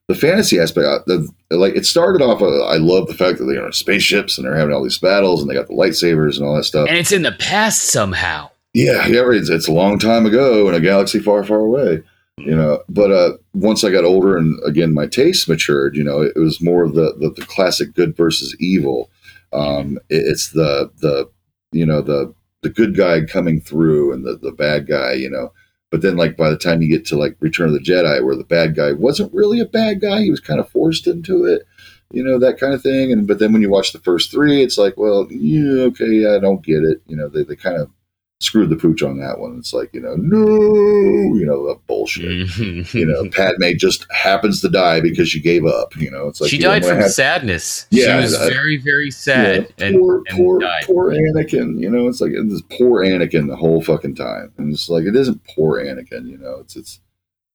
the 0.07 0.15
fantasy 0.15 0.59
aspect, 0.59 0.85
uh, 0.85 0.99
the, 1.07 1.29
like 1.51 1.75
it 1.75 1.85
started 1.85 2.21
off. 2.21 2.41
Uh, 2.41 2.65
I 2.65 2.77
love 2.77 3.07
the 3.07 3.13
fact 3.13 3.37
that 3.39 3.45
they're 3.45 3.63
on 3.63 3.73
spaceships 3.73 4.37
and 4.37 4.45
they're 4.45 4.55
having 4.55 4.73
all 4.73 4.83
these 4.83 4.99
battles 4.99 5.41
and 5.41 5.49
they 5.49 5.55
got 5.55 5.67
the 5.67 5.73
lightsabers 5.73 6.37
and 6.37 6.45
all 6.45 6.55
that 6.55 6.63
stuff. 6.63 6.87
And 6.87 6.97
it's 6.97 7.11
in 7.11 7.23
the 7.23 7.31
past 7.33 7.83
somehow. 7.83 8.50
Yeah, 8.73 9.05
yeah, 9.07 9.29
it's, 9.31 9.49
it's 9.49 9.67
a 9.67 9.73
long 9.73 9.99
time 9.99 10.25
ago 10.25 10.69
in 10.69 10.75
a 10.75 10.79
galaxy 10.79 11.19
far, 11.19 11.43
far 11.43 11.59
away. 11.59 12.03
You 12.37 12.55
know, 12.55 12.81
but 12.89 13.11
uh, 13.11 13.37
once 13.53 13.83
I 13.83 13.91
got 13.91 14.05
older 14.05 14.37
and 14.37 14.59
again 14.65 14.93
my 14.93 15.05
tastes 15.05 15.47
matured, 15.47 15.95
you 15.95 16.03
know, 16.03 16.21
it, 16.21 16.35
was 16.37 16.61
more 16.61 16.83
of 16.83 16.95
the, 16.95 17.13
the 17.19 17.29
the 17.29 17.45
classic 17.45 17.93
good 17.93 18.15
versus 18.15 18.55
evil. 18.59 19.11
Um, 19.53 19.99
it, 20.09 20.23
it's 20.25 20.49
the 20.49 20.89
the 21.01 21.29
you 21.71 21.85
know 21.85 22.01
the 22.01 22.33
the 22.61 22.69
good 22.69 22.95
guy 22.95 23.25
coming 23.25 23.61
through 23.61 24.13
and 24.13 24.25
the 24.25 24.37
the 24.37 24.51
bad 24.51 24.87
guy, 24.87 25.13
you 25.13 25.29
know. 25.29 25.51
But 25.91 26.01
then, 26.01 26.15
like 26.15 26.37
by 26.37 26.49
the 26.49 26.57
time 26.57 26.81
you 26.81 26.87
get 26.87 27.05
to 27.07 27.17
like 27.17 27.35
Return 27.41 27.67
of 27.67 27.73
the 27.73 27.79
Jedi, 27.79 28.23
where 28.23 28.37
the 28.37 28.45
bad 28.45 28.75
guy 28.75 28.93
wasn't 28.93 29.33
really 29.33 29.59
a 29.59 29.65
bad 29.65 30.01
guy, 30.01 30.21
he 30.21 30.31
was 30.31 30.39
kind 30.39 30.59
of 30.59 30.69
forced 30.69 31.05
into 31.05 31.45
it, 31.45 31.63
you 32.11 32.23
know, 32.23 32.39
that 32.39 32.57
kind 32.59 32.73
of 32.73 32.81
thing. 32.81 33.11
And 33.11 33.27
but 33.27 33.39
then 33.39 33.51
when 33.51 33.61
you 33.61 33.69
watch 33.69 33.91
the 33.91 33.99
first 33.99 34.31
three, 34.31 34.63
it's 34.63 34.77
like, 34.77 34.95
well, 34.97 35.27
yeah, 35.29 35.83
okay, 35.83 36.07
yeah, 36.07 36.35
I 36.35 36.39
don't 36.39 36.63
get 36.63 36.83
it. 36.83 37.01
You 37.07 37.17
know, 37.17 37.27
they 37.27 37.43
they 37.43 37.57
kind 37.57 37.77
of 37.77 37.91
screwed 38.41 38.69
the 38.69 38.75
pooch 38.75 39.03
on 39.03 39.19
that 39.19 39.39
one. 39.39 39.57
It's 39.57 39.73
like, 39.73 39.93
you 39.93 40.01
know, 40.01 40.15
no, 40.15 40.45
you 41.35 41.45
know, 41.45 41.67
that 41.67 41.85
bullshit. 41.87 42.47
Mm-hmm. 42.47 42.97
You 42.97 43.05
know, 43.05 43.29
Padme 43.29 43.77
just 43.77 44.05
happens 44.11 44.61
to 44.61 44.69
die 44.69 44.99
because 44.99 45.29
she 45.29 45.39
gave 45.39 45.65
up. 45.65 45.95
You 45.95 46.11
know, 46.11 46.27
it's 46.27 46.41
like 46.41 46.49
she 46.49 46.57
you 46.57 46.63
know, 46.63 46.69
died 46.69 46.85
from 46.85 46.97
had- 46.97 47.11
sadness. 47.11 47.87
Yeah, 47.89 48.17
she 48.17 48.21
was 48.23 48.37
very, 48.37 48.77
very 48.77 49.05
yeah, 49.05 49.11
sad 49.11 49.73
and, 49.77 49.97
poor, 49.97 50.23
and 50.27 50.37
poor, 50.37 50.59
died. 50.59 50.83
poor 50.85 51.11
Anakin. 51.11 51.79
You 51.79 51.89
know, 51.89 52.07
it's 52.07 52.21
like 52.21 52.31
this 52.31 52.61
poor 52.77 53.03
Anakin 53.03 53.47
the 53.47 53.55
whole 53.55 53.81
fucking 53.81 54.15
time, 54.15 54.51
and 54.57 54.73
it's 54.73 54.89
like 54.89 55.05
it 55.05 55.15
isn't 55.15 55.43
poor 55.55 55.79
Anakin. 55.79 56.27
You 56.27 56.37
know, 56.37 56.57
it's 56.59 56.75
it's 56.75 56.99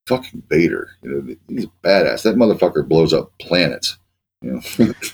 fucking 0.06 0.44
Vader. 0.48 0.90
You 1.02 1.10
know, 1.10 1.36
he's 1.48 1.64
a 1.64 1.70
badass. 1.82 2.22
That 2.22 2.36
motherfucker 2.36 2.86
blows 2.88 3.12
up 3.12 3.32
planets. 3.38 3.98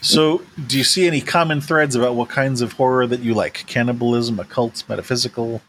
So, 0.01 0.43
do 0.67 0.79
you 0.79 0.85
see 0.85 1.07
any 1.07 1.21
common 1.21 1.61
threads 1.61 1.95
about 1.95 2.15
what 2.15 2.29
kinds 2.29 2.61
of 2.61 2.73
horror 2.73 3.07
that 3.07 3.21
you 3.21 3.35
like? 3.35 3.65
Cannibalism, 3.67 4.39
occult, 4.41 4.85
metaphysical? 4.89 5.63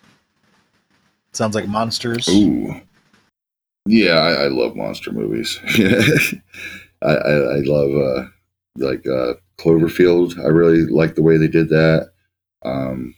Sounds 1.31 1.55
like 1.55 1.67
monsters. 1.67 2.27
Ooh. 2.29 2.79
Yeah, 3.85 4.13
I, 4.13 4.45
I 4.45 4.47
love 4.47 4.75
monster 4.75 5.11
movies. 5.11 5.59
I, 7.01 7.11
I, 7.11 7.31
I 7.31 7.59
love 7.65 7.91
uh, 7.91 8.27
like 8.77 9.05
uh, 9.05 9.33
Cloverfield. 9.57 10.39
I 10.39 10.47
really 10.47 10.85
like 10.85 11.15
the 11.15 11.23
way 11.23 11.37
they 11.37 11.47
did 11.47 11.69
that. 11.69 12.11
Um, 12.63 13.15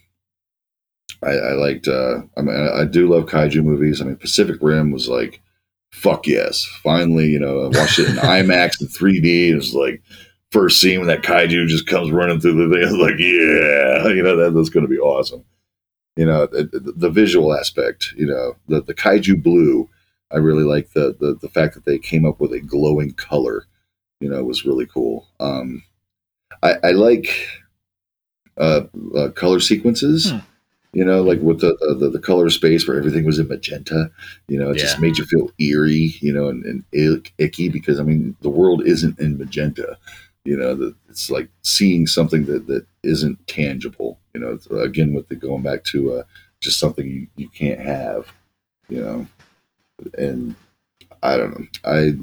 I, 1.24 1.32
I 1.32 1.52
liked. 1.54 1.88
Uh, 1.88 2.22
I 2.38 2.42
mean, 2.42 2.56
I, 2.56 2.82
I 2.82 2.86
do 2.86 3.08
love 3.08 3.26
kaiju 3.26 3.64
movies. 3.64 4.02
I 4.02 4.06
mean, 4.06 4.16
Pacific 4.16 4.58
Rim 4.62 4.92
was 4.92 5.08
like, 5.08 5.42
fuck 5.92 6.26
yes! 6.26 6.66
Finally, 6.84 7.28
you 7.28 7.40
know, 7.40 7.62
I 7.62 7.68
watched 7.68 8.00
it 8.00 8.10
in 8.10 8.16
IMAX 8.16 8.82
in 8.82 8.88
3D. 8.88 9.50
It 9.50 9.56
was 9.56 9.76
like 9.76 10.02
first 10.56 10.80
scene 10.80 11.00
when 11.00 11.08
that 11.08 11.24
kaiju 11.24 11.68
just 11.68 11.88
comes 11.88 12.12
running 12.12 12.40
through 12.40 12.68
the 12.68 12.76
thing. 12.76 12.88
I 12.88 12.92
was 12.92 13.00
like, 13.12 13.20
yeah, 13.20 14.08
you 14.14 14.24
know, 14.24 14.36
that, 14.38 14.54
that's 14.56 14.70
going 14.70 14.86
to 14.86 14.90
be 14.90 15.00
awesome 15.00 15.44
you 16.16 16.26
know 16.26 16.46
the, 16.48 16.94
the, 16.96 17.10
visual 17.10 17.54
aspect 17.54 18.14
you 18.18 18.26
know 18.26 18.56
the, 18.68 18.82
the 18.82 18.94
kaiju 18.94 19.42
blue 19.42 19.90
i 20.32 20.38
really 20.38 20.64
like 20.64 20.92
the, 20.94 21.16
the 21.20 21.38
the 21.42 21.50
fact 21.50 21.74
that 21.76 21.86
they 21.86 21.98
came 21.98 22.26
up 22.26 22.40
with 22.40 22.54
a 22.54 22.60
glowing 22.60 23.14
color 23.14 23.66
you 24.20 24.30
know 24.30 24.44
was 24.44 24.66
really 24.66 24.86
cool 24.86 25.28
um 25.40 25.84
i 26.64 26.76
i 26.84 26.92
like 26.92 27.48
uh, 28.58 28.82
uh 29.16 29.30
color 29.30 29.60
sequences 29.60 30.32
Hmm. 30.32 30.38
you 30.94 31.04
know 31.04 31.22
like 31.22 31.42
with 31.42 31.60
the, 31.60 31.76
the 32.00 32.10
the 32.10 32.20
color 32.20 32.50
space 32.50 32.88
where 32.88 32.98
everything 32.98 33.26
was 33.26 33.38
in 33.38 33.50
magenta 33.50 34.10
you 34.48 34.58
know 34.58 34.72
it 34.72 34.78
just 34.78 35.00
made 35.00 35.18
you 35.18 35.26
feel 35.26 35.52
eerie 35.60 36.16
you 36.22 36.32
know 36.32 36.48
and, 36.48 36.64
and 36.64 36.84
ick, 36.94 37.34
icky 37.38 37.68
because 37.68 38.00
i 38.00 38.04
mean 38.04 38.36
the 38.42 38.50
world 38.50 38.86
isn't 38.86 39.20
in 39.20 39.38
magenta 39.38 39.98
you 40.46 40.56
know 40.56 40.76
the, 40.76 40.96
it's 41.10 41.30
like 41.30 41.50
seeing 41.64 42.08
something 42.08 42.46
that 42.46 42.68
that 42.68 42.86
isn't 43.04 43.46
tangible 43.48 44.20
you 44.34 44.40
know 44.42 44.58
again 44.80 45.14
with 45.14 45.28
the 45.30 45.36
going 45.36 45.64
back 45.64 45.84
to 45.84 46.14
uh 46.14 46.24
just 46.62 46.80
something 46.80 47.06
you, 47.08 47.28
you 47.36 47.50
can't 47.50 47.80
have 47.80 48.32
you 48.90 49.02
know 49.02 49.28
and 50.18 50.56
i 51.24 51.38
don't 51.38 51.60
know 51.60 51.68
i 51.86 52.14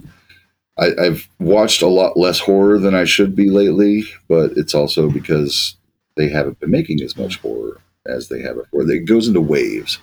I, 0.79 0.89
I've 0.99 1.29
watched 1.39 1.83
a 1.83 1.87
lot 1.87 2.17
less 2.17 2.39
horror 2.41 2.79
than 2.79 2.95
I 2.95 3.05
should 3.05 3.37
be 3.37 3.51
lately, 3.51 4.05
but 4.27 4.53
it's 4.57 4.75
also 4.75 5.11
because 5.11 5.77
they 6.17 6.31
haven't 6.31 6.61
been 6.61 6.71
making 6.71 7.03
as 7.03 7.17
much 7.17 7.39
horror 7.41 7.79
as 8.07 8.29
they 8.29 8.41
have 8.41 8.57
before. 8.57 8.91
It 8.91 9.05
goes 9.05 9.29
into 9.29 9.41
waves. 9.43 9.99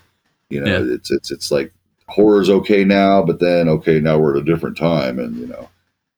You 0.52 0.62
know, 0.62 0.72
Yeah. 0.72 0.94
it's 0.96 1.10
it's 1.10 1.32
it's 1.32 1.52
like 1.52 1.74
horror's 2.08 2.50
okay 2.52 2.84
now, 2.84 3.24
but 3.24 3.40
then 3.40 3.68
okay, 3.68 4.00
now 4.00 4.20
we're 4.20 4.36
at 4.38 4.42
a 4.44 4.46
different 4.46 4.78
time, 4.78 5.18
and 5.18 5.38
you 5.38 5.48
know, 5.48 5.70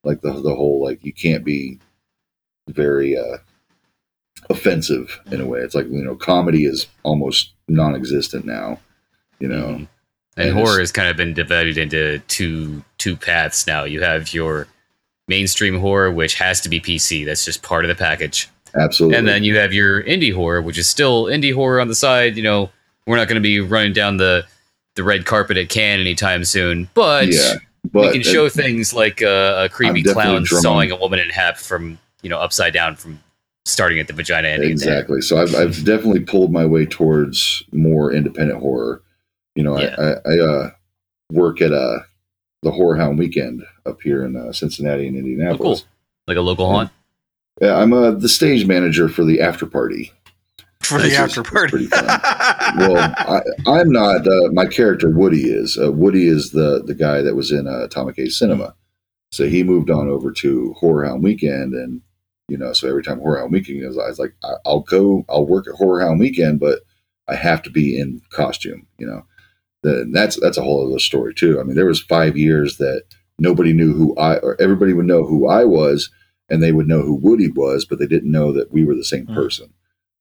like 0.04 0.22
the 0.22 0.34
the 0.34 0.54
whole 0.56 0.84
like 0.84 1.04
you 1.06 1.14
can't 1.14 1.45
be 1.45 1.80
very 2.70 3.18
uh 3.18 3.38
offensive 4.49 5.20
in 5.32 5.41
a 5.41 5.45
way. 5.45 5.59
It's 5.59 5.76
like 5.76 5.88
you 5.89 6.03
know, 6.03 6.16
comedy 6.16 6.66
is 6.66 6.88
almost 7.03 7.51
non-existent 7.68 8.45
now. 8.45 8.80
You 9.39 9.47
know, 9.47 9.66
Mhm. 9.68 9.88
And 10.38 10.49
And 10.49 10.57
horror 10.57 10.80
has 10.80 10.91
kind 10.93 11.09
of 11.09 11.18
been 11.18 11.34
divided 11.34 11.78
into 11.78 12.20
two 12.28 12.84
two 12.97 13.16
paths 13.18 13.68
now. 13.68 13.84
You 13.84 14.02
have 14.02 14.34
your 14.34 14.68
mainstream 15.27 15.80
horror, 15.80 16.11
which 16.11 16.35
has 16.35 16.61
to 16.61 16.69
be 16.69 16.80
PC. 16.80 17.26
That's 17.26 17.44
just 17.45 17.61
part 17.64 17.84
of 17.85 17.90
the 17.90 17.95
package. 17.95 18.48
absolutely. 18.73 19.18
And 19.18 19.27
then 19.27 19.44
you 19.44 19.57
have 19.57 19.73
your 19.73 20.02
indie 20.03 20.34
horror, 20.34 20.61
which 20.61 20.77
is 20.77 20.88
still 20.88 21.26
indie 21.26 21.53
horror 21.53 21.81
on 21.81 21.90
the 21.90 21.95
side. 21.95 22.38
You 22.38 22.44
know, 22.44 22.69
we're 23.06 23.18
not 23.18 23.27
going 23.27 23.35
to 23.35 23.41
be 23.41 23.60
running 23.60 23.91
down 23.94 24.18
the 24.18 24.45
the 24.95 25.03
red 25.03 25.26
carpet 25.26 25.57
at 25.57 25.68
Cannes 25.69 25.99
anytime 26.02 26.44
soon, 26.45 26.88
but 26.94 27.27
yeah, 27.27 27.56
we 27.94 28.11
can 28.11 28.22
show 28.23 28.48
things 28.49 28.94
like 28.94 29.22
uh, 29.22 29.64
a 29.65 29.69
creepy 29.69 30.03
I'm 30.07 30.14
clown 30.14 30.45
sawing 30.45 30.91
a 30.91 30.95
woman 30.98 31.19
in 31.19 31.30
half 31.30 31.60
from 31.60 31.98
you 32.22 32.30
know 32.30 32.38
upside 32.39 32.73
down 32.73 32.95
from 32.95 33.19
starting 33.65 33.99
at 33.99 34.07
the 34.07 34.14
vagina 34.14 34.48
ending 34.49 34.72
at 34.73 34.77
the 34.80 34.85
head. 34.85 34.93
exactly. 34.98 35.22
So 35.22 35.38
I've 35.41 35.53
I've 35.56 35.84
definitely 35.85 36.22
pulled 36.22 36.52
my 36.52 36.65
way 36.65 36.85
towards 36.85 37.64
more 37.72 38.11
independent 38.11 38.60
horror. 38.60 39.02
You 39.56 39.64
know, 39.64 39.80
Yeah. 39.80 39.95
I 39.98 40.30
I, 40.30 40.34
I 40.35 40.39
uh, 40.39 40.69
work 41.31 41.61
at 41.61 41.72
uh 41.73 41.99
the 42.64 42.72
Horror 42.72 42.95
Hound 42.98 43.18
Weekend 43.18 43.64
up 43.88 44.02
here 44.03 44.23
in 44.23 44.35
uh, 44.35 44.52
Cincinnati 44.52 45.07
and 45.07 45.15
Oh, 45.15 45.19
Indianapolis. 45.19 45.81
cool. 45.81 45.88
Like 46.27 46.38
a 46.38 46.41
local 46.41 46.69
haunt. 46.69 46.91
Yeah, 47.60 47.76
I'm 47.77 47.91
uh, 47.91 48.11
the 48.11 48.30
stage 48.30 48.68
manager 48.68 49.10
for 49.10 49.26
the 49.26 49.41
after 49.41 49.65
party. 49.65 50.11
for 50.84 50.99
the 50.99 51.07
It's 51.07 51.15
after 51.18 51.41
it's 51.41 51.49
party. 51.49 51.88
Well, 52.77 52.98
I, 53.18 53.41
I'm 53.68 53.91
not. 53.91 54.27
Uh, 54.27 54.49
my 54.53 54.65
character 54.68 55.10
Woody 55.10 55.49
is. 55.52 55.77
Uh, 55.77 55.91
Woody 55.91 56.27
is 56.27 56.52
the 56.52 56.81
the 56.85 56.93
guy 56.95 57.22
that 57.22 57.35
was 57.35 57.52
in 57.52 57.68
uh, 57.68 57.80
Atomic 57.80 58.18
Age 58.19 58.34
Cinema. 58.34 58.76
So 59.31 59.48
he 59.48 59.64
moved 59.64 59.89
on 59.89 60.07
over 60.07 60.31
to 60.31 60.73
Horror 60.80 61.06
Hound 61.06 61.23
Weekend, 61.23 61.73
and 61.73 62.02
you 62.47 62.57
know, 62.57 62.73
so 62.73 62.88
every 62.88 63.03
time 63.03 63.19
Horror 63.19 63.39
Hound 63.39 63.51
Weekend 63.51 63.84
is, 63.84 63.97
I 63.97 64.07
was 64.07 64.19
like, 64.19 64.34
I, 64.43 64.53
I'll 64.65 64.81
go, 64.81 65.26
I'll 65.30 65.45
work 65.45 65.68
at 65.68 65.76
Horror 65.76 66.01
Hound 66.01 66.19
Weekend, 66.19 66.59
but 66.59 66.80
I 67.27 67.35
have 67.35 67.61
to 67.63 67.69
be 67.69 67.99
in 67.99 68.22
costume. 68.31 68.88
You 68.97 69.07
know, 69.07 69.26
then 69.84 70.11
that's 70.11 70.39
that's 70.39 70.57
a 70.57 70.61
whole 70.63 70.88
other 70.88 70.99
story 70.99 71.34
too. 71.34 71.59
I 71.59 71.63
mean, 71.63 71.76
there 71.76 71.85
was 71.85 72.01
five 72.01 72.38
years 72.38 72.77
that 72.77 73.03
nobody 73.39 73.73
knew 73.73 73.93
who 73.93 74.15
I, 74.18 74.38
or 74.38 74.59
everybody 74.61 74.93
would 74.93 75.05
know 75.07 75.23
who 75.23 75.47
I 75.47 75.63
was, 75.65 76.09
and 76.49 76.61
they 76.61 76.72
would 76.72 76.88
know 76.88 77.01
who 77.01 77.15
Woody 77.15 77.49
was, 77.49 77.85
but 77.85 77.99
they 77.99 78.07
didn't 78.07 78.31
know 78.31 78.51
that 78.51 78.72
we 78.72 78.84
were 78.84 78.95
the 78.95 79.03
same 79.03 79.26
Hmm. 79.27 79.35
person 79.35 79.73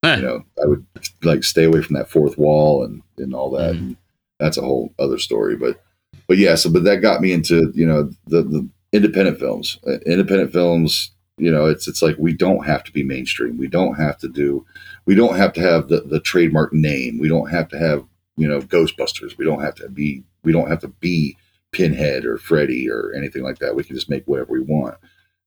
Huh. 0.03 0.15
you 0.17 0.23
know, 0.23 0.45
I 0.63 0.67
would 0.67 0.87
like 1.23 1.45
stay 1.45 1.65
away 1.65 1.83
from 1.83 1.95
that 1.95 2.09
fourth 2.09 2.39
wall 2.39 2.83
and, 2.83 3.03
and 3.19 3.35
all 3.35 3.51
that. 3.51 3.75
Mhm. 3.75 3.79
And 3.79 3.97
that's 4.39 4.57
a 4.57 4.63
whole 4.63 4.95
other 4.99 5.19
story. 5.19 5.57
But, 5.57 5.83
but 6.27 6.39
yeah, 6.39 6.55
so, 6.55 6.71
but 6.71 6.85
that 6.85 7.03
got 7.03 7.21
me 7.21 7.33
into, 7.33 7.71
you 7.75 7.85
know, 7.87 8.11
the, 8.27 8.43
the 8.43 8.67
independent 8.95 9.39
films, 9.39 9.79
Uh, 9.87 9.99
independent 10.07 10.53
films, 10.53 11.11
you 11.41 11.51
know, 11.51 11.67
it's, 11.67 11.89
it's 11.89 12.03
like, 12.03 12.17
we 12.19 12.33
don't 12.33 12.67
have 12.67 12.85
to 12.85 12.93
be 12.93 13.03
mainstream. 13.03 13.59
We 13.59 13.69
don't 13.69 13.95
have 13.95 14.19
to 14.19 14.29
do, 14.29 14.67
we 15.07 15.15
don't 15.15 15.37
have 15.37 15.53
to 15.55 15.61
have 15.61 15.89
the, 15.89 16.03
the 16.03 16.21
trademark 16.21 16.73
name. 16.73 17.19
We 17.19 17.29
don't 17.29 17.51
have 17.51 17.69
to 17.69 17.79
have, 17.79 18.05
you 18.37 18.47
know, 18.47 18.61
Ghostbusters. 18.61 19.37
We 19.39 19.45
don't 19.45 19.63
have 19.63 19.75
to 19.77 19.89
be, 19.89 20.23
we 20.45 20.53
don't 20.53 20.69
have 20.69 20.81
to 20.81 20.89
be 20.89 21.37
Pinhead 21.73 22.25
or 22.25 22.37
Freddy 22.37 22.91
or 22.91 23.13
anything 23.17 23.43
like 23.43 23.59
that. 23.59 23.75
We 23.75 23.85
can 23.85 23.97
just 23.97 24.11
make 24.11 24.25
whatever 24.27 24.53
we 24.53 24.61
want 24.61 24.97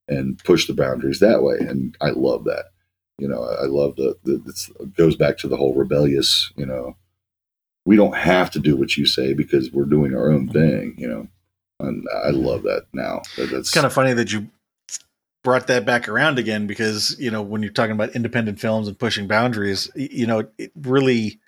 and 0.08 0.38
push 0.44 0.66
the 0.66 0.74
boundaries 0.74 1.20
that 1.20 1.42
way. 1.42 1.56
And 1.58 1.96
I 2.00 2.10
love 2.10 2.44
that. 2.44 2.66
You 3.18 3.28
know, 3.28 3.44
I 3.44 3.66
love 3.66 3.96
the, 3.96 4.16
the 4.24 4.42
it 4.80 4.96
goes 4.96 5.16
back 5.16 5.38
to 5.38 5.48
the 5.48 5.56
whole 5.56 5.74
rebellious, 5.74 6.52
you 6.56 6.66
know, 6.66 6.96
we 7.86 7.96
don't 7.96 8.16
have 8.16 8.50
to 8.52 8.58
do 8.58 8.76
what 8.76 8.96
you 8.96 9.06
say 9.06 9.34
because 9.34 9.70
we're 9.70 9.84
doing 9.84 10.14
our 10.14 10.30
own 10.32 10.48
thing, 10.48 10.94
you 10.98 11.06
know. 11.06 11.28
And 11.80 12.06
I 12.24 12.30
love 12.30 12.62
that 12.62 12.86
now. 12.92 13.22
That, 13.36 13.50
that's 13.50 13.68
It's 13.68 13.70
kind 13.70 13.86
of 13.86 13.92
funny 13.92 14.14
that 14.14 14.32
you 14.32 14.48
brought 15.44 15.68
that 15.68 15.84
back 15.84 16.08
around 16.08 16.38
again 16.38 16.66
because 16.66 17.16
you 17.20 17.30
know 17.30 17.42
when 17.42 17.62
you're 17.62 17.70
talking 17.70 17.92
about 17.92 18.16
independent 18.16 18.58
films 18.58 18.88
and 18.88 18.98
pushing 18.98 19.28
boundaries, 19.28 19.88
you 19.94 20.26
know, 20.26 20.48
it 20.58 20.72
really, 20.74 21.38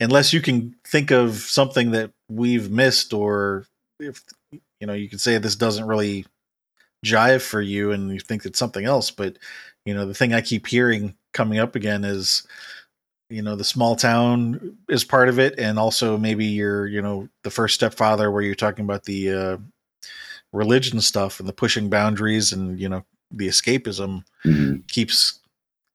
unless 0.00 0.32
you 0.32 0.42
can 0.42 0.74
think 0.86 1.10
of 1.10 1.36
something 1.36 1.92
that 1.92 2.10
we've 2.28 2.70
missed, 2.70 3.14
or 3.14 3.64
if 3.98 4.22
you 4.52 4.86
know, 4.86 4.92
you 4.92 5.08
could 5.08 5.20
say 5.20 5.38
this 5.38 5.56
doesn't 5.56 5.86
really 5.86 6.26
jive 7.04 7.40
for 7.40 7.62
you, 7.62 7.92
and 7.92 8.12
you 8.12 8.20
think 8.20 8.44
it's 8.44 8.58
something 8.58 8.84
else. 8.84 9.10
But 9.10 9.38
you 9.86 9.94
know, 9.94 10.04
the 10.04 10.14
thing 10.14 10.34
I 10.34 10.40
keep 10.42 10.66
hearing 10.66 11.14
coming 11.32 11.58
up 11.58 11.76
again 11.76 12.04
is 12.04 12.46
you 13.30 13.42
know 13.42 13.56
the 13.56 13.64
small 13.64 13.96
town 13.96 14.78
is 14.88 15.04
part 15.04 15.28
of 15.28 15.38
it 15.38 15.58
and 15.58 15.78
also 15.80 16.16
maybe 16.16 16.46
you're 16.46 16.86
you 16.86 17.02
know 17.02 17.28
the 17.42 17.50
first 17.50 17.74
stepfather 17.74 18.30
where 18.30 18.40
you're 18.40 18.54
talking 18.54 18.84
about 18.84 19.02
the 19.02 19.32
uh 19.32 19.56
religion 20.52 21.00
stuff 21.00 21.40
and 21.40 21.48
the 21.48 21.52
pushing 21.52 21.90
boundaries 21.90 22.52
and 22.52 22.78
you 22.78 22.88
know 22.88 23.04
the 23.30 23.48
escapism 23.48 24.22
Mhm. 24.44 24.86
keeps 24.88 25.40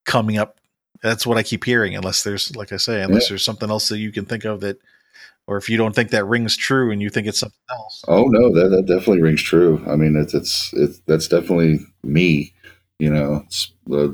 coming 0.05 0.37
up 0.37 0.59
that's 1.03 1.25
what 1.25 1.37
i 1.37 1.43
keep 1.43 1.63
hearing 1.63 1.95
unless 1.95 2.23
there's 2.23 2.55
like 2.55 2.71
i 2.73 2.77
say 2.77 3.01
unless 3.01 3.29
there's 3.29 3.45
something 3.45 3.69
else 3.69 3.87
that 3.89 3.99
you 3.99 4.11
can 4.11 4.25
think 4.25 4.45
of 4.45 4.59
that 4.61 4.77
or 5.47 5.57
if 5.57 5.69
you 5.69 5.77
don't 5.77 5.95
think 5.95 6.09
that 6.11 6.25
rings 6.25 6.55
true 6.57 6.91
and 6.91 7.01
you 7.01 7.09
think 7.09 7.27
it's 7.27 7.39
something 7.39 7.57
else 7.71 8.03
Oh 8.07 8.25
no, 8.25 8.53
that, 8.53 8.69
that 8.75 8.85
definitely 8.85 9.21
rings 9.21 9.41
true. 9.41 9.83
I 9.87 9.95
mean, 9.95 10.15
it's 10.15 10.33
it's 10.33 10.69
it's 10.73 10.99
that's 11.07 11.27
definitely 11.27 11.79
me. 12.03 12.53
You 12.99 13.09
know, 13.11 13.43
it's, 13.47 13.71
uh, 13.91 14.09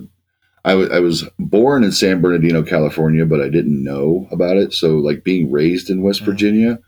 I 0.65 0.71
I 0.71 0.99
was 0.99 1.25
born 1.37 1.83
in 1.83 1.91
San 1.91 2.21
Bernardino, 2.21 2.63
California, 2.63 3.25
but 3.25 3.41
I 3.41 3.49
didn't 3.49 3.83
know 3.83 4.27
about 4.31 4.55
it. 4.57 4.73
So, 4.73 4.97
like 4.97 5.23
being 5.25 5.51
raised 5.51 5.89
in 5.89 6.01
West 6.01 6.21
Mhm. 6.21 6.25
Virginia 6.27 6.79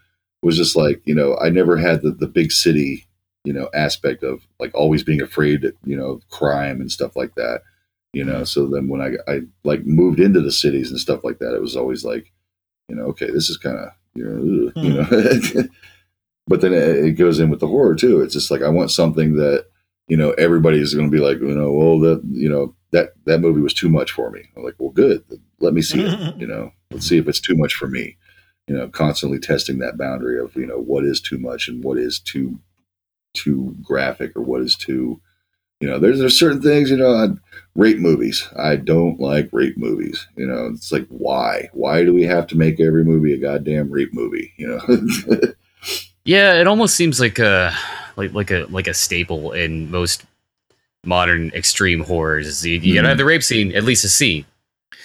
was 0.41 0.56
just 0.57 0.76
like 0.76 1.01
you 1.06 1.14
know, 1.14 1.38
I 1.38 1.49
never 1.49 1.76
had 1.77 2.01
the 2.01 2.11
the 2.11 2.27
big 2.27 2.51
city 2.53 3.06
you 3.44 3.53
know 3.53 3.70
aspect 3.74 4.24
of 4.24 4.45
like 4.60 4.72
always 4.74 5.03
being 5.03 5.22
afraid 5.22 5.64
of, 5.64 5.74
you 5.86 5.95
know 5.95 6.20
crime 6.30 6.82
and 6.82 6.91
stuff 6.91 7.16
like 7.16 7.36
that. 7.36 7.61
You 8.14 8.24
know, 8.24 8.44
so 8.44 8.68
then 8.68 8.88
when 8.88 9.02
I 9.02 9.32
I 9.32 9.41
like 9.64 9.86
moved 9.86 10.20
into 10.20 10.41
the 10.41 10.52
cities 10.52 10.90
and 10.90 10.99
stuff 10.99 11.24
like 11.24 11.40
that, 11.40 11.53
it 11.53 11.61
was 11.61 11.76
always 11.76 12.03
like, 12.03 12.32
you 12.88 12.95
know, 12.95 13.03
okay, 13.06 13.30
this 13.30 13.49
is 13.49 13.57
kind 13.57 13.78
of 13.78 13.90
you 14.16 14.26
know, 14.26 14.72
ugh, 14.76 14.84
you 14.84 14.94
know. 14.94 15.03
Hmm. 15.03 15.61
but 16.48 16.61
then 16.61 16.74
it 16.74 16.82
it 16.82 17.11
goes 17.14 17.40
in 17.40 17.49
with 17.49 17.60
the 17.60 17.68
horror 17.68 17.95
too. 17.95 18.22
It's 18.22 18.34
just 18.34 18.52
like 18.52 18.61
I 18.61 18.70
want 18.70 18.91
something 18.91 19.36
that 19.36 19.68
you 20.07 20.18
know 20.18 20.32
everybody 20.32 20.80
is 20.80 20.95
going 20.95 21.10
to 21.10 21.16
be 21.16 21.24
like, 21.24 21.40
you 21.40 21.56
know, 21.56 21.72
well 21.72 21.99
that 21.99 22.22
you 22.32 22.49
know 22.49 22.76
that 22.91 23.14
that 23.26 23.40
movie 23.40 23.61
was 23.61 23.74
too 23.74 23.90
much 23.90 24.11
for 24.11 24.32
me. 24.32 24.41
I'm 24.57 24.64
like, 24.64 24.76
well, 24.80 24.90
good, 24.90 25.24
let 25.60 25.74
me 25.74 25.82
see 25.82 26.02
it. 26.02 26.36
You 26.40 26.48
know, 26.48 26.72
let's 26.91 27.07
see 27.07 27.18
if 27.18 27.28
it's 27.28 27.40
too 27.40 27.56
much 27.56 27.74
for 27.76 27.88
me. 27.88 28.18
You 28.68 28.76
know, 28.76 28.88
constantly 28.90 29.40
testing 29.40 29.80
that 29.80 29.98
boundary 29.98 30.40
of 30.40 30.56
you 30.56 30.66
know 30.66 30.80
what 30.80 31.06
is 31.06 31.22
too 31.22 31.38
much 31.38 31.68
and 31.68 31.84
what 31.84 31.98
is 31.98 32.20
too 32.20 32.60
too 33.44 33.76
graphic 33.82 34.36
or 34.36 34.41
what 34.41 34.61
is 34.61 34.76
too 34.76 35.20
you 35.80 35.88
know 35.90 35.98
there's 35.99 36.20
there's 36.20 36.38
certain 36.38 36.61
things 36.61 36.90
you 36.91 36.98
know 36.98 37.14
I, 37.14 37.28
rape 37.76 37.99
movies 37.99 38.48
i 38.57 38.76
don't 38.76 39.20
like 39.20 39.49
rape 39.53 39.78
movies 39.78 40.28
you 40.36 40.45
know 40.45 40.68
it's 40.74 40.91
like 40.91 41.06
why 41.10 41.70
why 41.74 42.03
do 42.03 42.14
we 42.14 42.24
have 42.24 42.48
to 42.48 42.57
make 42.57 42.80
every 42.80 43.03
movie 43.06 43.34
a 43.34 43.38
goddamn 43.38 43.90
rape 43.90 44.14
movie 44.14 44.53
you 44.57 44.68
know 44.68 45.44
Yeah, 46.26 46.60
it 46.60 46.68
almost 46.68 46.95
seems 46.95 47.20
like 47.20 47.40
a 47.40 47.74
like 48.16 48.34
like 48.34 48.52
a 48.52 48.66
like 48.70 48.86
a 48.88 48.94
staple 48.94 49.52
in 49.53 49.90
most 49.90 50.26
modern 51.03 51.49
extreme 51.56 52.02
horrors. 52.03 52.45
is 52.48 52.66
You, 52.66 52.78
you 52.80 52.94
gotta 52.94 53.06
Mhm. 53.07 53.10
have 53.10 53.18
the 53.18 53.26
rape 53.26 53.41
scene, 53.41 53.74
at 53.74 53.84
least 53.84 54.03
a 54.03 54.10
scene. 54.10 54.45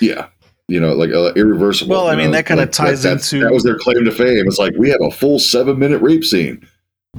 Yeah, 0.01 0.27
you 0.69 0.79
know, 0.81 0.93
like 0.93 1.11
uh, 1.13 1.33
irreversible. 1.35 1.93
Well, 1.95 2.09
I 2.09 2.17
mean, 2.17 2.27
know, 2.27 2.33
that 2.33 2.47
kinda 2.47 2.65
like, 2.65 2.73
ties 2.73 3.05
that's- 3.05 3.33
into- 3.33 3.45
that 3.45 3.55
was 3.55 3.63
their 3.63 3.79
claim 3.79 4.05
to 4.05 4.11
fame. 4.11 4.47
It's 4.47 4.59
like 4.59 4.75
we 4.77 4.91
have 4.91 5.01
a 5.01 5.11
full 5.11 5.39
seven 5.39 5.79
minute 5.79 6.03
rape 6.03 6.25
scene. 6.25 6.67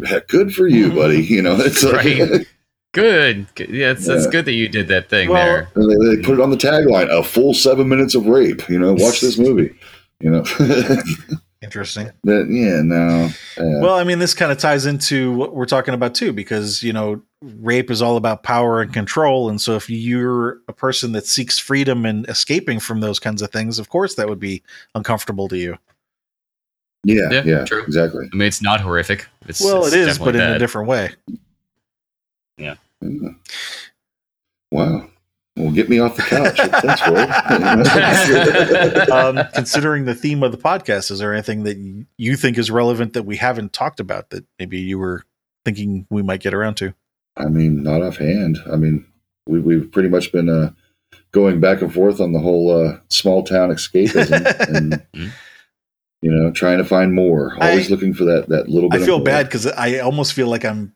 Heck, 0.03 0.27
Good 0.27 0.53
for 0.53 0.67
you, 0.67 0.89
Mhm. 0.91 0.95
buddy. 0.95 1.23
You 1.23 1.41
know, 1.41 1.55
it's 1.59 1.83
like, 1.83 1.93
Right. 2.05 2.47
Good. 2.93 3.47
Good. 3.55 3.69
Yeah, 3.69 3.91
it's, 3.91 4.07
it's 4.07 4.25
Yeah. 4.25 4.31
good 4.31 4.45
that 4.45 4.53
you 4.53 4.69
did 4.69 4.87
that 4.87 5.09
thing 5.09 5.29
Well- 5.29 5.45
there. 5.45 5.67
and 5.75 5.89
they, 5.91 6.15
they 6.15 6.21
put 6.21 6.39
it 6.39 6.41
on 6.41 6.49
the 6.49 6.57
tagline: 6.57 7.09
a 7.09 7.23
full 7.23 7.53
seven 7.53 7.89
minutes 7.89 8.15
of 8.15 8.25
rape. 8.25 8.67
You 8.69 8.79
know, 8.79 8.93
watch 8.93 9.19
this 9.21 9.37
movie. 9.47 9.73
You 10.21 10.29
know, 10.31 10.43
interesting 11.61 12.09
that 12.23 12.47
yeah, 12.49 12.81
no, 12.83 13.25
uh, 13.57 13.79
Well, 13.81 13.95
I 13.95 14.05
mean, 14.05 14.19
this 14.19 14.33
kind 14.33 14.49
of 14.51 14.57
ties 14.57 14.85
into 14.85 15.33
what 15.33 15.53
we're 15.53 15.65
talking 15.65 15.93
about 15.93 16.15
too, 16.15 16.31
because 16.31 16.81
you 16.83 16.93
know, 16.93 17.21
rape 17.41 17.91
is 17.91 18.01
all 18.01 18.15
about 18.15 18.43
power 18.43 18.81
and 18.81 18.93
control, 18.93 19.49
and 19.49 19.59
so 19.59 19.75
if 19.75 19.89
you're 19.89 20.59
a 20.69 20.73
person 20.73 21.11
that 21.13 21.25
seeks 21.25 21.59
freedom 21.59 22.05
and 22.05 22.27
escaping 22.29 22.79
from 22.79 23.01
those 23.01 23.19
kinds 23.19 23.41
of 23.41 23.51
things, 23.51 23.77
of 23.77 23.89
course, 23.89 24.15
that 24.15 24.29
would 24.29 24.39
be 24.39 24.63
uncomfortable 24.95 25.49
to 25.49 25.57
you. 25.57 25.77
Yeah, 27.05 27.29
Yeah, 27.31 27.43
yeah, 27.45 27.65
true. 27.65 27.83
exactly. 27.83 28.27
I 28.31 28.35
mean, 28.35 28.47
it's 28.47 28.61
not 28.61 28.81
horrific. 28.81 29.27
It's, 29.47 29.61
well, 29.63 29.85
it's 29.85 29.93
it 29.93 29.99
is, 30.01 30.07
definitely 30.17 30.39
but 30.39 30.47
in 30.49 30.55
a 30.55 30.59
different 30.59 30.87
way. 30.89 31.11
Yeah. 32.57 32.75
Wow. 34.71 35.07
Well, 35.57 35.71
get 35.71 35.87
me 35.89 35.99
off 35.99 36.17
the 36.17 36.23
couch. 36.23 36.57
Thanks, 36.81 37.07
Roy. 39.07 39.15
um, 39.15 39.39
considering 39.53 40.03
the 40.05 40.15
theme 40.15 40.43
of 40.43 40.51
the 40.51 40.57
podcast, 40.57 41.11
is 41.11 41.19
there 41.19 41.31
anything 41.33 41.63
that 41.63 41.77
you 42.17 42.35
think 42.35 42.57
is 42.57 42.69
relevant 42.69 43.13
that 43.13 43.23
we 43.23 43.37
haven't 43.37 43.71
talked 43.71 43.99
about 44.01 44.31
that 44.31 44.43
maybe 44.59 44.79
you 44.79 44.99
were 44.99 45.23
thinking 45.63 46.05
we 46.09 46.21
might 46.21 46.41
get 46.41 46.53
around 46.53 46.75
to? 46.77 46.93
I 47.37 47.45
mean, 47.45 47.83
not 47.83 48.01
offhand. 48.01 48.57
I 48.71 48.75
mean, 48.75 49.05
we, 49.47 49.59
we've 49.61 49.89
pretty 49.91 50.09
much 50.09 50.31
been 50.33 50.49
uh, 50.49 50.71
going 51.31 51.59
back 51.61 51.81
and 51.81 51.93
forth 51.93 52.19
on 52.19 52.33
the 52.33 52.39
whole 52.39 52.71
uh, 52.71 52.97
small 53.09 53.43
town 53.43 53.69
escapism 53.69 54.45
and, 54.75 55.03
Mhm. 55.15 55.31
You 56.21 56.31
know, 56.31 56.51
trying 56.51 56.77
to 56.79 56.85
find 56.85 57.13
more. 57.13 57.55
Always 57.61 57.87
I- 57.87 57.89
looking 57.91 58.13
for 58.13 58.25
that, 58.25 58.49
that 58.49 58.67
little 58.69 58.89
bit 58.89 59.01
I 59.01 59.05
feel 59.05 59.17
more. 59.17 59.25
bad 59.25 59.45
because 59.47 59.67
I 59.67 59.99
almost 59.99 60.33
feel 60.33 60.47
like 60.47 60.65
I'm 60.65 60.93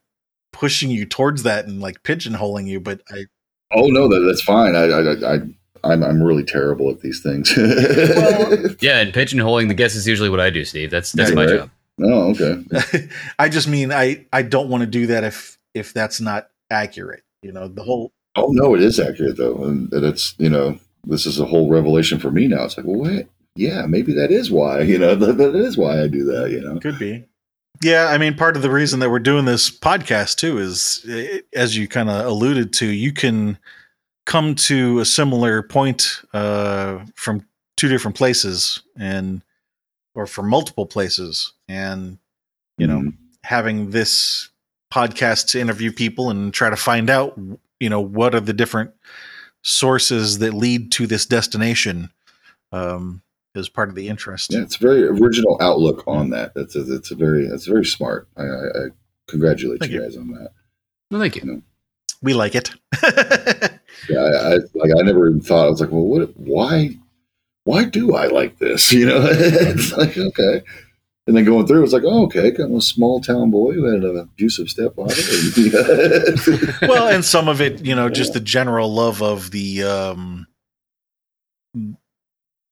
pushing 0.52 0.90
you 0.90 1.06
towards 1.06 1.44
that 1.44 1.66
and 1.66 1.80
like 1.80 2.02
pigeonholing 2.02 2.66
you, 2.66 2.80
but 2.80 3.00
I 3.10 3.24
Oh, 3.72 3.86
no, 3.86 4.08
that, 4.08 4.20
that's 4.26 4.42
fine. 4.42 4.74
I, 4.74 4.86
I, 4.86 5.34
I, 5.34 5.92
I'm, 5.92 6.02
I'm 6.02 6.20
really 6.22 6.42
terrible 6.42 6.90
at 6.90 7.00
these 7.00 7.22
things. 7.22 7.56
Well- 7.56 8.74
Yeah, 8.80 8.98
and 9.00 9.12
pigeonholing 9.14 9.68
the 9.68 9.74
guess 9.74 9.94
is 9.94 10.06
usually 10.08 10.28
what 10.30 10.40
I 10.40 10.50
do, 10.50 10.64
Steve. 10.64 10.90
That's 10.90 11.12
that's 11.12 11.30
Yeah, 11.30 11.36
my 11.36 11.44
right. 11.46 11.56
job. 11.60 11.70
oh, 12.02 12.30
okay. 12.34 13.08
I 13.38 13.48
just 13.48 13.68
mean 13.68 13.92
I 13.92 14.26
I 14.32 14.42
don't 14.42 14.68
want 14.68 14.80
to 14.82 14.86
do 14.86 15.06
that 15.08 15.22
if 15.24 15.58
if 15.74 15.92
that's 15.92 16.20
not 16.20 16.48
accurate. 16.70 17.22
You 17.42 17.52
know, 17.52 17.68
the 17.68 17.82
whole 17.82 18.12
Oh, 18.36 18.48
no, 18.52 18.74
it 18.74 18.80
is 18.82 18.98
accurate, 19.00 19.36
though. 19.36 19.62
And 19.64 19.90
that's 19.90 20.34
you 20.38 20.48
know, 20.50 20.78
this 21.04 21.26
is 21.26 21.38
a 21.40 21.44
whole 21.46 21.68
revelation 21.70 22.18
for 22.18 22.30
me 22.30 22.46
now. 22.48 22.64
It's 22.64 22.76
like, 22.76 22.86
well, 22.86 23.00
wait, 23.00 23.26
yeah, 23.60 23.86
maybe 23.86 24.12
that 24.14 24.30
is 24.30 24.50
why, 24.50 24.80
you 24.80 24.98
know, 24.98 25.14
that, 25.22 25.36
that 25.38 25.54
is 25.54 25.76
why 25.76 26.02
I 26.02 26.08
do 26.08 26.24
that, 26.24 26.50
you 26.50 26.60
know. 26.60 26.78
could 26.80 26.98
be. 26.98 27.24
Yeah, 27.82 28.06
I 28.06 28.18
mean, 28.18 28.34
part 28.34 28.56
of 28.56 28.62
the 28.62 28.70
reason 28.70 29.00
that 29.00 29.10
we're 29.10 29.18
doing 29.20 29.44
this 29.44 29.70
podcast 29.70 30.36
too 30.36 30.58
is, 30.58 31.04
eh, 31.08 31.40
as 31.54 31.76
you 31.76 31.88
kind 31.88 32.10
of 32.10 32.26
alluded 32.26 32.72
to, 32.74 32.86
you 32.86 33.12
can 33.12 33.58
come 34.26 34.54
to 34.54 35.00
a 35.00 35.04
similar 35.04 35.62
point 35.62 36.22
uh, 36.34 36.98
from 37.14 37.46
two 37.76 37.88
different 37.88 38.16
places, 38.16 38.82
and 38.98 39.42
or 40.14 40.26
from 40.26 40.48
multiple 40.48 40.86
places, 40.86 41.52
and 41.68 42.18
you 42.78 42.86
know, 42.86 42.98
Mhm. 43.00 43.14
having 43.44 43.90
this 43.90 44.48
podcast 44.92 45.46
to 45.48 45.60
interview 45.60 45.92
people 45.92 46.28
and 46.30 46.52
try 46.52 46.68
to 46.68 46.76
find 46.76 47.08
out, 47.08 47.38
you 47.78 47.88
know, 47.88 48.00
what 48.00 48.34
are 48.34 48.40
the 48.40 48.52
different 48.52 48.90
sources 49.62 50.38
that 50.38 50.52
lead 50.54 50.90
to 50.92 51.06
this 51.06 51.24
destination 51.26 52.10
um, 52.72 53.22
is 53.54 53.68
part 53.68 53.88
of 53.88 53.94
the 53.94 54.08
interest. 54.08 54.52
Yeah, 54.52 54.62
it's 54.62 54.76
a 54.76 54.78
very 54.78 55.04
original 55.06 55.56
outlook 55.60 56.04
on 56.06 56.30
that. 56.30 56.54
That's 56.54 56.76
a, 56.76 56.94
it's 56.94 57.10
a 57.10 57.14
very 57.16 57.46
that's 57.48 57.66
very 57.66 57.84
smart. 57.84 58.28
I, 58.36 58.42
I, 58.42 58.44
I 58.46 58.86
congratulate 59.28 59.80
Thank 59.80 59.92
you 59.92 60.00
you. 60.00 60.06
guys 60.06 60.16
on 60.16 60.28
that. 60.28 60.50
No, 61.10 61.18
thank 61.18 61.36
you. 61.36 61.62
We 62.22 62.34
like 62.34 62.54
it. 62.54 62.70
Yeah, 64.08 64.20
I, 64.20 64.54
I 64.54 64.58
like 64.74 64.90
I 64.98 65.02
never 65.02 65.28
even 65.28 65.40
thought 65.40 65.66
I 65.66 65.70
was 65.70 65.80
like, 65.80 65.90
well, 65.90 66.04
what? 66.04 66.36
Why? 66.36 66.90
Why 67.64 67.84
do 67.84 68.14
I 68.14 68.26
like 68.26 68.58
this? 68.58 68.90
You 69.00 69.06
know, 69.06 69.20
it's 69.22 69.92
like 69.92 70.16
okay. 70.16 70.62
And 71.26 71.36
then 71.36 71.44
going 71.44 71.66
through, 71.66 71.84
it's 71.84 71.92
like, 71.92 72.04
oh, 72.04 72.24
okay, 72.24 72.52
I'm 72.58 72.76
a 72.76 72.80
small 72.80 73.20
town 73.20 73.50
boy 73.50 73.72
who 73.74 73.84
had 73.84 74.02
an 74.02 74.16
abusive 74.18 74.68
stepfather. 74.68 75.14
Well, 76.88 77.08
and 77.08 77.24
some 77.24 77.46
of 77.46 77.60
it, 77.60 77.84
you 77.84 77.94
know, 77.94 78.08
just 78.08 78.32
the 78.32 78.40
general 78.40 78.92
love 78.92 79.22
of 79.22 79.50
the 79.50 79.82
um 79.84 80.46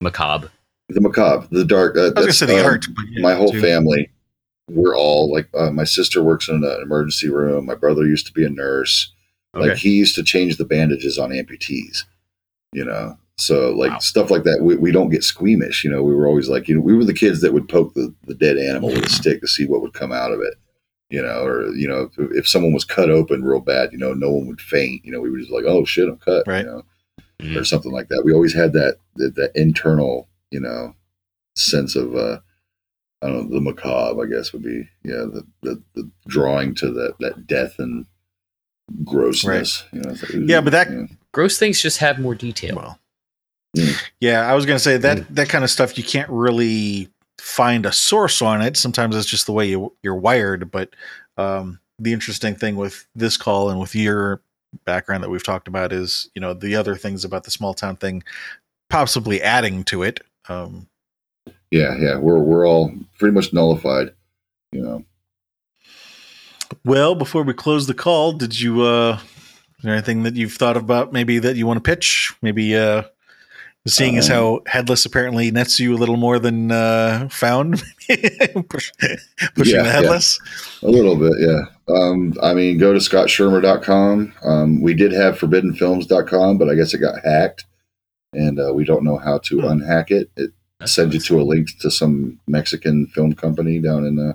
Macabre. 0.00 0.50
The 0.88 1.00
macabre, 1.00 1.46
the 1.50 1.64
dark. 1.64 1.96
Uh, 1.96 2.00
I 2.00 2.04
was 2.06 2.14
gonna 2.14 2.32
say 2.32 2.46
the 2.46 2.58
um, 2.60 2.64
art, 2.66 2.86
yeah, 3.10 3.22
my 3.22 3.34
whole 3.34 3.52
too. 3.52 3.60
family 3.60 4.10
we're 4.70 4.94
all 4.96 5.32
like 5.32 5.48
uh, 5.54 5.70
my 5.70 5.84
sister 5.84 6.22
works 6.22 6.46
in 6.48 6.56
an 6.56 6.80
emergency 6.82 7.30
room 7.30 7.64
my 7.64 7.74
brother 7.74 8.04
used 8.06 8.26
to 8.26 8.32
be 8.34 8.44
a 8.44 8.50
nurse 8.50 9.10
Okay. 9.56 9.68
like 9.70 9.78
he 9.78 9.92
used 9.92 10.14
to 10.16 10.22
change 10.22 10.58
the 10.58 10.64
bandages 10.66 11.18
on 11.18 11.30
amputees 11.30 12.04
you 12.74 12.84
know 12.84 13.16
so 13.38 13.70
like 13.72 13.92
Wow. 13.92 13.98
stuff 14.00 14.30
like 14.30 14.42
that 14.42 14.58
we, 14.60 14.76
we 14.76 14.92
don't 14.92 15.08
get 15.08 15.24
squeamish 15.24 15.84
you 15.84 15.90
know 15.90 16.02
we 16.02 16.14
were 16.14 16.26
always 16.26 16.50
like 16.50 16.68
you 16.68 16.74
know 16.74 16.82
we 16.82 16.94
were 16.94 17.06
the 17.06 17.14
kids 17.14 17.40
that 17.40 17.54
would 17.54 17.66
poke 17.66 17.94
the, 17.94 18.14
the 18.26 18.34
dead 18.34 18.58
animal 18.58 18.90
with 18.90 19.06
a 19.06 19.08
stick 19.08 19.40
to 19.40 19.48
see 19.48 19.66
what 19.66 19.80
would 19.80 19.94
come 19.94 20.12
out 20.12 20.32
of 20.32 20.40
it 20.40 20.54
you 21.10 21.22
know, 21.22 21.42
or 21.44 21.68
you 21.74 21.88
know, 21.88 22.10
if, 22.18 22.30
if 22.32 22.46
someone 22.46 22.74
was 22.74 22.84
cut 22.84 23.08
open 23.08 23.42
real 23.42 23.60
bad, 23.60 23.90
you 23.92 23.96
know, 23.98 24.12
no 24.12 24.30
one 24.30 24.46
would 24.46 24.60
faint. 24.60 25.02
You 25.06 25.12
know, 25.12 25.20
we 25.22 25.30
were 25.30 25.38
just 25.38 25.50
like, 25.50 25.64
oh 25.66 25.86
shit, 25.86 26.06
I'm 26.06 26.18
cut, 26.18 26.46
Right. 26.46 26.66
you 26.66 26.70
know, 26.70 26.82
Mhm. 27.40 27.56
or 27.56 27.64
something 27.64 27.90
like 27.90 28.08
that. 28.10 28.20
We 28.26 28.34
always 28.34 28.52
had 28.52 28.74
that 28.74 28.98
that, 29.16 29.34
that 29.36 29.52
internal, 29.54 30.28
you 30.50 30.60
know, 30.60 30.94
sense 31.56 31.96
of 31.96 32.14
uh, 32.16 32.38
I 33.22 33.26
don't 33.28 33.50
know, 33.50 33.54
the 33.56 33.60
macabre. 33.60 34.22
I 34.24 34.26
guess 34.28 34.52
would 34.52 34.62
be 34.62 34.88
yeah, 35.04 35.24
the 35.32 35.46
the, 35.62 35.82
the 35.94 36.10
drawing 36.26 36.74
to 36.76 36.90
that 36.92 37.14
that 37.20 37.46
death 37.46 37.74
and 37.78 38.06
grossness. 39.04 39.84
You 39.92 40.00
know, 40.00 40.10
like, 40.10 40.30
Yeah, 40.48 40.60
but 40.60 40.70
that- 40.70 40.90
you 40.90 40.96
know. 40.96 41.08
Gross 41.32 41.58
things 41.58 41.80
just 41.80 41.98
have 41.98 42.18
more 42.18 42.34
detail. 42.34 42.74
Well, 42.76 42.98
Mm. 43.76 44.02
yeah, 44.18 44.50
I 44.50 44.54
was 44.54 44.64
gonna 44.64 44.78
say 44.78 44.96
that 44.96 45.32
that 45.34 45.50
kind 45.50 45.62
of 45.62 45.70
stuff 45.70 45.98
you 45.98 46.02
can't 46.02 46.30
really 46.30 47.10
find 47.38 47.84
a 47.84 47.92
source 47.92 48.40
on 48.40 48.62
it. 48.62 48.78
Sometimes 48.78 49.14
it's 49.14 49.26
just 49.28 49.44
the 49.44 49.52
way 49.52 49.68
you 49.68 49.94
you're 50.02 50.16
wired. 50.16 50.70
But 50.70 50.96
um, 51.36 51.78
the 51.98 52.14
interesting 52.14 52.54
thing 52.54 52.76
with 52.76 53.06
this 53.14 53.36
call 53.36 53.68
and 53.68 53.78
with 53.78 53.94
your 53.94 54.40
background 54.86 55.22
that 55.22 55.28
we've 55.28 55.44
talked 55.44 55.68
about 55.68 55.92
is 55.92 56.30
you 56.34 56.40
know 56.40 56.54
the 56.54 56.74
other 56.76 56.96
things 56.96 57.26
about 57.26 57.44
the 57.44 57.50
small 57.50 57.74
town 57.74 57.96
thing, 57.96 58.22
possibly 58.88 59.42
adding 59.42 59.84
to 59.84 60.02
it. 60.02 60.20
Um, 60.48 60.88
yeah, 61.70 61.96
yeah, 61.98 62.16
we're 62.18 62.38
we're 62.38 62.66
all 62.66 62.92
pretty 63.18 63.34
much 63.34 63.52
nullified. 63.52 64.12
You 64.72 64.82
know, 64.82 65.04
well, 66.84 67.14
before 67.14 67.42
we 67.42 67.54
close 67.54 67.86
the 67.86 67.94
call, 67.94 68.32
did 68.32 68.58
you 68.60 68.82
uh, 68.82 69.18
is 69.78 69.84
there 69.84 69.92
anything 69.92 70.22
that 70.24 70.36
you've 70.36 70.54
thought 70.54 70.76
about 70.76 71.12
maybe 71.12 71.38
that 71.38 71.56
you 71.56 71.66
want 71.66 71.76
to 71.82 71.88
pitch? 71.90 72.32
Maybe 72.42 72.76
uh, 72.76 73.02
seeing 73.86 74.16
as 74.18 74.28
Um, 74.28 74.34
how 74.34 74.60
headless 74.66 75.06
apparently 75.06 75.50
nets 75.50 75.78
you 75.80 75.94
a 75.94 75.98
little 75.98 76.16
more 76.16 76.38
than 76.38 76.70
uh, 76.70 77.28
found, 77.30 77.82
Push, 78.68 78.92
pushing 79.54 79.74
Yeah, 79.76 79.82
the 79.82 79.88
yeah. 79.88 79.92
headless. 79.92 80.38
A 80.82 80.88
little 80.88 81.16
bit, 81.16 81.32
yeah. 81.38 81.62
Um, 81.94 82.34
I 82.42 82.52
mean, 82.54 82.76
go 82.78 82.92
to 82.92 82.98
scottschirmer.com. 82.98 84.34
Um, 84.44 84.82
we 84.82 84.92
did 84.94 85.12
have 85.12 85.38
forbiddenfilms.com, 85.38 86.58
but 86.58 86.68
I 86.68 86.74
guess 86.74 86.92
it 86.92 86.98
got 86.98 87.24
hacked, 87.24 87.64
and 88.32 88.58
uh, 88.60 88.72
we 88.74 88.84
don't 88.84 89.04
know 89.04 89.16
how 89.18 89.38
to 89.38 89.60
Hmm. 89.60 89.66
unhack 89.66 90.10
it. 90.10 90.30
It 90.36 90.50
That's 90.80 90.92
sends 90.92 91.14
you 91.14 91.20
to 91.20 91.40
a 91.40 91.42
link 91.42 91.68
to 91.80 91.90
some 91.90 92.40
Mexican 92.46 93.06
film 93.06 93.34
company 93.34 93.80
down 93.80 94.04
in 94.06 94.18
uh, 94.18 94.34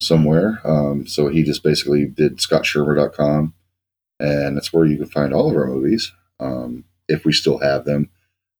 somewhere. 0.00 0.60
Um, 0.64 1.06
so 1.06 1.28
he 1.28 1.42
just 1.42 1.62
basically 1.62 2.06
did 2.06 2.38
scottschirmer.com, 2.38 3.54
and 4.20 4.56
that's 4.56 4.72
where 4.72 4.84
you 4.86 4.96
can 4.96 5.06
find 5.06 5.32
all 5.32 5.50
of 5.50 5.56
our 5.56 5.66
movies 5.66 6.12
um, 6.40 6.84
if 7.08 7.24
we 7.24 7.32
still 7.32 7.58
have 7.58 7.84
them. 7.84 8.10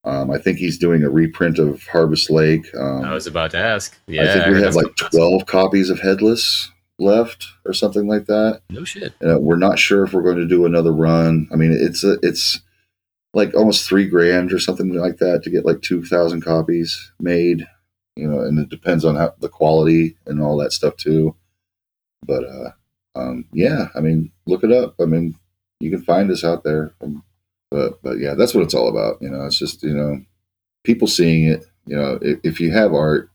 Um, 0.05 0.31
I 0.33 0.39
think 0.39 0.59
he's 0.59 0.79
doing 0.79 1.05
a 1.05 1.11
reprint 1.11 1.59
of 1.61 1.87
Harvest 1.87 2.29
Lake. 2.29 2.67
Um, 2.75 3.05
I 3.05 3.15
was 3.15 3.29
about 3.29 3.53
to 3.53 3.59
ask. 3.59 3.97
Yeah, 4.09 4.23
I 4.23 4.27
think 4.33 4.47
we 4.47 4.53
heard 4.55 4.65
have 4.65 4.75
like. 4.75 4.97
12 4.97 5.47
copies 5.47 5.91
of 5.91 6.01
Headless 6.01 6.71
left 6.99 7.47
or 7.65 7.73
something 7.73 8.09
like 8.09 8.27
that. 8.27 8.63
No 8.71 8.83
shit. 8.85 9.13
Uh, 9.25 9.39
we're 9.39 9.57
not 9.57 9.79
sure 9.79 10.03
if 10.05 10.13
we're 10.13 10.23
going 10.23 10.39
to 10.39 10.47
do 10.49 10.67
another 10.67 10.93
run. 10.93 11.49
I 11.53 11.57
mean, 11.57 11.71
it's 11.73 12.03
a, 12.03 12.19
it's 12.23 12.61
like 13.35 13.55
almost 13.55 13.87
three 13.87 14.09
grand 14.09 14.53
or 14.53 14.59
something 14.59 14.93
like 14.93 15.19
that 15.19 15.43
to 15.43 15.51
get 15.51 15.65
like 15.65 15.81
2,000 15.83 16.43
copies 16.43 17.13
made, 17.19 17.67
you 18.17 18.27
know, 18.29 18.41
and 18.41 18.59
it 18.59 18.69
depends 18.69 19.05
on 19.05 19.17
how 19.17 19.35
the 19.41 19.49
quality 19.49 20.17
and 20.27 20.43
all 20.43 20.57
that 20.59 20.73
stuff 20.73 20.97
too. 20.97 21.35
But, 22.27 22.45
uh, 22.45 22.71
um, 23.15 23.47
yeah, 23.53 23.89
I 23.95 24.01
mean, 24.01 24.31
look 24.47 24.65
it 24.65 24.73
up. 24.73 24.95
I 25.01 25.07
mean, 25.07 25.35
you 25.81 25.91
can 25.91 26.03
find 26.03 26.31
us 26.31 26.45
out 26.45 26.63
there. 26.63 26.93
Um, 27.01 27.25
but, 27.71 28.03
but 28.03 28.19
yeah, 28.19 28.35
that's 28.35 28.55
what 28.55 28.65
it's 28.65 28.75
all 28.75 28.89
about. 28.89 29.21
You 29.23 29.31
know, 29.31 29.45
it's 29.47 29.59
just, 29.59 29.83
you 29.83 29.95
know, 29.95 30.21
people 30.85 31.09
seeing 31.09 31.47
it, 31.47 31.65
you 31.87 31.97
know, 31.97 32.19
if, 32.21 32.39
if 32.45 32.61
you 32.61 32.71
have 32.71 32.93
art, 32.93 33.31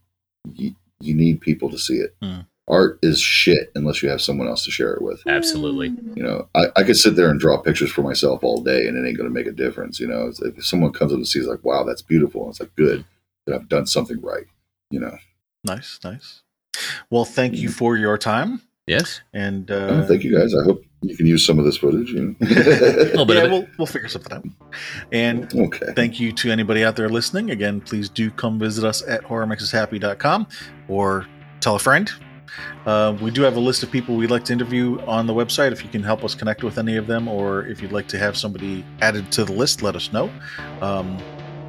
you, 0.54 0.76
you 1.00 1.16
need 1.16 1.42
people 1.42 1.70
to 1.72 1.78
see 1.78 1.96
it. 1.96 2.16
Hmm. 2.22 2.42
Art 2.70 3.00
is 3.02 3.20
shit 3.22 3.72
unless 3.76 4.04
you 4.04 4.10
have 4.10 4.22
someone 4.22 4.48
else 4.48 4.66
to 4.66 4.72
share 4.72 4.94
it 4.94 5.02
with. 5.02 5.22
Absolutely. 5.26 5.88
You 6.16 6.24
know, 6.24 6.50
I, 6.54 6.66
I 6.76 6.84
could 6.84 6.98
sit 6.98 7.16
there 7.16 7.30
and 7.30 7.40
draw 7.40 7.58
pictures 7.62 7.90
for 7.92 8.02
myself 8.02 8.44
all 8.44 8.62
day 8.62 8.88
and 8.88 8.98
it 8.98 9.08
ain't 9.08 9.18
going 9.18 9.30
to 9.30 9.34
make 9.34 9.48
a 9.48 9.52
difference. 9.54 10.00
You 10.02 10.08
know, 10.08 10.28
it's, 10.28 10.42
if 10.42 10.66
someone 10.66 10.92
comes 10.92 11.14
up 11.14 11.18
and 11.18 11.28
sees 11.28 11.48
like, 11.48 11.64
wow, 11.64 11.84
that's 11.86 12.02
beautiful. 12.02 12.42
And 12.44 12.50
it's 12.52 12.60
like, 12.60 12.76
good 12.76 13.06
that 13.46 13.56
I've 13.56 13.70
done 13.70 13.86
something 13.88 14.20
right. 14.22 14.46
You 14.92 15.00
know, 15.00 15.18
Nice, 15.64 16.00
nice. 16.04 16.42
Well, 17.10 17.24
thank 17.26 17.56
you 17.56 17.70
for 17.70 17.96
your 17.98 18.18
time, 18.18 18.62
Yes. 18.86 19.22
and 19.34 19.70
Uh, 19.72 19.76
uh, 19.76 20.08
thank 20.08 20.24
you 20.24 20.38
guys. 20.38 20.54
I 20.54 20.64
hope 20.64 20.84
you 21.02 21.16
can 21.18 21.26
use 21.26 21.46
some 21.46 21.60
of 21.60 21.66
this 21.66 21.78
footage. 21.78 22.10
You 22.12 22.36
A 22.40 22.44
know? 22.44 22.50
little 22.62 23.26
bit 23.26 23.38
yeah, 23.38 23.44
of 23.44 23.48
it. 23.50 23.52
we'll 23.52 23.68
we'll 23.78 23.86
figure 23.88 24.08
something 24.10 24.34
out. 24.34 24.46
And 25.12 25.54
okay. 25.56 25.94
thank 25.96 26.20
you 26.20 26.32
to 26.34 26.52
anybody 26.52 26.84
out 26.86 26.96
there 26.98 27.10
listening. 27.10 27.50
Again, 27.52 27.80
please 27.82 28.10
do 28.10 28.30
come 28.30 28.60
visit 28.60 28.84
us 28.84 29.02
at 29.08 29.24
horrormakesushappy.com 29.24 30.48
or 30.88 31.26
tell 31.62 31.76
a 31.76 31.80
friend. 31.80 32.12
Uh, 32.86 33.18
we 33.22 33.32
do 33.32 33.42
have 33.42 33.56
a 33.58 33.60
list 33.60 33.84
of 33.84 33.92
people 33.92 34.16
we'd 34.16 34.32
like 34.32 34.46
to 34.46 34.54
interview 34.54 35.00
on 35.02 35.28
the 35.28 35.34
website. 35.34 35.72
If 35.72 35.84
you 35.84 35.90
can 35.90 36.04
help 36.04 36.24
us 36.24 36.36
connect 36.36 36.64
with 36.64 36.78
any 36.78 36.98
of 36.98 37.08
them, 37.08 37.28
or 37.28 37.66
if 37.68 37.82
you'd 37.82 37.92
like 37.92 38.08
to 38.10 38.18
have 38.18 38.38
somebody 38.38 38.86
added 39.02 39.32
to 39.34 39.46
the 39.46 39.54
list, 39.54 39.82
let 39.82 39.96
us 39.96 40.12
know. 40.14 40.30
Um, 40.82 41.18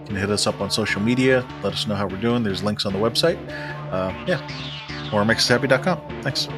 you 0.02 0.06
can 0.06 0.16
hit 0.16 0.30
us 0.30 0.46
up 0.46 0.60
on 0.60 0.70
social 0.70 1.02
media. 1.02 1.46
Let 1.62 1.74
us 1.74 1.86
know 1.86 1.94
how 1.94 2.06
we're 2.06 2.20
doing. 2.20 2.42
There's 2.42 2.62
links 2.62 2.86
on 2.86 2.92
the 2.92 2.98
website. 2.98 3.38
Uh, 3.92 4.12
yeah, 4.26 4.46
horrormakesushappy.com. 5.10 6.22
Thanks. 6.22 6.48